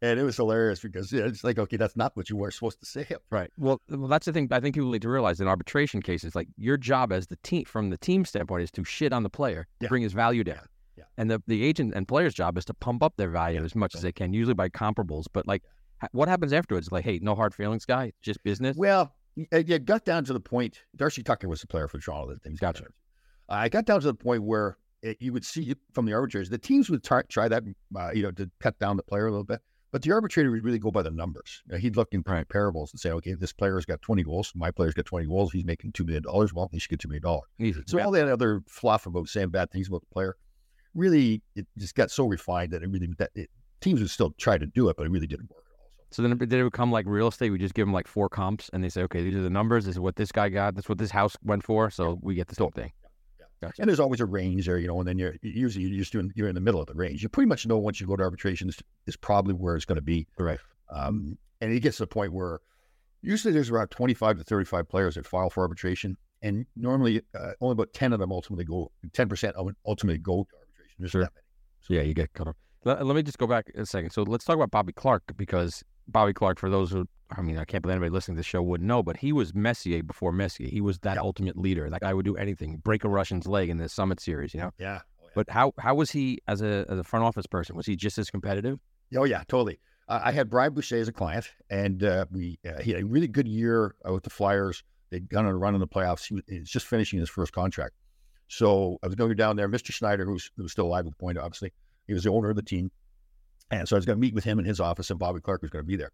and 0.02 0.20
it 0.20 0.24
was 0.24 0.36
hilarious 0.36 0.80
because 0.80 1.12
yeah, 1.12 1.24
it's 1.26 1.44
like, 1.44 1.58
okay, 1.58 1.78
that's 1.78 1.96
not 1.96 2.16
what 2.16 2.30
you 2.30 2.36
were 2.38 2.52
supposed 2.52 2.80
to 2.80 2.86
say. 2.86 3.08
Right. 3.32 3.50
Well, 3.58 3.82
well, 3.90 4.08
that's 4.08 4.26
the 4.26 4.34
thing. 4.34 4.48
I 4.52 4.60
think 4.60 4.76
people 4.76 4.92
need 4.92 5.02
to 5.02 5.10
realize 5.10 5.40
in 5.42 5.48
arbitration 5.48 6.02
cases, 6.02 6.36
like 6.36 6.48
your 6.58 6.78
job 6.78 7.12
as 7.12 7.28
the 7.28 7.38
team, 7.38 7.66
from 7.66 7.90
the 7.90 7.98
team 7.98 8.24
standpoint, 8.26 8.64
is 8.64 8.72
to 8.72 8.84
shit 8.84 9.12
on 9.14 9.24
the 9.24 9.30
player, 9.30 9.68
Yeah. 9.82 9.88
bring 9.90 10.04
his 10.04 10.14
value 10.14 10.44
down. 10.44 10.68
Yeah. 10.98 11.06
And 11.18 11.32
the 11.32 11.42
the 11.48 11.64
agent 11.64 11.94
and 11.96 12.08
player's 12.08 12.34
job 12.34 12.58
is 12.58 12.66
to 12.66 12.74
pump 12.74 13.02
up 13.02 13.14
their 13.18 13.30
value 13.30 13.64
as 13.64 13.76
much 13.76 13.96
as 13.96 14.02
they 14.02 14.12
can, 14.12 14.34
usually 14.34 14.54
by 14.54 14.70
comparables. 14.70 15.26
But 15.32 15.48
like, 15.48 15.64
ha- 16.02 16.08
what 16.12 16.28
happens 16.28 16.54
afterwards? 16.54 16.92
Like, 16.92 17.06
hey, 17.06 17.20
no 17.22 17.34
hard 17.36 17.56
feelings, 17.56 17.86
guy. 17.86 18.14
Just 18.22 18.44
business. 18.44 18.78
Well, 18.78 19.14
uh, 19.52 19.62
got 19.62 20.06
down 20.06 20.26
to 20.26 20.34
the 20.34 20.40
point. 20.40 20.82
Darcy 20.96 21.24
Tucker 21.24 21.48
was 21.48 21.62
the 21.62 21.68
player 21.68 21.88
for 21.88 22.00
Toronto 22.00 22.36
that 22.44 22.60
Gotcha. 22.60 22.86
I 23.50 23.70
got 23.70 23.86
down 23.86 24.02
to 24.02 24.08
the 24.08 24.14
point 24.16 24.44
where 24.44 24.78
it, 25.02 25.18
you 25.20 25.34
would 25.34 25.46
see 25.46 25.76
from 25.94 26.06
the 26.06 26.14
arbitrators, 26.14 26.50
the 26.50 26.58
teams 26.58 26.90
would 26.90 27.04
try, 27.04 27.22
try 27.30 27.48
that, 27.48 27.64
uh, 27.96 28.12
you 28.14 28.24
know, 28.24 28.32
to 28.32 28.50
cut 28.60 28.78
down 28.80 28.98
the 28.98 29.04
player 29.04 29.28
a 29.28 29.32
little 29.32 29.44
bit. 29.44 29.60
But 29.92 30.02
the 30.02 30.12
arbitrator 30.12 30.52
would 30.52 30.64
really 30.66 30.80
go 30.80 30.92
by 30.92 31.02
the 31.02 31.12
numbers. 31.12 31.64
You 31.66 31.74
know, 31.74 31.78
he'd 31.80 31.96
look 31.96 32.10
in 32.12 32.22
Right. 32.28 32.46
comparables 32.48 32.92
and 32.92 33.00
say, 33.00 33.12
okay, 33.12 33.36
this 33.36 33.54
player's 33.54 33.86
got 33.86 34.02
20 34.02 34.22
goals. 34.24 34.52
My 34.54 34.70
player's 34.70 34.94
got 34.94 35.06
20 35.06 35.28
goals. 35.28 35.54
He's 35.54 35.64
making 35.64 35.94
$2 35.94 36.06
million. 36.06 36.24
Well, 36.54 36.68
he 36.72 36.80
should 36.80 36.90
get 36.90 37.00
$2 37.00 37.10
million. 37.10 37.42
Easy. 37.60 37.82
So 37.88 38.00
all 38.02 38.12
that 38.12 38.28
other 38.28 38.62
fluff 38.68 39.06
about 39.06 39.30
saying 39.30 39.50
bad 39.50 39.72
things 39.72 39.88
about 39.88 40.02
the 40.02 40.08
player, 40.14 40.36
really, 40.94 41.42
it 41.56 41.68
just 41.78 41.96
got 41.96 42.12
so 42.12 42.26
refined 42.28 42.72
that 42.74 42.84
it 42.84 42.90
really, 42.90 43.08
that 43.18 43.30
it, 43.36 43.50
teams 43.82 44.00
would 44.02 44.10
still 44.10 44.32
try 44.38 44.58
to 44.58 44.66
do 44.66 44.90
it, 44.90 44.98
but 44.98 45.06
it 45.06 45.10
really 45.10 45.28
didn't 45.28 45.50
work 45.50 45.64
at 45.68 45.80
all. 45.80 46.08
So 46.12 46.22
then 46.22 46.32
it- 46.34 46.40
did 46.40 46.54
it 46.54 46.64
become 46.66 46.92
like 46.92 47.06
real 47.08 47.28
estate? 47.30 47.52
We 47.52 47.58
just 47.58 47.74
give 47.74 47.86
them 47.86 47.94
like 47.94 48.08
four 48.08 48.28
comps, 48.30 48.70
and 48.74 48.84
they 48.84 48.90
say, 48.90 49.04
okay, 49.04 49.24
these 49.24 49.36
are 49.36 49.42
the 49.42 49.50
numbers. 49.50 49.86
This 49.86 49.96
is 49.96 50.00
what 50.00 50.16
this 50.18 50.32
guy 50.32 50.50
got. 50.50 50.76
This 50.76 50.86
is 50.86 50.90
what 50.90 50.98
this 50.98 51.12
house 51.12 51.38
went 51.44 51.64
for. 51.64 51.90
So 51.90 52.20
we 52.22 52.36
get 52.36 52.48
the 52.48 52.56
whole 52.62 52.72
thing. 52.72 52.92
Gotcha. 53.62 53.82
And 53.82 53.90
there's 53.90 54.00
always 54.00 54.20
a 54.20 54.26
range 54.26 54.68
there, 54.68 54.78
you 54.78 54.88
know, 54.88 55.00
and 55.00 55.08
then 55.08 55.18
you're 55.18 55.36
usually 55.42 55.86
you're 55.86 55.98
just 56.00 56.12
doing 56.12 56.32
you're 56.36 56.48
in 56.48 56.56
the 56.56 56.62
middle 56.62 56.80
of 56.80 56.88
the 56.88 56.94
range. 56.94 57.24
You 57.24 57.30
pretty 57.30 57.48
much 57.48 57.66
know 57.66 57.78
once 57.78 58.00
you 58.00 58.06
go 58.06 58.16
to 58.16 58.24
arbitration 58.24 58.70
is, 58.70 58.78
is 59.08 59.18
probably 59.18 59.54
where 59.54 59.76
it's 59.76 59.86
going 59.86 59.96
to 59.96 60.02
be. 60.02 60.28
Right. 60.38 60.60
Um, 60.92 61.38
and 61.60 61.72
it 61.74 61.80
gets 61.80 61.98
to 61.98 62.04
the 62.04 62.08
point 62.08 62.34
where 62.34 62.60
usually 63.22 63.54
there's 63.54 63.72
around 63.72 63.90
25 63.90 64.38
to 64.38 64.44
35 64.44 64.88
players 64.88 65.16
that 65.16 65.26
file 65.26 65.50
for 65.50 65.62
arbitration, 65.62 66.18
and 66.44 66.66
normally 66.76 67.22
uh, 67.38 67.52
only 67.62 67.74
about 67.74 67.94
10 67.94 68.14
of 68.14 68.20
them 68.20 68.32
ultimately 68.32 68.64
go, 68.64 68.92
10 69.14 69.28
percent 69.28 69.56
ultimately 69.86 70.20
go 70.20 70.44
to 70.50 70.56
arbitration. 70.56 70.96
There's 71.00 71.12
Sure. 71.12 71.22
that 71.24 71.32
many. 71.34 71.44
So 71.82 71.94
yeah, 71.96 72.02
you 72.02 72.14
get 72.14 72.34
cut 72.34 72.48
off. 72.48 72.56
Let, 72.84 73.04
let 73.06 73.16
me 73.16 73.24
just 73.24 73.40
go 73.40 73.48
back 73.48 73.72
a 73.76 73.86
second. 73.86 74.12
So 74.12 74.22
let's 74.22 74.46
talk 74.46 74.56
about 74.56 74.70
Bobby 74.72 74.94
Clarke 74.94 75.24
because 75.36 75.84
Bobby 76.08 76.34
Clarke, 76.34 76.60
for 76.60 76.70
those 76.70 76.92
who, 76.92 77.08
I 77.30 77.42
mean, 77.42 77.58
I 77.58 77.66
can't 77.66 77.82
believe 77.82 77.94
anybody 77.96 78.12
listening 78.12 78.36
to 78.36 78.40
the 78.40 78.44
show 78.44 78.62
wouldn't 78.62 78.88
know, 78.88 79.04
but 79.04 79.18
he 79.18 79.34
was 79.34 79.54
Messier 79.54 80.02
before 80.04 80.32
Messier. 80.32 80.68
He 80.68 80.80
was 80.82 81.00
that 81.00 81.16
Yeah. 81.16 81.22
ultimate 81.22 81.58
leader. 81.58 81.90
That 81.90 82.02
guy 82.02 82.14
would 82.14 82.26
do 82.26 82.38
anything, 82.38 82.78
break 82.78 83.04
a 83.04 83.10
Russian's 83.10 83.48
leg 83.48 83.70
in 83.70 83.78
the 83.78 83.90
Summit 83.90 84.20
Series, 84.20 84.54
you 84.54 84.62
know. 84.62 84.72
Yeah. 84.78 85.02
Oh, 85.22 85.26
yeah. 85.26 85.30
But 85.36 85.50
how 85.50 85.74
how 85.80 85.96
was 85.96 86.12
he 86.12 86.40
as 86.48 86.62
a 86.62 86.86
as 86.90 86.98
a 87.00 87.04
front 87.04 87.26
office 87.26 87.46
person? 87.46 87.76
Was 87.76 87.86
he 87.86 87.96
just 87.96 88.18
as 88.18 88.30
competitive? 88.30 88.80
Oh 89.16 89.26
yeah, 89.26 89.44
totally. 89.48 89.80
Uh, 90.08 90.22
I 90.24 90.32
had 90.32 90.50
Brian 90.50 90.74
Boucher 90.74 90.98
as 90.98 91.10
a 91.10 91.12
client, 91.14 91.52
and 91.70 92.02
uh, 92.04 92.26
we 92.32 92.60
uh, 92.68 92.82
he 92.82 92.92
had 92.92 93.02
a 93.02 93.06
really 93.06 93.28
good 93.28 93.48
year 93.48 93.96
uh, 94.08 94.14
with 94.14 94.24
the 94.24 94.30
Flyers. 94.30 94.84
They'd 95.10 95.30
gone 95.30 95.46
on 95.46 95.52
a 95.52 95.58
run 95.58 95.74
in 95.74 95.80
the 95.82 95.88
playoffs. 95.88 96.28
He 96.28 96.36
was, 96.36 96.44
he 96.48 96.60
was 96.60 96.70
just 96.70 96.86
finishing 96.86 97.20
his 97.20 97.30
first 97.30 97.52
contract, 97.54 97.96
so 98.48 98.98
I 99.04 99.08
was 99.08 99.16
going 99.16 99.30
to 99.30 99.36
go 99.36 99.38
down 99.38 99.58
there. 99.58 99.68
Mr. 99.70 99.92
Snyder, 99.94 100.26
who's 100.26 100.50
who 100.56 100.64
was 100.64 100.72
still 100.72 100.86
alive 100.86 101.06
at 101.06 101.12
the 101.12 101.18
point, 101.18 101.38
obviously, 101.38 101.74
he 102.08 102.14
was 102.14 102.24
the 102.24 102.30
owner 102.32 102.50
of 102.50 102.56
the 102.56 102.62
team, 102.62 102.90
and 103.70 103.88
so 103.88 103.96
I 103.96 103.98
was 103.98 104.06
going 104.06 104.18
to 104.18 104.22
meet 104.22 104.34
with 104.34 104.44
him 104.46 104.60
in 104.60 104.66
his 104.66 104.80
office, 104.80 105.10
and 105.10 105.20
Bobby 105.20 105.40
Clarke 105.42 105.62
was 105.62 105.72
going 105.72 105.84
to 105.84 105.88
be 105.88 105.98
there. 105.98 106.12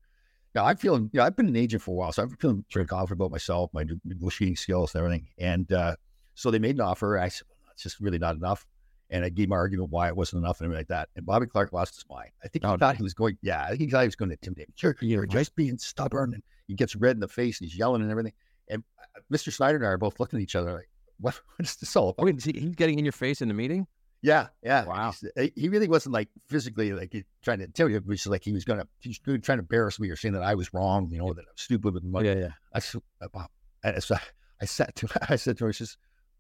I'm 0.56 0.78
feeling, 0.78 1.10
you 1.14 1.20
know, 1.20 1.26
I've 1.26 1.36
been 1.36 1.48
an 1.48 1.56
agent 1.56 1.82
for 1.82 1.92
a 1.92 1.96
while, 1.96 2.12
so 2.12 2.24
I'm 2.24 2.30
feeling 2.38 2.64
pretty 2.72 2.88
confident 2.88 3.20
about 3.20 3.32
myself, 3.32 3.72
my 3.74 3.86
negotiating 4.06 4.56
skills, 4.56 4.94
and 4.94 5.04
everything. 5.04 5.28
And 5.40 5.72
uh, 5.72 5.96
so 6.36 6.52
they 6.52 6.60
made 6.60 6.76
an 6.76 6.82
offer. 6.82 7.18
I 7.18 7.30
said, 7.30 7.48
well, 7.50 7.72
it's 7.74 7.84
just 7.84 8.00
really 8.00 8.20
not 8.20 8.36
enough. 8.36 8.66
And 9.10 9.24
I 9.26 9.30
gave 9.30 9.50
my 9.50 9.56
argument 9.56 9.92
why 9.92 10.08
it 10.08 10.16
wasn't 10.16 10.44
enough 10.44 10.60
and 10.60 10.66
everything 10.66 10.80
like 10.80 10.88
that. 10.88 11.10
And 11.16 11.26
Bobby 11.26 11.46
Clarke 11.46 11.74
lost 11.74 11.96
his 11.96 12.06
mind. 12.10 12.30
I 12.44 12.48
think 12.48 12.66
he 12.66 12.70
Oh, 12.72 12.78
thought 12.78 12.96
he 12.98 13.04
was 13.04 13.14
going, 13.14 13.38
yeah, 13.42 13.64
I 13.64 13.70
think 13.70 13.82
he 13.82 13.90
thought 13.90 14.02
he 14.02 14.08
was 14.08 14.16
going 14.16 14.30
to 14.30 14.34
intimidate 14.36 14.70
me. 14.70 14.74
You're, 14.82 14.96
you're 15.02 15.26
just 15.26 15.56
being 15.56 15.78
stubborn. 15.78 16.34
And 16.34 16.44
he 16.68 16.74
gets 16.76 16.96
red 16.96 17.16
in 17.16 17.20
the 17.20 17.28
face 17.28 17.60
and 17.60 17.70
he's 17.70 17.78
yelling 17.78 18.02
and 18.02 18.10
everything. 18.10 18.34
And 18.70 18.84
uh, 19.00 19.20
Mr. 19.32 19.52
Snyder 19.52 19.78
and 19.78 19.86
I 19.86 19.90
are 19.90 19.98
both 19.98 20.20
looking 20.20 20.40
at 20.40 20.44
each 20.44 20.56
other 20.56 20.74
like, 20.74 20.90
what, 21.20 21.36
what 21.58 21.68
is 21.68 21.76
this 21.76 21.96
all 21.96 22.10
about? 22.10 22.26
Wait, 22.26 22.44
he, 22.44 22.60
he's 22.60 22.76
getting 22.76 22.98
in 22.98 23.06
your 23.06 23.12
face 23.12 23.42
in 23.42 23.48
the 23.48 23.54
meeting? 23.54 23.86
Yeah, 24.24 24.48
yeah. 24.64 24.86
Wow. 24.86 25.14
Uh, 25.38 25.48
He 25.56 25.68
really 25.68 25.88
wasn't 25.90 26.14
like 26.14 26.30
physically 26.48 26.94
like 26.94 27.12
he- 27.12 27.26
trying 27.44 27.60
to 27.60 27.68
tell 27.68 27.90
you, 27.90 27.98
it 27.98 28.06
was 28.08 28.26
like 28.26 28.44
he 28.44 28.54
was 28.54 28.64
gonna 28.64 28.88
he's 29.00 29.20
trying 29.20 29.42
to 29.42 29.54
embarrass 29.60 30.00
me 30.00 30.10
or 30.10 30.16
saying 30.16 30.34
that 30.34 30.42
I 30.44 30.56
was 30.56 30.74
wrong, 30.74 31.10
you 31.12 31.18
know, 31.18 31.34
that 31.34 31.42
I'm 31.42 31.58
stupid 31.58 31.94
with 31.94 32.04
money. 32.04 32.30
yeah, 32.30 32.36
yeah. 32.36 32.50
I 32.74 33.28
uh. 33.36 33.46
And 33.84 34.02
so 34.02 34.16
I 34.62 34.66
sat 34.66 34.96
to 34.96 35.08
I 35.30 35.36
said 35.36 35.58
to 35.58 35.66
him, 35.66 35.70
I 35.70 35.72
says, 35.74 35.98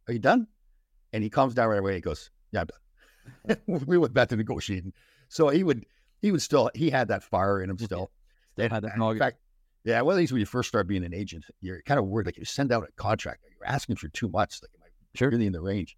Are 0.08 0.14
you 0.14 0.20
done? 0.20 0.48
And 1.12 1.24
he 1.24 1.30
calms 1.30 1.54
down 1.54 1.68
right 1.68 1.80
away. 1.80 1.96
He 1.96 2.02
goes, 2.02 2.32
Yeah, 2.54 2.62
I'm 2.62 2.68
done. 2.68 3.82
we 3.86 3.98
went 3.98 4.14
back 4.14 4.30
to 4.30 4.38
negotiating. 4.38 4.94
So 5.28 5.50
he 5.50 5.64
would 5.66 5.86
he 6.22 6.32
would 6.32 6.42
still 6.42 6.72
he 6.74 6.90
had 6.90 7.10
that 7.10 7.22
fire 7.24 7.62
in 7.62 7.70
him 7.70 7.78
still. 7.78 8.12
Still 8.54 8.70
had 8.70 8.84
that 8.84 8.96
in 8.96 9.20
fact, 9.20 9.40
Yeah, 9.84 10.00
one 10.02 10.14
of 10.14 10.20
these 10.20 10.32
when 10.32 10.40
you 10.40 10.46
first 10.46 10.70
start 10.70 10.88
being 10.88 11.04
an 11.04 11.14
agent, 11.14 11.44
you're 11.60 11.82
kind 11.82 12.00
of 12.00 12.06
worried. 12.06 12.28
Like 12.28 12.38
you 12.38 12.46
send 12.46 12.72
out 12.72 12.84
a 12.88 12.92
contract, 12.96 13.42
you're 13.60 13.68
asking 13.68 13.98
for 13.98 14.08
too 14.08 14.30
much. 14.30 14.62
Like, 14.62 14.72
am 14.76 14.84
I 14.86 15.18
Sure. 15.18 15.30
really 15.30 15.48
in 15.48 15.54
the 15.54 15.62
range? 15.62 15.98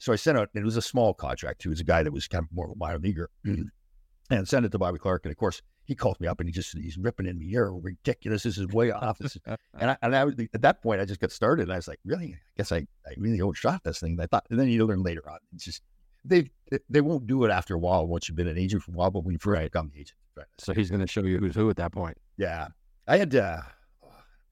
So 0.00 0.12
I 0.12 0.16
sent 0.16 0.38
out, 0.38 0.48
and 0.54 0.62
it 0.62 0.64
was 0.64 0.76
a 0.78 0.82
small 0.82 1.12
contract. 1.14 1.64
It 1.64 1.68
was 1.68 1.78
a 1.80 1.84
guy 1.84 2.02
that 2.02 2.10
was 2.12 2.26
kind 2.26 2.42
of 2.44 2.50
more 2.52 2.64
of 2.64 2.72
a 2.72 2.76
minor 2.76 2.98
leaguer, 2.98 3.28
and 3.44 4.48
sent 4.48 4.64
it 4.64 4.72
to 4.72 4.78
Bobby 4.78 4.98
Clarke. 4.98 5.26
And 5.26 5.30
of 5.30 5.36
course, 5.36 5.60
he 5.84 5.94
calls 5.94 6.18
me 6.20 6.26
up 6.26 6.40
and 6.40 6.48
he 6.48 6.52
just 6.52 6.76
he's 6.76 6.96
ripping 6.96 7.26
in 7.26 7.38
me. 7.38 7.46
You're 7.46 7.76
ridiculous. 7.76 8.42
This 8.44 8.56
is 8.58 8.66
way 8.68 8.90
off. 8.92 9.18
This 9.18 9.36
is, 9.36 9.42
and 9.78 9.90
I, 9.90 9.96
and 10.02 10.16
I 10.16 10.24
was, 10.24 10.34
at 10.54 10.62
that 10.62 10.82
point, 10.82 11.00
I 11.00 11.04
just 11.04 11.20
got 11.20 11.32
started. 11.32 11.64
And 11.64 11.72
I 11.72 11.76
was 11.76 11.86
like, 11.86 12.00
really? 12.04 12.34
I 12.34 12.38
guess 12.56 12.72
I, 12.72 12.78
I 13.06 13.12
really 13.18 13.40
overshot 13.40 13.84
this 13.84 14.00
thing. 14.00 14.18
I 14.20 14.26
thought, 14.26 14.46
and 14.50 14.58
then 14.58 14.68
you 14.68 14.86
learn 14.86 15.02
later 15.02 15.28
on. 15.28 15.38
It's 15.54 15.64
just 15.64 15.82
they 16.24 16.50
they 16.88 17.00
won't 17.02 17.26
do 17.26 17.44
it 17.44 17.50
after 17.50 17.74
a 17.74 17.78
while 17.78 18.06
once 18.06 18.28
you've 18.28 18.36
been 18.36 18.46
an 18.48 18.58
agent 18.58 18.82
for 18.82 18.92
a 18.92 18.94
while. 18.94 19.10
But 19.10 19.24
when 19.24 19.32
you 19.34 19.38
first 19.38 19.62
become 19.62 19.90
the 19.92 20.00
agent, 20.00 20.16
right? 20.36 20.46
So 20.58 20.72
he's 20.72 20.88
going 20.90 21.00
to 21.00 21.06
show 21.06 21.24
you 21.24 21.38
who's 21.38 21.54
who 21.54 21.68
at 21.70 21.76
that 21.76 21.92
point. 21.92 22.16
Yeah, 22.38 22.68
I 23.06 23.18
had. 23.18 23.34
uh 23.34 23.60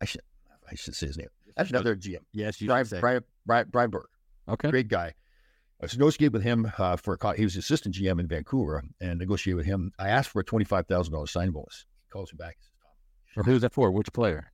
I 0.00 0.04
should 0.04 0.20
I 0.70 0.74
should 0.74 0.94
say 0.94 1.06
his 1.06 1.16
name. 1.16 1.28
That's 1.56 1.70
another 1.70 1.96
GM. 1.96 2.18
Yes, 2.32 2.60
you 2.60 2.66
Brian. 2.68 2.86
Brian, 3.00 3.24
Brian, 3.46 3.66
Brian 3.70 3.90
Burke, 3.90 4.10
Okay. 4.48 4.70
great 4.70 4.88
guy. 4.88 5.14
I 5.80 5.86
negotiated 5.86 6.32
with 6.32 6.42
him 6.42 6.70
uh, 6.78 6.96
for 6.96 7.16
a 7.20 7.36
he 7.36 7.44
was 7.44 7.56
assistant 7.56 7.94
GM 7.94 8.18
in 8.18 8.26
Vancouver 8.26 8.82
and 9.00 9.18
negotiated 9.18 9.56
with 9.58 9.66
him. 9.66 9.92
I 9.98 10.08
asked 10.08 10.30
for 10.30 10.40
a 10.40 10.44
twenty 10.44 10.64
five 10.64 10.86
thousand 10.86 11.12
dollars 11.12 11.30
sign 11.30 11.50
bonus. 11.50 11.86
He 12.04 12.10
calls 12.10 12.32
me 12.32 12.36
back. 12.36 12.56
He 12.58 12.64
says, 12.64 13.44
Tom, 13.44 13.52
Who's 13.52 13.62
that 13.62 13.72
for? 13.72 13.90
Which 13.92 14.12
player? 14.12 14.50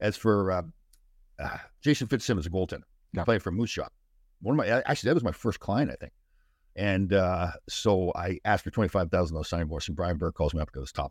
As 0.00 0.16
for 0.16 0.52
uh, 0.52 0.62
uh, 1.38 1.58
Jason 1.82 2.06
Fitzsimmons, 2.06 2.46
a 2.46 2.50
goaltender, 2.50 2.82
Yeah. 3.12 3.24
playing 3.24 3.40
for 3.40 3.50
Moose 3.50 3.72
Jaw. 3.72 3.88
One 4.42 4.58
of 4.58 4.58
my 4.58 4.82
actually 4.86 5.08
that 5.08 5.14
was 5.14 5.24
my 5.24 5.32
first 5.32 5.58
client, 5.60 5.90
I 5.90 5.96
think. 5.96 6.12
And 6.76 7.12
uh, 7.12 7.48
so 7.68 8.12
I 8.14 8.38
asked 8.44 8.62
for 8.64 8.70
twenty 8.70 8.88
five 8.88 9.10
thousand 9.10 9.34
dollars 9.34 9.48
sign 9.48 9.66
bonus, 9.66 9.88
and 9.88 9.96
Brian 9.96 10.18
Burke 10.18 10.36
calls 10.36 10.54
me 10.54 10.60
up 10.60 10.68
and 10.72 10.80
goes, 10.80 10.92
"Tom, 10.92 11.10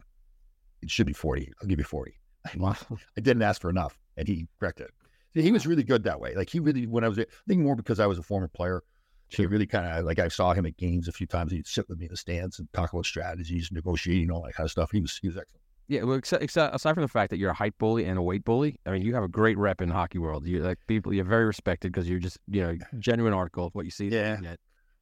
it 0.82 0.90
should 0.90 1.06
be 1.06 1.14
forty. 1.14 1.52
I'll 1.62 1.68
give 1.68 1.80
you 1.80 1.86
40. 1.86 2.14
I 2.64 2.76
didn't 3.22 3.42
ask 3.42 3.60
for 3.60 3.70
enough, 3.70 4.00
and 4.16 4.26
he 4.26 4.48
corrected 4.60 4.88
it. 4.88 4.94
See, 5.34 5.42
he 5.42 5.52
was 5.52 5.68
really 5.68 5.84
good 5.84 6.04
that 6.04 6.22
way. 6.22 6.34
Like 6.34 6.50
he 6.50 6.62
really, 6.62 6.88
when 6.88 7.04
I 7.04 7.10
was, 7.10 7.20
I 7.20 7.26
think 7.48 7.62
more 7.62 7.76
because 7.76 8.00
I 8.00 8.08
was 8.08 8.18
a 8.18 8.24
former 8.24 8.48
player. 8.48 8.82
He 9.30 9.46
really 9.46 9.68
kind 9.68 9.86
of 9.86 10.06
like 10.06 10.20
I 10.20 10.28
saw 10.28 10.54
him 10.54 10.66
at 10.66 10.78
games 10.78 11.08
a 11.08 11.12
few 11.12 11.28
times. 11.28 11.52
He'd 11.52 11.68
sit 11.68 11.88
with 11.88 12.00
me 12.00 12.06
in 12.06 12.12
the 12.12 12.18
stands 12.18 12.60
and 12.60 12.72
talk 12.74 12.92
about 12.92 13.06
strategies, 13.06 13.72
negotiating, 13.72 14.32
all 14.32 14.42
that 14.44 14.56
kind 14.56 14.66
of 14.66 14.72
stuff. 14.72 14.92
He 14.92 15.02
was 15.02 15.18
he 15.22 15.28
was 15.28 15.38
excellent. 15.38 15.62
Yeah, 15.90 16.04
well, 16.04 16.18
except, 16.18 16.44
except, 16.44 16.76
aside 16.76 16.94
from 16.94 17.02
the 17.02 17.08
fact 17.08 17.32
that 17.32 17.38
you're 17.38 17.50
a 17.50 17.54
height 17.56 17.76
bully 17.80 18.06
and 18.06 18.16
a 18.20 18.22
weight 18.22 18.46
bully, 18.46 18.80
I 18.86 18.92
mean, 18.92 19.02
you 19.02 19.16
have 19.16 19.24
a 19.24 19.28
great 19.28 19.58
rep 19.58 19.82
in 19.82 19.90
the 19.90 19.96
hockey 19.96 20.20
world. 20.20 20.46
You 20.46 20.62
like 20.62 20.78
people, 20.86 21.12
you're 21.16 21.26
very 21.26 21.46
respected 21.46 21.92
because 21.92 22.08
you're 22.08 22.20
just, 22.20 22.38
you 22.48 22.62
know, 22.62 22.78
genuine 23.00 23.34
article 23.34 23.66
of 23.66 23.74
what 23.74 23.86
you 23.86 23.92
see. 23.92 24.08
Yeah. 24.08 24.38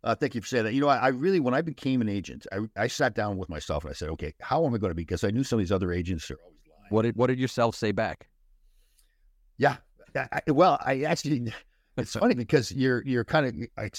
Uh, 0.01 0.15
thank 0.15 0.34
you 0.34 0.39
for 0.39 0.47
saying 0.47 0.63
that. 0.63 0.73
You 0.73 0.80
know, 0.80 0.88
I, 0.88 0.95
I 0.97 1.07
really, 1.09 1.41
when 1.41 1.53
I 1.53 1.61
became 1.61 1.99
an 1.99 2.07
agent, 2.07 2.47
I, 2.53 2.59
I 2.78 2.88
sat 2.88 3.15
down 3.15 3.36
with 3.36 3.49
myself 3.49 3.84
and 3.84 3.91
I 3.91 3.93
said, 3.93 4.07
okay, 4.11 4.34
how 4.39 4.65
am 4.65 4.73
I 4.73 4.78
going 4.78 4.91
to 4.91 4.95
be? 4.95 5.01
Because 5.01 5.25
I 5.25 5.30
knew 5.32 5.43
some 5.43 5.59
of 5.59 5.65
these 5.65 5.73
other 5.73 5.91
agents 5.91 6.32
are 6.32 6.38
always 6.41 6.59
lying. 6.69 6.88
What 6.89 7.01
did 7.01 7.17
what 7.17 7.28
did 7.28 7.39
yourself 7.39 7.75
say 7.75 7.91
back? 7.91 8.30
Yeah. 9.57 9.75
I- 10.15 10.41
well, 10.47 10.80
I 10.86 11.01
actually, 11.01 11.51
it's 11.98 12.14
funny 12.14 12.36
because 12.36 12.72
you're 12.72 13.04
you're 13.06 13.24
kind 13.26 13.45
of 13.45 13.56
I 13.78 13.89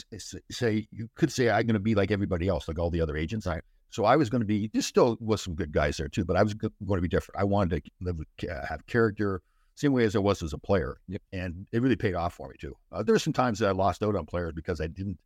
say 0.51 0.87
you 0.91 1.09
could 1.17 1.33
say 1.33 1.51
I'm 1.51 1.67
going 1.67 1.75
to 1.75 1.81
be 1.81 1.95
like 1.95 2.11
everybody 2.11 2.49
else, 2.49 2.69
like 2.69 2.79
all 2.79 2.91
the 2.91 3.01
other 3.01 3.17
agents. 3.17 3.47
I 3.47 3.61
so 3.91 4.05
I 4.05 4.17
was 4.17 4.29
going 4.31 4.41
to 4.43 4.47
be. 4.47 4.69
There 4.73 4.83
still 4.83 5.17
was 5.21 5.41
some 5.43 5.55
good 5.55 5.73
guys 5.73 5.97
there 5.97 6.09
too, 6.09 6.25
but 6.25 6.37
I 6.37 6.43
was 6.43 6.55
going 6.55 6.73
to 6.81 7.01
be 7.01 7.09
different. 7.09 7.41
I 7.41 7.45
wanted 7.45 7.83
to 7.85 7.91
live, 8.03 8.19
with 8.19 8.29
ca- 8.39 8.67
have 8.69 8.87
character, 8.87 9.41
same 9.77 9.93
way 9.93 10.05
as 10.05 10.15
I 10.15 10.19
was 10.19 10.43
as 10.43 10.53
a 10.53 10.59
player, 10.59 10.99
Yep. 11.09 11.23
and 11.33 11.67
it 11.73 11.81
really 11.81 11.97
paid 11.97 12.15
off 12.15 12.35
for 12.35 12.49
me 12.49 12.57
too. 12.61 12.75
Uh, 12.93 13.03
there 13.03 13.15
were 13.15 13.19
some 13.19 13.33
times 13.33 13.59
that 13.61 13.69
I 13.69 13.73
lost 13.73 14.03
out 14.03 14.15
on 14.15 14.27
players 14.27 14.53
because 14.55 14.81
I 14.81 14.89
didn't. 14.89 15.19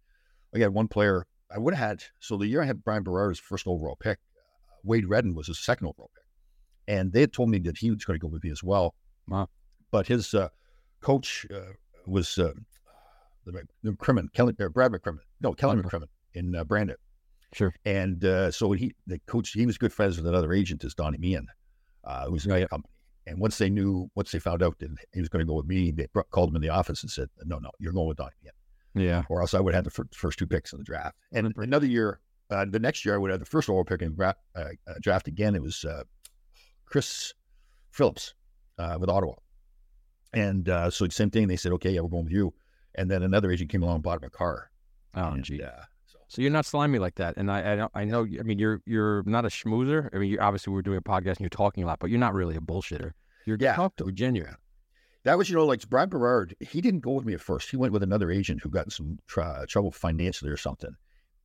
I 0.55 0.59
had 0.61 0.73
one 0.73 0.87
player 0.89 1.27
I 1.51 1.59
would 1.59 1.75
have 1.75 1.89
had. 1.89 2.05
So 2.21 2.37
the 2.37 2.47
year 2.47 2.63
I 2.63 2.67
had 2.67 2.85
Bryan 2.85 3.03
Berard 3.03 3.33
as 3.33 3.39
first 3.41 3.67
overall 3.67 3.97
pick, 3.97 4.19
uh, 4.71 4.77
Wade 4.85 5.07
Redden 5.09 5.35
was 5.35 5.49
his 5.49 5.59
second 5.59 5.89
overall 5.89 6.11
pick, 6.15 6.25
and 6.87 7.13
they 7.13 7.21
had 7.23 7.33
told 7.33 7.51
me 7.51 7.59
that 7.61 7.79
he 7.79 7.91
was 7.91 8.05
going 8.05 8.19
to 8.19 8.23
go 8.23 8.29
with 8.29 8.45
me 8.45 8.51
as 8.51 8.63
well. 8.63 8.95
Wow. 9.27 9.49
But 9.91 10.07
his 10.07 10.33
uh, 10.35 10.51
coach 11.01 11.47
uh, 11.53 11.73
was 12.07 12.39
uh, 12.39 12.53
the, 13.45 13.63
the 13.83 13.91
McCrimmon, 13.93 14.33
Kelly, 14.33 14.55
uh, 14.61 14.69
Brad 14.69 14.93
McCrimmon. 14.93 15.19
No, 15.41 15.53
Kelly 15.53 15.79
Okay. 15.79 15.89
McCrimmon 15.89 16.09
in 16.35 16.55
uh, 16.55 16.65
Brandon. 16.65 16.97
Sure. 17.53 17.75
And 17.85 18.25
uh, 18.25 18.51
so 18.51 18.73
he, 18.73 18.95
the 19.07 19.19
coach, 19.27 19.51
he 19.51 19.67
was 19.67 19.77
good 19.79 19.93
friends 19.93 20.17
with 20.17 20.27
another 20.27 20.53
agent, 20.53 20.85
is 20.85 20.95
Donnie 20.95 21.19
Meehan, 21.19 21.47
uh, 22.05 22.25
who 22.27 22.33
was 22.33 22.47
in 22.47 22.53
the 22.53 22.67
company. 22.69 22.89
And 23.27 23.39
once 23.39 23.59
they 23.59 23.69
knew, 23.71 24.11
once 24.15 24.33
they 24.33 24.39
found 24.39 24.63
out 24.63 24.79
that 24.81 24.91
he 25.15 25.21
was 25.21 25.29
going 25.29 25.41
to 25.45 25.47
go 25.47 25.55
with 25.55 25.67
me, 25.67 25.91
they 25.93 26.07
brought, 26.13 26.29
called 26.31 26.49
him 26.51 26.57
in 26.57 26.63
the 26.63 26.71
office 26.71 27.03
and 27.03 27.11
said, 27.11 27.29
"No, 27.45 27.59
no, 27.59 27.71
you're 27.79 27.93
going 27.93 28.09
with 28.09 28.17
Donnie 28.17 28.33
Meehan, 28.43 29.07
Yeah. 29.09 29.23
or 29.29 29.41
else 29.43 29.55
I 29.55 29.61
would 29.61 29.75
have 29.75 29.85
had 29.85 29.87
the 29.87 29.91
fir- 29.95 30.09
first 30.13 30.39
two 30.41 30.47
picks 30.47 30.73
in 30.73 30.79
the 30.79 30.85
draft." 30.85 31.15
And 31.33 31.53
another 31.57 31.87
year, 31.87 32.19
uh, 32.51 32.65
the 32.69 32.81
next 32.81 33.05
year, 33.05 33.15
I 33.15 33.19
would 33.19 33.31
have 33.31 33.39
the 33.39 33.47
first 33.47 33.69
overall 33.69 33.85
pick 33.85 34.03
in 34.03 34.09
the 34.09 34.17
gra- 34.17 34.35
uh, 34.57 34.65
uh, 34.89 34.95
draft 35.01 35.29
again. 35.29 35.55
It 35.55 35.63
was 35.63 35.85
uh, 35.85 36.03
Chris 36.87 37.33
Phillips 37.93 38.35
uh, 38.79 38.97
with 38.99 39.09
Ottawa. 39.09 39.35
And 40.33 40.69
uh, 40.69 40.91
so 40.91 41.07
same 41.09 41.31
thing. 41.31 41.49
They 41.49 41.57
said, 41.57 41.73
"Okay, 41.73 41.91
yeah, 41.91 42.01
we're 42.01 42.09
going 42.09 42.25
with 42.25 42.33
you." 42.33 42.55
And 42.95 43.11
then 43.11 43.23
another 43.23 43.51
agent 43.51 43.71
came 43.71 43.83
along 43.83 43.97
and 43.97 44.03
bought 44.03 44.19
him 44.23 44.27
a 44.27 44.31
car. 44.31 44.71
Oh, 45.15 45.29
and, 45.33 45.45
gee. 45.45 45.63
uh, 45.63 45.71
so 46.07 46.19
So 46.29 46.43
you're 46.43 46.51
not 46.51 46.65
slimy 46.67 46.99
like 46.99 47.17
that, 47.17 47.37
and 47.37 47.51
I 47.51 47.73
I, 47.73 47.77
don't, 47.77 47.93
I 47.95 48.05
know. 48.05 48.23
I 48.41 48.43
mean, 48.43 48.59
you're 48.59 48.81
you're 48.87 49.23
not 49.25 49.45
a 49.45 49.49
schmoozer. 49.49 50.09
I 50.15 50.19
mean, 50.19 50.31
you 50.31 50.39
obviously 50.41 50.73
we're 50.73 50.83
doing 50.83 50.99
a 50.99 51.03
podcast 51.03 51.33
and 51.37 51.41
you're 51.41 51.49
talking 51.51 51.85
a 51.85 51.87
lot, 51.87 51.99
but 52.01 52.11
you're 52.11 52.19
not 52.21 52.35
really 52.35 52.57
a 52.57 52.61
bullshitter. 52.61 53.13
You're 53.47 53.59
Yeah. 53.61 53.75
talk 53.75 53.97
to, 53.97 54.11
genuine. 54.13 54.57
that 55.25 55.37
was, 55.37 55.51
you 55.51 55.57
know, 55.57 55.67
like 55.67 55.89
Bryan 55.89 56.09
Berard. 56.09 56.55
He 56.61 56.81
didn't 56.81 57.01
go 57.01 57.13
with 57.13 57.25
me 57.27 57.35
at 57.35 57.41
first. 57.41 57.71
He 57.71 57.77
went 57.77 57.93
with 57.93 58.03
another 58.03 58.31
agent 58.31 58.61
who 58.63 58.69
got 58.71 58.87
in 58.87 58.91
some 58.91 59.19
tr- 59.27 59.65
trouble 59.69 59.91
financially 59.93 60.51
or 60.51 60.57
something. 60.57 60.95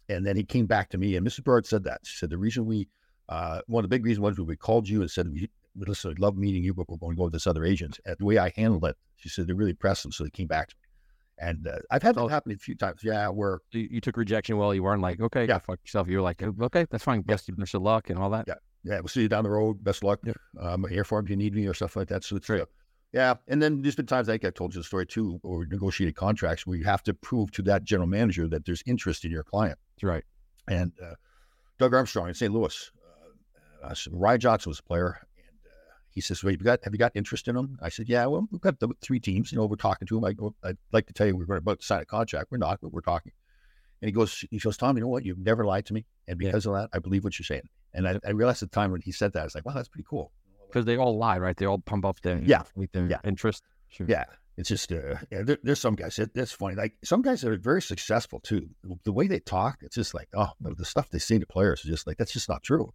And 0.09 0.25
then 0.25 0.35
he 0.37 0.43
came 0.43 0.65
back 0.67 0.89
to 0.89 0.97
me, 0.97 1.15
and 1.17 1.27
Mrs. 1.27 1.43
Berard 1.43 1.65
said 1.65 1.83
that. 1.83 2.01
She 2.05 2.17
said 2.17 2.29
the 2.29 2.37
reason 2.37 2.65
we, 2.65 2.87
uh, 3.29 3.61
one 3.67 3.83
of 3.83 3.89
the 3.89 3.93
big 3.95 4.05
reasons 4.05 4.21
was 4.21 4.39
we 4.39 4.55
called 4.55 4.87
you 4.87 5.01
and 5.01 5.11
said, 5.11 5.27
we, 5.31 5.49
"Listen, 5.77 6.11
I 6.17 6.21
love 6.21 6.35
meeting 6.37 6.63
you, 6.63 6.73
but 6.73 6.89
we're 6.89 6.97
going 6.97 7.15
to 7.15 7.17
go 7.17 7.23
with 7.25 7.33
this 7.33 7.47
other 7.47 7.63
agent." 7.65 7.99
And 8.05 8.15
the 8.19 8.25
way 8.25 8.37
I 8.37 8.51
handled 8.55 8.85
it, 8.85 8.95
she 9.17 9.29
said 9.29 9.47
they 9.47 9.53
really 9.53 9.73
pressed 9.73 10.05
him, 10.05 10.11
so 10.11 10.23
they 10.23 10.29
came 10.29 10.47
back 10.47 10.69
to 10.69 10.75
me. 10.75 10.87
And 11.39 11.67
uh, 11.67 11.77
I've 11.91 12.01
had 12.01 12.15
that 12.15 12.21
Oh. 12.21 12.27
happen 12.27 12.51
a 12.51 12.57
few 12.57 12.75
times. 12.75 13.01
Yeah, 13.03 13.27
where 13.29 13.59
You, 13.71 13.87
you 13.91 14.01
took 14.01 14.17
rejection 14.17 14.57
well. 14.57 14.73
You 14.73 14.81
weren't 14.83 15.01
like, 15.03 15.19
okay, 15.21 15.45
Yeah. 15.47 15.59
fuck 15.59 15.79
yourself. 15.83 16.07
You're 16.07 16.21
like, 16.23 16.41
okay, 16.41 16.87
that's 16.89 17.03
fine. 17.03 17.21
Best 17.21 17.55
best 17.55 17.75
of 17.75 17.83
luck 17.83 18.09
and 18.09 18.17
all 18.17 18.31
that. 18.31 18.45
Yeah. 18.47 18.55
yeah, 18.83 18.99
we'll 18.99 19.07
see 19.09 19.21
you 19.21 19.29
down 19.29 19.43
the 19.43 19.51
road. 19.51 19.83
Best 19.83 19.99
of 19.99 20.03
luck. 20.05 20.19
Yeah. 20.25 20.33
Um, 20.59 20.85
I'm 20.85 20.91
here 20.91 21.03
for 21.03 21.19
if 21.19 21.29
you 21.29 21.35
need 21.35 21.53
me 21.53 21.67
or 21.67 21.75
stuff 21.75 21.95
like 21.95 22.07
that. 22.07 22.23
So 22.23 22.37
it's 22.37 22.49
uh, 22.49 22.65
yeah. 23.13 23.35
And 23.47 23.61
then 23.61 23.83
there's 23.83 23.95
been 23.95 24.07
times 24.07 24.27
I 24.29 24.33
think 24.33 24.45
I 24.45 24.49
told 24.49 24.73
you 24.73 24.79
the 24.81 24.83
story 24.83 25.05
too, 25.05 25.39
or 25.43 25.65
negotiated 25.67 26.15
contracts 26.15 26.65
where 26.65 26.75
you 26.77 26.85
have 26.85 27.03
to 27.03 27.13
prove 27.13 27.51
to 27.51 27.61
that 27.63 27.83
general 27.83 28.07
manager 28.07 28.47
that 28.47 28.65
there's 28.65 28.81
interest 28.87 29.23
in 29.23 29.29
your 29.31 29.43
client. 29.43 29.77
That's 29.95 30.03
right. 30.03 30.23
And 30.67 30.91
uh, 31.03 31.13
Doug 31.77 31.93
Armstrong 31.93 32.29
in 32.29 32.33
St. 32.33 32.51
Louis, 32.51 32.91
uh, 33.83 33.87
uh, 33.89 33.95
Ryan 34.11 34.39
Johnson 34.39 34.71
was 34.71 34.79
a 34.79 34.83
player, 34.83 35.19
he 36.17 36.21
says, 36.21 36.43
"Well, 36.43 36.51
you 36.51 36.57
got 36.57 36.79
have 36.83 36.93
you 36.93 36.97
got 36.99 37.11
interest 37.15 37.47
in 37.47 37.55
him?" 37.55 37.77
I 37.81 37.89
said, 37.89 38.09
"Yeah, 38.09 38.25
well, 38.25 38.47
we've 38.51 38.59
got 38.61 38.79
the 38.79 38.89
three 39.01 39.19
teams. 39.19 39.51
You 39.51 39.57
know, 39.59 39.65
we're 39.67 39.75
talking 39.75 40.07
to 40.07 40.17
him. 40.17 40.25
I 40.25 40.33
go, 40.33 40.55
I'd 40.63 40.77
like 40.91 41.05
to 41.07 41.13
tell 41.13 41.27
you 41.27 41.35
we're 41.37 41.55
about 41.57 41.79
to 41.81 41.85
sign 41.85 42.01
a 42.01 42.05
contract. 42.05 42.47
We're 42.51 42.57
not, 42.57 42.79
but 42.81 42.91
we're 42.91 43.01
talking." 43.01 43.31
And 44.01 44.07
he 44.09 44.11
goes, 44.11 44.43
he 44.51 44.57
goes, 44.59 44.77
Tom, 44.77 44.95
you 44.97 45.01
know 45.01 45.07
what? 45.07 45.25
You've 45.25 45.39
never 45.39 45.63
lied 45.65 45.85
to 45.87 45.93
me, 45.93 46.05
and 46.27 46.39
Yeah. 46.41 46.47
because 46.49 46.65
of 46.65 46.73
that, 46.73 46.89
I 46.93 46.99
believe 46.99 47.23
what 47.23 47.37
you're 47.39 47.45
saying. 47.45 47.67
And 47.93 48.07
I, 48.07 48.19
I 48.25 48.31
realized 48.31 48.61
at 48.63 48.71
the 48.71 48.75
time 48.75 48.91
when 48.91 49.01
he 49.01 49.11
said 49.11 49.33
that, 49.33 49.41
I 49.41 49.43
was 49.43 49.55
like, 49.55 49.65
wow, 49.65 49.73
that's 49.73 49.89
pretty 49.89 50.05
cool. 50.09 50.31
Because 50.67 50.85
they 50.85 50.97
all 50.97 51.17
lie, 51.17 51.37
right? 51.39 51.55
They 51.57 51.65
all 51.65 51.79
pump 51.79 52.05
up 52.05 52.19
their 52.21 52.39
Yeah. 52.39 52.63
with 52.75 52.91
their 52.91 53.07
Yeah. 53.07 53.19
interest. 53.23 53.63
Sure. 53.89 54.05
Yeah, 54.09 54.25
it's 54.57 54.69
just 54.69 54.91
uh, 54.91 55.15
yeah. 55.31 55.43
There, 55.43 55.57
there's 55.63 55.79
some 55.79 55.95
guys. 55.95 56.19
It, 56.19 56.33
that's 56.33 56.51
funny. 56.51 56.75
Like 56.75 56.93
some 57.03 57.21
guys 57.21 57.41
that 57.41 57.51
are 57.51 57.57
very 57.57 57.81
successful 57.81 58.39
too. 58.41 58.69
The 59.03 59.11
way 59.13 59.27
they 59.27 59.39
talk, 59.39 59.77
it's 59.81 59.95
just 59.95 60.13
like 60.13 60.27
oh, 60.35 60.49
the 60.59 60.83
stuff 60.85 61.09
they 61.09 61.19
say 61.19 61.39
to 61.39 61.45
players 61.47 61.79
is 61.85 61.89
just 61.89 62.05
like 62.07 62.17
that's 62.17 62.33
just 62.33 62.49
not 62.49 62.63
true. 62.63 62.93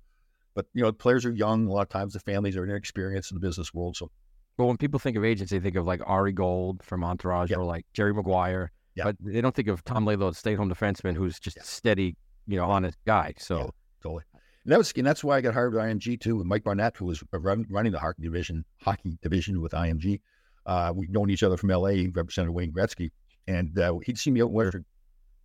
But 0.54 0.66
you 0.74 0.82
know, 0.82 0.92
players 0.92 1.24
are 1.24 1.32
young. 1.32 1.66
A 1.66 1.70
lot 1.72 1.82
of 1.82 1.88
times, 1.88 2.12
the 2.12 2.20
families 2.20 2.56
are 2.56 2.64
inexperienced 2.64 3.30
in 3.30 3.36
the 3.36 3.40
business 3.40 3.72
world. 3.72 3.96
So 3.96 4.10
But 4.58 4.66
when 4.66 4.76
people 4.76 4.98
think 5.00 5.16
of 5.16 5.24
agents, 5.24 5.50
they 5.50 5.60
think 5.60 5.76
of 5.76 5.86
like 5.86 6.00
Ari 6.06 6.32
Gold 6.32 6.82
from 6.82 7.02
Entourage 7.04 7.50
Yeah. 7.50 7.56
or 7.58 7.64
like 7.64 7.86
Jerry 7.94 8.12
Maguire. 8.12 8.70
Yeah. 8.94 9.04
But 9.04 9.16
they 9.20 9.40
don't 9.40 9.54
think 9.54 9.68
of 9.68 9.82
Tom 9.84 10.04
Laidlaw, 10.04 10.30
the 10.30 10.36
stay-at-home 10.36 10.68
defenseman, 10.70 11.14
who's 11.16 11.40
just 11.40 11.56
a 11.56 11.64
steady, 11.64 12.16
you 12.46 12.58
know, 12.58 12.64
honest 12.66 12.98
guy. 13.06 13.32
So 13.38 13.56
Yeah. 13.58 13.70
totally. 14.02 14.24
And 14.64 14.72
that 14.72 14.78
was 14.78 14.92
and 14.94 15.06
that's 15.06 15.24
why 15.24 15.38
I 15.38 15.40
got 15.40 15.54
hired 15.54 15.72
by 15.74 15.88
IMG 15.88 16.16
too. 16.20 16.36
With 16.36 16.46
Mike 16.46 16.64
Barnett, 16.64 16.96
who 16.98 17.06
was 17.06 17.24
run, 17.32 17.64
running 17.70 17.92
the 17.92 17.98
hockey 17.98 18.22
division, 18.22 18.64
hockey 18.82 19.18
division 19.22 19.60
with 19.62 19.72
IMG. 19.72 20.20
Uh, 20.66 20.92
we've 20.94 21.10
known 21.10 21.30
each 21.30 21.42
other 21.42 21.56
from 21.56 21.70
LA. 21.70 21.88
He 21.88 22.06
represented 22.08 22.52
Wayne 22.54 22.72
Gretzky, 22.72 23.10
and 23.48 23.76
uh, 23.78 23.98
he'd 24.04 24.16
see 24.18 24.30
me 24.30 24.40
out 24.42 24.48
in 24.50 24.52
Western. 24.52 24.84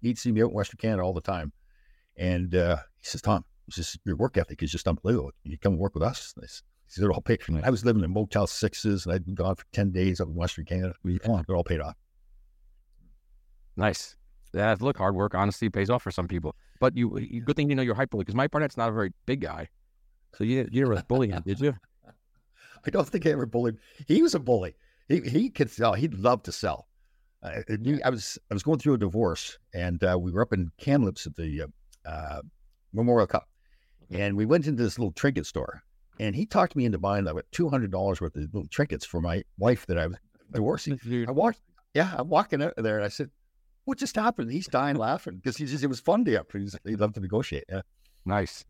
He'd 0.01 0.20
see 0.20 0.32
me 0.32 0.43
out 0.43 0.49
in 0.49 0.53
Western 0.53 0.78
Canada 0.78 1.01
all 1.01 1.14
the 1.14 1.22
time, 1.22 1.51
and 2.16 2.53
uh, 2.53 2.78
he 2.99 3.05
says, 3.08 3.22
"Tom, 3.24 3.43
he 3.68 3.72
says 3.74 3.97
your 4.05 4.15
work 4.15 4.38
ethic 4.38 4.63
is 4.63 4.72
just 4.72 4.88
unbelievable. 4.88 5.32
You 5.43 5.57
come 5.57 5.74
and 5.74 5.80
work 5.80 5.93
with 5.93 6.03
us." 6.03 6.34
"They're 6.97 7.11
all 7.11 7.22
paid." 7.22 7.39
I 7.63 7.70
was 7.70 7.86
living 7.86 8.03
in 8.03 8.11
Motel 8.11 8.47
Sixes, 8.47 9.05
and 9.05 9.13
I'd 9.13 9.26
been 9.26 9.36
gone 9.36 9.55
for 9.55 9.65
ten 9.74 9.91
days 9.91 10.20
up 10.20 10.28
in 10.30 10.36
Western 10.36 10.65
Canada. 10.65 10.93
Yeah. 11.03 11.41
They're 11.45 11.55
all 11.55 11.63
paid 11.63 11.82
off. 11.82 11.95
nice. 13.76 14.15
Yeah, 14.53 14.76
look, 14.80 14.97
hard 14.97 15.13
work, 15.15 15.36
honesty 15.36 15.70
pays 15.70 15.89
off 15.89 16.01
for 16.01 16.09
some 16.11 16.28
people. 16.28 16.55
But 16.80 16.95
you, 16.95 17.18
you 17.20 17.41
good 17.41 17.55
thing 17.57 17.70
you 17.70 17.76
know 17.76 17.82
you're 17.84 17.95
hyper 17.95 18.18
because 18.18 18.34
Mike 18.34 18.51
Barnett's 18.51 18.78
not 18.78 18.89
a 18.89 18.93
very 18.93 19.11
big 19.26 19.41
guy. 19.41 19.68
So 20.36 20.43
you, 20.43 20.59
you 20.59 20.63
didn't 20.65 20.89
really 20.89 21.03
bully 21.07 21.30
him, 21.30 21.43
did 21.45 21.59
you? 21.59 21.76
I 22.86 22.89
don't 22.89 23.07
think 23.07 23.26
I 23.26 23.32
ever 23.32 23.45
bullied. 23.45 23.76
He 24.07 24.22
was 24.22 24.36
a 24.36 24.39
bully. 24.39 24.76
He 25.09 25.20
he 25.22 25.49
could 25.49 25.70
sell. 25.70 25.93
He'd 25.93 26.13
love 26.13 26.43
to 26.43 26.51
sell. 26.51 26.88
Uh, 27.43 27.61
you- 27.82 27.99
I 28.05 28.09
was 28.09 28.38
I 28.49 28.53
was 28.53 28.63
going 28.63 28.80
through 28.80 28.93
a 28.95 28.97
divorce, 28.97 29.57
and 29.74 30.01
uh, 30.03 30.18
we 30.20 30.32
were 30.32 30.41
up 30.41 30.53
in 30.53 30.72
Kamloops 30.78 31.28
at 31.28 31.36
the 31.36 31.63
uh, 31.63 32.09
uh, 32.09 32.41
Memorial 32.93 33.28
Cup, 33.28 33.47
and 34.12 34.38
we 34.38 34.45
went 34.45 34.68
into 34.68 34.84
this 34.84 34.97
little 34.97 35.12
trinket 35.12 35.45
store, 35.45 35.84
and 36.20 36.36
he 36.36 36.45
talked 36.45 36.76
me 36.76 36.86
into 36.86 36.97
buying 36.97 37.26
like 37.26 37.36
two 37.51 37.70
hundred 37.70 37.91
dollars 37.91 38.22
worth 38.22 38.36
of 38.36 38.43
little 38.53 38.68
trinkets 38.68 39.05
for 39.05 39.22
my 39.22 39.43
wife 39.58 39.86
that 39.88 39.97
I 39.97 40.08
was 40.08 40.18
divorcing. 40.53 40.99
I 41.28 41.32
walked, 41.32 41.60
yeah, 41.93 42.14
I'm 42.18 42.30
walking 42.30 42.62
out 42.62 42.74
of 42.78 42.84
there, 42.84 42.97
and 42.97 43.05
I 43.05 43.10
said, 43.10 43.30
"What 43.86 43.97
just 43.97 44.16
happened?" 44.16 44.51
He's 44.51 44.68
dying 44.68 44.95
laughing 44.95 45.36
because 45.36 45.58
he 45.58 45.66
just 45.66 45.84
it 45.84 45.88
was 45.88 45.99
fun 45.99 46.26
to 46.26 46.32
him. 46.32 46.43
He 46.86 46.95
loved 46.95 47.16
to 47.16 47.22
negotiate. 47.22 47.66
Yeah, 47.70 47.82
Nice. 48.26 48.66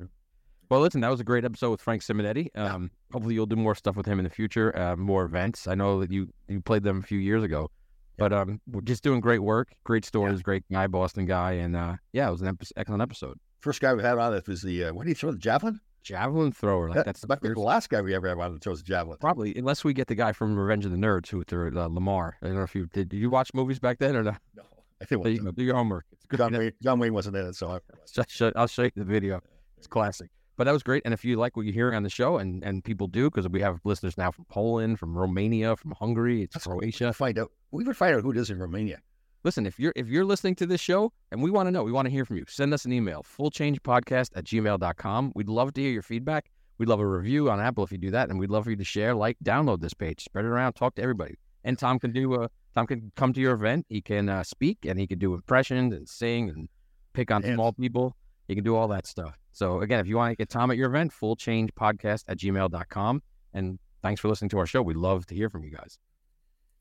Well, 0.70 0.82
listen, 0.82 1.00
that 1.02 1.10
was 1.10 1.22
a 1.22 1.24
great 1.24 1.46
episode 1.46 1.72
with 1.72 1.82
Frank 1.82 2.02
Simonetti. 2.02 2.50
Um, 2.58 2.92
hopefully, 3.14 3.36
you'll 3.36 3.46
do 3.46 3.56
more 3.56 3.74
stuff 3.74 3.96
with 3.96 4.06
him 4.06 4.20
in 4.20 4.26
the 4.26 4.30
future, 4.30 4.78
uh, 4.78 4.98
more 4.98 5.24
events. 5.24 5.66
I 5.66 5.76
know 5.76 6.02
that 6.02 6.12
you 6.12 6.30
you 6.50 6.60
played 6.62 6.84
them 6.84 7.00
a 7.00 7.04
few 7.04 7.20
years 7.20 7.42
ago, 7.44 7.72
but 8.18 8.34
um, 8.34 8.60
we're 8.68 8.82
just 8.82 9.02
doing 9.02 9.22
great 9.22 9.40
work, 9.42 9.70
great 9.86 10.04
stories, 10.04 10.42
great 10.42 10.64
guy, 10.72 10.88
Boston 10.88 11.26
guy, 11.26 11.54
and 11.54 11.76
uh, 11.76 11.96
yeah, 12.12 12.28
it 12.28 12.32
was 12.32 12.42
an 12.42 12.50
ep- 12.50 12.64
excellent 12.76 13.02
episode. 13.02 13.40
First 13.60 13.82
guy 13.82 13.94
we 13.94 14.02
had 14.04 14.18
on 14.18 14.34
it 14.34 14.48
was 14.48 14.62
the 14.62 14.86
uh, 14.86 14.94
what 14.94 15.04
did 15.06 15.10
he 15.12 15.14
throw 15.16 15.32
the 15.32 15.38
javelin? 15.38 15.80
Javelin 16.04 16.54
thrower, 16.54 16.88
like 16.88 16.96
That- 16.96 17.06
that's 17.06 17.22
the 17.22 17.28
the 17.42 17.60
last 17.60 17.90
guy 17.90 18.02
we 18.02 18.16
ever 18.16 18.30
had 18.30 18.38
on 18.38 18.54
that 18.54 18.64
throws 18.64 18.82
the 18.82 18.88
javelin. 18.88 19.18
Probably, 19.20 19.54
unless 19.58 19.84
we 19.84 19.94
get 19.94 20.08
the 20.08 20.16
guy 20.16 20.32
from 20.32 20.58
Revenge 20.58 20.86
of 20.86 20.92
the 20.92 20.98
Nerds 20.98 21.28
who 21.28 21.44
threw 21.44 21.68
uh, 21.78 21.88
Lamar. 21.88 22.38
I 22.42 22.48
don't 22.48 22.56
know 22.56 22.64
if 22.64 22.74
you 22.76 22.86
did. 22.94 23.10
Did 23.10 23.18
you 23.18 23.30
watch 23.30 23.50
movies 23.54 23.80
back 23.80 24.00
then 24.00 24.16
or 24.16 24.24
not? 24.24 24.40
No, 24.56 24.64
I 25.02 25.06
think 25.06 25.26
you 25.26 25.42
go. 25.44 25.52
Do 25.52 25.64
your 25.64 25.76
homework. 25.76 26.06
It's 26.14 26.26
good. 26.26 26.38
John 26.38 26.54
Wayne, 26.54 26.72
John 26.82 27.00
Wayne 27.00 27.14
wasn't 27.14 27.36
in 27.36 27.46
it, 27.48 27.56
so 27.56 27.70
I, 27.72 28.52
I'll 28.56 28.68
show 28.68 28.84
you 28.84 28.92
the 28.96 29.04
video. 29.04 29.42
It's 29.78 29.88
classic. 29.88 30.30
But 30.56 30.64
that 30.64 30.72
was 30.72 30.82
great. 30.82 31.04
And 31.06 31.14
if 31.14 31.24
you 31.26 31.36
like 31.36 31.56
what 31.56 31.66
you're 31.66 31.74
hearing 31.74 31.96
on 31.96 32.02
the 32.04 32.10
show, 32.10 32.38
and, 32.38 32.64
and 32.64 32.84
people 32.84 33.08
do, 33.08 33.30
because 33.30 33.48
we 33.50 33.62
have 33.62 33.80
listeners 33.84 34.18
now 34.18 34.32
from 34.32 34.46
Poland, 34.46 34.98
from 35.00 35.16
Romania, 35.16 35.76
from 35.76 35.92
Hungary, 35.92 36.44
it's 36.44 36.66
Croatia. 36.66 37.14
find 37.14 37.38
out. 37.38 37.52
We 37.72 37.84
would 37.84 37.96
find 37.98 38.16
out 38.16 38.24
who 38.24 38.32
it 38.32 38.38
is 38.38 38.50
in 38.50 38.58
Romania. 38.60 39.00
Listen, 39.48 39.66
if 39.66 39.80
you're 39.80 39.94
if 39.96 40.10
you're 40.10 40.26
listening 40.26 40.56
to 40.56 40.66
this 40.66 40.82
show 40.82 41.14
and 41.32 41.42
we 41.42 41.50
want 41.50 41.68
to 41.68 41.72
know, 41.72 41.82
we 41.82 41.92
want 41.94 42.06
to 42.06 42.10
hear 42.12 42.26
from 42.26 42.36
you. 42.36 42.44
Send 42.50 42.74
us 42.74 42.84
an 42.84 42.92
email, 42.92 43.24
fullchangepodcast 43.24 44.32
at 44.36 44.44
gmail.com. 44.44 45.32
We'd 45.36 45.48
love 45.48 45.74
to 45.76 45.80
hear 45.82 45.90
your 45.90 46.02
feedback. 46.02 46.52
We'd 46.78 46.90
love 46.90 47.00
a 47.00 47.08
review 47.08 47.50
on 47.50 47.62
Apple 47.62 47.86
if 47.86 47.94
you 47.94 47.98
do 47.98 48.12
that, 48.12 48.30
and 48.30 48.38
we'd 48.38 48.50
love 48.50 48.66
for 48.66 48.72
you 48.72 48.76
to 48.76 48.84
share, 48.84 49.16
like, 49.16 49.38
download 49.46 49.80
this 49.80 49.94
page, 49.94 50.22
spread 50.22 50.44
it 50.44 50.50
around, 50.50 50.74
talk 50.74 50.96
to 50.96 51.02
everybody. 51.02 51.36
And 51.64 51.80
Tom 51.80 51.98
can 51.98 52.12
do 52.12 52.34
a 52.34 52.50
Tom 52.76 52.88
can 52.88 53.10
come 53.16 53.32
to 53.32 53.40
your 53.40 53.54
event. 53.54 53.86
He 53.88 54.02
can 54.02 54.28
uh, 54.28 54.44
speak 54.44 54.80
and 54.84 55.00
he 55.00 55.08
can 55.08 55.18
do 55.18 55.34
impressions 55.34 55.94
and 55.94 56.10
sing 56.10 56.50
and 56.50 56.68
pick 57.14 57.32
on 57.32 57.42
Yes. 57.42 57.54
small 57.54 57.72
people. 57.72 58.18
He 58.50 58.54
can 58.56 58.66
do 58.66 58.76
all 58.76 58.90
that 58.90 59.08
stuff. 59.08 59.38
So 59.54 59.80
again, 59.80 60.02
if 60.02 60.08
you 60.08 60.18
want 60.18 60.34
to 60.34 60.36
get 60.36 60.50
Tom 60.50 60.72
at 60.72 60.76
your 60.76 60.90
event, 60.90 61.14
fullchangepodcast 61.14 62.26
at 62.28 62.38
gmail.com. 62.38 63.24
And 63.54 63.80
thanks 64.02 64.20
for 64.20 64.28
listening 64.28 64.50
to 64.50 64.58
our 64.58 64.66
show. 64.66 64.82
We'd 64.82 64.98
love 64.98 65.26
to 65.28 65.36
hear 65.36 65.50
from 65.50 65.64
you 65.64 65.72
guys. 65.72 65.98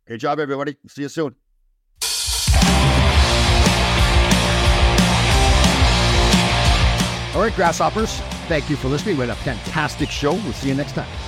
Great 0.09 0.19
job, 0.19 0.41
everybody. 0.41 0.77
See 0.89 1.03
you 1.03 1.09
soon. 1.09 1.37
All 7.37 7.43
right, 7.43 7.55
grasshoppers, 7.55 8.19
thank 8.49 8.71
you 8.71 8.77
for 8.77 8.89
listening. 8.89 9.19
We 9.19 9.27
had 9.27 9.29
a 9.29 9.35
fantastic 9.35 10.09
show. 10.09 10.33
We'll 10.33 10.55
see 10.55 10.69
you 10.69 10.75
next 10.75 10.93
time. 10.93 11.26